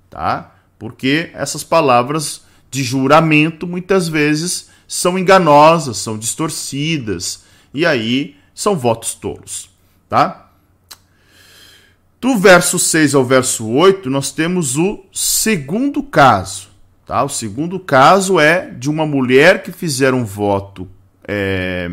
Tá? 0.08 0.54
Porque 0.78 1.30
essas 1.34 1.62
palavras 1.62 2.42
de 2.70 2.82
juramento 2.82 3.66
muitas 3.66 4.08
vezes 4.08 4.70
são 4.86 5.18
enganosas, 5.18 5.98
são 5.98 6.16
distorcidas, 6.16 7.44
e 7.74 7.84
aí 7.84 8.36
são 8.54 8.76
votos 8.76 9.14
tolos. 9.14 9.70
Tá? 10.08 10.50
Do 12.20 12.36
verso 12.36 12.78
6 12.78 13.14
ao 13.14 13.24
verso 13.24 13.68
8, 13.68 14.10
nós 14.10 14.32
temos 14.32 14.76
o 14.76 15.04
segundo 15.12 16.02
caso. 16.02 16.68
Tá? 17.06 17.22
O 17.22 17.28
segundo 17.28 17.78
caso 17.78 18.40
é 18.40 18.70
de 18.70 18.90
uma 18.90 19.06
mulher 19.06 19.62
que 19.62 19.70
fizer 19.70 20.12
um 20.14 20.24
voto 20.24 20.88
é, 21.26 21.88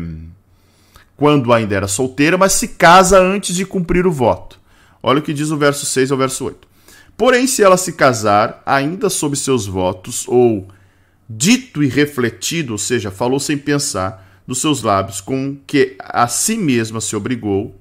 quando 1.16 1.52
ainda 1.52 1.74
era 1.74 1.88
solteira, 1.88 2.36
mas 2.36 2.52
se 2.52 2.68
casa 2.68 3.18
antes 3.18 3.56
de 3.56 3.64
cumprir 3.64 4.06
o 4.06 4.12
voto. 4.12 4.60
Olha 5.02 5.20
o 5.20 5.22
que 5.22 5.32
diz 5.32 5.50
o 5.50 5.56
verso 5.56 5.86
6 5.86 6.12
ao 6.12 6.18
verso 6.18 6.44
8. 6.44 6.68
Porém, 7.16 7.46
se 7.46 7.62
ela 7.62 7.76
se 7.76 7.94
casar, 7.94 8.62
ainda 8.66 9.08
sob 9.08 9.34
seus 9.36 9.66
votos, 9.66 10.26
ou 10.28 10.68
dito 11.28 11.82
e 11.82 11.88
refletido, 11.88 12.72
ou 12.72 12.78
seja, 12.78 13.10
falou 13.10 13.40
sem 13.40 13.56
pensar, 13.56 14.24
dos 14.46 14.60
seus 14.60 14.82
lábios, 14.82 15.20
com 15.20 15.56
que 15.66 15.96
a 15.98 16.28
si 16.28 16.56
mesma 16.56 17.00
se 17.00 17.16
obrigou, 17.16 17.74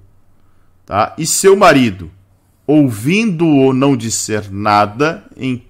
tá? 0.86 1.14
e 1.18 1.28
seu 1.28 1.56
marido, 1.56 2.10
ouvindo 2.66 3.46
ou 3.46 3.74
não 3.74 3.96
disser 3.96 4.52
nada 4.52 5.24
em 5.38 5.64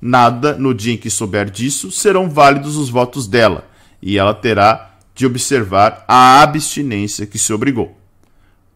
nada 0.00 0.54
no 0.54 0.74
dia 0.74 0.94
em 0.94 0.98
que 0.98 1.08
souber 1.08 1.50
disso, 1.50 1.90
serão 1.90 2.28
válidos 2.28 2.76
os 2.76 2.90
votos 2.90 3.26
dela, 3.26 3.68
e 4.00 4.18
ela 4.18 4.34
terá 4.34 4.93
de 5.14 5.26
observar 5.26 6.04
a 6.08 6.42
abstinência 6.42 7.26
que 7.26 7.38
se 7.38 7.52
obrigou. 7.52 7.96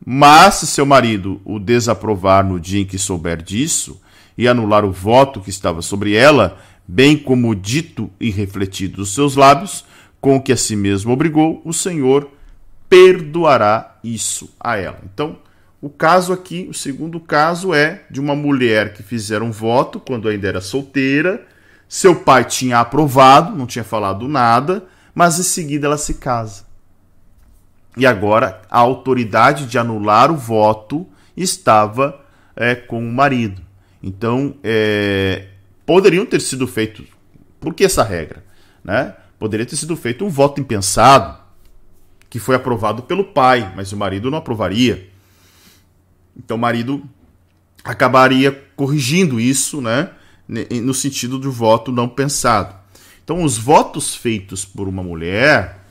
Mas 0.05 0.55
se 0.57 0.67
seu 0.67 0.87
marido 0.87 1.41
o 1.45 1.59
desaprovar 1.59 2.45
no 2.45 2.61
dia 2.61 2.81
em 2.81 2.87
que 2.87 2.99
souber 2.99 3.43
disso, 3.43 4.01
e 4.39 4.47
anular 4.47 4.85
o 4.85 4.93
voto 4.93 5.41
que 5.41 5.51
estava 5.51 5.83
sobre 5.83 6.15
ela, 6.15 6.59
bem 6.87 7.19
como 7.19 7.55
dito 7.57 8.09
e 8.21 8.31
refletido 8.31 8.99
dos 8.99 9.13
seus 9.13 9.35
lábios, 9.35 9.85
com 10.21 10.37
o 10.37 10.41
que 10.41 10.53
a 10.53 10.57
si 10.57 10.77
mesmo 10.77 11.13
obrigou, 11.13 11.61
o 11.65 11.73
Senhor 11.73 12.31
perdoará 12.89 13.99
isso 14.03 14.49
a 14.61 14.77
ela. 14.77 15.01
Então, 15.13 15.37
o 15.83 15.91
caso 15.91 16.33
aqui, 16.33 16.67
o 16.71 16.75
segundo 16.75 17.19
caso 17.19 17.75
é 17.75 18.05
de 18.09 18.21
uma 18.21 18.35
mulher 18.35 18.95
que 18.95 19.03
fizeram 19.03 19.47
um 19.47 19.53
voto 19.53 19.99
quando 19.99 20.29
ainda 20.29 20.47
era 20.47 20.61
solteira, 20.61 21.45
seu 21.89 22.15
pai 22.15 22.45
tinha 22.45 22.79
aprovado, 22.79 23.57
não 23.57 23.67
tinha 23.67 23.85
falado 23.85 24.29
nada, 24.29 24.85
mas 25.19 25.41
em 25.41 25.43
seguida 25.43 25.89
ela 25.89 25.99
se 25.99 26.15
casa. 26.15 26.63
E 27.97 28.07
agora 28.07 28.63
a 28.71 28.79
autoridade 28.79 29.67
de 29.67 29.77
anular 29.77 30.31
o 30.31 30.37
voto 30.37 31.09
estava 31.37 32.25
é, 32.55 32.77
com 32.77 33.01
o 33.01 33.13
marido. 33.13 33.61
Então, 34.01 34.55
é, 34.63 35.49
poderiam 35.85 36.25
ter 36.25 36.41
sido 36.41 36.69
feito. 36.69 37.05
Por 37.59 37.75
que 37.75 37.83
essa 37.83 38.05
regra? 38.05 38.45
Né? 38.85 39.13
Poderia 39.41 39.67
ter 39.67 39.75
sido 39.75 39.97
feito 39.97 40.25
um 40.25 40.29
voto 40.29 40.61
impensado, 40.61 41.37
que 42.31 42.39
foi 42.39 42.55
aprovado 42.55 43.03
pelo 43.03 43.25
pai, 43.25 43.73
mas 43.75 43.91
o 43.91 43.97
marido 43.97 44.31
não 44.31 44.39
aprovaria. 44.39 45.11
Então 46.37 46.57
o 46.57 46.61
marido 46.61 47.03
acabaria 47.83 48.53
corrigindo 48.77 49.41
isso, 49.41 49.81
né? 49.81 50.11
No 50.47 50.95
sentido 50.95 51.41
do 51.41 51.51
voto 51.51 51.91
não 51.91 52.09
pensado. 52.09 52.78
Então, 53.29 53.45
os 53.45 53.59
votos 53.59 54.15
feitos 54.17 54.65
por 54.65 54.89
uma 54.89 55.03
mulher, 55.03 55.85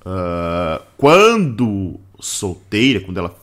uh, 0.00 0.82
quando 0.96 2.00
solteira, 2.18 3.00
quando 3.00 3.18
ela. 3.18 3.38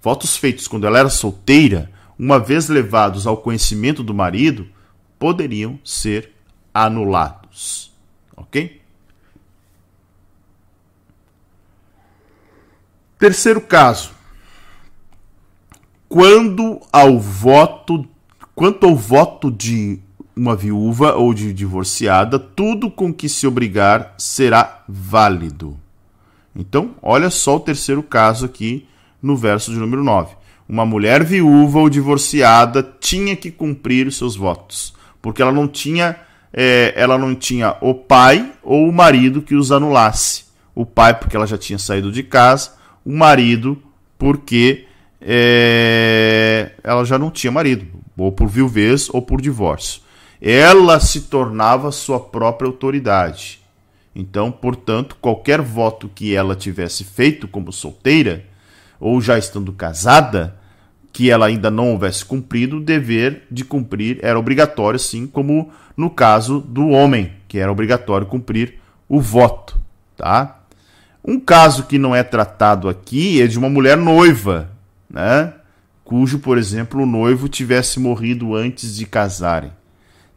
Votos 0.00 0.38
feitos 0.38 0.66
quando 0.66 0.86
ela 0.86 0.98
era 0.98 1.10
solteira, 1.10 1.90
uma 2.18 2.38
vez 2.38 2.70
levados 2.70 3.26
ao 3.26 3.36
conhecimento 3.36 4.02
do 4.02 4.14
marido, 4.14 4.66
poderiam 5.18 5.78
ser 5.84 6.32
anulados. 6.72 7.92
Ok? 8.34 8.80
Terceiro 13.18 13.60
caso 13.60 14.12
quando 16.08 16.80
ao 16.90 17.20
voto, 17.20 18.08
quanto 18.54 18.86
ao 18.86 18.96
voto 18.96 19.50
de 19.50 20.00
uma 20.38 20.54
viúva 20.54 21.14
ou 21.14 21.34
de 21.34 21.52
divorciada, 21.52 22.38
tudo 22.38 22.90
com 22.90 23.12
que 23.12 23.28
se 23.28 23.46
obrigar 23.46 24.14
será 24.16 24.82
válido. 24.88 25.76
Então, 26.54 26.94
olha 27.02 27.28
só 27.28 27.56
o 27.56 27.60
terceiro 27.60 28.02
caso 28.02 28.46
aqui 28.46 28.86
no 29.20 29.36
verso 29.36 29.72
de 29.72 29.78
número 29.78 30.02
9. 30.04 30.36
Uma 30.68 30.86
mulher 30.86 31.24
viúva 31.24 31.80
ou 31.80 31.90
divorciada 31.90 32.88
tinha 33.00 33.34
que 33.34 33.50
cumprir 33.50 34.06
os 34.06 34.16
seus 34.16 34.36
votos, 34.36 34.94
porque 35.20 35.42
ela 35.42 35.52
não 35.52 35.66
tinha, 35.66 36.16
é, 36.52 36.92
ela 36.96 37.18
não 37.18 37.34
tinha 37.34 37.76
o 37.80 37.94
pai 37.94 38.52
ou 38.62 38.88
o 38.88 38.92
marido 38.92 39.42
que 39.42 39.54
os 39.54 39.72
anulasse. 39.72 40.44
O 40.74 40.86
pai, 40.86 41.18
porque 41.18 41.36
ela 41.36 41.46
já 41.46 41.58
tinha 41.58 41.78
saído 41.78 42.12
de 42.12 42.22
casa, 42.22 42.72
o 43.04 43.10
marido, 43.10 43.82
porque 44.16 44.84
é, 45.20 46.70
ela 46.84 47.04
já 47.04 47.18
não 47.18 47.30
tinha 47.30 47.50
marido, 47.50 47.86
ou 48.16 48.30
por 48.30 48.46
viuvez 48.46 49.08
ou 49.12 49.20
por 49.20 49.40
divórcio 49.40 50.02
ela 50.40 51.00
se 51.00 51.22
tornava 51.22 51.90
sua 51.90 52.20
própria 52.20 52.68
autoridade. 52.68 53.60
Então, 54.14 54.50
portanto, 54.50 55.16
qualquer 55.20 55.60
voto 55.60 56.10
que 56.12 56.34
ela 56.34 56.56
tivesse 56.56 57.04
feito 57.04 57.46
como 57.46 57.72
solteira, 57.72 58.44
ou 58.98 59.20
já 59.20 59.38
estando 59.38 59.72
casada, 59.72 60.56
que 61.12 61.30
ela 61.30 61.46
ainda 61.46 61.70
não 61.70 61.92
houvesse 61.92 62.24
cumprido, 62.24 62.76
o 62.76 62.84
dever 62.84 63.42
de 63.50 63.64
cumprir 63.64 64.18
era 64.22 64.38
obrigatório, 64.38 64.96
assim 64.96 65.26
como 65.26 65.70
no 65.96 66.10
caso 66.10 66.60
do 66.60 66.88
homem, 66.88 67.32
que 67.48 67.58
era 67.58 67.72
obrigatório 67.72 68.26
cumprir 68.26 68.74
o 69.08 69.20
voto, 69.20 69.80
tá? 70.16 70.60
Um 71.24 71.40
caso 71.40 71.84
que 71.84 71.98
não 71.98 72.14
é 72.14 72.22
tratado 72.22 72.88
aqui 72.88 73.42
é 73.42 73.46
de 73.46 73.58
uma 73.58 73.68
mulher 73.68 73.96
noiva, 73.96 74.70
né? 75.10 75.52
Cujo, 76.04 76.38
por 76.38 76.56
exemplo, 76.56 77.02
o 77.02 77.06
noivo 77.06 77.48
tivesse 77.48 78.00
morrido 78.00 78.54
antes 78.54 78.96
de 78.96 79.04
casarem. 79.04 79.72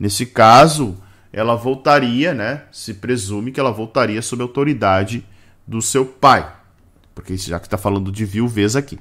Nesse 0.02 0.26
caso, 0.26 0.98
ela 1.32 1.56
voltaria, 1.56 2.34
né? 2.34 2.64
Se 2.72 2.96
presume 2.96 3.52
que 3.52 3.60
ela 3.60 3.72
voltaria 3.72 4.20
sob 4.20 4.42
a 4.42 4.46
autoridade 4.46 5.24
do 5.68 5.80
seu 5.80 6.04
pai. 6.04 6.52
Porque 7.14 7.38
já 7.38 7.60
que 7.60 7.68
está 7.68 7.78
falando 7.78 8.12
de 8.12 8.26
viuvez 8.26 8.76
aqui. 8.76 8.98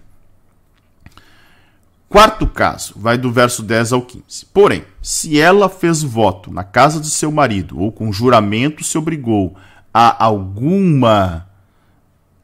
Quarto 2.06 2.46
caso, 2.46 2.92
vai 2.96 3.16
do 3.16 3.32
verso 3.32 3.62
10 3.62 3.94
ao 3.94 4.02
15. 4.02 4.44
Porém, 4.52 4.84
se 5.00 5.40
ela 5.40 5.70
fez 5.70 6.02
voto 6.02 6.52
na 6.52 6.64
casa 6.64 7.00
de 7.00 7.08
seu 7.08 7.32
marido 7.32 7.80
ou 7.80 7.90
com 7.90 8.12
juramento 8.12 8.84
se 8.84 8.98
obrigou 8.98 9.56
a 9.94 10.22
alguma 10.22 11.48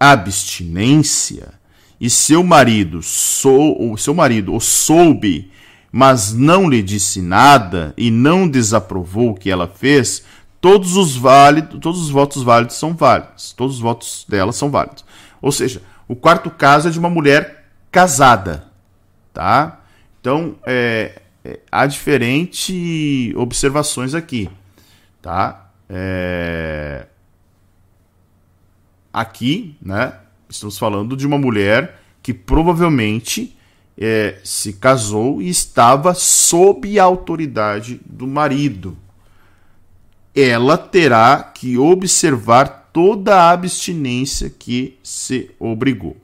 abstinência 0.00 1.52
e 2.00 2.08
seu 2.08 2.42
marido 2.42 3.02
sou, 3.02 3.98
seu 3.98 4.14
marido 4.14 4.54
o 4.54 4.60
soube 4.60 5.50
mas 5.96 6.34
não 6.34 6.68
lhe 6.68 6.82
disse 6.82 7.22
nada 7.22 7.94
e 7.96 8.10
não 8.10 8.46
desaprovou 8.46 9.30
o 9.30 9.34
que 9.34 9.50
ela 9.50 9.66
fez, 9.66 10.26
todos 10.60 10.94
os 10.94 11.16
válidos, 11.16 11.80
todos 11.80 12.02
os 12.02 12.10
votos 12.10 12.42
válidos 12.42 12.76
são 12.76 12.94
válidos. 12.94 13.54
Todos 13.54 13.76
os 13.76 13.80
votos 13.80 14.26
dela 14.28 14.52
são 14.52 14.70
válidos. 14.70 15.06
Ou 15.40 15.50
seja, 15.50 15.80
o 16.06 16.14
quarto 16.14 16.50
caso 16.50 16.88
é 16.88 16.90
de 16.90 16.98
uma 16.98 17.08
mulher 17.08 17.70
casada, 17.90 18.70
tá? 19.32 19.80
Então, 20.20 20.56
é, 20.66 21.22
é, 21.42 21.60
há 21.72 21.86
diferentes 21.86 23.34
observações 23.34 24.14
aqui, 24.14 24.50
tá? 25.22 25.70
É... 25.88 27.06
Aqui, 29.10 29.78
né, 29.80 30.12
estamos 30.46 30.76
falando 30.76 31.16
de 31.16 31.26
uma 31.26 31.38
mulher 31.38 32.02
que 32.22 32.34
provavelmente 32.34 33.55
é, 33.98 34.38
se 34.44 34.74
casou 34.74 35.40
e 35.40 35.48
estava 35.48 36.12
sob 36.14 36.98
a 36.98 37.04
autoridade 37.04 38.00
do 38.04 38.26
marido. 38.26 38.96
Ela 40.34 40.76
terá 40.76 41.42
que 41.42 41.78
observar 41.78 42.90
toda 42.92 43.36
a 43.36 43.50
abstinência 43.50 44.50
que 44.50 44.98
se 45.02 45.50
obrigou. 45.58 46.16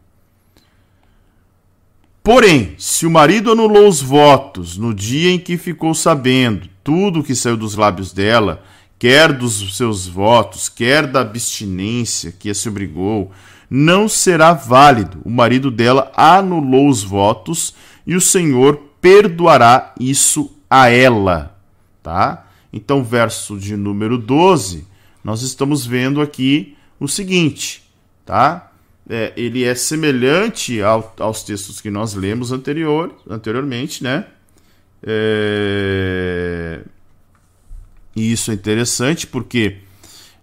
Porém, 2.22 2.74
se 2.78 3.04
o 3.04 3.10
marido 3.10 3.50
anulou 3.50 3.88
os 3.88 4.00
votos 4.00 4.76
no 4.76 4.94
dia 4.94 5.30
em 5.30 5.38
que 5.38 5.58
ficou 5.58 5.92
sabendo 5.92 6.68
tudo 6.84 7.22
que 7.22 7.34
saiu 7.34 7.56
dos 7.56 7.74
lábios 7.74 8.12
dela, 8.12 8.62
quer 8.98 9.32
dos 9.32 9.76
seus 9.76 10.06
votos, 10.06 10.68
quer 10.68 11.06
da 11.06 11.22
abstinência 11.22 12.30
que 12.30 12.52
se 12.54 12.68
obrigou, 12.68 13.32
não 13.74 14.06
será 14.06 14.52
válido. 14.52 15.22
O 15.24 15.30
marido 15.30 15.70
dela 15.70 16.12
anulou 16.14 16.90
os 16.90 17.02
votos 17.02 17.74
e 18.06 18.14
o 18.14 18.20
Senhor 18.20 18.76
perdoará 19.00 19.94
isso 19.98 20.54
a 20.68 20.90
ela, 20.90 21.58
tá? 22.02 22.46
Então, 22.70 23.02
verso 23.02 23.58
de 23.58 23.74
número 23.74 24.18
12, 24.18 24.86
nós 25.24 25.40
estamos 25.40 25.86
vendo 25.86 26.20
aqui 26.20 26.76
o 27.00 27.08
seguinte, 27.08 27.82
tá? 28.26 28.70
É, 29.08 29.32
ele 29.38 29.64
é 29.64 29.74
semelhante 29.74 30.82
ao, 30.82 31.14
aos 31.18 31.42
textos 31.42 31.80
que 31.80 31.90
nós 31.90 32.12
lemos 32.12 32.52
anterior, 32.52 33.10
anteriormente, 33.26 34.04
né? 34.04 34.26
É... 35.02 36.82
E 38.14 38.32
isso 38.32 38.50
é 38.50 38.54
interessante 38.54 39.26
porque 39.26 39.78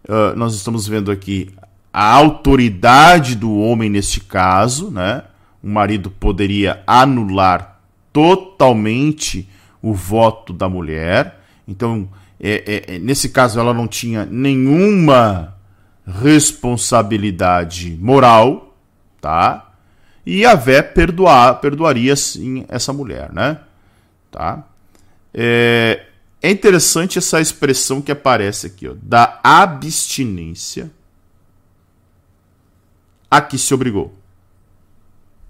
uh, 0.06 0.35
nós 0.35 0.56
estamos 0.56 0.88
vendo 0.88 1.11
aqui 1.11 1.51
a 1.91 2.14
autoridade 2.14 3.36
do 3.36 3.57
homem 3.57 3.90
neste 3.90 4.20
caso, 4.20 4.91
né? 4.91 5.24
O 5.61 5.68
marido 5.68 6.10
poderia 6.10 6.82
anular 6.86 7.80
totalmente 8.14 9.49
o 9.82 9.94
voto 9.94 10.53
da 10.53 10.70
mulher. 10.70 11.40
Então, 11.68 12.07
é, 12.40 12.86
é, 12.90 12.95
é 12.95 12.99
nesse 12.99 13.30
caso, 13.30 13.60
ela 13.60 13.74
não 13.74 13.88
tinha 13.88 14.26
nenhuma 14.26 15.56
responsabilidade 16.06 17.98
moral, 17.99 18.76
tá? 19.20 19.72
E 20.26 20.45
a 20.45 20.56
Vé 20.56 20.82
perdoar, 20.82 21.60
perdoaria 21.60 22.16
sim 22.16 22.66
essa 22.70 22.94
mulher, 22.94 23.34
né? 23.34 23.60
Tá? 24.32 24.64
É, 25.34 26.06
é 26.41 26.52
interessante 26.52 27.18
essa 27.18 27.41
expressão 27.41 28.02
que 28.02 28.11
aparece 28.11 28.68
aqui, 28.68 28.88
ó, 28.88 28.94
da 29.02 29.40
abstinência 29.44 30.91
a 33.30 33.41
que 33.41 33.57
se 33.57 33.73
obrigou. 33.73 34.14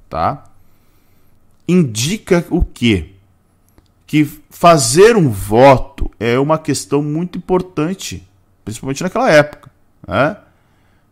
Tá? 0.10 0.46
Indica 1.68 2.46
o 2.50 2.64
quê? 2.64 3.12
Que 4.08 4.26
fazer 4.50 5.16
um 5.16 5.30
voto 5.30 6.10
é 6.20 6.40
uma 6.40 6.58
questão 6.58 7.02
muito 7.02 7.38
importante, 7.38 8.28
principalmente 8.66 9.04
naquela 9.04 9.32
época. 9.32 9.70
Né? 10.08 10.38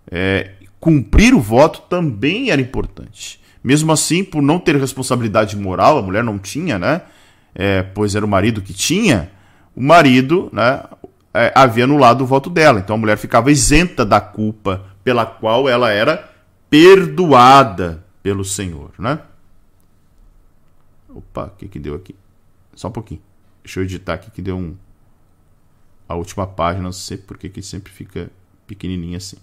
É, 0.10 0.52
cumprir 0.80 1.34
o 1.34 1.40
voto 1.40 1.82
também 1.90 2.50
era 2.50 2.62
importante. 2.62 3.40
Mesmo 3.64 3.92
assim, 3.92 4.24
por 4.24 4.42
não 4.42 4.60
ter 4.60 4.76
responsabilidade 4.78 5.56
moral, 5.58 5.98
a 5.98 6.02
mulher 6.02 6.24
não 6.24 6.40
tinha, 6.40 6.80
né? 6.80 7.02
É, 7.54 7.82
pois 7.82 8.16
era 8.16 8.26
o 8.26 8.28
marido 8.28 8.62
que 8.62 8.74
tinha, 8.74 9.32
o 9.76 9.82
marido 9.82 10.50
né, 10.54 10.84
é, 11.34 11.52
havia 11.56 11.84
anulado 11.84 12.22
o 12.22 12.26
voto 12.26 12.50
dela. 12.50 12.80
Então 12.80 12.96
a 12.96 13.00
mulher 13.00 13.18
ficava 13.18 13.52
isenta 13.52 14.06
da 14.06 14.22
culpa 14.22 14.86
pela 15.04 15.26
qual 15.26 15.68
ela 15.68 15.92
era 15.92 16.30
perdoada 16.70 18.06
pelo 18.22 18.44
Senhor, 18.44 18.92
né? 19.00 19.22
Opa, 21.10 21.46
o 21.46 21.50
que 21.52 21.68
que 21.68 21.80
deu 21.80 21.96
aqui? 21.96 22.16
Só 22.76 22.90
um 22.90 22.92
pouquinho. 22.92 23.22
Deixa 23.64 23.80
eu 23.80 23.84
editar 23.84 24.14
aqui 24.14 24.30
que 24.32 24.42
deu 24.42 24.58
um 24.58 24.76
a 26.08 26.16
última 26.16 26.48
página, 26.48 26.84
não 26.84 26.92
sei 26.92 27.18
por 27.18 27.38
que 27.38 27.50
que 27.50 27.62
sempre 27.62 27.92
fica 27.92 28.30
pequenininha 28.66 29.18
assim. 29.18 29.38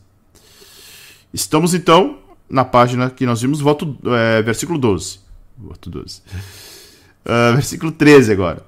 Estamos 1.33 1.75
então 1.75 2.21
na 2.49 2.65
página 2.65 3.11
que 3.11 3.27
nós 3.27 3.43
vimos, 3.43 3.61
voto, 3.61 3.99
é, 4.07 4.41
versículo 4.43 4.79
12. 4.79 5.21
Voto 5.59 5.91
12. 5.91 6.21
Uh, 6.21 6.23
ah, 7.27 7.53
versículo 7.53 7.93
13 7.93 8.33
agora 8.33 8.65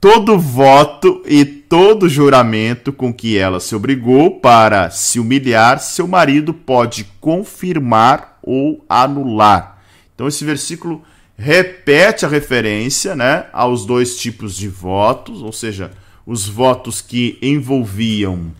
todo 0.00 0.38
voto 0.38 1.22
e 1.26 1.44
todo 1.44 2.08
juramento 2.08 2.92
com 2.92 3.12
que 3.12 3.36
ela 3.36 3.60
se 3.60 3.74
obrigou 3.74 4.38
para 4.38 4.90
se 4.90 5.18
humilhar, 5.18 5.80
seu 5.80 6.06
marido 6.06 6.54
pode 6.54 7.04
confirmar 7.20 8.38
ou 8.42 8.84
anular. 8.88 9.82
Então 10.14 10.28
esse 10.28 10.44
versículo 10.44 11.02
repete 11.36 12.24
a 12.24 12.28
referência, 12.28 13.14
né, 13.14 13.46
aos 13.52 13.84
dois 13.84 14.16
tipos 14.16 14.56
de 14.56 14.68
votos, 14.68 15.42
ou 15.42 15.52
seja, 15.52 15.90
os 16.26 16.46
votos 16.46 17.00
que 17.00 17.38
envolviam 17.42 18.52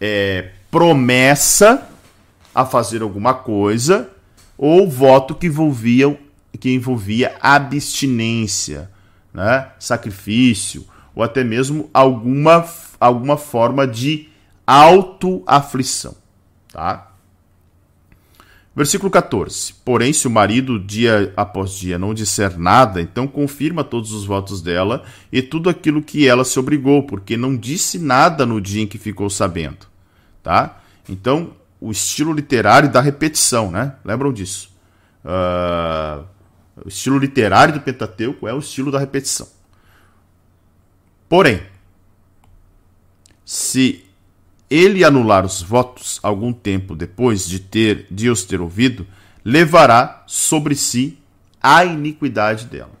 é, 0.00 0.50
promessa 0.70 1.88
a 2.54 2.64
fazer 2.64 3.02
alguma 3.02 3.34
coisa 3.34 4.10
ou 4.58 4.88
voto 4.88 5.34
que 5.34 5.50
que 6.58 6.70
envolvia 6.70 7.36
abstinência 7.40 8.90
né, 9.36 9.68
sacrifício, 9.78 10.86
ou 11.14 11.22
até 11.22 11.44
mesmo 11.44 11.90
alguma, 11.92 12.64
alguma 12.98 13.36
forma 13.36 13.86
de 13.86 14.30
autoaflição. 14.66 16.16
Tá? 16.72 17.10
Versículo 18.74 19.10
14. 19.10 19.74
Porém, 19.84 20.14
se 20.14 20.26
o 20.26 20.30
marido, 20.30 20.78
dia 20.80 21.34
após 21.36 21.72
dia, 21.72 21.98
não 21.98 22.14
disser 22.14 22.58
nada, 22.58 22.98
então 23.00 23.26
confirma 23.26 23.84
todos 23.84 24.12
os 24.12 24.24
votos 24.24 24.62
dela 24.62 25.04
e 25.30 25.42
tudo 25.42 25.68
aquilo 25.68 26.02
que 26.02 26.26
ela 26.26 26.42
se 26.42 26.58
obrigou, 26.58 27.02
porque 27.02 27.36
não 27.36 27.54
disse 27.54 27.98
nada 27.98 28.46
no 28.46 28.58
dia 28.58 28.82
em 28.82 28.86
que 28.86 28.96
ficou 28.96 29.28
sabendo. 29.28 29.86
Tá? 30.42 30.80
Então, 31.08 31.52
o 31.78 31.90
estilo 31.90 32.32
literário 32.32 32.90
da 32.90 33.02
repetição, 33.02 33.70
né? 33.70 33.96
Lembram 34.02 34.32
disso? 34.32 34.70
Uh, 35.22 36.24
o 36.84 36.88
estilo 36.88 37.18
literário 37.18 37.74
do 37.74 37.80
Pentateuco 37.80 38.46
é 38.46 38.52
o 38.52 38.58
estilo 38.58 38.90
da 38.90 38.98
repetição. 38.98 39.48
Porém, 41.28 41.62
se 43.44 44.04
ele 44.68 45.04
anular 45.04 45.44
os 45.44 45.62
votos 45.62 46.18
algum 46.22 46.52
tempo 46.52 46.94
depois 46.94 47.46
de 47.46 47.60
ter 47.60 48.06
de 48.10 48.28
os 48.28 48.44
ter 48.44 48.60
ouvido, 48.60 49.06
levará 49.44 50.24
sobre 50.26 50.74
si 50.74 51.18
a 51.62 51.84
iniquidade 51.84 52.66
dela. 52.66 52.92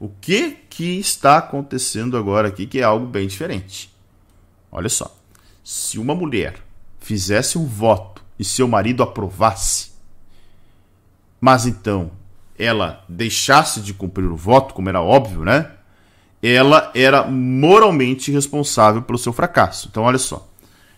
O 0.00 0.08
que 0.08 0.52
que 0.70 0.98
está 0.98 1.38
acontecendo 1.38 2.16
agora 2.16 2.48
aqui 2.48 2.66
que 2.66 2.78
é 2.78 2.84
algo 2.84 3.06
bem 3.06 3.26
diferente? 3.26 3.92
Olha 4.70 4.88
só. 4.88 5.16
Se 5.64 5.98
uma 5.98 6.14
mulher 6.14 6.62
fizesse 7.00 7.58
um 7.58 7.66
voto 7.66 8.24
e 8.38 8.44
seu 8.44 8.68
marido 8.68 9.02
aprovasse, 9.02 9.90
mas 11.40 11.66
então 11.66 12.12
ela 12.58 13.04
deixasse 13.08 13.80
de 13.80 13.94
cumprir 13.94 14.26
o 14.26 14.36
voto, 14.36 14.74
como 14.74 14.88
era 14.88 15.00
óbvio, 15.00 15.44
né? 15.44 15.70
Ela 16.42 16.90
era 16.94 17.24
moralmente 17.24 18.30
responsável 18.30 19.02
pelo 19.02 19.18
seu 19.18 19.32
fracasso. 19.32 19.88
Então, 19.90 20.02
olha 20.04 20.18
só. 20.18 20.48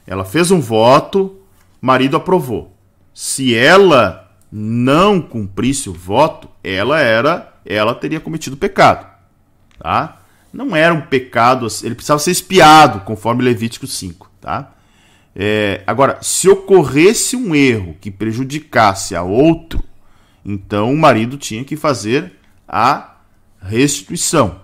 Ela 0.07 0.25
fez 0.25 0.51
um 0.51 0.61
voto, 0.61 1.41
marido 1.81 2.17
aprovou. 2.17 2.75
Se 3.15 3.55
ela 3.55 4.31
não 4.51 5.21
cumprisse 5.21 5.89
o 5.89 5.93
voto, 5.93 6.49
ela 6.65 7.01
era, 7.01 7.53
ela 7.65 7.95
teria 7.95 8.21
cometido 8.21 8.57
pecado, 8.57 9.07
tá? 9.79 10.21
Não 10.53 10.75
era 10.75 10.93
um 10.93 11.03
pecado, 11.03 11.69
ele 11.83 11.95
precisava 11.95 12.19
ser 12.19 12.33
espiado, 12.33 13.01
conforme 13.01 13.45
Levítico 13.45 13.87
5, 13.87 14.31
tá? 14.41 14.73
É, 15.35 15.83
agora, 15.87 16.19
se 16.21 16.49
ocorresse 16.49 17.37
um 17.37 17.55
erro 17.55 17.95
que 18.01 18.11
prejudicasse 18.11 19.15
a 19.15 19.23
outro, 19.23 19.83
então 20.45 20.93
o 20.93 20.99
marido 20.99 21.37
tinha 21.37 21.65
que 21.65 21.77
fazer 21.77 22.33
a 22.67 23.17
restituição, 23.61 24.61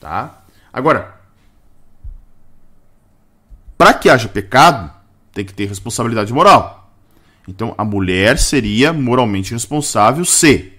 tá? 0.00 0.42
Agora, 0.72 1.18
para 3.76 3.94
que 3.94 4.10
haja 4.10 4.28
pecado, 4.28 4.92
tem 5.32 5.44
que 5.44 5.54
ter 5.54 5.66
responsabilidade 5.66 6.32
moral. 6.32 6.92
Então, 7.46 7.74
a 7.78 7.84
mulher 7.84 8.38
seria 8.38 8.92
moralmente 8.92 9.52
responsável 9.52 10.24
se 10.24 10.72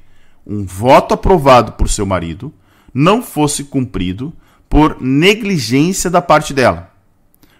um 0.45 0.65
voto 0.65 1.13
aprovado 1.13 1.71
por 1.73 1.89
seu 1.89 2.05
marido 2.05 2.53
não 2.93 3.21
fosse 3.21 3.63
cumprido 3.63 4.33
por 4.69 5.01
negligência 5.01 6.09
da 6.09 6.21
parte 6.21 6.53
dela. 6.53 6.93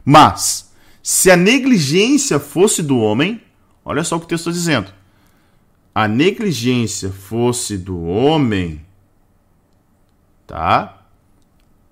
Mas, 0.06 0.72
se 1.02 1.32
a 1.32 1.38
negligência 1.38 2.40
fosse 2.40 2.84
do 2.84 3.00
homem, 3.00 3.42
olha 3.84 4.04
só 4.04 4.16
o 4.16 4.20
que 4.20 4.26
o 4.26 4.30
texto 4.30 4.50
está 4.50 4.52
dizendo. 4.52 4.99
A 6.00 6.08
negligência 6.08 7.10
fosse 7.10 7.78
do 7.78 8.06
homem, 8.06 8.80
tá? 10.48 10.98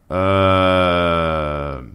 Uh, 0.10 1.90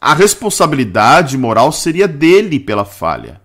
a 0.00 0.14
responsabilidade 0.14 1.36
moral 1.36 1.72
seria 1.72 2.06
dele 2.06 2.60
pela 2.60 2.84
falha. 2.84 3.40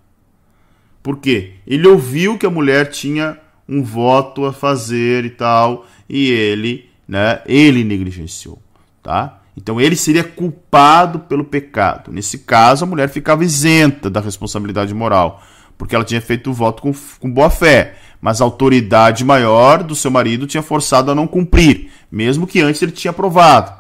Por 1.02 1.18
quê? 1.18 1.54
Ele 1.66 1.88
ouviu 1.88 2.38
que 2.38 2.46
a 2.46 2.52
mulher 2.52 2.92
tinha 2.92 3.40
um 3.68 3.82
voto 3.82 4.46
a 4.46 4.54
fazer 4.54 5.26
e 5.26 5.32
tal, 5.32 5.88
e 6.08 6.30
ele, 6.30 6.88
né, 7.08 7.42
ele 7.48 7.84
negligenciou, 7.84 8.62
tá? 9.02 9.40
Então 9.58 9.82
ele 9.82 9.96
seria 9.96 10.24
culpado 10.24 11.22
pelo 11.22 11.44
pecado. 11.44 12.12
Nesse 12.12 12.38
caso, 12.38 12.86
a 12.86 12.88
mulher 12.88 13.10
ficava 13.10 13.44
isenta 13.44 14.08
da 14.08 14.20
responsabilidade 14.20 14.94
moral, 14.94 15.42
porque 15.80 15.96
ela 15.96 16.04
tinha 16.04 16.22
feito 16.22 16.52
o 16.52 16.54
voto 16.54 16.84
com, 16.84 16.94
com 17.20 17.32
boa 17.32 17.50
fé, 17.50 17.96
mas 18.20 18.42
a 18.42 18.44
autoridade 18.44 19.24
maior 19.24 19.82
do 19.82 19.96
seu 19.96 20.12
marido 20.12 20.46
tinha 20.46 20.62
forçado 20.62 21.10
a 21.10 21.16
não 21.16 21.26
cumprir, 21.26 21.90
mesmo 22.12 22.46
que 22.46 22.60
antes 22.60 22.82
ele 22.82 22.92
tinha 22.92 23.12
aprovado, 23.12 23.72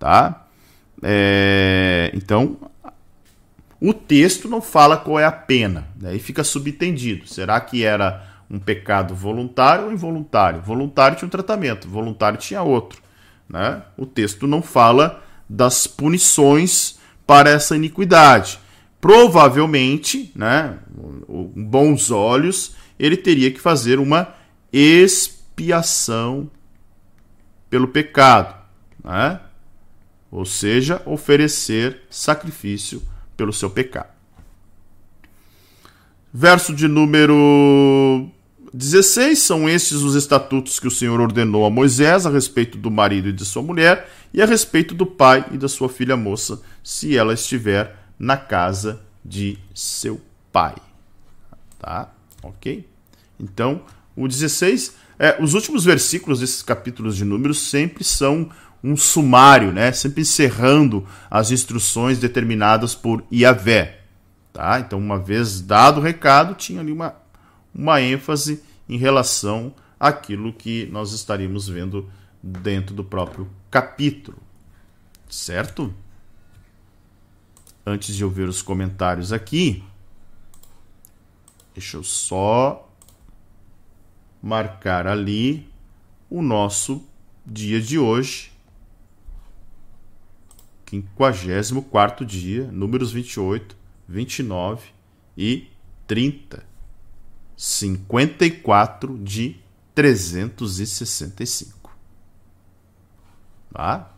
tá? 0.00 0.46
É, 1.00 2.10
então, 2.12 2.56
o 3.80 3.94
texto 3.94 4.48
não 4.48 4.60
fala 4.60 4.96
qual 4.96 5.20
é 5.20 5.24
a 5.24 5.30
pena, 5.30 5.86
daí 5.94 6.18
fica 6.18 6.42
subentendido. 6.42 7.28
Será 7.28 7.60
que 7.60 7.84
era 7.84 8.26
um 8.50 8.58
pecado 8.58 9.14
voluntário 9.14 9.84
ou 9.84 9.92
involuntário? 9.92 10.60
Voluntário 10.60 11.16
tinha 11.16 11.26
um 11.26 11.30
tratamento, 11.30 11.88
voluntário 11.88 12.36
tinha 12.36 12.62
outro. 12.62 13.00
Né? 13.48 13.80
O 13.96 14.04
texto 14.04 14.48
não 14.48 14.60
fala 14.60 15.22
das 15.48 15.86
punições 15.86 16.98
para 17.24 17.48
essa 17.48 17.76
iniquidade. 17.76 18.58
Provavelmente, 19.00 20.32
né, 20.34 20.78
com 21.26 21.52
bons 21.54 22.10
olhos, 22.10 22.74
ele 22.98 23.16
teria 23.16 23.50
que 23.50 23.60
fazer 23.60 23.98
uma 23.98 24.34
expiação 24.72 26.50
pelo 27.70 27.88
pecado. 27.88 28.56
Né? 29.04 29.40
ou 30.30 30.44
seja, 30.44 31.02
oferecer 31.06 32.02
sacrifício 32.10 33.02
pelo 33.36 33.52
seu 33.52 33.70
pecado. 33.70 34.08
Verso 36.32 36.74
de 36.74 36.86
número 36.86 38.28
16: 38.72 39.38
São 39.38 39.68
estes 39.68 40.02
os 40.02 40.14
estatutos 40.14 40.78
que 40.78 40.86
o 40.86 40.90
Senhor 40.90 41.20
ordenou 41.20 41.64
a 41.64 41.70
Moisés 41.70 42.26
a 42.26 42.30
respeito 42.30 42.76
do 42.76 42.90
marido 42.90 43.28
e 43.28 43.32
de 43.32 43.44
sua 43.44 43.62
mulher, 43.62 44.10
e 44.32 44.42
a 44.42 44.46
respeito 44.46 44.94
do 44.94 45.06
pai 45.06 45.46
e 45.52 45.56
da 45.56 45.68
sua 45.68 45.88
filha 45.88 46.16
moça, 46.16 46.60
se 46.84 47.16
ela 47.16 47.32
estiver 47.32 47.96
na 48.18 48.36
casa 48.36 49.00
de 49.24 49.58
seu 49.74 50.20
pai. 50.52 50.74
Tá? 51.78 52.10
Ok? 52.42 52.88
Então, 53.38 53.82
o 54.16 54.26
16. 54.26 54.94
É, 55.18 55.36
os 55.42 55.54
últimos 55.54 55.84
versículos 55.84 56.40
desses 56.40 56.62
capítulos 56.62 57.16
de 57.16 57.24
Números 57.24 57.58
sempre 57.58 58.04
são 58.04 58.50
um 58.82 58.96
sumário, 58.96 59.72
né? 59.72 59.90
sempre 59.92 60.22
encerrando 60.22 61.06
as 61.30 61.50
instruções 61.50 62.18
determinadas 62.18 62.94
por 62.94 63.24
Iavé. 63.32 64.00
Tá? 64.52 64.80
Então, 64.80 64.98
uma 64.98 65.18
vez 65.18 65.60
dado 65.60 66.00
o 66.00 66.02
recado, 66.02 66.54
tinha 66.54 66.80
ali 66.80 66.92
uma, 66.92 67.14
uma 67.74 68.00
ênfase 68.00 68.62
em 68.88 68.96
relação 68.96 69.74
àquilo 69.98 70.52
que 70.52 70.86
nós 70.86 71.12
estaríamos 71.12 71.68
vendo 71.68 72.08
dentro 72.42 72.94
do 72.94 73.04
próprio 73.04 73.48
capítulo. 73.70 74.38
Certo? 75.28 75.92
Antes 77.90 78.14
de 78.14 78.22
eu 78.22 78.28
ver 78.28 78.50
os 78.50 78.60
comentários 78.60 79.32
aqui, 79.32 79.82
deixa 81.72 81.96
eu 81.96 82.04
só 82.04 82.86
marcar 84.42 85.06
ali 85.06 85.72
o 86.28 86.42
nosso 86.42 87.02
dia 87.46 87.80
de 87.80 87.98
hoje, 87.98 88.52
54 90.86 92.26
dia, 92.26 92.70
números 92.70 93.10
28, 93.10 93.74
29 94.06 94.90
e 95.34 95.70
30. 96.06 96.62
54 97.56 99.16
de 99.16 99.56
365. 99.94 101.96
Tá? 103.72 104.12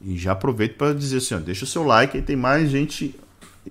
E 0.00 0.16
já 0.16 0.32
aproveito 0.32 0.76
para 0.76 0.94
dizer 0.94 1.18
assim, 1.18 1.34
ó, 1.34 1.38
deixa 1.38 1.64
o 1.64 1.68
seu 1.68 1.82
like, 1.82 2.16
aí 2.16 2.22
tem 2.22 2.36
mais 2.36 2.70
gente, 2.70 3.14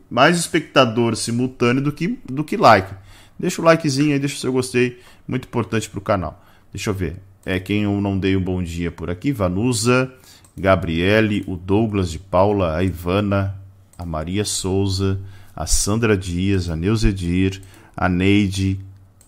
mais 0.10 0.38
espectador 0.38 1.16
simultâneo 1.16 1.82
do 1.82 1.92
que, 1.92 2.20
do 2.26 2.44
que 2.44 2.56
like. 2.56 2.94
Deixa 3.38 3.62
o 3.62 3.66
likezinho 3.66 4.14
aí, 4.14 4.20
deixa 4.20 4.36
o 4.36 4.40
seu 4.40 4.52
gostei, 4.52 5.00
muito 5.28 5.46
importante 5.48 5.90
para 5.90 6.00
o 6.00 6.02
canal. 6.02 6.44
Deixa 6.72 6.90
eu 6.90 6.94
ver 6.94 7.22
é 7.46 7.60
quem 7.60 7.84
eu 7.84 8.00
não 8.02 8.18
dei 8.18 8.36
um 8.36 8.42
bom 8.42 8.62
dia 8.62 8.92
por 8.92 9.10
aqui, 9.10 9.32
Vanusa, 9.32 10.12
Gabriele, 10.56 11.44
o 11.48 11.56
Douglas 11.56 12.12
de 12.12 12.20
Paula, 12.20 12.76
a 12.76 12.84
Ivana, 12.84 13.56
a 13.98 14.06
Maria 14.06 14.46
Souza, 14.46 15.20
a 15.56 15.66
Sandra 15.66 16.18
Dias, 16.18 16.70
a 16.70 16.76
Neuzedir, 16.76 17.62
a 17.96 18.10
Neide, 18.10 18.80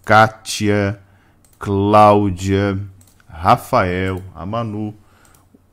Kátia, 0.04 1.00
Cláudia, 1.58 2.78
Rafael, 3.28 4.22
a 4.36 4.46
Manu, 4.46 4.94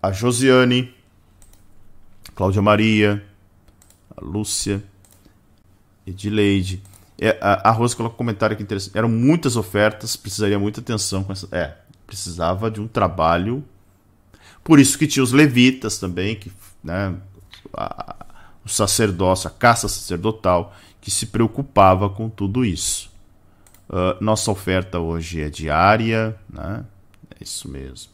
a 0.03 0.13
Josiane, 0.13 0.95
Cláudia 2.39 2.63
Maria, 2.63 3.27
a 4.17 4.25
Lúcia, 4.25 4.81
Edileide. 6.07 6.81
É, 7.21 7.37
a, 7.41 7.71
a 7.71 7.73
Rosa 7.73 7.97
colocou 7.97 8.15
um 8.15 8.19
comentário 8.19 8.55
aqui 8.55 8.63
interessante. 8.63 8.97
Eram 8.97 9.09
muitas 9.09 9.57
ofertas, 9.57 10.15
precisaria 10.15 10.57
muita 10.57 10.81
atenção 10.81 11.25
com 11.25 11.33
essa. 11.33 11.49
É, 11.51 11.75
precisava 12.07 12.71
de 12.71 12.81
um 12.81 12.87
trabalho. 12.87 13.65
Por 14.63 14.79
isso 14.79 14.97
que 14.97 15.09
tinha 15.09 15.21
os 15.21 15.33
levitas 15.33 15.99
também, 15.99 16.37
que 16.37 16.53
né, 16.81 17.17
a, 17.75 18.25
o 18.65 18.69
sacerdócio, 18.69 19.49
a 19.49 19.51
caça 19.51 19.89
sacerdotal, 19.89 20.73
que 21.01 21.11
se 21.11 21.27
preocupava 21.27 22.09
com 22.09 22.29
tudo 22.29 22.65
isso. 22.65 23.11
Uh, 23.89 24.23
nossa 24.23 24.49
oferta 24.49 25.01
hoje 25.01 25.41
é 25.41 25.51
diária, 25.51 26.39
né? 26.49 26.85
É 27.33 27.43
isso 27.43 27.69
mesmo. 27.69 28.13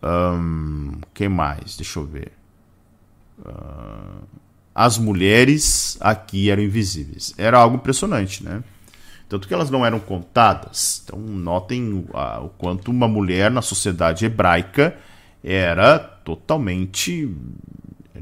Um, 0.00 1.00
quem 1.12 1.28
mais? 1.28 1.76
Deixa 1.76 1.98
eu 1.98 2.06
ver. 2.06 2.38
Uh, 3.40 4.24
as 4.74 4.98
mulheres 4.98 5.96
aqui 6.00 6.50
eram 6.50 6.62
invisíveis. 6.62 7.34
Era 7.36 7.58
algo 7.58 7.76
impressionante, 7.76 8.44
né? 8.44 8.62
Tanto 9.28 9.46
que 9.46 9.54
elas 9.54 9.70
não 9.70 9.84
eram 9.86 10.00
contadas. 10.00 11.02
Então, 11.04 11.18
notem 11.18 11.92
o, 11.92 12.06
o 12.44 12.48
quanto 12.50 12.90
uma 12.90 13.06
mulher 13.06 13.50
na 13.50 13.62
sociedade 13.62 14.24
hebraica 14.24 14.96
era 15.42 15.98
totalmente. 15.98 17.32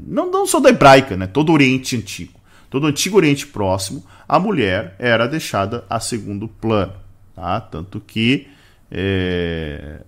Não, 0.01 0.29
não 0.29 0.45
só 0.45 0.59
da 0.59 0.69
hebraica, 0.69 1.17
né? 1.17 1.27
Todo 1.27 1.49
o 1.49 1.53
Oriente 1.53 1.95
Antigo. 1.95 2.39
Todo 2.69 2.83
o 2.83 2.87
Antigo 2.87 3.17
Oriente 3.17 3.47
Próximo, 3.47 4.05
a 4.27 4.37
mulher 4.39 4.95
era 4.99 5.27
deixada 5.27 5.83
a 5.89 5.99
segundo 5.99 6.47
plano. 6.47 6.93
Tá? 7.35 7.59
Tanto 7.59 7.99
que. 7.99 8.47
É, 8.91 10.01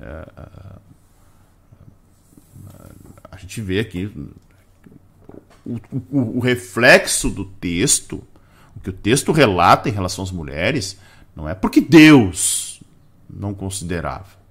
a 3.31 3.38
gente 3.38 3.61
vê 3.61 3.79
aqui 3.79 4.11
o, 5.65 5.77
o, 6.11 6.38
o 6.38 6.39
reflexo 6.39 7.29
do 7.29 7.45
texto, 7.45 8.23
o 8.75 8.79
que 8.79 8.89
o 8.89 8.93
texto 8.93 9.31
relata 9.31 9.89
em 9.89 9.91
relação 9.91 10.23
às 10.23 10.31
mulheres, 10.31 10.97
não 11.35 11.47
é 11.47 11.53
porque 11.53 11.81
Deus 11.81 12.81
não 13.29 13.53
considerava. 13.53 14.41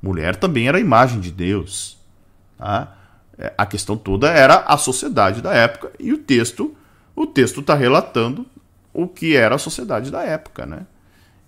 Mulher 0.00 0.36
também 0.36 0.68
era 0.68 0.78
a 0.78 0.80
imagem 0.80 1.20
de 1.20 1.30
Deus. 1.30 1.98
Tá? 2.56 2.96
É, 3.38 3.52
a 3.56 3.66
questão 3.66 3.96
toda 3.96 4.30
era 4.30 4.56
a 4.56 4.76
sociedade 4.76 5.40
da 5.40 5.52
época 5.52 5.92
e 5.98 6.12
o 6.12 6.18
texto 6.18 6.74
o 7.18 7.26
texto 7.26 7.60
está 7.60 7.74
relatando 7.74 8.46
o 8.94 9.08
que 9.08 9.34
era 9.34 9.56
a 9.56 9.58
sociedade 9.58 10.08
da 10.08 10.22
época, 10.22 10.64
né? 10.64 10.86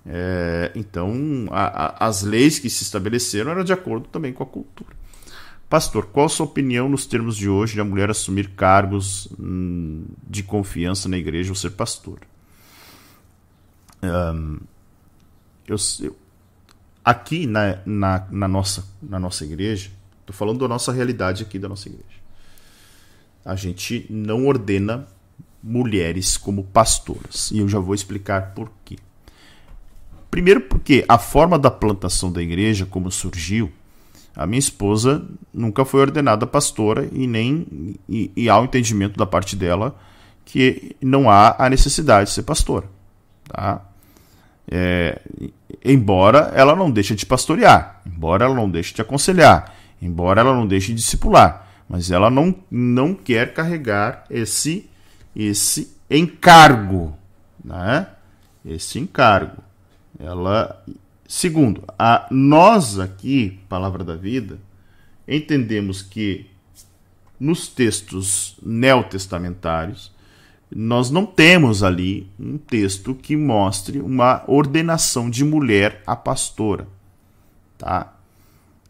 É, 0.05 0.73
então, 0.75 1.47
a, 1.51 2.05
a, 2.05 2.09
as 2.09 2.23
leis 2.23 2.59
que 2.59 2.69
se 2.69 2.83
estabeleceram 2.83 3.53
eram 3.53 3.63
de 3.63 3.73
acordo 3.73 4.09
também 4.09 4.33
com 4.33 4.43
a 4.43 4.47
cultura. 4.47 4.91
Pastor, 5.71 6.07
qual 6.07 6.27
a 6.27 6.29
sua 6.29 6.47
opinião 6.47 6.89
nos 6.89 7.07
termos 7.07 7.37
de 7.37 7.49
hoje 7.49 7.75
de 7.75 7.81
a 7.81 7.85
mulher 7.85 8.11
assumir 8.11 8.51
cargos 8.51 9.29
hum, 9.39 10.05
de 10.29 10.43
confiança 10.43 11.09
na 11.09 11.17
igreja 11.17 11.51
ou 11.51 11.55
ser 11.55 11.71
pastor? 11.71 12.19
Eu, 15.69 15.77
eu, 16.01 16.17
aqui 17.05 17.47
na, 17.47 17.79
na, 17.87 18.27
na, 18.33 18.49
nossa, 18.49 18.85
na 19.01 19.21
nossa 19.21 19.45
igreja, 19.45 19.93
estou 20.19 20.35
falando 20.35 20.59
da 20.59 20.67
nossa 20.67 20.91
realidade 20.91 21.45
aqui 21.45 21.57
da 21.57 21.69
nossa 21.69 21.89
igreja. 21.89 22.19
A 23.45 23.55
gente 23.55 24.07
não 24.11 24.49
ordena 24.49 25.07
mulheres 25.63 26.37
como 26.37 26.65
pastoras. 26.65 27.53
E 27.53 27.59
eu 27.59 27.69
já 27.69 27.79
vou 27.79 27.95
explicar 27.95 28.55
por 28.55 28.73
quê. 28.85 28.97
Primeiro, 30.33 30.63
porque 30.63 31.05
a 31.09 31.17
forma 31.17 31.57
da 31.57 31.71
plantação 31.71 32.33
da 32.33 32.43
igreja, 32.43 32.85
como 32.85 33.09
surgiu, 33.13 33.73
a 34.41 34.47
minha 34.47 34.59
esposa 34.59 35.23
nunca 35.53 35.85
foi 35.85 36.01
ordenada 36.01 36.47
pastora 36.47 37.07
e 37.13 37.27
nem 37.27 37.95
e, 38.09 38.31
e 38.35 38.49
há 38.49 38.59
o 38.59 38.65
entendimento 38.65 39.19
da 39.19 39.27
parte 39.27 39.55
dela 39.55 39.95
que 40.47 40.97
não 40.99 41.29
há 41.29 41.57
a 41.59 41.69
necessidade 41.69 42.31
de 42.31 42.35
ser 42.35 42.45
pastora, 42.45 42.87
tá? 43.45 43.83
É, 44.67 45.21
embora 45.85 46.53
ela 46.55 46.75
não 46.75 46.91
deixe 46.91 47.15
de 47.15 47.27
pastorear, 47.27 48.01
embora 48.07 48.47
ela 48.47 48.55
não 48.55 48.71
deixe 48.71 48.95
de 48.95 49.03
aconselhar, 49.03 49.75
embora 50.01 50.41
ela 50.41 50.55
não 50.55 50.67
deixe 50.67 50.89
de 50.89 50.95
discipular, 50.95 51.69
mas 51.87 52.11
ela 52.11 52.31
não, 52.31 52.55
não 52.71 53.13
quer 53.13 53.53
carregar 53.53 54.25
esse 54.31 54.89
esse 55.37 55.95
encargo, 56.11 57.15
né? 57.63 58.07
Esse 58.65 58.99
encargo. 58.99 59.63
Ela 60.19 60.83
Segundo, 61.33 61.85
a 61.97 62.27
nós 62.29 62.99
aqui, 62.99 63.61
Palavra 63.69 64.03
da 64.03 64.17
Vida, 64.17 64.59
entendemos 65.29 66.03
que 66.03 66.51
nos 67.39 67.69
textos 67.69 68.57
neotestamentários 68.61 70.13
nós 70.75 71.09
não 71.09 71.25
temos 71.25 71.85
ali 71.85 72.29
um 72.37 72.59
texto 72.59 73.15
que 73.15 73.37
mostre 73.37 74.01
uma 74.01 74.43
ordenação 74.49 75.31
de 75.31 75.45
mulher 75.45 76.03
a 76.05 76.17
pastora, 76.17 76.89
tá? 77.79 78.13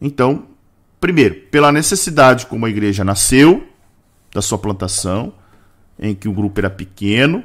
Então, 0.01 0.47
primeiro, 0.99 1.43
pela 1.51 1.71
necessidade 1.71 2.47
como 2.47 2.65
a 2.65 2.71
igreja 2.71 3.05
nasceu, 3.05 3.69
da 4.33 4.41
sua 4.41 4.57
plantação, 4.57 5.35
em 5.99 6.15
que 6.15 6.27
o 6.27 6.33
grupo 6.33 6.59
era 6.59 6.71
pequeno, 6.71 7.45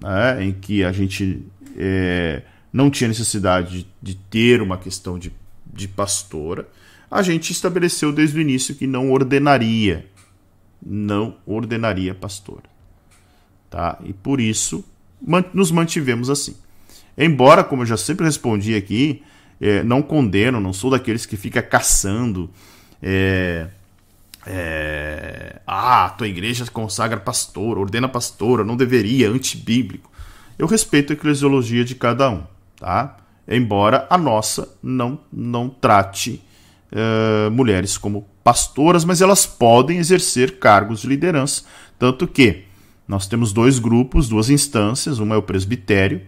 né, 0.00 0.44
em 0.44 0.52
que 0.52 0.84
a 0.84 0.92
gente 0.92 1.44
é, 1.76 2.42
não 2.76 2.90
tinha 2.90 3.08
necessidade 3.08 3.78
de, 3.78 3.88
de 4.02 4.14
ter 4.14 4.60
uma 4.60 4.76
questão 4.76 5.18
de, 5.18 5.32
de 5.72 5.88
pastora, 5.88 6.68
a 7.10 7.22
gente 7.22 7.50
estabeleceu 7.50 8.12
desde 8.12 8.36
o 8.36 8.40
início 8.40 8.74
que 8.74 8.86
não 8.86 9.10
ordenaria, 9.10 10.06
não 10.84 11.38
ordenaria 11.46 12.14
pastora. 12.14 12.64
Tá? 13.70 13.98
E 14.04 14.12
por 14.12 14.42
isso 14.42 14.84
nos 15.54 15.70
mantivemos 15.70 16.28
assim. 16.28 16.54
Embora, 17.16 17.64
como 17.64 17.80
eu 17.80 17.86
já 17.86 17.96
sempre 17.96 18.26
respondi 18.26 18.74
aqui, 18.74 19.22
é, 19.58 19.82
não 19.82 20.02
condeno, 20.02 20.60
não 20.60 20.74
sou 20.74 20.90
daqueles 20.90 21.24
que 21.24 21.36
fica 21.38 21.62
caçando. 21.62 22.50
É, 23.02 23.68
é, 24.46 25.60
ah, 25.66 26.10
tua 26.10 26.28
igreja 26.28 26.66
consagra 26.66 27.18
pastor, 27.18 27.78
ordena 27.78 28.06
pastora, 28.06 28.62
não 28.62 28.76
deveria, 28.76 29.30
antibíblico. 29.30 30.12
Eu 30.58 30.66
respeito 30.66 31.14
a 31.14 31.16
eclesiologia 31.16 31.82
de 31.82 31.94
cada 31.94 32.28
um 32.28 32.55
tá? 32.78 33.16
Embora 33.48 34.06
a 34.10 34.18
nossa 34.18 34.68
não, 34.82 35.18
não 35.32 35.68
trate 35.68 36.42
uh, 36.92 37.50
mulheres 37.50 37.96
como 37.96 38.26
pastoras, 38.42 39.04
mas 39.04 39.20
elas 39.20 39.46
podem 39.46 39.98
exercer 39.98 40.58
cargos 40.58 41.00
de 41.00 41.08
liderança. 41.08 41.64
Tanto 41.98 42.26
que 42.26 42.64
nós 43.06 43.26
temos 43.26 43.52
dois 43.52 43.78
grupos, 43.78 44.28
duas 44.28 44.50
instâncias, 44.50 45.18
uma 45.18 45.34
é 45.34 45.38
o 45.38 45.42
presbitério 45.42 46.22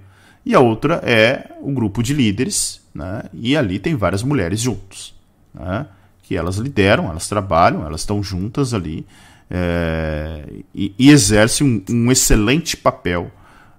e 0.45 0.55
a 0.55 0.61
outra 0.61 1.01
é 1.05 1.51
o 1.61 1.73
grupo 1.73 2.03
de 2.03 2.15
líderes, 2.15 2.81
né? 2.95 3.25
e 3.33 3.57
ali 3.57 3.79
tem 3.79 3.95
várias 3.95 4.23
mulheres 4.23 4.61
juntos, 4.61 5.15
né? 5.53 5.87
que 6.23 6.37
elas 6.37 6.57
lideram, 6.57 7.11
elas 7.11 7.29
trabalham, 7.29 7.85
elas 7.85 8.03
estão 8.03 8.23
juntas 8.23 8.73
ali 8.73 9.07
é, 9.51 10.45
e, 10.75 10.95
e 10.99 11.11
exercem 11.11 11.67
um, 11.67 11.95
um 11.95 12.13
excelente 12.13 12.77
papel 12.77 13.31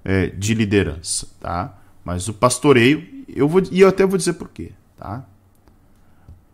é, 0.03 0.27
de 0.27 0.53
liderança. 0.53 1.27
Tá? 1.39 1.78
Mas 2.03 2.27
o 2.27 2.33
pastoreio, 2.33 3.25
eu 3.27 3.47
vou, 3.47 3.61
e 3.71 3.81
eu 3.81 3.89
até 3.89 4.05
vou 4.05 4.17
dizer 4.17 4.33
por 4.33 4.49
quê. 4.49 4.71
Tá? 4.97 5.25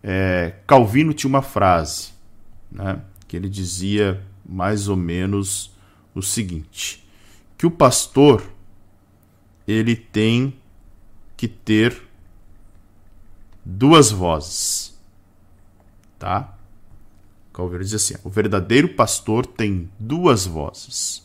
É, 0.04 0.56
Calvino 0.68 1.14
tinha 1.14 1.30
uma 1.30 1.42
frase 1.42 2.10
né, 2.72 3.02
que 3.28 3.36
ele 3.36 3.50
dizia 3.50 4.24
mais 4.46 4.88
ou 4.88 4.96
menos 4.96 5.74
o 6.14 6.22
seguinte: 6.22 7.08
que 7.58 7.66
o 7.66 7.72
pastor 7.72 8.44
ele 9.68 9.96
tem 9.96 10.56
que 11.36 11.48
ter 11.48 12.02
duas 13.64 14.12
vozes. 14.12 14.96
Tá? 16.20 16.56
Calvino 17.52 17.84
diz 17.84 17.94
assim: 17.94 18.16
o 18.24 18.30
verdadeiro 18.30 18.90
pastor 18.90 19.46
tem 19.46 19.90
duas 20.00 20.46
vozes 20.46 21.25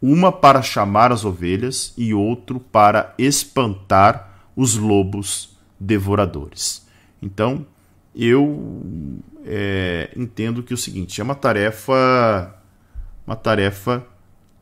uma 0.00 0.30
para 0.30 0.62
chamar 0.62 1.12
as 1.12 1.24
ovelhas 1.24 1.92
e 1.96 2.14
outro 2.14 2.60
para 2.60 3.14
espantar 3.18 4.48
os 4.54 4.76
lobos 4.76 5.56
devoradores. 5.78 6.86
Então, 7.20 7.66
eu 8.14 9.20
é, 9.44 10.10
entendo 10.16 10.62
que 10.62 10.72
é 10.72 10.74
o 10.74 10.78
seguinte 10.78 11.20
é 11.20 11.24
uma 11.24 11.34
tarefa, 11.34 12.54
uma 13.26 13.36
tarefa 13.36 14.04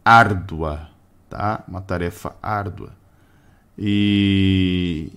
árdua, 0.05 0.89
tá? 1.29 1.65
Uma 1.69 1.81
tarefa 1.81 2.35
árdua. 2.43 2.91
E, 3.79 5.13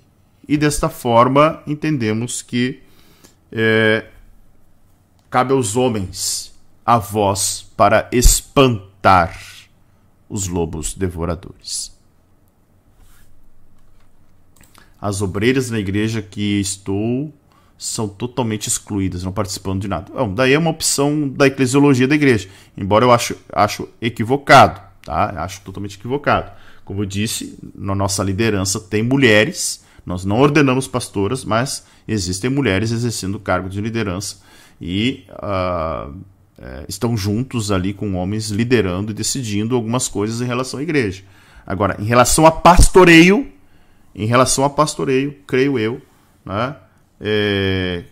e 0.47 0.57
desta 0.57 0.89
forma 0.89 1.63
entendemos 1.65 2.41
que 2.41 2.81
é, 3.51 4.05
cabe 5.29 5.53
aos 5.53 5.77
homens 5.77 6.53
a 6.85 6.97
voz 6.97 7.71
para 7.77 8.09
espantar 8.11 9.58
os 10.29 10.47
lobos 10.47 10.93
devoradores. 10.93 11.97
As 15.01 15.21
obreiras 15.21 15.69
na 15.69 15.79
igreja 15.79 16.21
que 16.21 16.59
estou 16.59 17.33
são 17.77 18.09
totalmente 18.09 18.67
excluídas, 18.67 19.23
não 19.23 19.31
participando 19.31 19.81
de 19.81 19.87
nada. 19.87 20.11
Bom, 20.11 20.33
daí 20.33 20.53
é 20.53 20.59
uma 20.59 20.69
opção 20.69 21.29
da 21.29 21.47
eclesiologia 21.47 22.07
da 22.07 22.15
igreja, 22.15 22.49
embora 22.77 23.05
eu 23.05 23.11
acho, 23.11 23.37
acho 23.53 23.87
equivocado, 24.01 24.81
tá? 25.03 25.41
Acho 25.41 25.61
totalmente 25.61 25.97
equivocado. 25.97 26.51
Como 26.83 27.01
eu 27.01 27.05
disse, 27.05 27.57
na 27.73 27.95
nossa 27.95 28.21
liderança 28.21 28.79
tem 28.79 29.01
mulheres, 29.01 29.85
nós 30.05 30.25
não 30.25 30.39
ordenamos 30.39 30.87
pastoras, 30.87 31.45
mas 31.45 31.85
existem 32.05 32.49
mulheres 32.49 32.91
exercendo 32.91 33.39
cargo 33.39 33.69
de 33.69 33.79
liderança 33.79 34.37
e 34.81 35.25
uh, 35.29 36.13
é, 36.61 36.85
estão 36.89 37.15
juntos 37.15 37.71
ali 37.71 37.93
com 37.93 38.15
homens 38.15 38.49
liderando 38.49 39.11
e 39.11 39.13
decidindo 39.13 39.75
algumas 39.75 40.07
coisas 40.07 40.41
em 40.41 40.45
relação 40.45 40.79
à 40.79 40.83
igreja. 40.83 41.23
Agora, 41.65 41.95
em 41.99 42.05
relação 42.05 42.45
a 42.45 42.51
pastoreio, 42.51 43.47
em 44.13 44.25
relação 44.25 44.65
a 44.65 44.69
pastoreio, 44.69 45.37
creio 45.47 45.79
eu, 45.79 46.01
né, 46.45 46.75
é, 47.21 48.03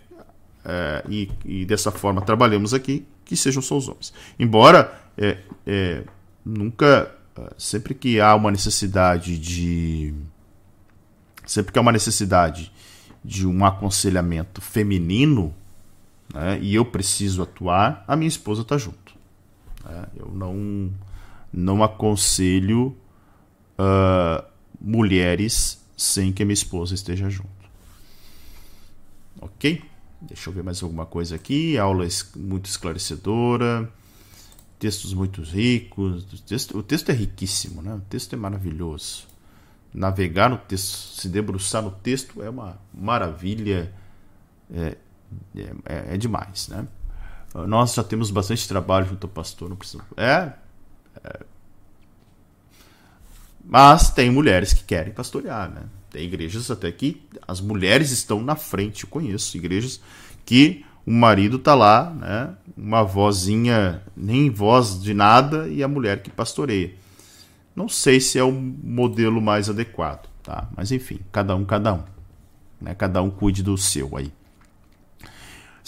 é, 0.64 1.04
e, 1.08 1.30
e, 1.44 1.64
dessa 1.64 1.90
forma 1.90 2.20
trabalhamos 2.22 2.72
aqui, 2.72 3.06
que 3.24 3.36
sejam 3.36 3.60
só 3.60 3.76
os 3.76 3.88
homens. 3.88 4.12
Embora 4.38 4.98
é, 5.16 5.38
é, 5.66 6.04
nunca, 6.44 7.14
sempre 7.58 7.94
que 7.94 8.20
há 8.20 8.34
uma 8.34 8.50
necessidade 8.50 9.38
de. 9.38 10.14
Sempre 11.44 11.72
que 11.72 11.78
há 11.78 11.82
uma 11.82 11.92
necessidade 11.92 12.72
de 13.24 13.46
um 13.46 13.64
aconselhamento 13.64 14.60
feminino, 14.60 15.54
né, 16.32 16.58
e 16.60 16.74
eu 16.74 16.84
preciso 16.84 17.42
atuar, 17.42 18.04
a 18.06 18.16
minha 18.16 18.28
esposa 18.28 18.62
está 18.62 18.76
junto. 18.76 19.14
Né? 19.84 20.06
Eu 20.16 20.28
não, 20.28 20.92
não 21.52 21.82
aconselho 21.82 22.96
uh, 23.78 24.44
mulheres 24.80 25.82
sem 25.96 26.32
que 26.32 26.42
a 26.42 26.46
minha 26.46 26.54
esposa 26.54 26.94
esteja 26.94 27.28
junto. 27.28 27.48
Ok? 29.40 29.82
Deixa 30.20 30.50
eu 30.50 30.54
ver 30.54 30.62
mais 30.62 30.82
alguma 30.82 31.06
coisa 31.06 31.36
aqui. 31.36 31.78
Aula 31.78 32.06
muito 32.36 32.66
esclarecedora. 32.66 33.90
Textos 34.78 35.14
muito 35.14 35.42
ricos. 35.42 36.24
O 36.32 36.42
texto, 36.42 36.78
o 36.78 36.82
texto 36.82 37.10
é 37.10 37.12
riquíssimo, 37.12 37.82
né? 37.82 37.94
O 37.94 38.00
texto 38.00 38.32
é 38.32 38.36
maravilhoso. 38.36 39.26
Navegar 39.92 40.50
no 40.50 40.58
texto, 40.58 41.20
se 41.20 41.28
debruçar 41.28 41.82
no 41.82 41.90
texto 41.90 42.42
é 42.42 42.50
uma 42.50 42.78
maravilha. 42.92 43.92
É, 44.72 44.96
é, 45.56 46.14
é 46.14 46.16
demais, 46.16 46.68
né? 46.68 46.86
Nós 47.66 47.94
já 47.94 48.04
temos 48.04 48.30
bastante 48.30 48.68
trabalho 48.68 49.06
junto 49.06 49.26
ao 49.26 49.32
pastor, 49.32 49.68
não 49.68 49.76
precisa. 49.76 50.02
É, 50.16 50.52
é. 51.24 51.40
Mas 53.64 54.10
tem 54.10 54.30
mulheres 54.30 54.72
que 54.72 54.84
querem 54.84 55.12
pastorear, 55.12 55.70
né? 55.70 55.82
Tem 56.10 56.24
igrejas 56.24 56.70
até 56.70 56.90
que 56.90 57.22
as 57.46 57.60
mulheres 57.60 58.10
estão 58.10 58.40
na 58.42 58.56
frente. 58.56 59.04
Eu 59.04 59.10
conheço 59.10 59.56
igrejas 59.56 60.00
que 60.44 60.84
o 61.04 61.10
marido 61.10 61.58
tá 61.58 61.74
lá, 61.74 62.10
né? 62.10 62.54
Uma 62.76 63.02
vozinha, 63.02 64.02
nem 64.16 64.50
voz 64.50 65.02
de 65.02 65.12
nada, 65.14 65.68
e 65.68 65.82
a 65.82 65.88
mulher 65.88 66.22
que 66.22 66.30
pastoreia. 66.30 66.94
Não 67.74 67.88
sei 67.88 68.20
se 68.20 68.38
é 68.38 68.44
o 68.44 68.52
modelo 68.52 69.40
mais 69.40 69.70
adequado, 69.70 70.28
tá? 70.42 70.68
Mas 70.76 70.90
enfim, 70.90 71.20
cada 71.30 71.54
um, 71.54 71.64
cada 71.64 71.94
um. 71.94 72.02
Né? 72.80 72.94
Cada 72.94 73.22
um 73.22 73.30
cuide 73.30 73.62
do 73.62 73.76
seu 73.76 74.16
aí. 74.16 74.32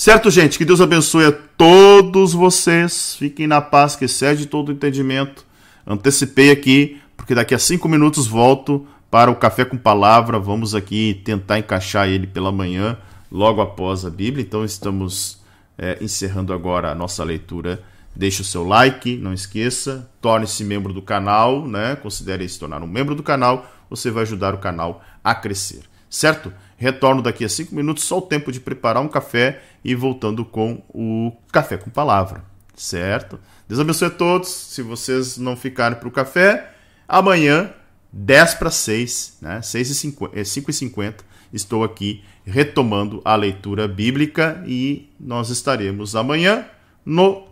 Certo, 0.00 0.30
gente? 0.30 0.56
Que 0.56 0.64
Deus 0.64 0.80
abençoe 0.80 1.26
a 1.26 1.30
todos 1.30 2.32
vocês. 2.32 3.14
Fiquem 3.16 3.46
na 3.46 3.60
paz, 3.60 3.94
que 3.94 4.06
excede 4.06 4.46
todo 4.46 4.72
entendimento. 4.72 5.44
Antecipei 5.86 6.50
aqui, 6.50 6.98
porque 7.14 7.34
daqui 7.34 7.54
a 7.54 7.58
cinco 7.58 7.86
minutos 7.86 8.26
volto 8.26 8.86
para 9.10 9.30
o 9.30 9.36
Café 9.36 9.62
com 9.62 9.76
Palavra. 9.76 10.38
Vamos 10.38 10.74
aqui 10.74 11.20
tentar 11.22 11.58
encaixar 11.58 12.08
ele 12.08 12.26
pela 12.26 12.50
manhã, 12.50 12.96
logo 13.30 13.60
após 13.60 14.06
a 14.06 14.08
Bíblia. 14.08 14.42
Então, 14.42 14.64
estamos 14.64 15.42
é, 15.76 15.98
encerrando 16.00 16.54
agora 16.54 16.90
a 16.90 16.94
nossa 16.94 17.22
leitura. 17.22 17.82
Deixe 18.16 18.40
o 18.40 18.44
seu 18.44 18.66
like, 18.66 19.18
não 19.18 19.34
esqueça. 19.34 20.10
Torne-se 20.18 20.64
membro 20.64 20.94
do 20.94 21.02
canal, 21.02 21.68
né? 21.68 21.94
Considere 21.94 22.48
se 22.48 22.58
tornar 22.58 22.82
um 22.82 22.86
membro 22.86 23.14
do 23.14 23.22
canal. 23.22 23.70
Você 23.90 24.10
vai 24.10 24.22
ajudar 24.22 24.54
o 24.54 24.58
canal 24.58 25.04
a 25.22 25.34
crescer, 25.34 25.82
certo? 26.10 26.52
Retorno 26.76 27.22
daqui 27.22 27.44
a 27.44 27.48
cinco 27.48 27.74
minutos, 27.74 28.04
só 28.04 28.18
o 28.18 28.22
tempo 28.22 28.50
de 28.50 28.58
preparar 28.58 29.02
um 29.02 29.08
café 29.08 29.62
e 29.84 29.94
voltando 29.94 30.44
com 30.44 30.82
o 30.88 31.32
Café 31.52 31.76
com 31.76 31.88
Palavra, 31.88 32.44
certo? 32.74 33.38
Deus 33.68 33.80
abençoe 33.80 34.08
a 34.08 34.10
todos. 34.10 34.48
Se 34.48 34.82
vocês 34.82 35.38
não 35.38 35.56
ficarem 35.56 35.96
para 35.98 36.08
o 36.08 36.10
café, 36.10 36.72
amanhã, 37.06 37.72
10 38.12 38.54
para 38.54 38.70
6, 38.70 39.38
né? 39.40 39.62
6 39.62 39.90
e 39.90 39.94
50, 39.94 40.44
5 40.44 40.70
e 40.70 40.74
50, 40.74 41.24
estou 41.52 41.84
aqui 41.84 42.24
retomando 42.44 43.22
a 43.24 43.36
leitura 43.36 43.86
bíblica 43.86 44.62
e 44.66 45.08
nós 45.20 45.50
estaremos 45.50 46.16
amanhã 46.16 46.66
no 47.04 47.46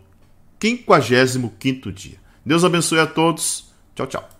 55 0.61 1.93
dia. 1.93 2.17
Deus 2.45 2.65
abençoe 2.65 2.99
a 2.99 3.07
todos. 3.07 3.73
Tchau, 3.95 4.07
tchau. 4.07 4.38